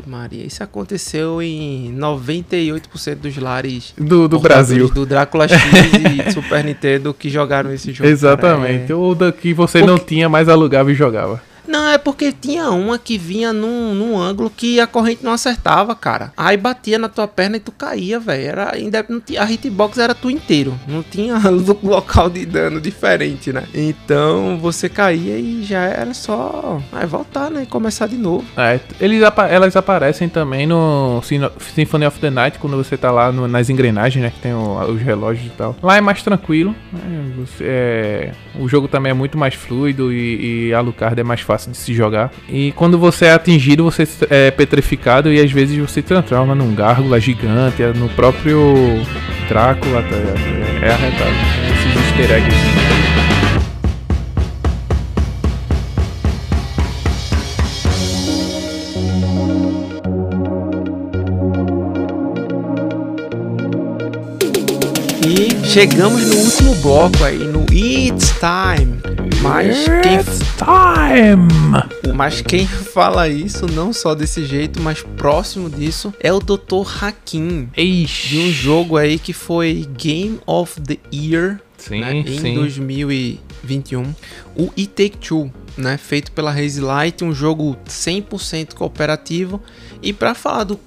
Maria, 0.06 0.46
isso 0.46 0.62
aconteceu 0.64 1.42
em 1.42 1.96
98% 1.98 3.16
dos 3.16 3.38
lares 3.38 3.94
Do, 3.98 4.28
do 4.28 4.40
Brasil. 4.40 4.90
Do 4.90 5.06
Drácula 5.06 5.48
X 5.48 5.58
e 6.28 6.32
Super 6.34 6.64
Nintendo 6.64 7.14
que 7.14 7.30
jogaram 7.30 7.72
esse 7.74 7.94
jogo. 7.94 8.10
Exatamente. 8.10 8.88
cara. 8.88 8.98
Ou 8.98 9.16
da 9.16 9.32
que 9.32 9.54
você 9.54 9.82
não 9.82 9.98
tinha, 9.98 10.28
mas 10.28 10.50
alugava 10.50 10.92
e 10.92 10.96
jogava. 10.96 11.42
Não, 11.72 11.88
é 11.90 11.98
porque 11.98 12.32
tinha 12.34 12.70
uma 12.70 13.00
que 13.00 13.18
vinha 13.18 13.54
num, 13.54 13.94
num 13.96 14.20
ângulo 14.20 14.50
que 14.50 14.80
a 14.80 14.86
corrente 14.86 15.24
não 15.24 15.32
acertava, 15.32 15.96
cara. 15.96 16.34
Aí 16.36 16.58
batia 16.58 17.00
na 17.00 17.08
tua 17.08 17.28
perna 17.28 17.58
e 17.58 17.60
tu 17.60 17.72
caía, 17.72 18.20
velho. 18.20 18.44
Era 18.46 18.72
a 18.74 19.52
hitbox 19.52 19.98
era 19.98 20.14
tu 20.14 20.30
inteiro. 20.30 20.78
Não 20.88 21.02
tinha 21.02 21.36
local 21.84 22.30
de 22.30 22.46
dano 22.46 22.82
diferente, 22.82 23.54
né? 23.54 23.64
Então 23.74 24.58
você 24.60 24.90
caía 24.90 25.38
e 25.38 25.64
já 25.64 25.80
era 25.84 26.14
só 26.14 26.82
aí 26.92 27.06
voltar, 27.06 27.50
né? 27.50 27.64
E 27.64 27.66
começar 27.66 28.08
de 28.08 28.18
novo. 28.18 28.46
É, 28.58 28.80
eles, 29.00 29.22
elas 29.50 29.76
aparecem 29.76 30.28
também 30.28 30.66
no 30.68 31.22
Symphony 31.74 32.06
of 32.06 32.20
the 32.20 32.30
Night, 32.30 32.60
quando 32.60 32.76
você 32.78 32.98
tá 32.98 33.12
lá 33.12 33.32
no- 33.32 33.48
nas 33.48 33.70
engrenagens, 33.70 34.24
né? 34.24 34.30
Que 34.32 34.40
tem 34.40 34.54
o- 34.54 34.80
os 34.92 35.02
relógios 35.02 35.46
e 35.48 35.50
tal. 35.52 35.76
Lá 35.82 35.98
é 35.98 36.02
mais 36.02 36.22
tranquilo. 36.22 36.76
né, 36.92 37.32
você- 37.38 37.64
é, 37.64 38.32
o 38.60 38.68
jogo 38.68 38.88
também 38.88 39.12
é 39.12 39.14
muito 39.14 39.38
mais 39.38 39.54
fluido 39.54 40.12
e, 40.12 40.68
e 40.70 40.74
Alucard 40.74 41.20
é 41.20 41.24
mais 41.24 41.42
fácil 41.42 41.61
de 41.70 41.78
se 41.78 41.94
jogar. 41.94 42.32
E 42.50 42.72
quando 42.74 42.98
você 42.98 43.26
é 43.26 43.34
atingido, 43.34 43.84
você 43.84 44.08
é 44.30 44.50
petrificado 44.52 45.32
e 45.32 45.40
às 45.40 45.52
vezes 45.52 45.78
você 45.78 46.02
transforma 46.02 46.56
num 46.56 46.74
gárgula 46.74 47.20
gigante, 47.20 47.84
é 47.84 47.94
no 47.94 48.10
próprio 48.10 49.02
Drácula. 49.48 50.00
É, 50.82 50.86
é 50.88 50.92
arretado. 50.92 51.32
Esses 51.70 51.96
easter 51.96 52.32
eggs. 52.32 52.92
E 65.28 65.68
chegamos 65.68 66.26
no 66.28 66.36
último 66.38 66.76
bloco 66.76 67.24
aí, 67.24 67.38
no 67.40 67.66
It's 67.72 68.34
Time. 68.40 69.21
Mas 69.42 69.86
quem, 70.04 70.20
time! 70.58 72.14
mas 72.14 72.42
quem 72.42 72.68
fala 72.68 73.28
isso, 73.28 73.66
não 73.66 73.92
só 73.92 74.14
desse 74.14 74.46
jeito, 74.46 74.80
mas 74.80 75.02
próximo 75.18 75.68
disso, 75.68 76.14
é 76.20 76.32
o 76.32 76.40
Dr. 76.40 76.86
Hakim. 77.02 77.68
Ixi. 77.76 78.28
De 78.30 78.40
um 78.40 78.52
jogo 78.52 78.98
aí 78.98 79.18
que 79.18 79.34
foi 79.34 79.88
Game 79.98 80.40
of 80.46 80.80
the 80.82 80.98
Year 81.12 81.60
Sim, 81.76 82.02
né, 82.02 82.14
em 82.18 82.38
sim. 82.38 82.54
2021. 82.54 84.14
O 84.56 84.72
It 84.78 84.90
Take 84.90 85.18
Two, 85.18 85.52
né, 85.76 85.98
feito 85.98 86.32
pela 86.32 86.52
Haze 86.52 86.80
Light, 86.80 87.24
um 87.24 87.34
jogo 87.34 87.76
100% 87.88 88.76
cooperativo. 88.76 89.60
E 90.04 90.14
para 90.14 90.36
falar 90.36 90.66
do, 90.66 90.80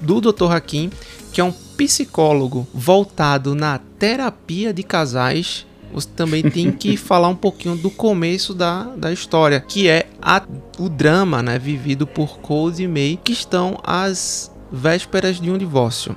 do 0.00 0.20
Dr. 0.20 0.50
Hakim, 0.50 0.90
que 1.32 1.40
é 1.40 1.44
um 1.44 1.52
psicólogo 1.52 2.66
voltado 2.74 3.54
na 3.54 3.78
terapia 3.78 4.72
de 4.72 4.82
casais, 4.82 5.64
você 5.92 6.08
também 6.16 6.42
tem 6.42 6.70
que 6.72 6.96
falar 6.98 7.28
um 7.28 7.34
pouquinho 7.36 7.76
do 7.76 7.90
começo 7.90 8.54
da, 8.54 8.84
da 8.96 9.12
história, 9.12 9.60
que 9.60 9.88
é 9.88 10.06
a- 10.20 10.42
o 10.78 10.88
drama 10.88 11.42
né, 11.42 11.58
vivido 11.58 12.06
por 12.06 12.38
Cole 12.38 12.82
e 12.82 12.88
May, 12.88 13.18
que 13.22 13.32
estão 13.32 13.78
às 13.82 14.50
vésperas 14.72 15.40
de 15.40 15.50
um 15.50 15.58
divórcio. 15.58 16.14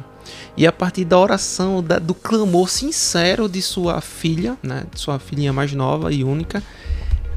E 0.55 0.65
a 0.67 0.71
partir 0.71 1.03
da 1.05 1.17
oração, 1.19 1.82
da- 1.84 1.99
do 1.99 2.13
clamor 2.13 2.69
sincero 2.69 3.49
de 3.49 3.61
sua 3.61 3.99
filha, 4.01 4.57
né, 4.61 4.84
de 4.93 4.99
sua 4.99 5.17
filhinha 5.19 5.51
mais 5.51 5.74
nova 5.74 6.13
e 6.13 6.24
única, 6.24 6.61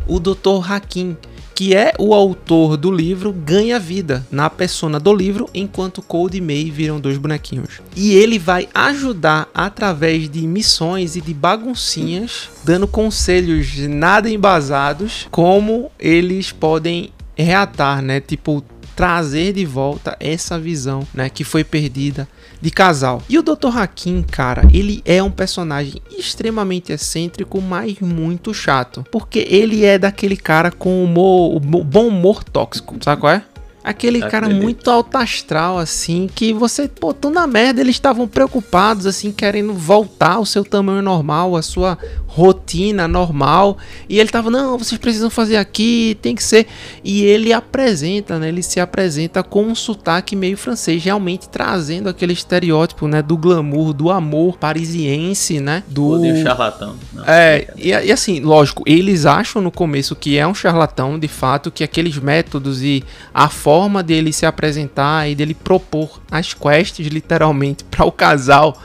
o 0.07 0.21
Dr. 0.21 0.71
Hakim, 0.71 1.17
que 1.57 1.75
é 1.75 1.95
o 1.99 2.13
autor 2.13 2.77
do 2.77 2.93
livro, 2.93 3.33
ganha 3.33 3.79
vida 3.79 4.27
na 4.31 4.51
persona 4.51 5.01
do 5.01 5.11
livro, 5.11 5.49
enquanto 5.55 6.03
Cold 6.03 6.37
e 6.37 6.41
May 6.41 6.71
viram 6.71 7.01
dois 7.01 7.17
bonequinhos. 7.17 7.81
E 7.97 8.13
ele 8.13 8.39
vai 8.39 8.69
ajudar 8.75 9.49
através 9.55 10.29
de 10.29 10.47
missões 10.47 11.17
e 11.17 11.21
de 11.23 11.33
baguncinhas, 11.33 12.51
dando 12.63 12.87
conselhos 12.87 13.75
nada 13.89 14.29
embasados, 14.29 15.27
como 15.31 15.91
eles 15.99 16.53
podem 16.53 17.11
reatar, 17.35 18.03
né? 18.03 18.21
Tipo, 18.21 18.63
trazer 18.97 19.53
de 19.53 19.67
volta 19.67 20.17
essa 20.19 20.59
visão, 20.59 21.07
né, 21.13 21.29
que 21.29 21.45
foi 21.45 21.63
perdida 21.63 22.27
de 22.61 22.71
casal. 22.71 23.23
E 23.29 23.39
o 23.39 23.43
Dr. 23.43 23.77
Hakim, 23.77 24.23
cara, 24.23 24.67
ele 24.73 25.03
é 25.05 25.23
um 25.23 25.31
personagem 25.31 26.01
extremamente 26.11 26.91
excêntrico, 26.91 27.61
mas 27.61 28.01
muito 28.01 28.55
chato, 28.55 29.05
porque 29.13 29.47
ele 29.51 29.85
é 29.85 29.99
daquele 29.99 30.37
cara 30.37 30.71
com 30.71 31.05
humor, 31.05 31.61
bom 31.61 32.09
humor 32.09 32.43
tóxico, 32.43 32.97
sabe 33.03 33.21
qual 33.21 33.33
é? 33.35 33.45
Aquele 33.85 34.19
cara 34.19 34.47
Acredito. 34.47 34.65
muito 34.65 34.91
alto 34.91 35.17
astral, 35.17 35.79
assim, 35.79 36.29
que 36.35 36.53
você, 36.53 36.89
pô, 36.89 37.15
tão 37.15 37.31
na 37.31 37.47
merda, 37.47 37.81
eles 37.81 37.95
estavam 37.95 38.27
preocupados, 38.27 39.07
assim, 39.07 39.31
querendo 39.31 39.73
voltar 39.75 40.33
ao 40.33 40.45
seu 40.45 40.65
tamanho 40.65 41.01
normal, 41.01 41.55
a 41.55 41.63
sua 41.63 41.97
rotina 42.37 43.09
normal. 43.09 43.79
E 44.09 44.21
ele 44.21 44.29
tava, 44.29 44.51
não, 44.51 44.79
vocês 44.79 45.01
precisam 45.01 45.31
fazer 45.31 45.57
aqui, 45.57 46.19
tem 46.21 46.35
que 46.35 46.45
ser. 46.45 46.67
E 47.03 47.25
ele 47.25 47.51
apresenta, 47.51 48.39
né? 48.39 48.49
Ele 48.49 48.63
se 48.63 48.79
apresenta 48.79 49.43
com 49.43 49.63
um 49.63 49.75
sotaque 49.75 50.37
meio 50.37 50.59
francês, 50.59 51.03
realmente 51.03 51.49
trazendo 51.49 52.11
aquele 52.11 52.35
estereótipo, 52.35 53.09
né? 53.09 53.23
Do 53.23 53.39
glamour, 53.39 53.95
do 53.95 54.11
amor 54.11 54.59
parisiense, 54.59 55.61
né? 55.61 55.83
Do. 55.89 56.11
Odeio 56.11 56.43
charlatão. 56.43 56.97
Não, 57.15 57.25
É, 57.25 57.73
e, 57.79 57.89
e 57.89 58.13
assim, 58.13 58.41
lógico, 58.41 58.83
eles 58.87 59.25
acham 59.25 59.63
no 59.63 59.71
começo 59.71 60.15
que 60.15 60.37
é 60.37 60.47
um 60.47 60.55
charlatão, 60.55 61.19
de 61.19 61.29
fato, 61.29 61.71
que 61.71 61.83
aqueles 61.83 62.19
métodos 62.19 62.83
e 62.83 63.03
a 63.33 63.49
forma 63.49 64.03
dele 64.03 64.31
se 64.31 64.45
apresentar 64.45 65.27
e 65.31 65.35
dele 65.35 65.55
propor 65.55 66.21
as 66.31 66.53
quests, 66.53 67.07
literalmente, 67.07 67.83
para 67.91 68.05
o 68.05 68.13
casal. 68.13 68.77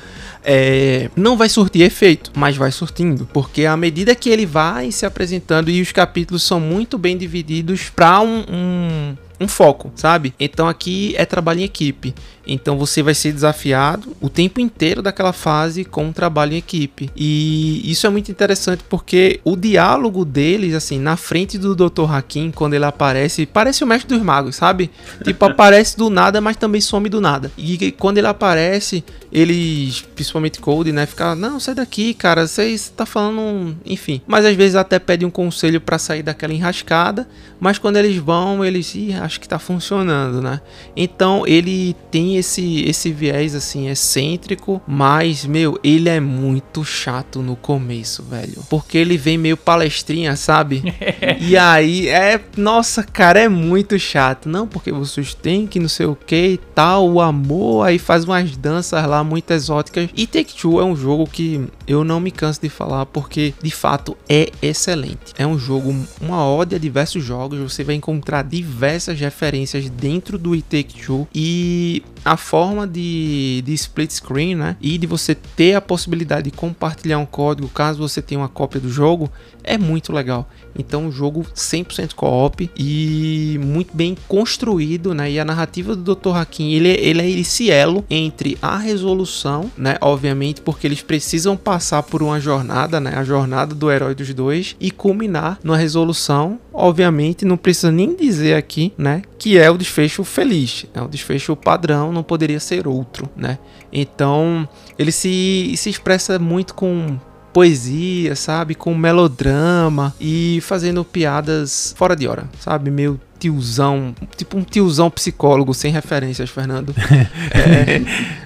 É, 0.43 1.09
não 1.15 1.37
vai 1.37 1.49
surtir 1.49 1.83
efeito, 1.83 2.31
mas 2.35 2.57
vai 2.57 2.71
surtindo, 2.71 3.27
porque 3.31 3.65
à 3.65 3.77
medida 3.77 4.15
que 4.15 4.29
ele 4.29 4.45
vai 4.45 4.91
se 4.91 5.05
apresentando 5.05 5.69
e 5.69 5.81
os 5.81 5.91
capítulos 5.91 6.43
são 6.43 6.59
muito 6.59 6.97
bem 6.97 7.17
divididos 7.17 7.89
para 7.89 8.21
um, 8.21 8.43
um, 8.49 9.17
um 9.41 9.47
foco, 9.47 9.91
sabe? 9.95 10.33
Então 10.39 10.67
aqui 10.67 11.13
é 11.17 11.25
trabalho 11.25 11.61
em 11.61 11.63
equipe. 11.63 12.13
Então 12.45 12.77
você 12.77 13.03
vai 13.03 13.13
ser 13.13 13.31
desafiado 13.31 14.15
o 14.19 14.29
tempo 14.29 14.59
inteiro 14.59 15.01
daquela 15.01 15.33
fase 15.33 15.85
com 15.85 16.05
um 16.05 16.11
trabalho 16.11 16.53
em 16.53 16.57
equipe. 16.57 17.09
E 17.15 17.89
isso 17.89 18.07
é 18.07 18.09
muito 18.09 18.31
interessante 18.31 18.83
porque 18.89 19.39
o 19.43 19.55
diálogo 19.55 20.25
deles, 20.25 20.73
assim, 20.73 20.99
na 20.99 21.15
frente 21.15 21.57
do 21.57 21.75
Dr. 21.75 22.11
Hakim, 22.11 22.51
quando 22.51 22.73
ele 22.73 22.85
aparece, 22.85 23.45
parece 23.45 23.83
o 23.83 23.87
mestre 23.87 24.15
dos 24.15 24.23
magos, 24.23 24.55
sabe? 24.55 24.89
Tipo, 25.23 25.45
aparece 25.45 25.97
do 25.97 26.09
nada, 26.09 26.41
mas 26.41 26.57
também 26.57 26.81
some 26.81 27.07
do 27.07 27.21
nada. 27.21 27.51
E 27.57 27.91
quando 27.91 28.17
ele 28.17 28.27
aparece, 28.27 29.03
eles, 29.31 30.01
principalmente 30.15 30.59
Cold, 30.59 30.91
né, 30.91 31.05
fica, 31.05 31.35
não, 31.35 31.59
sai 31.59 31.75
daqui, 31.75 32.13
cara, 32.13 32.47
você 32.47 32.75
tá 32.95 33.05
falando, 33.05 33.39
um-" 33.39 33.75
enfim. 33.85 34.21
Mas 34.27 34.45
às 34.45 34.55
vezes 34.55 34.75
até 34.75 34.99
pede 34.99 35.25
um 35.25 35.29
conselho 35.29 35.79
pra 35.79 35.97
sair 35.97 36.23
daquela 36.23 36.53
enrascada, 36.53 37.27
mas 37.59 37.77
quando 37.77 37.97
eles 37.97 38.17
vão, 38.17 38.65
eles, 38.65 38.93
Ih, 38.95 39.13
acho 39.31 39.39
que 39.39 39.47
tá 39.47 39.57
funcionando, 39.57 40.41
né? 40.41 40.59
Então 40.95 41.47
ele 41.47 41.95
tem 42.11 42.35
esse 42.35 42.83
esse 42.83 43.11
viés 43.11 43.55
assim 43.55 43.87
excêntrico, 43.87 44.81
mas 44.85 45.45
meu, 45.45 45.79
ele 45.81 46.09
é 46.09 46.19
muito 46.19 46.83
chato 46.83 47.41
no 47.41 47.55
começo, 47.55 48.23
velho. 48.23 48.61
Porque 48.69 48.97
ele 48.97 49.17
vem 49.17 49.37
meio 49.37 49.55
palestrinha, 49.55 50.35
sabe? 50.35 50.83
e 51.39 51.55
aí 51.55 52.09
é, 52.09 52.41
nossa, 52.57 53.03
cara, 53.03 53.39
é 53.39 53.47
muito 53.47 53.97
chato. 53.97 54.49
Não, 54.49 54.67
porque 54.67 54.91
vocês 54.91 55.33
têm 55.33 55.65
que 55.65 55.79
não 55.79 55.87
sei 55.87 56.05
o 56.05 56.15
que 56.15 56.35
e 56.35 56.57
tal, 56.57 57.09
o 57.09 57.21
amor, 57.21 57.87
aí 57.87 57.97
faz 57.97 58.25
umas 58.25 58.57
danças 58.57 59.05
lá 59.05 59.23
muito 59.23 59.51
exóticas. 59.51 60.09
E 60.13 60.27
Take 60.27 60.55
Two 60.55 60.81
é 60.81 60.83
um 60.83 60.95
jogo 60.95 61.25
que 61.25 61.65
eu 61.87 62.03
não 62.03 62.19
me 62.19 62.31
canso 62.31 62.59
de 62.61 62.69
falar 62.69 63.05
porque 63.05 63.53
de 63.63 63.71
fato 63.71 64.17
é 64.27 64.49
excelente. 64.61 65.33
É 65.37 65.47
um 65.47 65.57
jogo, 65.57 65.95
uma 66.19 66.45
ode 66.45 66.75
a 66.75 66.77
diversos 66.77 67.23
jogos, 67.23 67.59
você 67.59 67.83
vai 67.83 67.95
encontrar 67.95 68.43
diversas 68.43 69.20
referências 69.21 69.89
dentro 69.89 70.37
do 70.37 70.53
It 70.53 70.63
Take 70.63 71.01
Two 71.01 71.27
e 71.33 72.03
a 72.23 72.37
forma 72.37 72.87
de, 72.87 73.63
de 73.65 73.73
split 73.73 74.11
screen, 74.11 74.55
né? 74.55 74.75
E 74.81 74.97
de 74.97 75.07
você 75.07 75.33
ter 75.33 75.75
a 75.75 75.81
possibilidade 75.81 76.51
de 76.51 76.57
compartilhar 76.57 77.17
um 77.17 77.25
código 77.25 77.67
caso 77.69 77.99
você 77.99 78.21
tenha 78.21 78.41
uma 78.41 78.49
cópia 78.49 78.79
do 78.79 78.89
jogo 78.89 79.31
é 79.63 79.77
muito 79.77 80.11
legal. 80.13 80.47
Então, 80.77 81.07
um 81.07 81.11
jogo 81.11 81.45
100% 81.53 82.13
co-op 82.15 82.69
e 82.77 83.59
muito 83.61 83.95
bem 83.95 84.15
construído, 84.27 85.13
né? 85.13 85.31
E 85.31 85.39
a 85.39 85.45
narrativa 85.45 85.95
do 85.95 86.15
Dr. 86.15 86.35
Hakim, 86.35 86.71
ele, 86.71 86.89
ele 86.89 87.21
é 87.21 87.29
esse 87.29 87.69
elo 87.69 88.05
entre 88.09 88.57
a 88.61 88.77
resolução, 88.77 89.69
né? 89.77 89.97
Obviamente, 90.01 90.61
porque 90.61 90.87
eles 90.87 91.01
precisam 91.01 91.57
passar 91.57 92.03
por 92.03 92.23
uma 92.23 92.39
jornada, 92.39 92.99
né? 92.99 93.13
A 93.15 93.23
jornada 93.23 93.75
do 93.75 93.91
herói 93.91 94.15
dos 94.15 94.33
dois 94.33 94.75
e 94.79 94.89
culminar 94.91 95.59
numa 95.63 95.77
resolução. 95.77 96.59
Obviamente, 96.73 97.43
não 97.43 97.57
precisa 97.57 97.91
nem 97.91 98.15
dizer 98.15 98.55
aqui, 98.55 98.93
né? 98.97 99.10
Que 99.37 99.57
é 99.57 99.69
o 99.69 99.77
desfecho 99.77 100.23
feliz, 100.23 100.85
é 100.93 101.01
o 101.01 101.07
desfecho 101.07 101.55
padrão, 101.55 102.11
não 102.11 102.23
poderia 102.23 102.59
ser 102.59 102.87
outro, 102.87 103.29
né? 103.35 103.57
Então, 103.91 104.67
ele 104.97 105.11
se, 105.11 105.73
se 105.75 105.89
expressa 105.89 106.37
muito 106.39 106.73
com 106.73 107.19
poesia, 107.51 108.35
sabe? 108.35 108.75
Com 108.75 108.95
melodrama 108.95 110.13
e 110.19 110.59
fazendo 110.61 111.03
piadas 111.03 111.93
fora 111.97 112.15
de 112.15 112.27
hora, 112.27 112.49
sabe? 112.59 112.89
Meio 112.89 113.19
tiozão, 113.41 114.13
tipo 114.37 114.55
um 114.55 114.63
tiozão 114.63 115.09
psicólogo 115.09 115.73
sem 115.73 115.91
referências, 115.91 116.49
Fernando. 116.49 116.93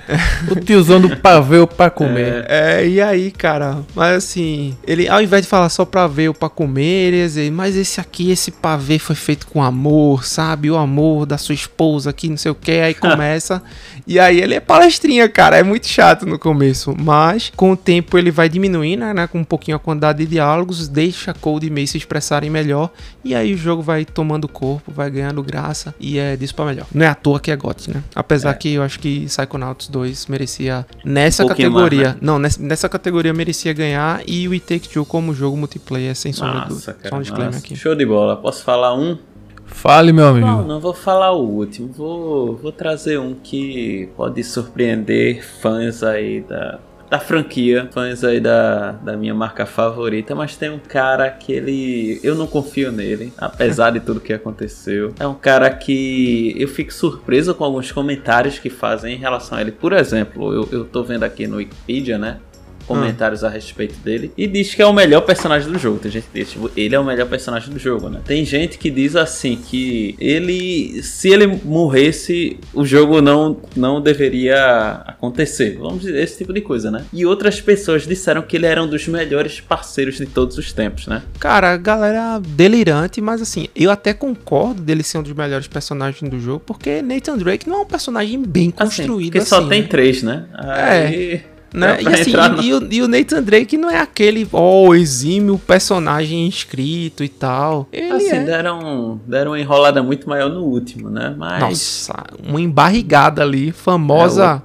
É, 0.07 0.51
o 0.51 0.55
tiozão 0.55 1.01
do 1.01 1.17
pavê 1.17 1.65
pra 1.65 1.89
comer. 1.89 2.45
É, 2.47 2.87
e 2.87 3.01
aí, 3.01 3.31
cara, 3.31 3.79
mas 3.95 4.17
assim, 4.17 4.77
ele 4.85 5.07
ao 5.07 5.21
invés 5.21 5.41
de 5.41 5.47
falar 5.47 5.67
só 5.69 5.83
pra 5.83 6.05
ver 6.05 6.27
ou 6.27 6.33
pra 6.33 6.47
comer, 6.47 7.07
ele 7.07 7.23
dizer, 7.23 7.51
mas 7.51 7.75
esse 7.75 7.99
aqui, 7.99 8.29
esse 8.29 8.51
pavê 8.51 8.99
foi 8.99 9.15
feito 9.15 9.47
com 9.47 9.63
amor, 9.63 10.23
sabe? 10.23 10.69
O 10.69 10.77
amor 10.77 11.25
da 11.25 11.37
sua 11.37 11.55
esposa 11.55 12.11
aqui, 12.11 12.29
não 12.29 12.37
sei 12.37 12.51
o 12.51 12.55
que, 12.55 12.71
aí 12.71 12.93
começa. 12.95 13.63
E 14.07 14.19
aí 14.19 14.39
ele 14.39 14.53
é 14.55 14.59
palestrinha, 14.59 15.27
cara, 15.29 15.57
é 15.57 15.63
muito 15.63 15.87
chato 15.87 16.25
no 16.25 16.37
começo, 16.39 16.95
mas 16.99 17.51
com 17.55 17.71
o 17.71 17.77
tempo 17.77 18.17
ele 18.17 18.31
vai 18.31 18.47
diminuindo, 18.49 19.05
né? 19.13 19.27
Com 19.27 19.39
um 19.39 19.43
pouquinho 19.43 19.77
a 19.77 19.79
quantidade 19.79 20.19
de 20.19 20.25
diálogos, 20.25 20.87
deixa 20.87 21.33
Cold 21.33 21.65
e 21.65 21.69
May 21.69 21.87
se 21.87 21.97
expressarem 21.97 22.49
melhor, 22.49 22.89
e 23.23 23.33
aí 23.35 23.53
o 23.53 23.57
jogo 23.57 23.81
vai 23.81 24.05
tomando 24.05 24.47
corpo, 24.47 24.91
vai 24.91 25.09
ganhando 25.09 25.41
graça, 25.43 25.93
e 25.99 26.17
é 26.19 26.35
disso 26.35 26.53
pra 26.55 26.65
melhor. 26.65 26.85
Não 26.93 27.05
é 27.05 27.09
à 27.09 27.15
toa 27.15 27.39
que 27.39 27.51
é 27.51 27.55
GOT, 27.55 27.91
né? 27.91 28.03
Apesar 28.13 28.51
É. 28.51 28.53
que 28.53 28.73
eu 28.73 28.83
acho 28.83 28.99
que 28.99 29.25
Psychonauts 29.25 29.87
2 29.87 30.27
merecia 30.27 30.85
nessa 31.03 31.45
categoria. 31.45 32.09
né? 32.09 32.17
Não, 32.21 32.37
nessa, 32.39 32.61
nessa 32.61 32.87
categoria 32.89 33.33
merecia 33.33 33.73
ganhar 33.73 34.21
e 34.27 34.47
o 34.47 34.51
It 34.53 34.65
Take 34.65 34.89
Two 34.89 35.05
como 35.05 35.33
jogo 35.33 35.57
multiplayer, 35.57 36.15
sem 36.15 36.31
sombra 36.33 36.65
de. 36.67 36.75
Só 36.79 36.91
um 37.15 37.21
disclaimer 37.21 37.57
aqui. 37.57 37.75
Show 37.75 37.95
de 37.95 38.05
bola. 38.05 38.35
Posso 38.37 38.63
falar 38.63 38.93
um? 38.95 39.17
Fale, 39.65 40.11
meu 40.11 40.27
amigo. 40.27 40.45
Não, 40.45 40.63
não 40.63 40.79
vou 40.79 40.93
falar 40.93 41.31
o 41.31 41.41
último. 41.41 41.89
Vou, 41.89 42.55
vou 42.55 42.71
trazer 42.71 43.19
um 43.19 43.33
que 43.33 44.09
pode 44.15 44.43
surpreender 44.43 45.43
fãs 45.43 46.03
aí 46.03 46.41
da, 46.41 46.79
da 47.09 47.19
franquia, 47.19 47.87
fãs 47.91 48.23
aí 48.23 48.39
da, 48.39 48.93
da 48.93 49.15
minha 49.15 49.33
marca 49.33 49.65
favorita. 49.65 50.33
Mas 50.35 50.55
tem 50.55 50.69
um 50.69 50.79
cara 50.79 51.29
que 51.29 51.51
ele. 51.53 52.19
Eu 52.23 52.35
não 52.35 52.47
confio 52.47 52.91
nele, 52.91 53.31
apesar 53.37 53.91
de 53.91 53.99
tudo 53.99 54.19
que 54.19 54.33
aconteceu. 54.33 55.13
É 55.19 55.27
um 55.27 55.35
cara 55.35 55.69
que 55.69 56.55
eu 56.57 56.67
fico 56.67 56.93
surpreso 56.93 57.53
com 57.53 57.63
alguns 57.63 57.91
comentários 57.91 58.59
que 58.59 58.69
fazem 58.69 59.15
em 59.15 59.19
relação 59.19 59.57
a 59.57 59.61
ele. 59.61 59.71
Por 59.71 59.93
exemplo, 59.93 60.53
eu, 60.53 60.69
eu 60.71 60.85
tô 60.85 61.03
vendo 61.03 61.23
aqui 61.23 61.47
no 61.47 61.57
Wikipedia, 61.57 62.17
né? 62.17 62.39
Comentários 62.87 63.43
a 63.43 63.49
respeito 63.49 63.95
dele 63.99 64.31
e 64.37 64.47
diz 64.47 64.73
que 64.73 64.81
é 64.81 64.85
o 64.85 64.93
melhor 64.93 65.21
personagem 65.21 65.71
do 65.71 65.77
jogo. 65.79 65.99
Tem 65.99 66.11
gente 66.11 66.25
que 66.31 66.39
diz, 66.39 66.51
tipo, 66.51 66.71
ele 66.75 66.95
é 66.95 66.99
o 66.99 67.03
melhor 67.03 67.27
personagem 67.27 67.71
do 67.71 67.79
jogo, 67.79 68.09
né? 68.09 68.19
Tem 68.25 68.45
gente 68.45 68.77
que 68.77 68.89
diz 68.89 69.15
assim 69.15 69.55
que 69.57 70.15
ele, 70.19 71.01
se 71.03 71.29
ele 71.29 71.47
morresse, 71.63 72.59
o 72.73 72.85
jogo 72.85 73.21
não 73.21 73.57
não 73.75 74.01
deveria 74.01 75.03
acontecer. 75.05 75.77
Vamos 75.79 76.01
dizer 76.01 76.21
esse 76.23 76.37
tipo 76.37 76.53
de 76.53 76.61
coisa, 76.61 76.91
né? 76.91 77.03
E 77.13 77.25
outras 77.25 77.59
pessoas 77.61 78.05
disseram 78.07 78.41
que 78.41 78.55
ele 78.55 78.65
era 78.65 78.81
um 78.81 78.87
dos 78.87 79.07
melhores 79.07 79.59
parceiros 79.59 80.17
de 80.17 80.25
todos 80.25 80.57
os 80.57 80.71
tempos, 80.73 81.07
né? 81.07 81.21
Cara, 81.39 81.73
a 81.73 81.77
galera 81.77 82.39
delirante, 82.39 83.21
mas 83.21 83.41
assim, 83.41 83.67
eu 83.75 83.89
até 83.91 84.13
concordo 84.13 84.81
dele 84.81 85.03
ser 85.03 85.17
um 85.17 85.23
dos 85.23 85.33
melhores 85.33 85.67
personagens 85.67 86.29
do 86.29 86.39
jogo, 86.39 86.61
porque 86.65 87.01
Nathan 87.01 87.37
Drake 87.37 87.67
não 87.69 87.77
é 87.77 87.81
um 87.81 87.85
personagem 87.85 88.41
bem 88.43 88.73
Assim, 88.77 89.03
construído 89.03 89.25
porque 89.31 89.37
assim. 89.39 89.49
só 89.49 89.67
tem 89.67 89.81
né? 89.81 89.87
três, 89.87 90.23
né? 90.23 90.45
Aí, 90.53 91.41
Né? 91.75 92.01
dá 92.01 92.11
E, 92.11 92.13
assim, 92.21 92.31
e- 92.31 92.35
no- 92.49 92.61
e 92.63 92.73
o, 92.73 92.87
e 92.93 93.01
o 93.01 93.07
Nathan 93.07 93.43
Drake 93.43 93.77
não 93.77 93.89
é 93.89 93.99
aquele, 93.99 94.47
ó, 94.53 94.93
exímio 94.95 95.57
personagem 95.57 96.47
inscrito 96.47 97.23
e 97.23 97.27
tal. 97.29 97.87
Ele 97.91 98.11
Assim, 98.13 98.29
é. 98.35 98.43
deram, 98.43 99.19
deram 99.27 99.51
uma 99.51 99.59
enrolada 99.59 100.01
muito 100.01 100.29
maior 100.29 100.49
no 100.49 100.61
último, 100.63 101.09
né? 101.09 101.35
Mas. 101.37 101.59
Nossa, 101.59 102.23
uma 102.47 102.61
embarrigada 102.61 103.41
ali, 103.43 103.71
famosa. 103.71 104.63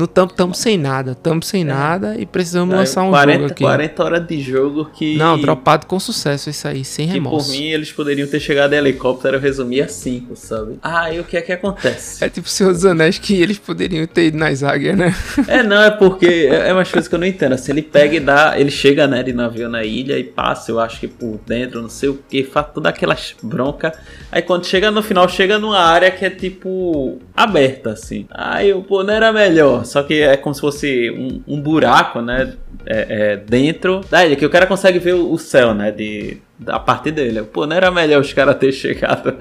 No 0.00 0.06
tamo, 0.06 0.32
tamo 0.32 0.54
sem 0.54 0.78
nada, 0.78 1.14
tamo 1.14 1.42
sem 1.42 1.62
nada 1.62 2.16
e 2.18 2.24
precisamos 2.24 2.72
aí, 2.72 2.80
lançar 2.80 3.02
um 3.02 3.10
40, 3.10 3.38
jogo 3.40 3.52
aqui. 3.52 3.62
40 3.62 4.04
horas 4.04 4.26
de 4.26 4.40
jogo 4.40 4.84
que. 4.86 5.16
Não, 5.16 5.38
dropado 5.38 5.86
com 5.86 6.00
sucesso 6.00 6.48
isso 6.48 6.66
aí, 6.66 6.84
sem 6.84 7.06
Que 7.06 7.20
por 7.20 7.24
remorso. 7.24 7.50
mim 7.50 7.64
eles 7.64 7.92
poderiam 7.92 8.26
ter 8.26 8.40
chegado 8.40 8.72
em 8.72 8.76
helicóptero, 8.76 9.36
eu 9.36 9.40
resumia 9.40 9.86
5, 9.88 10.34
sabe? 10.36 10.78
Ah, 10.82 11.12
e 11.12 11.20
o 11.20 11.24
que 11.24 11.36
é 11.36 11.42
que 11.42 11.52
acontece? 11.52 12.24
É 12.24 12.28
tipo 12.30 12.46
o 12.46 12.50
Senhor 12.50 12.72
dos 12.72 12.86
Anéis 12.86 13.18
que 13.18 13.34
eles 13.40 13.58
poderiam 13.58 14.06
ter 14.06 14.26
ido 14.28 14.38
nas 14.38 14.62
águias, 14.62 14.96
né? 14.96 15.14
É, 15.46 15.62
não, 15.62 15.82
é 15.82 15.90
porque 15.90 16.48
é 16.50 16.70
é 16.70 16.72
umas 16.72 16.90
coisas 16.90 17.08
que 17.08 17.14
eu 17.14 17.18
não 17.18 17.26
entendo. 17.26 17.52
Assim, 17.52 17.72
ele 17.72 17.82
pega 17.82 18.16
e 18.16 18.20
dá. 18.20 18.58
Ele 18.58 18.70
chega, 18.70 19.06
né, 19.06 19.22
de 19.22 19.32
navio 19.32 19.68
na 19.68 19.84
ilha 19.84 20.18
e 20.18 20.24
passa, 20.24 20.70
eu 20.70 20.78
acho 20.80 21.00
que 21.00 21.08
por 21.08 21.38
dentro, 21.46 21.82
não 21.82 21.90
sei 21.90 22.08
o 22.08 22.18
que, 22.28 22.44
faz 22.44 22.66
toda 22.72 22.88
aquelas 22.88 23.34
bronca. 23.42 23.92
Aí 24.32 24.40
quando 24.40 24.64
chega 24.64 24.90
no 24.90 25.02
final, 25.02 25.28
chega 25.28 25.58
numa 25.58 25.78
área 25.80 26.10
que 26.10 26.24
é 26.24 26.30
tipo 26.30 27.18
aberta, 27.36 27.90
assim. 27.90 28.26
Aí 28.30 28.70
eu, 28.70 28.82
pô, 28.82 29.02
não 29.02 29.12
era 29.12 29.32
melhor. 29.32 29.84
Só 29.90 30.04
que 30.04 30.22
é 30.22 30.36
como 30.36 30.54
se 30.54 30.60
fosse 30.60 31.10
um, 31.10 31.56
um 31.56 31.60
buraco, 31.60 32.20
né? 32.20 32.54
É, 32.86 33.32
é, 33.32 33.36
dentro 33.36 34.02
da 34.08 34.24
ilha, 34.24 34.36
que 34.36 34.46
o 34.46 34.50
cara 34.50 34.64
consegue 34.64 35.00
ver 35.00 35.14
o, 35.14 35.36
céu, 35.36 35.74
né? 35.74 35.90
De, 35.90 36.36
a 36.68 36.78
partir 36.78 37.10
dele. 37.10 37.42
Pô, 37.42 37.66
não 37.66 37.74
era 37.74 37.90
melhor 37.90 38.20
os 38.20 38.32
caras 38.32 38.56
terem 38.56 38.72
chegado, 38.72 39.34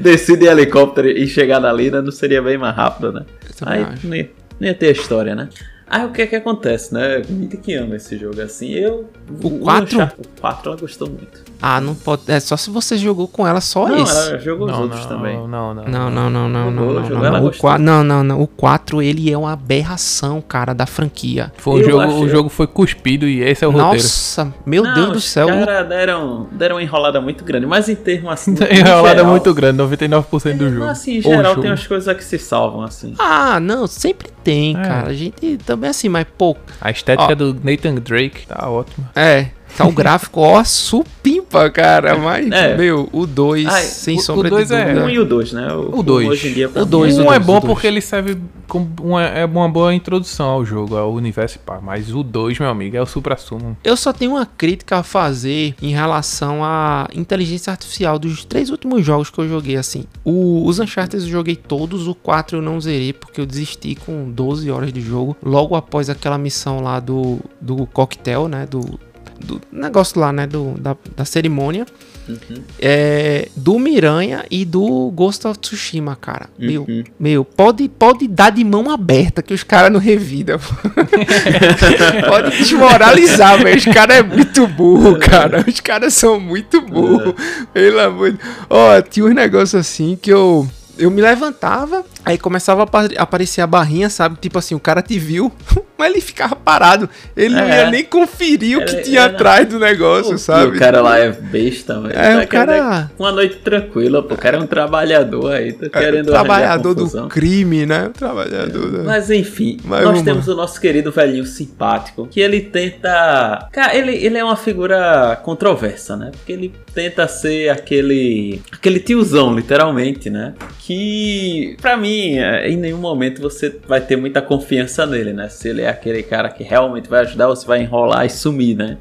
descido 0.00 0.44
em 0.44 0.48
helicóptero 0.48 1.08
e 1.08 1.24
chegado 1.28 1.66
ali, 1.66 1.88
né? 1.88 2.00
Não 2.00 2.10
seria 2.10 2.42
bem 2.42 2.58
mais 2.58 2.74
rápido, 2.74 3.12
né? 3.12 3.24
Aí 3.64 3.82
acho. 3.84 4.08
não 4.08 4.16
ia, 4.16 4.30
não 4.58 4.66
ia 4.66 4.74
ter 4.74 4.88
a 4.88 4.90
história, 4.90 5.36
né? 5.36 5.48
Aí 5.94 6.06
o 6.06 6.10
que 6.10 6.22
é 6.22 6.26
que 6.26 6.34
acontece, 6.36 6.94
né? 6.94 7.22
Gente 7.22 7.58
que 7.58 7.74
ama 7.74 7.96
esse 7.96 8.16
jogo 8.16 8.40
assim. 8.40 8.70
Eu. 8.70 9.10
O 9.42 9.50
quatro? 9.58 9.96
Uncharted- 9.96 10.26
O 10.38 10.40
4 10.40 10.70
ela 10.72 10.80
gostou 10.80 11.06
muito. 11.08 11.52
Ah, 11.60 11.80
não 11.82 11.94
pode. 11.94 12.22
É 12.28 12.40
só 12.40 12.56
se 12.56 12.70
você 12.70 12.96
jogou 12.96 13.28
com 13.28 13.46
ela 13.46 13.60
só 13.60 13.86
não, 13.86 14.02
esse. 14.02 14.30
ela 14.30 14.38
jogou 14.38 14.66
os 14.66 14.72
Não, 14.72 14.82
outros 14.82 15.00
não, 15.02 15.08
também. 15.08 15.36
não, 15.36 15.46
não, 15.46 15.74
não. 15.74 15.84
Não, 15.84 16.10
não, 16.10 16.30
não, 16.30 16.48
não, 16.48 16.64
Jogou, 16.64 16.86
não, 16.86 16.94
não, 16.94 17.02
jogou, 17.04 17.18
não, 17.18 17.24
ela 17.26 17.30
não. 17.38 17.44
O 17.44 17.48
gostou. 17.48 17.60
4, 17.70 17.82
não, 17.84 18.02
não, 18.02 18.24
não. 18.24 18.40
O 18.40 18.46
4, 18.46 19.02
ele 19.02 19.30
é 19.30 19.36
uma 19.36 19.52
aberração, 19.52 20.40
cara, 20.40 20.72
da 20.74 20.86
franquia. 20.86 21.52
Foi 21.58 21.80
Eu 21.82 21.84
jogo, 21.90 22.00
achei- 22.00 22.20
o 22.24 22.28
jogo 22.28 22.48
foi 22.48 22.66
cuspido 22.66 23.26
e 23.28 23.42
esse 23.42 23.62
é 23.62 23.68
o 23.68 23.70
roteiro. 23.70 23.92
Nossa, 24.02 24.52
meu 24.64 24.82
Não, 24.82 24.94
Deus 24.94 25.08
do 25.10 25.16
os 25.18 25.24
céu. 25.24 25.46
caras 25.46 25.88
deram, 25.88 26.46
deram 26.52 26.76
uma 26.76 26.82
enrolada 26.82 27.20
muito 27.20 27.44
grande, 27.44 27.66
mas 27.66 27.88
em 27.88 27.94
termos 27.94 28.32
assim. 28.32 28.52
Enrolada 28.52 29.08
geral- 29.18 29.26
muito 29.26 29.52
grande, 29.54 29.76
99% 29.78 30.56
do 30.58 30.70
jogo. 30.70 30.80
mas, 30.86 30.98
assim, 30.98 31.18
em 31.18 31.22
geral 31.22 31.54
tem 31.56 31.70
umas 31.70 31.86
coisas 31.86 32.16
que 32.16 32.24
se 32.24 32.38
salvam, 32.38 32.82
assim. 32.82 33.14
Ah, 33.18 33.60
não, 33.60 33.86
sempre 33.86 34.28
tem, 34.42 34.76
É. 34.76 34.82
cara. 34.82 35.08
A 35.10 35.14
gente 35.14 35.58
também 35.58 35.81
assim, 35.88 36.08
mas 36.08 36.26
pô, 36.36 36.56
A 36.80 36.90
estética 36.90 37.32
Ó. 37.32 37.34
do 37.34 37.54
Nathan 37.62 37.94
Drake 37.96 38.46
tá 38.46 38.68
ótima. 38.68 39.10
é. 39.14 39.48
Tá 39.76 39.86
o 39.86 39.92
gráfico, 39.92 40.40
ó, 40.40 40.62
supimpa, 40.64 41.70
cara. 41.70 42.16
Mas, 42.16 42.50
É. 42.50 42.76
meu, 42.76 43.08
o 43.12 43.26
2, 43.26 43.66
Ai, 43.66 43.82
sem 43.82 44.18
o- 44.18 44.20
sombra 44.20 44.48
o 44.48 44.50
dois 44.50 44.68
de 44.68 44.74
é- 44.74 44.84
dúvida. 44.84 45.04
Um 45.06 45.08
e 45.10 45.18
o 45.18 45.24
dois, 45.24 45.52
né? 45.52 45.72
O 45.72 46.02
dois. 46.02 46.28
Hoje 46.28 46.48
em 46.48 46.52
dia, 46.52 46.68
pra 46.68 46.82
O 46.82 46.84
mim, 46.84 46.90
dois, 46.90 47.18
um 47.18 47.26
o 47.28 47.32
é 47.32 47.38
bom 47.38 47.56
o 47.56 47.60
dois. 47.60 47.72
porque 47.72 47.86
ele 47.86 48.00
serve 48.00 48.36
como 48.68 48.90
uma, 49.00 49.22
é 49.22 49.44
uma 49.44 49.68
boa 49.68 49.94
introdução 49.94 50.46
ao 50.48 50.64
jogo, 50.64 50.96
ao 50.96 51.12
universo 51.12 51.58
pá. 51.58 51.78
Mas 51.82 52.14
o 52.14 52.22
2, 52.22 52.58
meu 52.58 52.68
amigo, 52.68 52.96
é 52.96 53.00
o 53.02 53.06
supra-sumo. 53.06 53.76
Eu 53.84 53.96
só 53.96 54.12
tenho 54.12 54.32
uma 54.32 54.46
crítica 54.46 54.98
a 54.98 55.02
fazer 55.02 55.74
em 55.80 55.90
relação 55.92 56.64
à 56.64 57.08
inteligência 57.14 57.70
artificial 57.70 58.18
dos 58.18 58.44
três 58.44 58.70
últimos 58.70 59.04
jogos 59.04 59.30
que 59.30 59.38
eu 59.38 59.48
joguei, 59.48 59.76
assim. 59.76 60.04
O, 60.24 60.66
os 60.66 60.78
Uncharted 60.78 61.22
eu 61.24 61.30
joguei 61.30 61.56
todos, 61.56 62.06
o 62.08 62.14
4 62.14 62.58
eu 62.58 62.62
não 62.62 62.80
zerei 62.80 63.12
porque 63.12 63.40
eu 63.40 63.46
desisti 63.46 63.94
com 63.94 64.30
12 64.30 64.70
horas 64.70 64.92
de 64.92 65.00
jogo. 65.00 65.36
Logo 65.42 65.74
após 65.74 66.08
aquela 66.10 66.38
missão 66.38 66.80
lá 66.80 66.98
do, 67.00 67.38
do 67.60 67.86
coquetel, 67.86 68.48
né, 68.48 68.66
do, 68.70 68.98
do 69.40 69.60
negócio 69.70 70.20
lá, 70.20 70.32
né, 70.32 70.46
do, 70.46 70.74
da, 70.78 70.96
da 71.16 71.24
cerimônia. 71.24 71.86
Uhum. 72.28 72.62
É, 72.78 73.48
do 73.56 73.80
Miranha 73.80 74.44
e 74.48 74.64
do 74.64 75.10
Ghost 75.10 75.44
of 75.44 75.58
Tsushima, 75.58 76.14
cara. 76.14 76.48
Meu, 76.56 76.82
Uhum. 76.88 77.02
meu, 77.18 77.44
pode, 77.44 77.88
pode 77.88 78.28
dar 78.28 78.50
de 78.50 78.62
mão 78.62 78.88
aberta 78.92 79.42
que 79.42 79.52
os 79.52 79.64
caras 79.64 79.90
não 79.90 79.98
revidam. 79.98 80.56
pode 82.28 82.56
desmoralizar, 82.58 83.60
velho. 83.62 83.76
Os 83.76 83.84
caras 83.86 84.18
é 84.18 84.22
muito 84.22 84.66
burro, 84.68 85.18
cara. 85.18 85.64
Os 85.66 85.80
caras 85.80 86.14
são 86.14 86.38
muito 86.38 86.80
burros. 86.80 87.34
Pelo 87.72 88.00
amor 88.00 88.32
de 88.32 88.38
Ó, 88.70 89.00
tinha 89.02 89.26
uns 89.26 89.34
negócios 89.34 89.74
assim 89.74 90.16
que 90.20 90.30
eu. 90.32 90.66
Eu 90.98 91.10
me 91.10 91.22
levantava, 91.22 92.04
aí 92.24 92.38
começava 92.38 92.82
a 92.82 92.84
apa- 92.84 93.08
aparecer 93.16 93.60
a 93.60 93.66
barrinha, 93.66 94.08
sabe? 94.10 94.36
Tipo 94.40 94.58
assim, 94.58 94.74
o 94.74 94.80
cara 94.80 95.02
te 95.02 95.18
viu, 95.18 95.50
mas 95.98 96.10
ele 96.10 96.20
ficava 96.20 96.54
parado. 96.56 97.08
Ele 97.36 97.54
não 97.54 97.64
É. 97.64 97.84
ia 97.84 97.90
nem 97.90 98.04
conferir 98.04 98.78
o 98.78 98.84
que 98.84 99.02
tinha 99.02 99.24
atrás 99.26 99.66
do 99.68 99.78
negócio, 99.78 100.36
sabe? 100.38 100.76
O 100.76 100.78
cara 100.78 101.00
lá 101.00 101.18
é 101.18 101.30
besta, 101.30 102.00
velho. 102.00 102.18
É, 102.18 102.36
Tá 102.38 102.42
o 102.44 102.48
cara- 102.48 102.72
querendo 102.72 103.10
Uma 103.18 103.32
noite 103.32 103.56
tranquila, 103.56 104.22
pô. 104.22 104.34
O 104.34 104.38
cara 104.38 104.56
é 104.56 104.60
um 104.60 104.66
trabalhador 104.66 105.52
aí, 105.52 105.72
tá 105.72 105.88
querendo 106.00 106.28
É, 106.28 106.32
trabalhador 106.32 106.90
arranjar 107.00 107.22
do 107.22 107.28
crime, 107.28 107.86
né? 107.86 108.10
Trabalhador 108.12 108.90
da... 108.90 109.02
Mas 109.04 109.30
enfim, 109.30 109.78
Mas 109.84 110.00
nós 110.00 110.08
vamos 110.10 110.22
temos 110.22 110.48
o 110.48 110.54
nosso 110.54 110.80
querido 110.80 111.10
velhinho 111.12 111.46
simpático, 111.46 112.26
que 112.28 112.40
ele 112.40 112.60
tenta. 112.60 113.68
Cara, 113.72 113.96
ele, 113.96 114.12
ele 114.14 114.38
é 114.38 114.44
uma 114.44 114.56
figura 114.56 115.38
controversa, 115.42 116.16
né? 116.16 116.30
Porque 116.32 116.52
ele 116.52 116.72
tenta 116.94 117.26
ser 117.28 117.68
aquele. 117.70 118.60
aquele 118.72 119.00
tiozão, 119.00 119.54
literalmente, 119.54 120.28
né? 120.30 120.54
Que, 120.78 121.76
pra 121.80 121.96
mim, 121.96 122.11
é, 122.38 122.68
em 122.68 122.76
nenhum 122.76 122.98
momento 122.98 123.40
você 123.40 123.74
vai 123.86 124.00
ter 124.00 124.16
muita 124.16 124.40
confiança 124.42 125.04
nele, 125.06 125.32
né? 125.32 125.48
Se 125.48 125.68
ele 125.68 125.82
é 125.82 125.88
aquele 125.88 126.22
cara 126.22 126.48
que 126.48 126.62
realmente 126.62 127.08
vai 127.08 127.20
ajudar 127.20 127.54
se 127.56 127.66
vai 127.66 127.82
enrolar 127.82 128.24
e 128.26 128.30
sumir, 128.30 128.76
né? 128.76 128.96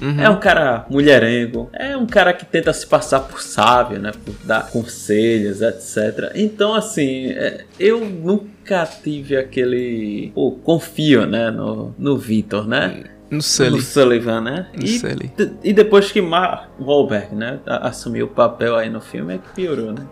Uhum. 0.00 0.18
É 0.18 0.30
um 0.30 0.40
cara 0.40 0.86
mulherengo, 0.88 1.68
é 1.74 1.94
um 1.94 2.06
cara 2.06 2.32
que 2.32 2.46
tenta 2.46 2.72
se 2.72 2.86
passar 2.86 3.20
por 3.20 3.42
sábio, 3.42 3.98
né? 3.98 4.12
Por 4.24 4.34
dar 4.44 4.70
conselhos, 4.70 5.60
etc. 5.60 6.32
Então, 6.34 6.72
assim, 6.74 7.26
é, 7.32 7.64
eu 7.78 8.00
nunca 8.00 8.86
tive 8.86 9.36
aquele. 9.36 10.32
Pô, 10.34 10.52
confio, 10.52 11.26
né? 11.26 11.50
No, 11.50 11.94
no 11.98 12.16
Vitor, 12.16 12.66
né? 12.66 13.04
No 13.30 13.36
No 13.36 13.42
Sully. 13.42 13.80
Sullivan, 13.82 14.40
né? 14.40 14.66
No 14.74 14.84
E, 14.84 14.98
Sully. 14.98 15.30
e 15.62 15.72
depois 15.72 16.10
que 16.10 16.20
Mark 16.22 16.70
Wahlberg, 16.80 17.34
né? 17.34 17.60
Assumiu 17.66 18.24
o 18.24 18.28
papel 18.28 18.76
aí 18.76 18.88
no 18.88 19.00
filme, 19.02 19.34
é 19.34 19.38
que 19.38 19.48
piorou, 19.54 19.92
né? 19.92 20.06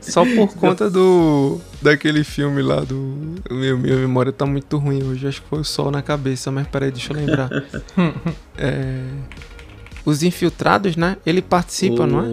Só 0.00 0.24
por 0.24 0.54
conta 0.56 0.90
do. 0.90 1.60
daquele 1.80 2.24
filme 2.24 2.62
lá 2.62 2.80
do. 2.80 3.36
Meu, 3.50 3.78
minha 3.78 3.96
memória 3.96 4.32
tá 4.32 4.46
muito 4.46 4.76
ruim 4.78 5.02
hoje. 5.02 5.26
Acho 5.26 5.42
que 5.42 5.48
foi 5.48 5.60
o 5.60 5.64
sol 5.64 5.90
na 5.90 6.02
cabeça, 6.02 6.50
mas 6.50 6.66
peraí, 6.66 6.90
deixa 6.90 7.12
eu 7.12 7.16
lembrar. 7.16 7.50
é. 8.58 9.04
Os 10.04 10.22
Infiltrados, 10.22 10.96
né? 10.96 11.16
Ele 11.24 11.40
participa, 11.40 12.02
o, 12.02 12.06
não 12.06 12.20
é? 12.20 12.28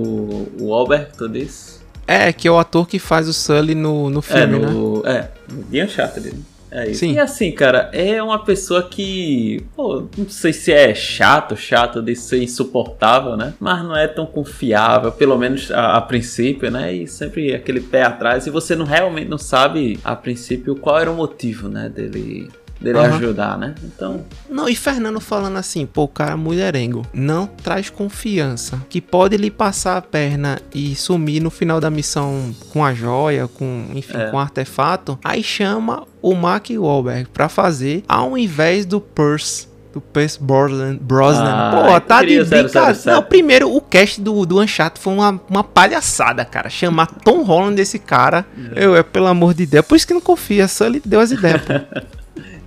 O 0.60 0.74
Albert, 0.74 1.12
tu 1.16 1.30
disse? 1.30 1.80
É, 2.08 2.34
que 2.34 2.48
é 2.48 2.52
o 2.52 2.58
ator 2.58 2.88
que 2.88 2.98
faz 2.98 3.28
o 3.28 3.34
Sully 3.34 3.76
no, 3.76 4.10
no 4.10 4.22
filme, 4.22 4.42
é, 4.42 4.48
no, 4.48 5.04
né? 5.04 5.12
É, 5.12 5.32
The 5.72 5.84
Uncharted. 5.84 6.34
É 6.72 6.90
isso. 6.90 7.00
Sim. 7.00 7.14
E 7.14 7.20
assim, 7.20 7.52
cara, 7.52 7.90
é 7.94 8.22
uma 8.22 8.44
pessoa 8.44 8.84
que, 8.84 9.66
pô, 9.76 10.08
não 10.18 10.30
sei 10.30 10.54
se 10.54 10.72
é 10.72 10.94
chato, 10.94 11.56
chato 11.56 12.02
de 12.02 12.16
ser 12.16 12.44
insuportável, 12.44 13.36
né? 13.36 13.54
Mas 13.60 13.84
não 13.84 13.96
é 13.96 14.08
tão 14.08 14.26
confiável, 14.26 15.12
pelo 15.12 15.38
menos 15.38 15.72
a, 15.72 15.98
a, 15.98 16.02
princípio, 16.02 16.70
né? 16.70 16.94
E 16.94 17.08
sempre 17.08 17.54
aquele 17.54 17.82
pé 17.82 18.04
atrás 18.04 18.46
e 18.46 18.50
você 18.50 18.76
não 18.76 18.86
realmente 18.86 19.30
não 19.30 19.38
sabe 19.38 20.00
a 20.04 20.16
princípio 20.16 20.76
qual 20.76 21.00
era 21.00 21.12
o 21.12 21.16
motivo, 21.16 21.68
né, 21.68 21.90
dele 21.90 22.50
dele 22.80 22.98
uhum. 22.98 23.06
ajudar, 23.06 23.58
né? 23.58 23.76
Então. 23.84 24.24
Não, 24.50 24.70
e 24.70 24.76
Fernando 24.76 25.20
falando 25.20 25.58
assim, 25.58 25.86
pô, 25.86 26.04
o 26.04 26.08
cara 26.08 26.32
é 26.32 26.36
mulherengo. 26.36 27.06
Não 27.14 27.48
traz 27.48 27.90
confiança. 27.90 28.82
Que 28.90 29.02
pode 29.02 29.36
lhe 29.38 29.52
passar 29.52 29.98
a 29.98 30.02
perna 30.02 30.60
e 30.74 30.96
sumir 30.96 31.42
no 31.42 31.50
final 31.50 31.80
da 31.80 31.90
missão 31.90 32.56
com 32.70 32.84
a 32.84 32.94
joia, 32.94 33.48
com, 33.48 33.86
enfim, 33.94 34.18
é. 34.18 34.30
com 34.30 34.38
o 34.38 34.40
artefato. 34.40 35.20
Aí 35.24 35.44
chama 35.44 36.04
o 36.22 36.34
Mark 36.36 36.70
Wahlberg 36.70 37.30
pra 37.30 37.50
fazer, 37.50 38.04
ao 38.08 38.38
invés 38.38 38.86
do 38.86 39.02
Purse 39.02 39.70
do 39.92 40.00
Pierce 40.00 40.38
Brosnan. 40.40 40.98
Brosnan. 41.02 41.52
Ah, 41.52 41.72
Pô, 41.72 42.02
tá 42.02 42.24
de 42.24 42.44
brincadeira. 42.44 42.98
Não, 43.06 43.24
primeiro, 43.24 43.76
o 43.76 43.82
cast 43.82 44.22
do, 44.22 44.46
do 44.46 44.62
Uncharted 44.62 45.02
foi 45.02 45.14
uma, 45.14 45.42
uma 45.50 45.64
palhaçada, 45.64 46.46
cara. 46.46 46.70
Chamar 46.70 47.08
Tom 47.08 47.44
Holland 47.44 47.76
desse 47.76 47.98
cara, 47.98 48.46
é. 48.76 48.86
eu, 48.86 48.96
é 48.96 49.04
pelo 49.04 49.28
amor 49.28 49.54
de 49.54 49.66
Deus. 49.66 49.86
Por 49.86 49.96
isso 49.96 50.06
que 50.06 50.14
não 50.14 50.22
confia, 50.22 50.68
só 50.68 50.86
ele 50.86 51.02
deu 51.04 51.20
as 51.20 51.32
ideias, 51.32 51.62
pô. 51.64 51.74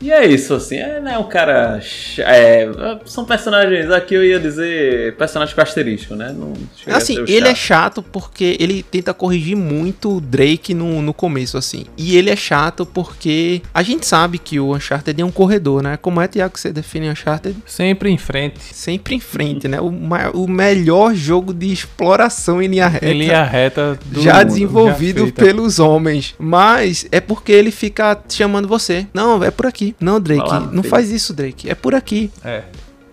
E 0.03 0.11
é 0.11 0.27
isso, 0.27 0.55
assim, 0.55 0.79
é 0.79 1.01
né, 1.01 1.17
um 1.17 1.23
cara. 1.23 1.81
É, 2.19 2.69
são 3.05 3.25
personagens, 3.25 3.89
aqui 3.89 4.17
eu 4.17 4.25
ia 4.25 4.41
dizer 4.41 5.15
personagem 5.15 5.55
com 5.55 5.61
asterisco, 5.61 6.17
né? 6.17 6.35
Não 6.37 6.53
assim, 6.89 7.25
ele 7.29 7.47
é 7.47 7.55
chato 7.55 8.03
porque 8.03 8.57
ele 8.59 8.83
tenta 8.83 9.15
corrigir 9.15 9.57
muito 9.57 10.17
o 10.17 10.21
Drake 10.21 10.75
no, 10.75 11.01
no 11.01 11.15
começo, 11.15 11.57
assim. 11.57 11.85
E 11.97 12.17
ele 12.17 12.31
é 12.31 12.37
chato 12.37 12.85
porque 12.85 13.63
a 13.73 13.83
gente 13.85 14.05
sabe 14.05 14.39
que 14.39 14.59
o 14.59 14.75
Uncharted 14.75 15.21
é 15.21 15.25
um 15.25 15.31
corredor, 15.31 15.83
né? 15.83 15.97
Como 15.97 16.21
é, 16.21 16.27
Tiago, 16.27 16.53
que 16.53 16.61
você 16.61 16.73
define 16.73 17.09
Uncharted? 17.09 17.57
Sempre 17.65 18.11
em 18.11 18.19
frente. 18.19 18.59
Sempre 18.73 19.15
em 19.15 19.21
frente, 19.21 19.69
né? 19.69 19.81
O, 19.81 19.93
o 20.35 20.49
melhor 20.49 21.15
jogo 21.15 21.55
de 21.55 21.73
exploração 21.73 22.61
em 22.61 22.67
linha 22.67 22.89
reta. 22.89 23.07
Em 23.07 23.19
linha 23.19 23.45
reta 23.45 23.97
Já 24.17 24.39
mundo, 24.39 24.47
desenvolvido 24.47 25.27
já 25.27 25.33
pelos 25.33 25.79
homens. 25.79 26.35
Mas 26.39 27.07
é 27.13 27.21
porque 27.21 27.53
ele 27.53 27.71
fica 27.71 28.21
chamando 28.29 28.67
você. 28.67 29.07
Não, 29.15 29.43
é 29.45 29.51
por 29.51 29.67
aqui. 29.67 29.92
Não, 30.01 30.21
Drake, 30.21 30.51
não 30.73 30.83
faz 30.83 31.11
isso, 31.11 31.33
Drake. 31.33 31.69
É 31.69 31.75
por 31.75 31.95
aqui. 31.95 32.31
É. 32.45 32.65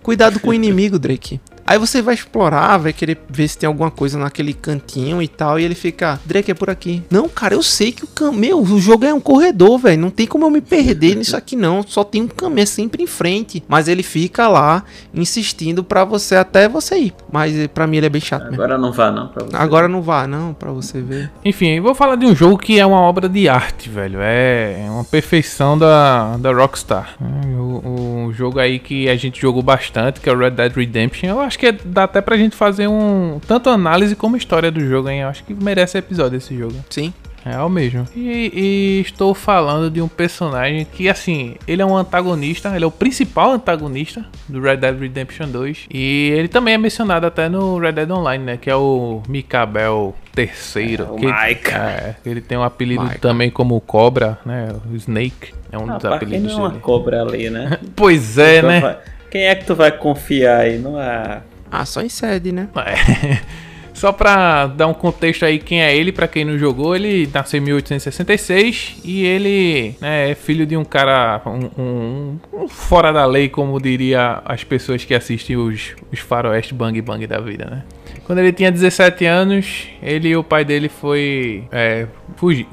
Cuidado 0.01 0.39
com 0.39 0.49
o 0.49 0.53
inimigo, 0.55 0.97
Drake. 0.99 1.39
Aí 1.69 1.77
você 1.77 2.01
vai 2.01 2.15
explorar, 2.15 2.77
vai 2.77 2.91
querer 2.91 3.15
ver 3.29 3.47
se 3.47 3.55
tem 3.55 3.67
alguma 3.67 3.91
coisa 3.91 4.17
naquele 4.17 4.55
cantinho 4.55 5.21
e 5.21 5.27
tal. 5.27 5.59
E 5.59 5.63
ele 5.63 5.75
fica, 5.75 6.19
Drake, 6.25 6.49
é 6.49 6.55
por 6.55 6.67
aqui. 6.67 7.03
Não, 7.11 7.29
cara, 7.29 7.53
eu 7.53 7.61
sei 7.61 7.91
que 7.91 8.03
o 8.03 8.07
caminho. 8.07 8.39
Meu, 8.39 8.59
o 8.59 8.79
jogo 8.79 9.05
é 9.05 9.13
um 9.13 9.19
corredor, 9.19 9.77
velho. 9.77 10.01
Não 10.01 10.09
tem 10.09 10.25
como 10.25 10.47
eu 10.47 10.49
me 10.49 10.61
perder 10.61 11.15
nisso 11.15 11.37
aqui, 11.37 11.55
não. 11.55 11.83
Só 11.83 12.03
tem 12.03 12.23
um 12.23 12.27
caminho, 12.27 12.63
é 12.63 12.65
sempre 12.65 13.03
em 13.03 13.05
frente. 13.05 13.61
Mas 13.67 13.87
ele 13.87 14.01
fica 14.01 14.47
lá 14.47 14.83
insistindo 15.13 15.83
para 15.83 16.03
você 16.03 16.35
até 16.35 16.67
você 16.67 16.97
ir. 16.97 17.13
Mas 17.31 17.55
eh, 17.55 17.67
para 17.67 17.85
mim 17.85 17.97
ele 17.97 18.07
é 18.07 18.09
bem 18.09 18.21
chato 18.21 18.47
Agora 18.47 18.69
mesmo. 18.69 18.87
não 18.87 18.91
vá, 18.91 19.11
não, 19.11 19.27
pra 19.27 19.43
você. 19.43 19.55
Agora 19.55 19.87
não 19.87 20.01
vá, 20.01 20.25
não, 20.25 20.53
pra 20.55 20.71
você 20.71 21.01
ver. 21.01 21.29
Enfim, 21.45 21.79
vou 21.81 21.93
falar 21.93 22.15
de 22.15 22.25
um 22.25 22.35
jogo 22.35 22.57
que 22.57 22.79
é 22.79 22.85
uma 22.85 23.01
obra 23.01 23.29
de 23.29 23.47
arte, 23.47 23.89
velho. 23.89 24.19
É 24.21 24.87
uma 24.89 25.03
perfeição 25.03 25.77
da, 25.77 26.35
da 26.37 26.51
Rockstar. 26.51 27.15
O, 27.21 28.25
o 28.27 28.33
jogo 28.33 28.57
aí 28.59 28.79
que 28.79 29.07
a 29.07 29.15
gente 29.15 29.39
jogou 29.39 29.61
bastante, 29.61 30.19
que 30.19 30.27
é 30.29 30.33
o 30.33 30.37
Red 30.37 30.51
Dead 30.51 30.75
Redemption. 30.75 31.29
Eu 31.29 31.39
acho 31.39 31.58
acho 31.59 31.77
que 31.77 31.85
dá 31.85 32.05
até 32.05 32.21
pra 32.21 32.37
gente 32.37 32.55
fazer 32.55 32.87
um. 32.87 33.39
Tanto 33.45 33.69
análise 33.69 34.15
como 34.15 34.37
história 34.37 34.71
do 34.71 34.79
jogo, 34.79 35.09
hein? 35.09 35.21
Eu 35.21 35.27
acho 35.27 35.43
que 35.43 35.53
merece 35.53 35.97
episódio 35.97 36.37
esse 36.37 36.57
jogo. 36.57 36.75
Sim. 36.89 37.13
É 37.45 37.57
o 37.59 37.69
mesmo. 37.69 38.05
E, 38.15 38.51
e, 38.53 39.01
estou 39.01 39.33
falando 39.33 39.89
de 39.89 40.01
um 40.01 40.09
personagem 40.09 40.85
que, 40.85 41.07
assim, 41.07 41.55
ele 41.65 41.81
é 41.81 41.85
um 41.85 41.95
antagonista, 41.95 42.75
ele 42.75 42.83
é 42.83 42.87
o 42.87 42.91
principal 42.91 43.53
antagonista 43.53 44.25
do 44.47 44.59
Red 44.59 44.77
Dead 44.77 44.99
Redemption 44.99 45.47
2. 45.47 45.87
E 45.89 46.31
ele 46.35 46.49
também 46.49 46.73
é 46.73 46.77
mencionado 46.77 47.25
até 47.25 47.47
no 47.47 47.79
Red 47.79 47.93
Dead 47.93 48.11
Online, 48.11 48.43
né? 48.43 48.57
Que 48.57 48.69
é 48.69 48.75
o 48.75 49.23
Mikabel 49.27 50.13
III. 50.37 50.95
É, 50.95 51.03
o 51.03 51.15
que, 51.15 51.25
Mike. 51.25 51.73
É, 51.73 52.15
ele 52.25 52.41
tem 52.41 52.57
um 52.57 52.63
apelido 52.63 53.09
também 53.21 53.49
como 53.49 53.79
Cobra, 53.79 54.37
né? 54.45 54.67
O 54.91 54.95
Snake. 54.95 55.53
É 55.71 55.77
um 55.77 55.89
ah, 55.89 55.95
dos 55.95 56.05
apelidos 56.05 56.53
não 56.53 56.65
é 56.65 56.69
uma 56.69 56.79
cobra 56.79 57.21
ali, 57.21 57.49
né? 57.49 57.79
pois 57.95 58.37
é, 58.37 58.61
né? 58.61 58.79
Vai... 58.81 58.97
Quem 59.29 59.43
é 59.43 59.55
que 59.55 59.65
tu 59.65 59.75
vai 59.75 59.91
confiar 59.91 60.61
aí? 60.61 60.79
Não 60.79 60.99
é. 60.99 61.41
Ah, 61.71 61.85
só 61.85 62.01
em 62.01 62.09
sede, 62.09 62.51
né? 62.51 62.67
É. 62.75 63.39
Só 63.99 64.13
pra 64.13 64.65
dar 64.65 64.87
um 64.87 64.93
contexto 64.93 65.43
aí, 65.43 65.59
quem 65.59 65.81
é 65.81 65.93
ele, 65.93 66.13
para 66.13 66.25
quem 66.25 66.45
não 66.45 66.57
jogou, 66.57 66.95
ele 66.95 67.29
nasceu 67.33 67.57
em 67.57 67.63
1866 67.63 69.01
e 69.03 69.25
ele 69.25 69.93
né, 69.99 70.31
é 70.31 70.35
filho 70.35 70.65
de 70.65 70.77
um 70.77 70.85
cara, 70.85 71.41
um, 71.45 71.81
um, 71.81 72.39
um, 72.53 72.67
fora 72.69 73.11
da 73.11 73.25
lei, 73.25 73.49
como 73.49 73.77
diria 73.77 74.41
as 74.45 74.63
pessoas 74.63 75.03
que 75.03 75.13
assistem 75.13 75.57
os, 75.57 75.97
os 76.13 76.19
faroeste 76.19 76.73
bang 76.73 77.01
bang 77.01 77.27
da 77.27 77.41
vida, 77.41 77.65
né? 77.65 77.83
Quando 78.29 78.37
ele 78.37 78.53
tinha 78.53 78.71
17 78.71 79.25
anos, 79.25 79.87
ele 80.03 80.27
e 80.27 80.37
o 80.37 80.43
pai 80.43 80.63
dele 80.63 80.87
foi. 80.87 81.63
É, 81.71 82.05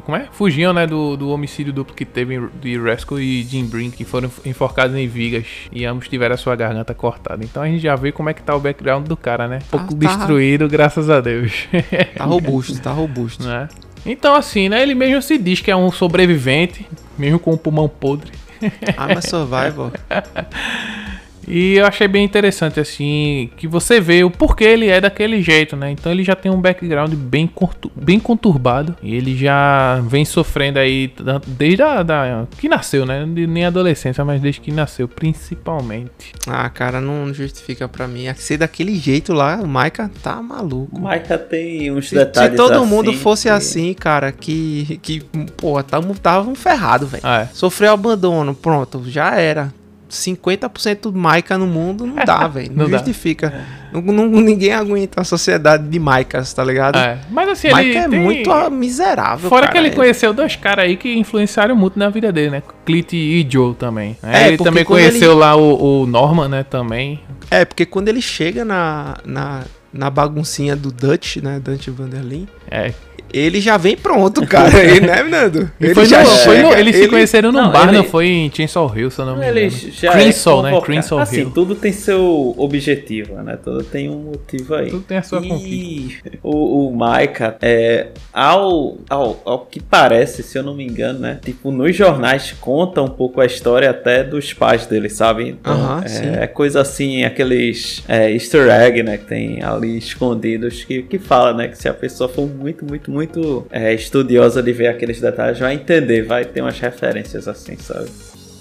como 0.05 0.15
é? 0.15 0.29
Fugiam, 0.31 0.71
né? 0.75 0.87
Do, 0.87 1.17
do 1.17 1.31
homicídio 1.31 1.73
duplo 1.73 1.95
que 1.95 2.05
teve 2.05 2.47
de 2.61 2.79
Rascal 2.79 3.19
e 3.19 3.43
Jim 3.43 3.65
Brink, 3.65 3.97
que 3.97 4.05
foram 4.05 4.31
enforcados 4.45 4.95
em 4.95 5.09
vigas. 5.09 5.47
E 5.73 5.87
ambos 5.87 6.09
tiveram 6.09 6.35
a 6.35 6.37
sua 6.37 6.55
garganta 6.57 6.93
cortada. 6.93 7.43
Então 7.43 7.63
a 7.63 7.67
gente 7.69 7.81
já 7.81 7.97
vê 7.97 8.13
como 8.13 8.29
é 8.29 8.35
que 8.35 8.43
tá 8.43 8.55
o 8.55 8.61
background 8.61 9.07
do 9.07 9.17
cara, 9.17 9.49
né? 9.49 9.61
Um 9.69 9.71
pouco 9.79 9.95
ah, 9.95 9.99
tá. 9.99 10.17
destruído, 10.17 10.69
graças 10.69 11.09
a 11.09 11.23
Deus. 11.23 11.67
Tá 12.15 12.27
robusto, 12.27 12.79
tá 12.79 12.91
robusto. 12.93 13.43
Né? 13.49 13.67
Então, 14.05 14.35
assim, 14.35 14.69
né? 14.69 14.83
Ele 14.83 14.95
mesmo 14.95 15.23
se 15.23 15.39
diz 15.39 15.63
que 15.63 15.71
é 15.71 15.77
um 15.77 15.91
sobrevivente, 15.91 16.87
mesmo 17.17 17.39
com 17.39 17.53
o 17.53 17.57
pulmão 17.57 17.89
podre. 17.89 18.31
I'm 18.61 19.17
a 19.17 19.23
survival. 19.23 19.91
E 21.47 21.75
eu 21.75 21.87
achei 21.87 22.09
bem 22.09 22.25
interessante, 22.25 22.81
assim, 22.81 23.51
que 23.57 23.67
você 23.67 24.01
vê 24.01 24.25
o 24.25 24.31
porquê 24.31 24.65
ele 24.65 24.89
é 24.89 25.01
daquele 25.01 25.41
jeito, 25.43 25.77
né? 25.77 25.91
Então 25.91 26.11
ele 26.11 26.25
já 26.25 26.35
tem 26.35 26.51
um 26.51 26.61
background 26.61 27.15
bem, 27.15 27.51
bem 27.95 28.19
conturbado. 28.19 28.97
E 29.03 29.15
ele 29.15 29.37
já 29.37 30.01
vem 30.01 30.25
sofrendo 30.25 30.79
aí 30.79 31.13
desde 31.47 31.83
a 31.83 32.03
da, 32.03 32.47
que 32.59 32.69
nasceu, 32.69 33.07
né? 33.07 33.25
Nem 33.27 33.67
adolescência, 33.67 34.25
mas 34.25 34.41
desde 34.41 34.61
que 34.61 34.73
nasceu, 34.73 35.07
principalmente. 35.07 36.33
Ah, 36.47 36.69
cara, 36.69 37.01
não 37.01 37.33
justifica 37.33 37.89
pra 37.89 38.09
mim. 38.09 38.27
Ser 38.35 38.59
daquele 38.59 38.97
jeito 38.97 39.33
lá, 39.33 39.57
o 39.57 39.69
Maika 39.69 40.11
tá 40.23 40.43
maluco. 40.43 40.97
O 40.97 41.03
Maika 41.03 41.39
tem 41.39 41.91
uns 41.93 42.09
se, 42.09 42.15
detalhes 42.15 42.51
Se 42.53 42.57
todo 42.57 42.79
assim 42.79 42.87
mundo 42.87 43.13
fosse 43.13 43.45
que... 43.45 43.49
assim, 43.51 43.95
cara, 43.95 44.33
que, 44.33 44.99
que 45.03 45.21
pô, 45.57 45.83
tava, 45.83 46.13
tava 46.15 46.51
um 46.51 46.55
ferrado, 46.55 47.07
velho. 47.07 47.23
Ah, 47.25 47.43
é. 47.43 47.49
Sofreu 47.53 47.93
abandono, 47.93 48.55
pronto, 48.55 49.05
já 49.07 49.39
era. 49.39 49.73
50% 50.11 51.13
Maica 51.13 51.59
no 51.59 51.67
mundo 51.67 52.07
não 52.07 52.25
dá, 52.25 52.47
velho. 52.49 52.71
Não, 52.73 52.85
não 52.85 52.91
justifica. 52.91 53.53
Não, 53.93 54.01
não, 54.01 54.27
ninguém 54.27 54.73
aguenta 54.73 55.21
a 55.21 55.25
sociedade 55.25 55.89
de 55.89 55.99
Maicas, 55.99 56.53
tá 56.53 56.63
ligado? 56.63 56.99
É. 56.99 57.19
Mas 57.31 57.49
assim, 57.49 57.71
Maica 57.71 57.91
ele 57.91 57.99
é 57.99 58.09
tem... 58.09 58.21
muito 58.21 58.71
miserável. 58.71 59.49
Fora 59.49 59.67
cara. 59.67 59.73
que 59.73 59.79
ele 59.79 59.95
conheceu 59.95 60.33
dois 60.33 60.57
caras 60.57 60.85
aí 60.85 60.97
que 60.97 61.17
influenciaram 61.17 61.75
muito 61.75 61.99
na 61.99 62.09
vida 62.09 62.31
dele, 62.33 62.51
né? 62.51 62.63
Clint 62.85 63.13
e 63.13 63.47
Joe 63.49 63.75
também. 63.75 64.17
É, 64.23 64.49
ele 64.49 64.59
também 64.59 64.85
conheceu 64.85 65.33
ele... 65.33 65.41
lá 65.41 65.57
o, 65.57 66.03
o, 66.03 66.07
Norman, 66.07 66.49
né? 66.49 66.63
Também. 66.63 67.21
É, 67.51 67.65
porque 67.65 67.87
quando 67.87 68.09
ele 68.09 68.21
chega 68.21 68.65
na, 68.65 69.17
na, 69.25 69.63
na 69.97 70.11
baguncinha 70.11 70.77
do 70.77 70.91
Dutch, 70.91 71.37
né? 71.37 71.61
Dutch 71.61 71.89
Vanderlin. 71.89 72.47
É, 72.71 72.93
ele 73.33 73.61
já 73.61 73.77
vem 73.77 73.97
pronto, 73.97 74.47
cara. 74.47 74.79
ele, 74.83 75.07
né, 75.07 75.23
Nando? 75.23 75.71
Ele 75.81 75.95
foi 75.95 76.07
já 76.07 76.23
no, 76.23 76.31
foi 76.31 76.63
no, 76.63 76.73
eles 76.73 76.95
ele... 76.95 77.05
se 77.05 77.11
conheceram 77.11 77.53
num 77.53 77.63
não, 77.63 77.73
bar, 77.73 77.89
ele... 77.89 77.99
não 77.99 78.05
foi 78.05 78.29
em 78.29 78.51
Chainsaw 78.53 78.91
Hill, 78.97 79.11
se 79.11 79.21
eu 79.21 79.27
não 79.27 79.37
me 79.37 79.47
engano. 79.47 79.71
Crimson, 80.13 80.67
é 80.67 80.73
né? 80.73 80.81
Crimson 80.81 81.19
assim, 81.19 81.41
Hill. 81.41 81.51
tudo 81.51 81.75
tem 81.75 81.93
seu 81.93 82.55
objetivo, 82.57 83.35
né? 83.43 83.59
Tudo 83.63 83.83
tem 83.83 84.09
um 84.09 84.19
motivo 84.19 84.75
aí. 84.75 84.91
Tudo 84.91 85.03
tem 85.03 85.19
a 85.19 85.23
sua 85.23 85.45
e... 85.45 85.49
conquista. 85.49 86.31
O, 86.43 86.89
o 86.89 86.97
Maika, 86.97 87.57
é, 87.61 88.09
ao, 88.33 88.97
ao, 89.11 89.43
ao 89.45 89.59
que 89.67 89.81
parece, 89.81 90.43
se 90.43 90.57
eu 90.57 90.63
não 90.63 90.75
me 90.75 90.87
engano, 90.87 91.19
né? 91.19 91.39
Tipo, 91.45 91.71
nos 91.71 91.95
jornais 91.95 92.55
conta 92.61 93.03
um 93.03 93.09
pouco 93.09 93.41
a 93.41 93.47
história 93.47 93.91
até 93.91 94.23
dos 94.23 94.53
pais 94.53 94.87
dele, 94.87 95.11
sabe? 95.11 95.49
Então, 95.49 95.77
uh 95.77 96.01
-huh, 96.01 96.41
é, 96.41 96.45
é, 96.45 96.47
coisa 96.47 96.81
assim, 96.81 97.25
aqueles 97.25 98.03
é, 98.09 98.33
easter 98.33 98.69
egg, 98.71 99.03
né? 99.03 99.19
Que 99.19 99.25
tem 99.25 99.63
ali 99.63 99.86
escondidos 99.97 100.85
que, 100.85 101.03
que 101.03 101.19
fala, 101.19 101.53
né? 101.53 101.69
Que 101.69 101.79
se 101.79 101.89
a 101.89 101.95
pessoa 101.95 102.29
for 102.29 102.47
muito, 102.49 102.85
muito, 102.85 103.11
muito 103.11 103.67
é, 103.71 103.93
estudiosa 103.95 104.63
de 104.63 104.73
ver 104.73 104.89
aqueles 104.89 105.21
detalhes, 105.21 105.59
vai 105.59 105.75
entender, 105.75 106.23
vai 106.23 106.45
ter 106.45 106.61
umas 106.63 106.79
referências 106.79 107.47
assim, 107.47 107.77
sabe? 107.77 108.09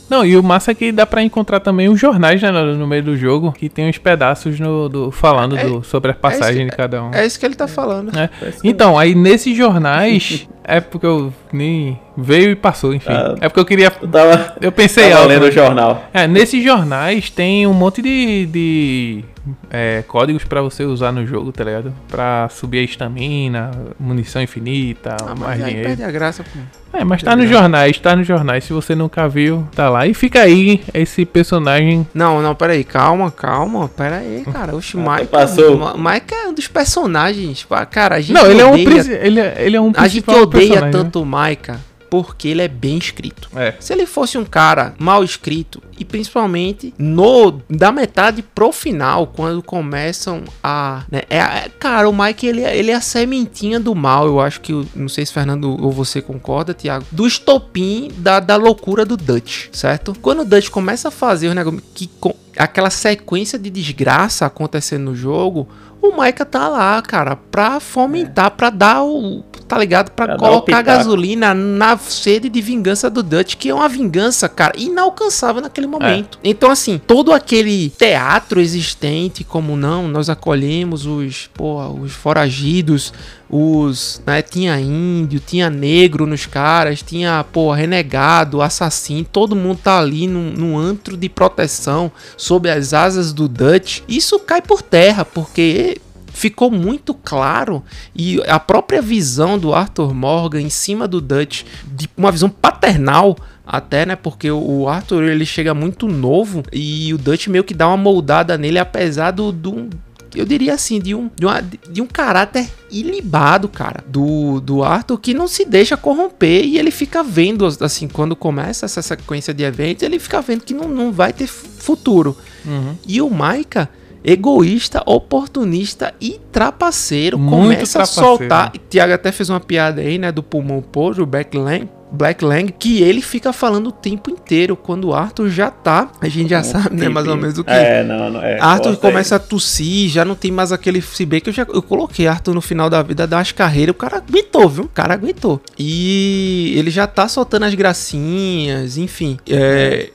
Não, 0.08 0.24
e 0.24 0.38
o 0.38 0.44
massa 0.44 0.70
é 0.70 0.76
que 0.76 0.92
dá 0.92 1.04
pra 1.04 1.24
encontrar 1.24 1.60
também 1.60 1.90
os 1.90 2.00
jornais 2.00 2.40
né, 2.40 2.52
no, 2.52 2.76
no 2.76 2.86
meio 2.86 3.02
do 3.02 3.18
jogo, 3.18 3.52
que 3.52 3.68
tem 3.68 3.90
uns 3.90 3.98
pedaços 3.98 4.60
no, 4.60 4.88
do, 4.88 5.10
falando 5.12 5.58
É- 5.58 5.64
do- 5.66 5.84
sobre 5.84 6.12
a 6.12 6.14
passagem 6.14 6.62
isso- 6.62 6.70
de 6.72 6.78
cada 6.78 7.04
um. 7.04 7.12
É 7.12 7.26
isso 7.26 7.40
que 7.40 7.46
ele 7.46 7.56
tá 7.56 7.68
falando. 7.68 8.12
É. 8.16 8.30
Então, 8.64 9.00
aí 9.00 9.16
nesses 9.16 9.58
jornais, 9.58 10.48
é 10.68 10.80
porque 10.82 11.06
eu 11.06 11.34
nem 11.54 12.00
veio 12.18 12.52
e 12.52 12.56
passou, 12.56 12.94
enfim. 12.94 13.12
Ah. 13.12 13.36
É 13.42 13.48
porque 13.50 13.60
eu 13.60 13.66
queria. 13.66 13.92
Eu 14.02 14.08
tava, 14.08 14.56
Eu 14.62 14.72
pensei 14.72 15.06
tava 15.10 15.16
algo. 15.22 15.30
lendo 15.30 15.44
o 15.44 15.52
jornal. 15.52 16.06
É, 16.14 16.28
nesses 16.28 16.64
jornais 16.64 17.30
tem 17.30 17.66
um 17.68 17.74
monte 17.74 18.02
de, 18.02 18.46
de 18.48 19.24
é, 19.70 20.04
códigos 20.08 20.44
pra 20.46 20.62
você 20.62 20.84
usar 20.84 21.12
no 21.12 21.26
jogo, 21.26 21.52
tá 21.52 21.64
ligado? 21.64 21.94
Pra 22.08 22.48
subir 22.50 22.80
a 22.80 22.84
estamina, 22.84 23.72
munição 24.00 24.42
infinita, 24.42 25.16
Ah, 25.22 25.36
mais 25.36 25.40
mas 25.40 25.62
aí 25.62 25.66
dinheiro. 25.70 25.88
perde 25.90 26.04
a 26.04 26.12
graça, 26.12 26.44
pô. 26.44 26.60
É, 26.98 27.04
mas 27.04 27.22
tá 27.22 27.36
nos 27.36 27.50
jornais, 27.50 28.00
tá 28.00 28.16
nos 28.16 28.26
jornais. 28.26 28.64
Se 28.64 28.72
você 28.72 28.96
nunca 28.96 29.28
viu, 29.28 29.68
tá 29.76 29.90
lá. 29.90 30.08
E 30.08 30.14
fica 30.14 30.40
aí 30.42 30.82
esse 30.94 31.26
personagem. 31.26 32.08
Não, 32.14 32.42
não, 32.42 32.56
peraí, 32.56 32.86
calma, 32.86 33.30
calma, 33.30 33.90
peraí, 33.90 34.46
cara. 34.50 34.74
Oxe, 34.74 34.98
Ah, 34.98 35.18
Mike. 35.18 35.28
passou. 35.28 35.78
Mike 35.98 36.34
é 36.34 36.48
um 36.48 36.54
dos 36.54 36.70
personagens. 36.70 37.68
Cara, 37.92 38.16
a 38.16 38.22
gente 38.22 38.34
Não, 38.34 38.50
ele 38.50 38.62
é 38.62 38.66
um, 38.66 38.72
odeia, 38.74 39.20
ele 39.22 39.40
é, 39.42 39.56
ele 39.60 39.76
é 39.76 39.82
um 39.82 39.92
A 39.98 40.08
gente 40.08 40.24
principal 40.24 40.46
odeia 40.56 40.82
né? 40.82 40.92
tanto 40.92 41.22
o 41.22 41.26
Maika 41.26 41.80
porque 42.08 42.48
ele 42.48 42.62
é 42.62 42.68
bem 42.68 42.98
escrito. 42.98 43.50
É. 43.56 43.74
Se 43.80 43.92
ele 43.92 44.06
fosse 44.06 44.38
um 44.38 44.46
cara 44.46 44.94
mal 44.98 45.22
escrito 45.24 45.82
e 46.00 46.06
principalmente 46.06 46.94
no 46.98 47.60
da 47.70 47.92
metade 47.92 48.42
pro 48.42 48.72
final, 48.72 49.28
quando 49.28 49.62
começam 49.62 50.44
a, 50.64 51.04
né, 51.12 51.24
é, 51.30 51.38
é- 51.40 51.70
cara, 51.78 52.08
o 52.08 52.14
Mike 52.18 52.46
ele, 52.48 52.62
é- 52.62 52.78
ele 52.78 52.92
é 52.92 52.96
a 52.96 53.02
sementinha 53.02 53.80
do 53.82 53.94
mal, 53.94 54.28
eu 54.28 54.40
acho 54.40 54.62
que 54.62 54.72
o- 54.72 54.88
não 54.96 55.10
sei 55.10 55.26
se 55.26 55.34
Fernando 55.34 55.66
ou 55.84 55.92
você 55.92 56.22
concorda, 56.22 56.74
Thiago, 56.74 57.06
do 57.12 57.26
estopim 57.28 58.10
da, 58.18 58.40
da 58.40 58.56
loucura 58.56 59.04
do 59.04 59.18
Dutch, 59.18 59.68
certo? 59.74 60.16
Quando 60.22 60.42
o 60.42 60.46
Dutch 60.46 60.70
começa 60.70 61.10
a 61.10 61.12
fazer 61.12 61.50
os 61.50 61.56
negócios 61.56 61.84
que 61.94 62.08
com- 62.20 62.36
aquela 62.58 62.90
sequência 62.92 63.60
de 63.60 63.70
desgraça 63.70 64.46
acontecendo 64.46 65.06
no 65.06 65.16
jogo, 65.16 65.68
o 66.10 66.16
Maika 66.18 66.46
tá 66.46 66.68
lá, 66.68 67.02
cara, 67.02 67.36
pra 67.36 67.80
fomentar, 67.80 68.52
pra 68.52 68.70
dar 68.70 69.04
o. 69.04 69.44
Tá 69.68 69.80
ligado? 69.80 70.12
Pra, 70.12 70.28
Pra 70.28 70.38
colocar 70.38 70.82
gasolina 70.84 71.54
na 71.56 71.98
sede 71.98 72.50
de 72.50 72.62
vingança 72.62 73.10
do 73.10 73.24
Dutch, 73.24 73.56
que 73.56 73.70
é 73.70 73.74
uma 73.74 73.90
vingança, 73.90 74.48
cara, 74.48 74.74
inalcançável 74.78 75.60
naquele 75.62 75.88
momento. 75.88 76.38
Então, 76.44 76.70
assim, 76.70 77.00
todo 77.00 77.34
aquele 77.34 77.90
teatro 77.90 78.60
existente, 78.62 79.44
como 79.44 79.76
não, 79.76 80.08
nós 80.08 80.30
acolhemos 80.30 81.08
os, 81.08 81.50
porra, 81.54 81.90
os 81.90 82.12
foragidos, 82.14 83.12
os, 83.50 84.22
né, 84.26 84.42
tinha 84.42 84.80
índio, 84.80 85.40
tinha 85.40 85.70
negro 85.70 86.26
nos 86.26 86.46
caras, 86.46 87.02
tinha, 87.02 87.46
pô, 87.52 87.72
renegado, 87.72 88.62
assassino, 88.62 89.26
todo 89.26 89.56
mundo 89.56 89.80
tá 89.84 90.00
ali 90.00 90.28
num, 90.28 90.52
num 90.52 90.78
antro 90.78 91.16
de 91.16 91.30
proteção 91.30 92.12
sob 92.38 92.70
as 92.70 92.94
asas 92.94 93.32
do 93.34 93.48
Dutch. 93.48 94.02
Isso 94.08 94.40
cai 94.40 94.62
por 94.62 94.82
terra, 94.82 95.24
porque 95.24 95.98
ficou 96.34 96.70
muito 96.70 97.14
claro 97.14 97.82
e 98.14 98.42
a 98.48 98.60
própria 98.60 99.02
visão 99.02 99.58
do 99.58 99.74
Arthur 99.74 100.14
Morgan 100.14 100.62
em 100.62 100.70
cima 100.70 101.08
do 101.08 101.22
Dutch, 101.22 101.64
de 101.88 102.10
uma 102.18 102.30
visão 102.32 102.50
paternal 102.50 103.38
até, 103.66 104.06
né? 104.06 104.16
Porque 104.18 104.52
o- 104.52 104.88
Arthur 104.90 105.24
ele 105.24 105.46
chega 105.46 105.74
muito 105.74 106.08
novo 106.08 106.62
e 106.74 107.14
o 107.14 107.18
Dutch 107.18 107.48
meio 107.48 107.64
que 107.64 107.74
dá 107.74 107.88
uma 107.88 107.96
moldada 107.98 108.58
nele, 108.58 108.78
apesar 108.78 109.32
do, 109.32 109.52
do 109.52 109.90
eu 110.36 110.46
diria 110.46 110.74
assim, 110.74 111.00
de 111.00 111.14
um, 111.16 111.30
de, 111.36 111.46
uma- 111.46 111.62
de 111.62 112.02
um 112.02 112.06
caráter 112.08 112.68
ilibado, 112.92 113.68
cara, 113.68 114.04
do, 114.08 114.60
do 114.62 114.84
Arthur, 114.84 115.18
que 115.20 115.34
não 115.34 115.48
se 115.48 115.66
deixa 115.66 115.96
corromper 115.98 116.64
e 116.66 116.78
ele 116.78 116.92
fica 116.92 117.24
vendo, 117.24 117.66
assim, 117.82 118.08
quando 118.08 118.36
começa 118.36 118.86
essa 118.86 119.02
sequência 119.02 119.54
de 119.54 119.64
eventos, 119.64 120.04
ele 120.04 120.20
fica 120.20 120.42
vendo 120.42 120.64
que 120.64 120.74
não, 120.74 120.88
não 120.88 121.12
vai 121.12 121.32
ter 121.34 121.48
fu- 121.48 121.68
futuro. 121.78 122.36
Uhum. 122.66 122.96
E 123.08 123.22
o 123.22 123.30
Maika, 123.30 123.90
egoísta, 124.24 125.04
oportunista 125.06 126.14
e 126.20 126.40
trapaceiro, 126.52 127.38
Muito 127.38 127.56
começa 127.64 128.00
a 128.00 128.04
trapaceiro. 128.04 128.28
soltar. 128.38 128.72
E 128.74 128.78
Tiago 128.80 129.14
até 129.14 129.32
fez 129.32 129.50
uma 129.50 129.60
piada 129.60 130.02
aí, 130.02 130.18
né, 130.18 130.32
do 130.32 130.42
pulmão 130.42 130.82
podre, 130.82 131.22
o 131.22 131.26
Black 131.26 131.56
Lang. 131.58 131.88
Black 132.16 132.44
Lang, 132.44 132.72
que 132.72 133.02
ele 133.02 133.22
fica 133.22 133.54
falando 133.54 133.88
o 133.88 133.92
tempo 133.92 134.30
inteiro, 134.30 134.76
quando 134.76 135.10
o 135.10 135.14
Arthur 135.14 135.50
já 135.50 135.70
tá, 135.70 136.10
a 136.20 136.28
gente 136.28 136.50
já 136.50 136.64
sabe, 136.64 136.96
né, 136.96 137.10
mais 137.10 137.28
ou 137.28 137.36
menos 137.36 137.58
o 137.58 137.64
que 137.64 137.72
É, 137.72 138.04
não, 138.04 138.32
não 138.32 138.42
é. 138.42 138.60
Arthur 138.60 138.92
aí. 138.92 138.98
começa 138.98 139.36
a 139.36 139.40
tossir, 139.40 140.10
já 140.10 140.26
não 140.26 140.36
tem 140.36 140.52
mais 140.52 140.72
aquele. 140.72 141.02
Se 141.02 141.26
bem 141.26 141.40
que 141.40 141.50
eu 141.50 141.54
já 141.54 141.66
eu 141.72 141.82
coloquei 141.82 142.28
Arthur 142.28 142.54
no 142.54 142.62
final 142.62 142.90
da 142.90 143.02
vida 143.04 143.28
das 143.28 143.52
carreiras, 143.52 143.94
o 143.94 143.98
cara 143.98 144.18
aguentou, 144.18 144.68
viu? 144.70 144.84
O 144.86 144.90
cara 144.90 145.14
aguentou. 145.14 145.62
E 145.78 146.74
ele 146.76 146.90
já 146.90 147.06
tá 147.06 147.28
soltando 147.28 147.64
as 147.64 147.74
gracinhas, 147.76 148.98
enfim. 148.98 149.38
É. 149.50 150.10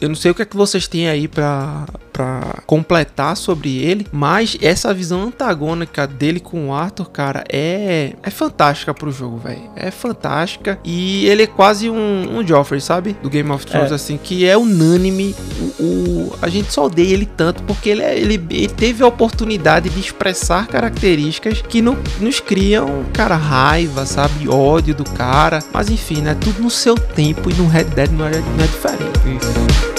Eu 0.00 0.08
não 0.10 0.16
sei 0.16 0.30
o 0.30 0.34
que 0.34 0.42
é 0.42 0.44
que 0.44 0.56
vocês 0.56 0.86
têm 0.86 1.08
aí 1.08 1.26
pra, 1.26 1.86
pra 2.16 2.62
completar 2.66 3.36
sobre 3.36 3.76
ele, 3.76 4.06
mas 4.10 4.56
essa 4.62 4.94
visão 4.94 5.24
antagônica 5.24 6.06
dele 6.06 6.40
com 6.40 6.68
o 6.68 6.72
Arthur, 6.72 7.10
cara, 7.10 7.44
é, 7.52 8.14
é 8.22 8.30
fantástica 8.30 8.94
pro 8.94 9.12
jogo, 9.12 9.36
velho. 9.36 9.60
É 9.76 9.90
fantástica. 9.90 10.78
E 10.82 11.26
ele 11.26 11.42
é 11.42 11.46
quase 11.46 11.90
um, 11.90 12.38
um 12.38 12.46
Joffrey, 12.46 12.80
sabe? 12.80 13.14
Do 13.22 13.28
Game 13.28 13.50
of 13.50 13.66
Thrones, 13.66 13.92
É. 13.92 13.94
assim, 13.96 14.16
que 14.16 14.46
é 14.46 14.56
unânime. 14.56 15.34
O, 15.78 15.82
o- 15.82 16.32
a 16.40 16.48
gente 16.48 16.72
só 16.72 16.86
odeia 16.86 17.12
ele 17.12 17.26
tanto 17.26 17.62
porque 17.64 17.90
ele, 17.90 18.02
é- 18.02 18.18
ele, 18.18 18.42
ele 18.50 18.68
teve 18.68 19.02
a 19.02 19.06
oportunidade 19.06 19.90
de 19.90 20.00
expressar 20.00 20.66
características 20.68 21.60
que 21.60 21.82
não, 21.82 21.98
nos 22.18 22.40
criam, 22.40 23.04
cara, 23.12 23.36
raiva, 23.36 24.06
sabe? 24.06 24.48
Ódio 24.48 24.94
do 24.94 25.04
cara. 25.04 25.58
Mas 25.70 25.90
enfim, 25.90 26.22
né? 26.22 26.34
Tudo 26.40 26.62
no 26.62 26.70
seu 26.70 26.94
tempo 26.94 27.50
e 27.50 27.54
no 27.54 27.66
Red 27.66 27.84
Dead 27.84 28.10
não 28.10 28.24
é, 28.26 28.30
não 28.38 28.64
é 28.64 28.66
diferente. 28.66 29.20
Isso. 29.36 29.95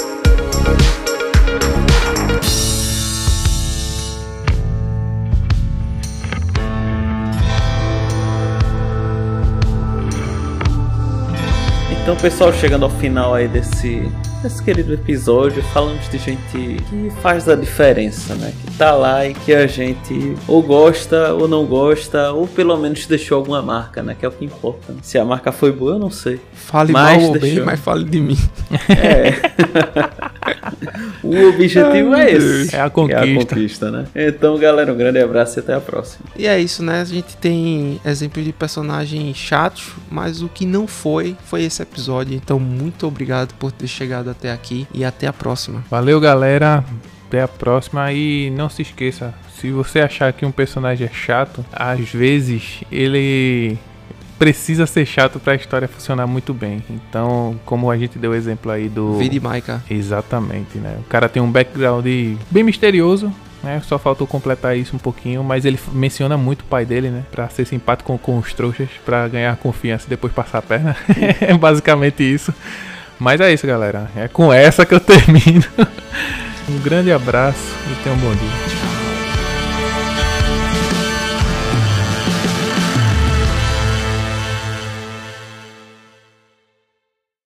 Então, 12.07 12.15
pessoal, 12.15 12.53
chegando 12.53 12.83
ao 12.83 12.89
final 12.89 13.33
aí 13.33 13.49
desse, 13.49 14.09
desse 14.41 14.61
querido 14.63 14.93
episódio, 14.93 15.61
falamos 15.73 16.07
de 16.09 16.17
gente 16.17 16.41
que 16.89 17.09
faz 17.21 17.47
a 17.49 17.55
diferença, 17.55 18.35
né? 18.35 18.53
Que 18.65 18.71
tá 18.77 18.93
lá 18.93 19.25
e 19.25 19.33
que 19.33 19.53
a 19.53 19.65
gente 19.67 20.35
ou 20.47 20.61
gosta 20.61 21.33
ou 21.33 21.47
não 21.47 21.65
gosta, 21.65 22.31
ou 22.31 22.47
pelo 22.47 22.77
menos 22.77 23.05
deixou 23.05 23.37
alguma 23.37 23.61
marca, 23.61 24.01
né? 24.03 24.15
Que 24.17 24.25
é 24.25 24.29
o 24.29 24.31
que 24.31 24.45
importa. 24.45 24.93
Se 25.01 25.17
a 25.17 25.25
marca 25.25 25.51
foi 25.51 25.71
boa, 25.71 25.93
eu 25.93 25.99
não 25.99 26.11
sei. 26.11 26.39
Fale 26.53 26.91
Mas 26.91 27.17
mal 27.21 27.27
ou 27.27 27.33
bem, 27.33 27.41
deixou. 27.41 27.65
mas 27.65 27.79
fale 27.79 28.03
de 28.05 28.19
mim. 28.19 28.37
O 31.23 31.49
objetivo 31.49 32.13
Ai, 32.13 32.21
é 32.21 32.31
esse. 32.35 32.75
É 32.75 32.79
a 32.79 32.83
É 32.83 32.85
a 32.85 32.89
conquista. 32.89 33.55
conquista, 33.55 33.91
né? 33.91 34.05
Então, 34.15 34.57
galera, 34.57 34.93
um 34.93 34.97
grande 34.97 35.19
abraço 35.19 35.59
e 35.59 35.61
até 35.61 35.73
a 35.73 35.81
próxima. 35.81 36.25
E 36.37 36.47
é 36.47 36.59
isso, 36.59 36.81
né? 36.83 37.01
A 37.01 37.05
gente 37.05 37.35
tem 37.37 37.99
exemplos 38.05 38.45
de 38.45 38.53
personagens 38.53 39.35
chatos, 39.35 39.91
mas 40.09 40.41
o 40.41 40.47
que 40.47 40.65
não 40.65 40.87
foi, 40.87 41.35
foi 41.45 41.63
esse 41.63 41.81
episódio. 41.81 42.33
Então, 42.35 42.59
muito 42.59 43.05
obrigado 43.07 43.53
por 43.55 43.71
ter 43.71 43.87
chegado 43.87 44.26
até 44.31 44.51
aqui 44.51 44.87
e 44.93 45.03
até 45.03 45.27
a 45.27 45.33
próxima. 45.33 45.83
Valeu, 45.89 46.19
galera. 46.19 46.83
Até 47.27 47.41
a 47.41 47.47
próxima. 47.47 48.11
E 48.11 48.49
não 48.51 48.69
se 48.69 48.81
esqueça: 48.81 49.33
se 49.59 49.71
você 49.71 49.99
achar 49.99 50.31
que 50.33 50.45
um 50.45 50.51
personagem 50.51 51.07
é 51.07 51.13
chato, 51.13 51.65
às 51.73 52.09
vezes 52.09 52.83
ele 52.91 53.77
precisa 54.37 54.85
ser 54.85 55.05
chato 55.05 55.39
pra 55.39 55.55
história 55.55 55.87
funcionar 55.87 56.27
muito 56.27 56.53
bem. 56.53 56.83
Então, 56.89 57.59
como 57.65 57.89
a 57.89 57.97
gente 57.97 58.17
deu 58.19 58.31
o 58.31 58.35
exemplo 58.35 58.71
aí 58.71 58.87
do. 58.87 59.17
Vide 59.17 59.39
Maika. 59.39 59.83
Exatamente, 59.89 60.77
né? 60.77 60.97
O 60.99 61.03
cara 61.03 61.27
tem 61.27 61.41
um 61.41 61.51
background 61.51 62.05
bem 62.49 62.63
misterioso. 62.63 63.31
Né? 63.63 63.81
Só 63.83 63.97
faltou 63.97 64.27
completar 64.27 64.77
isso 64.77 64.95
um 64.95 64.99
pouquinho, 64.99 65.43
mas 65.43 65.65
ele 65.65 65.79
menciona 65.91 66.37
muito 66.37 66.61
o 66.61 66.65
pai 66.65 66.85
dele, 66.85 67.09
né? 67.09 67.23
Pra 67.31 67.49
ser 67.49 67.65
simpático 67.65 68.11
com, 68.13 68.17
com 68.17 68.37
os 68.37 68.53
trouxas, 68.53 68.87
pra 69.03 69.27
ganhar 69.27 69.57
confiança 69.57 70.05
e 70.05 70.09
depois 70.09 70.31
passar 70.31 70.59
a 70.59 70.61
perna. 70.61 70.95
é 71.41 71.57
basicamente 71.57 72.23
isso. 72.23 72.53
Mas 73.19 73.41
é 73.41 73.51
isso, 73.53 73.65
galera. 73.65 74.09
É 74.15 74.27
com 74.27 74.51
essa 74.53 74.85
que 74.85 74.93
eu 74.93 74.99
termino. 75.01 75.63
um 76.69 76.79
grande 76.79 77.11
abraço 77.11 77.75
e 77.91 78.03
tenha 78.03 78.15
um 78.15 78.19
bom 78.19 78.33
dia. 78.33 78.96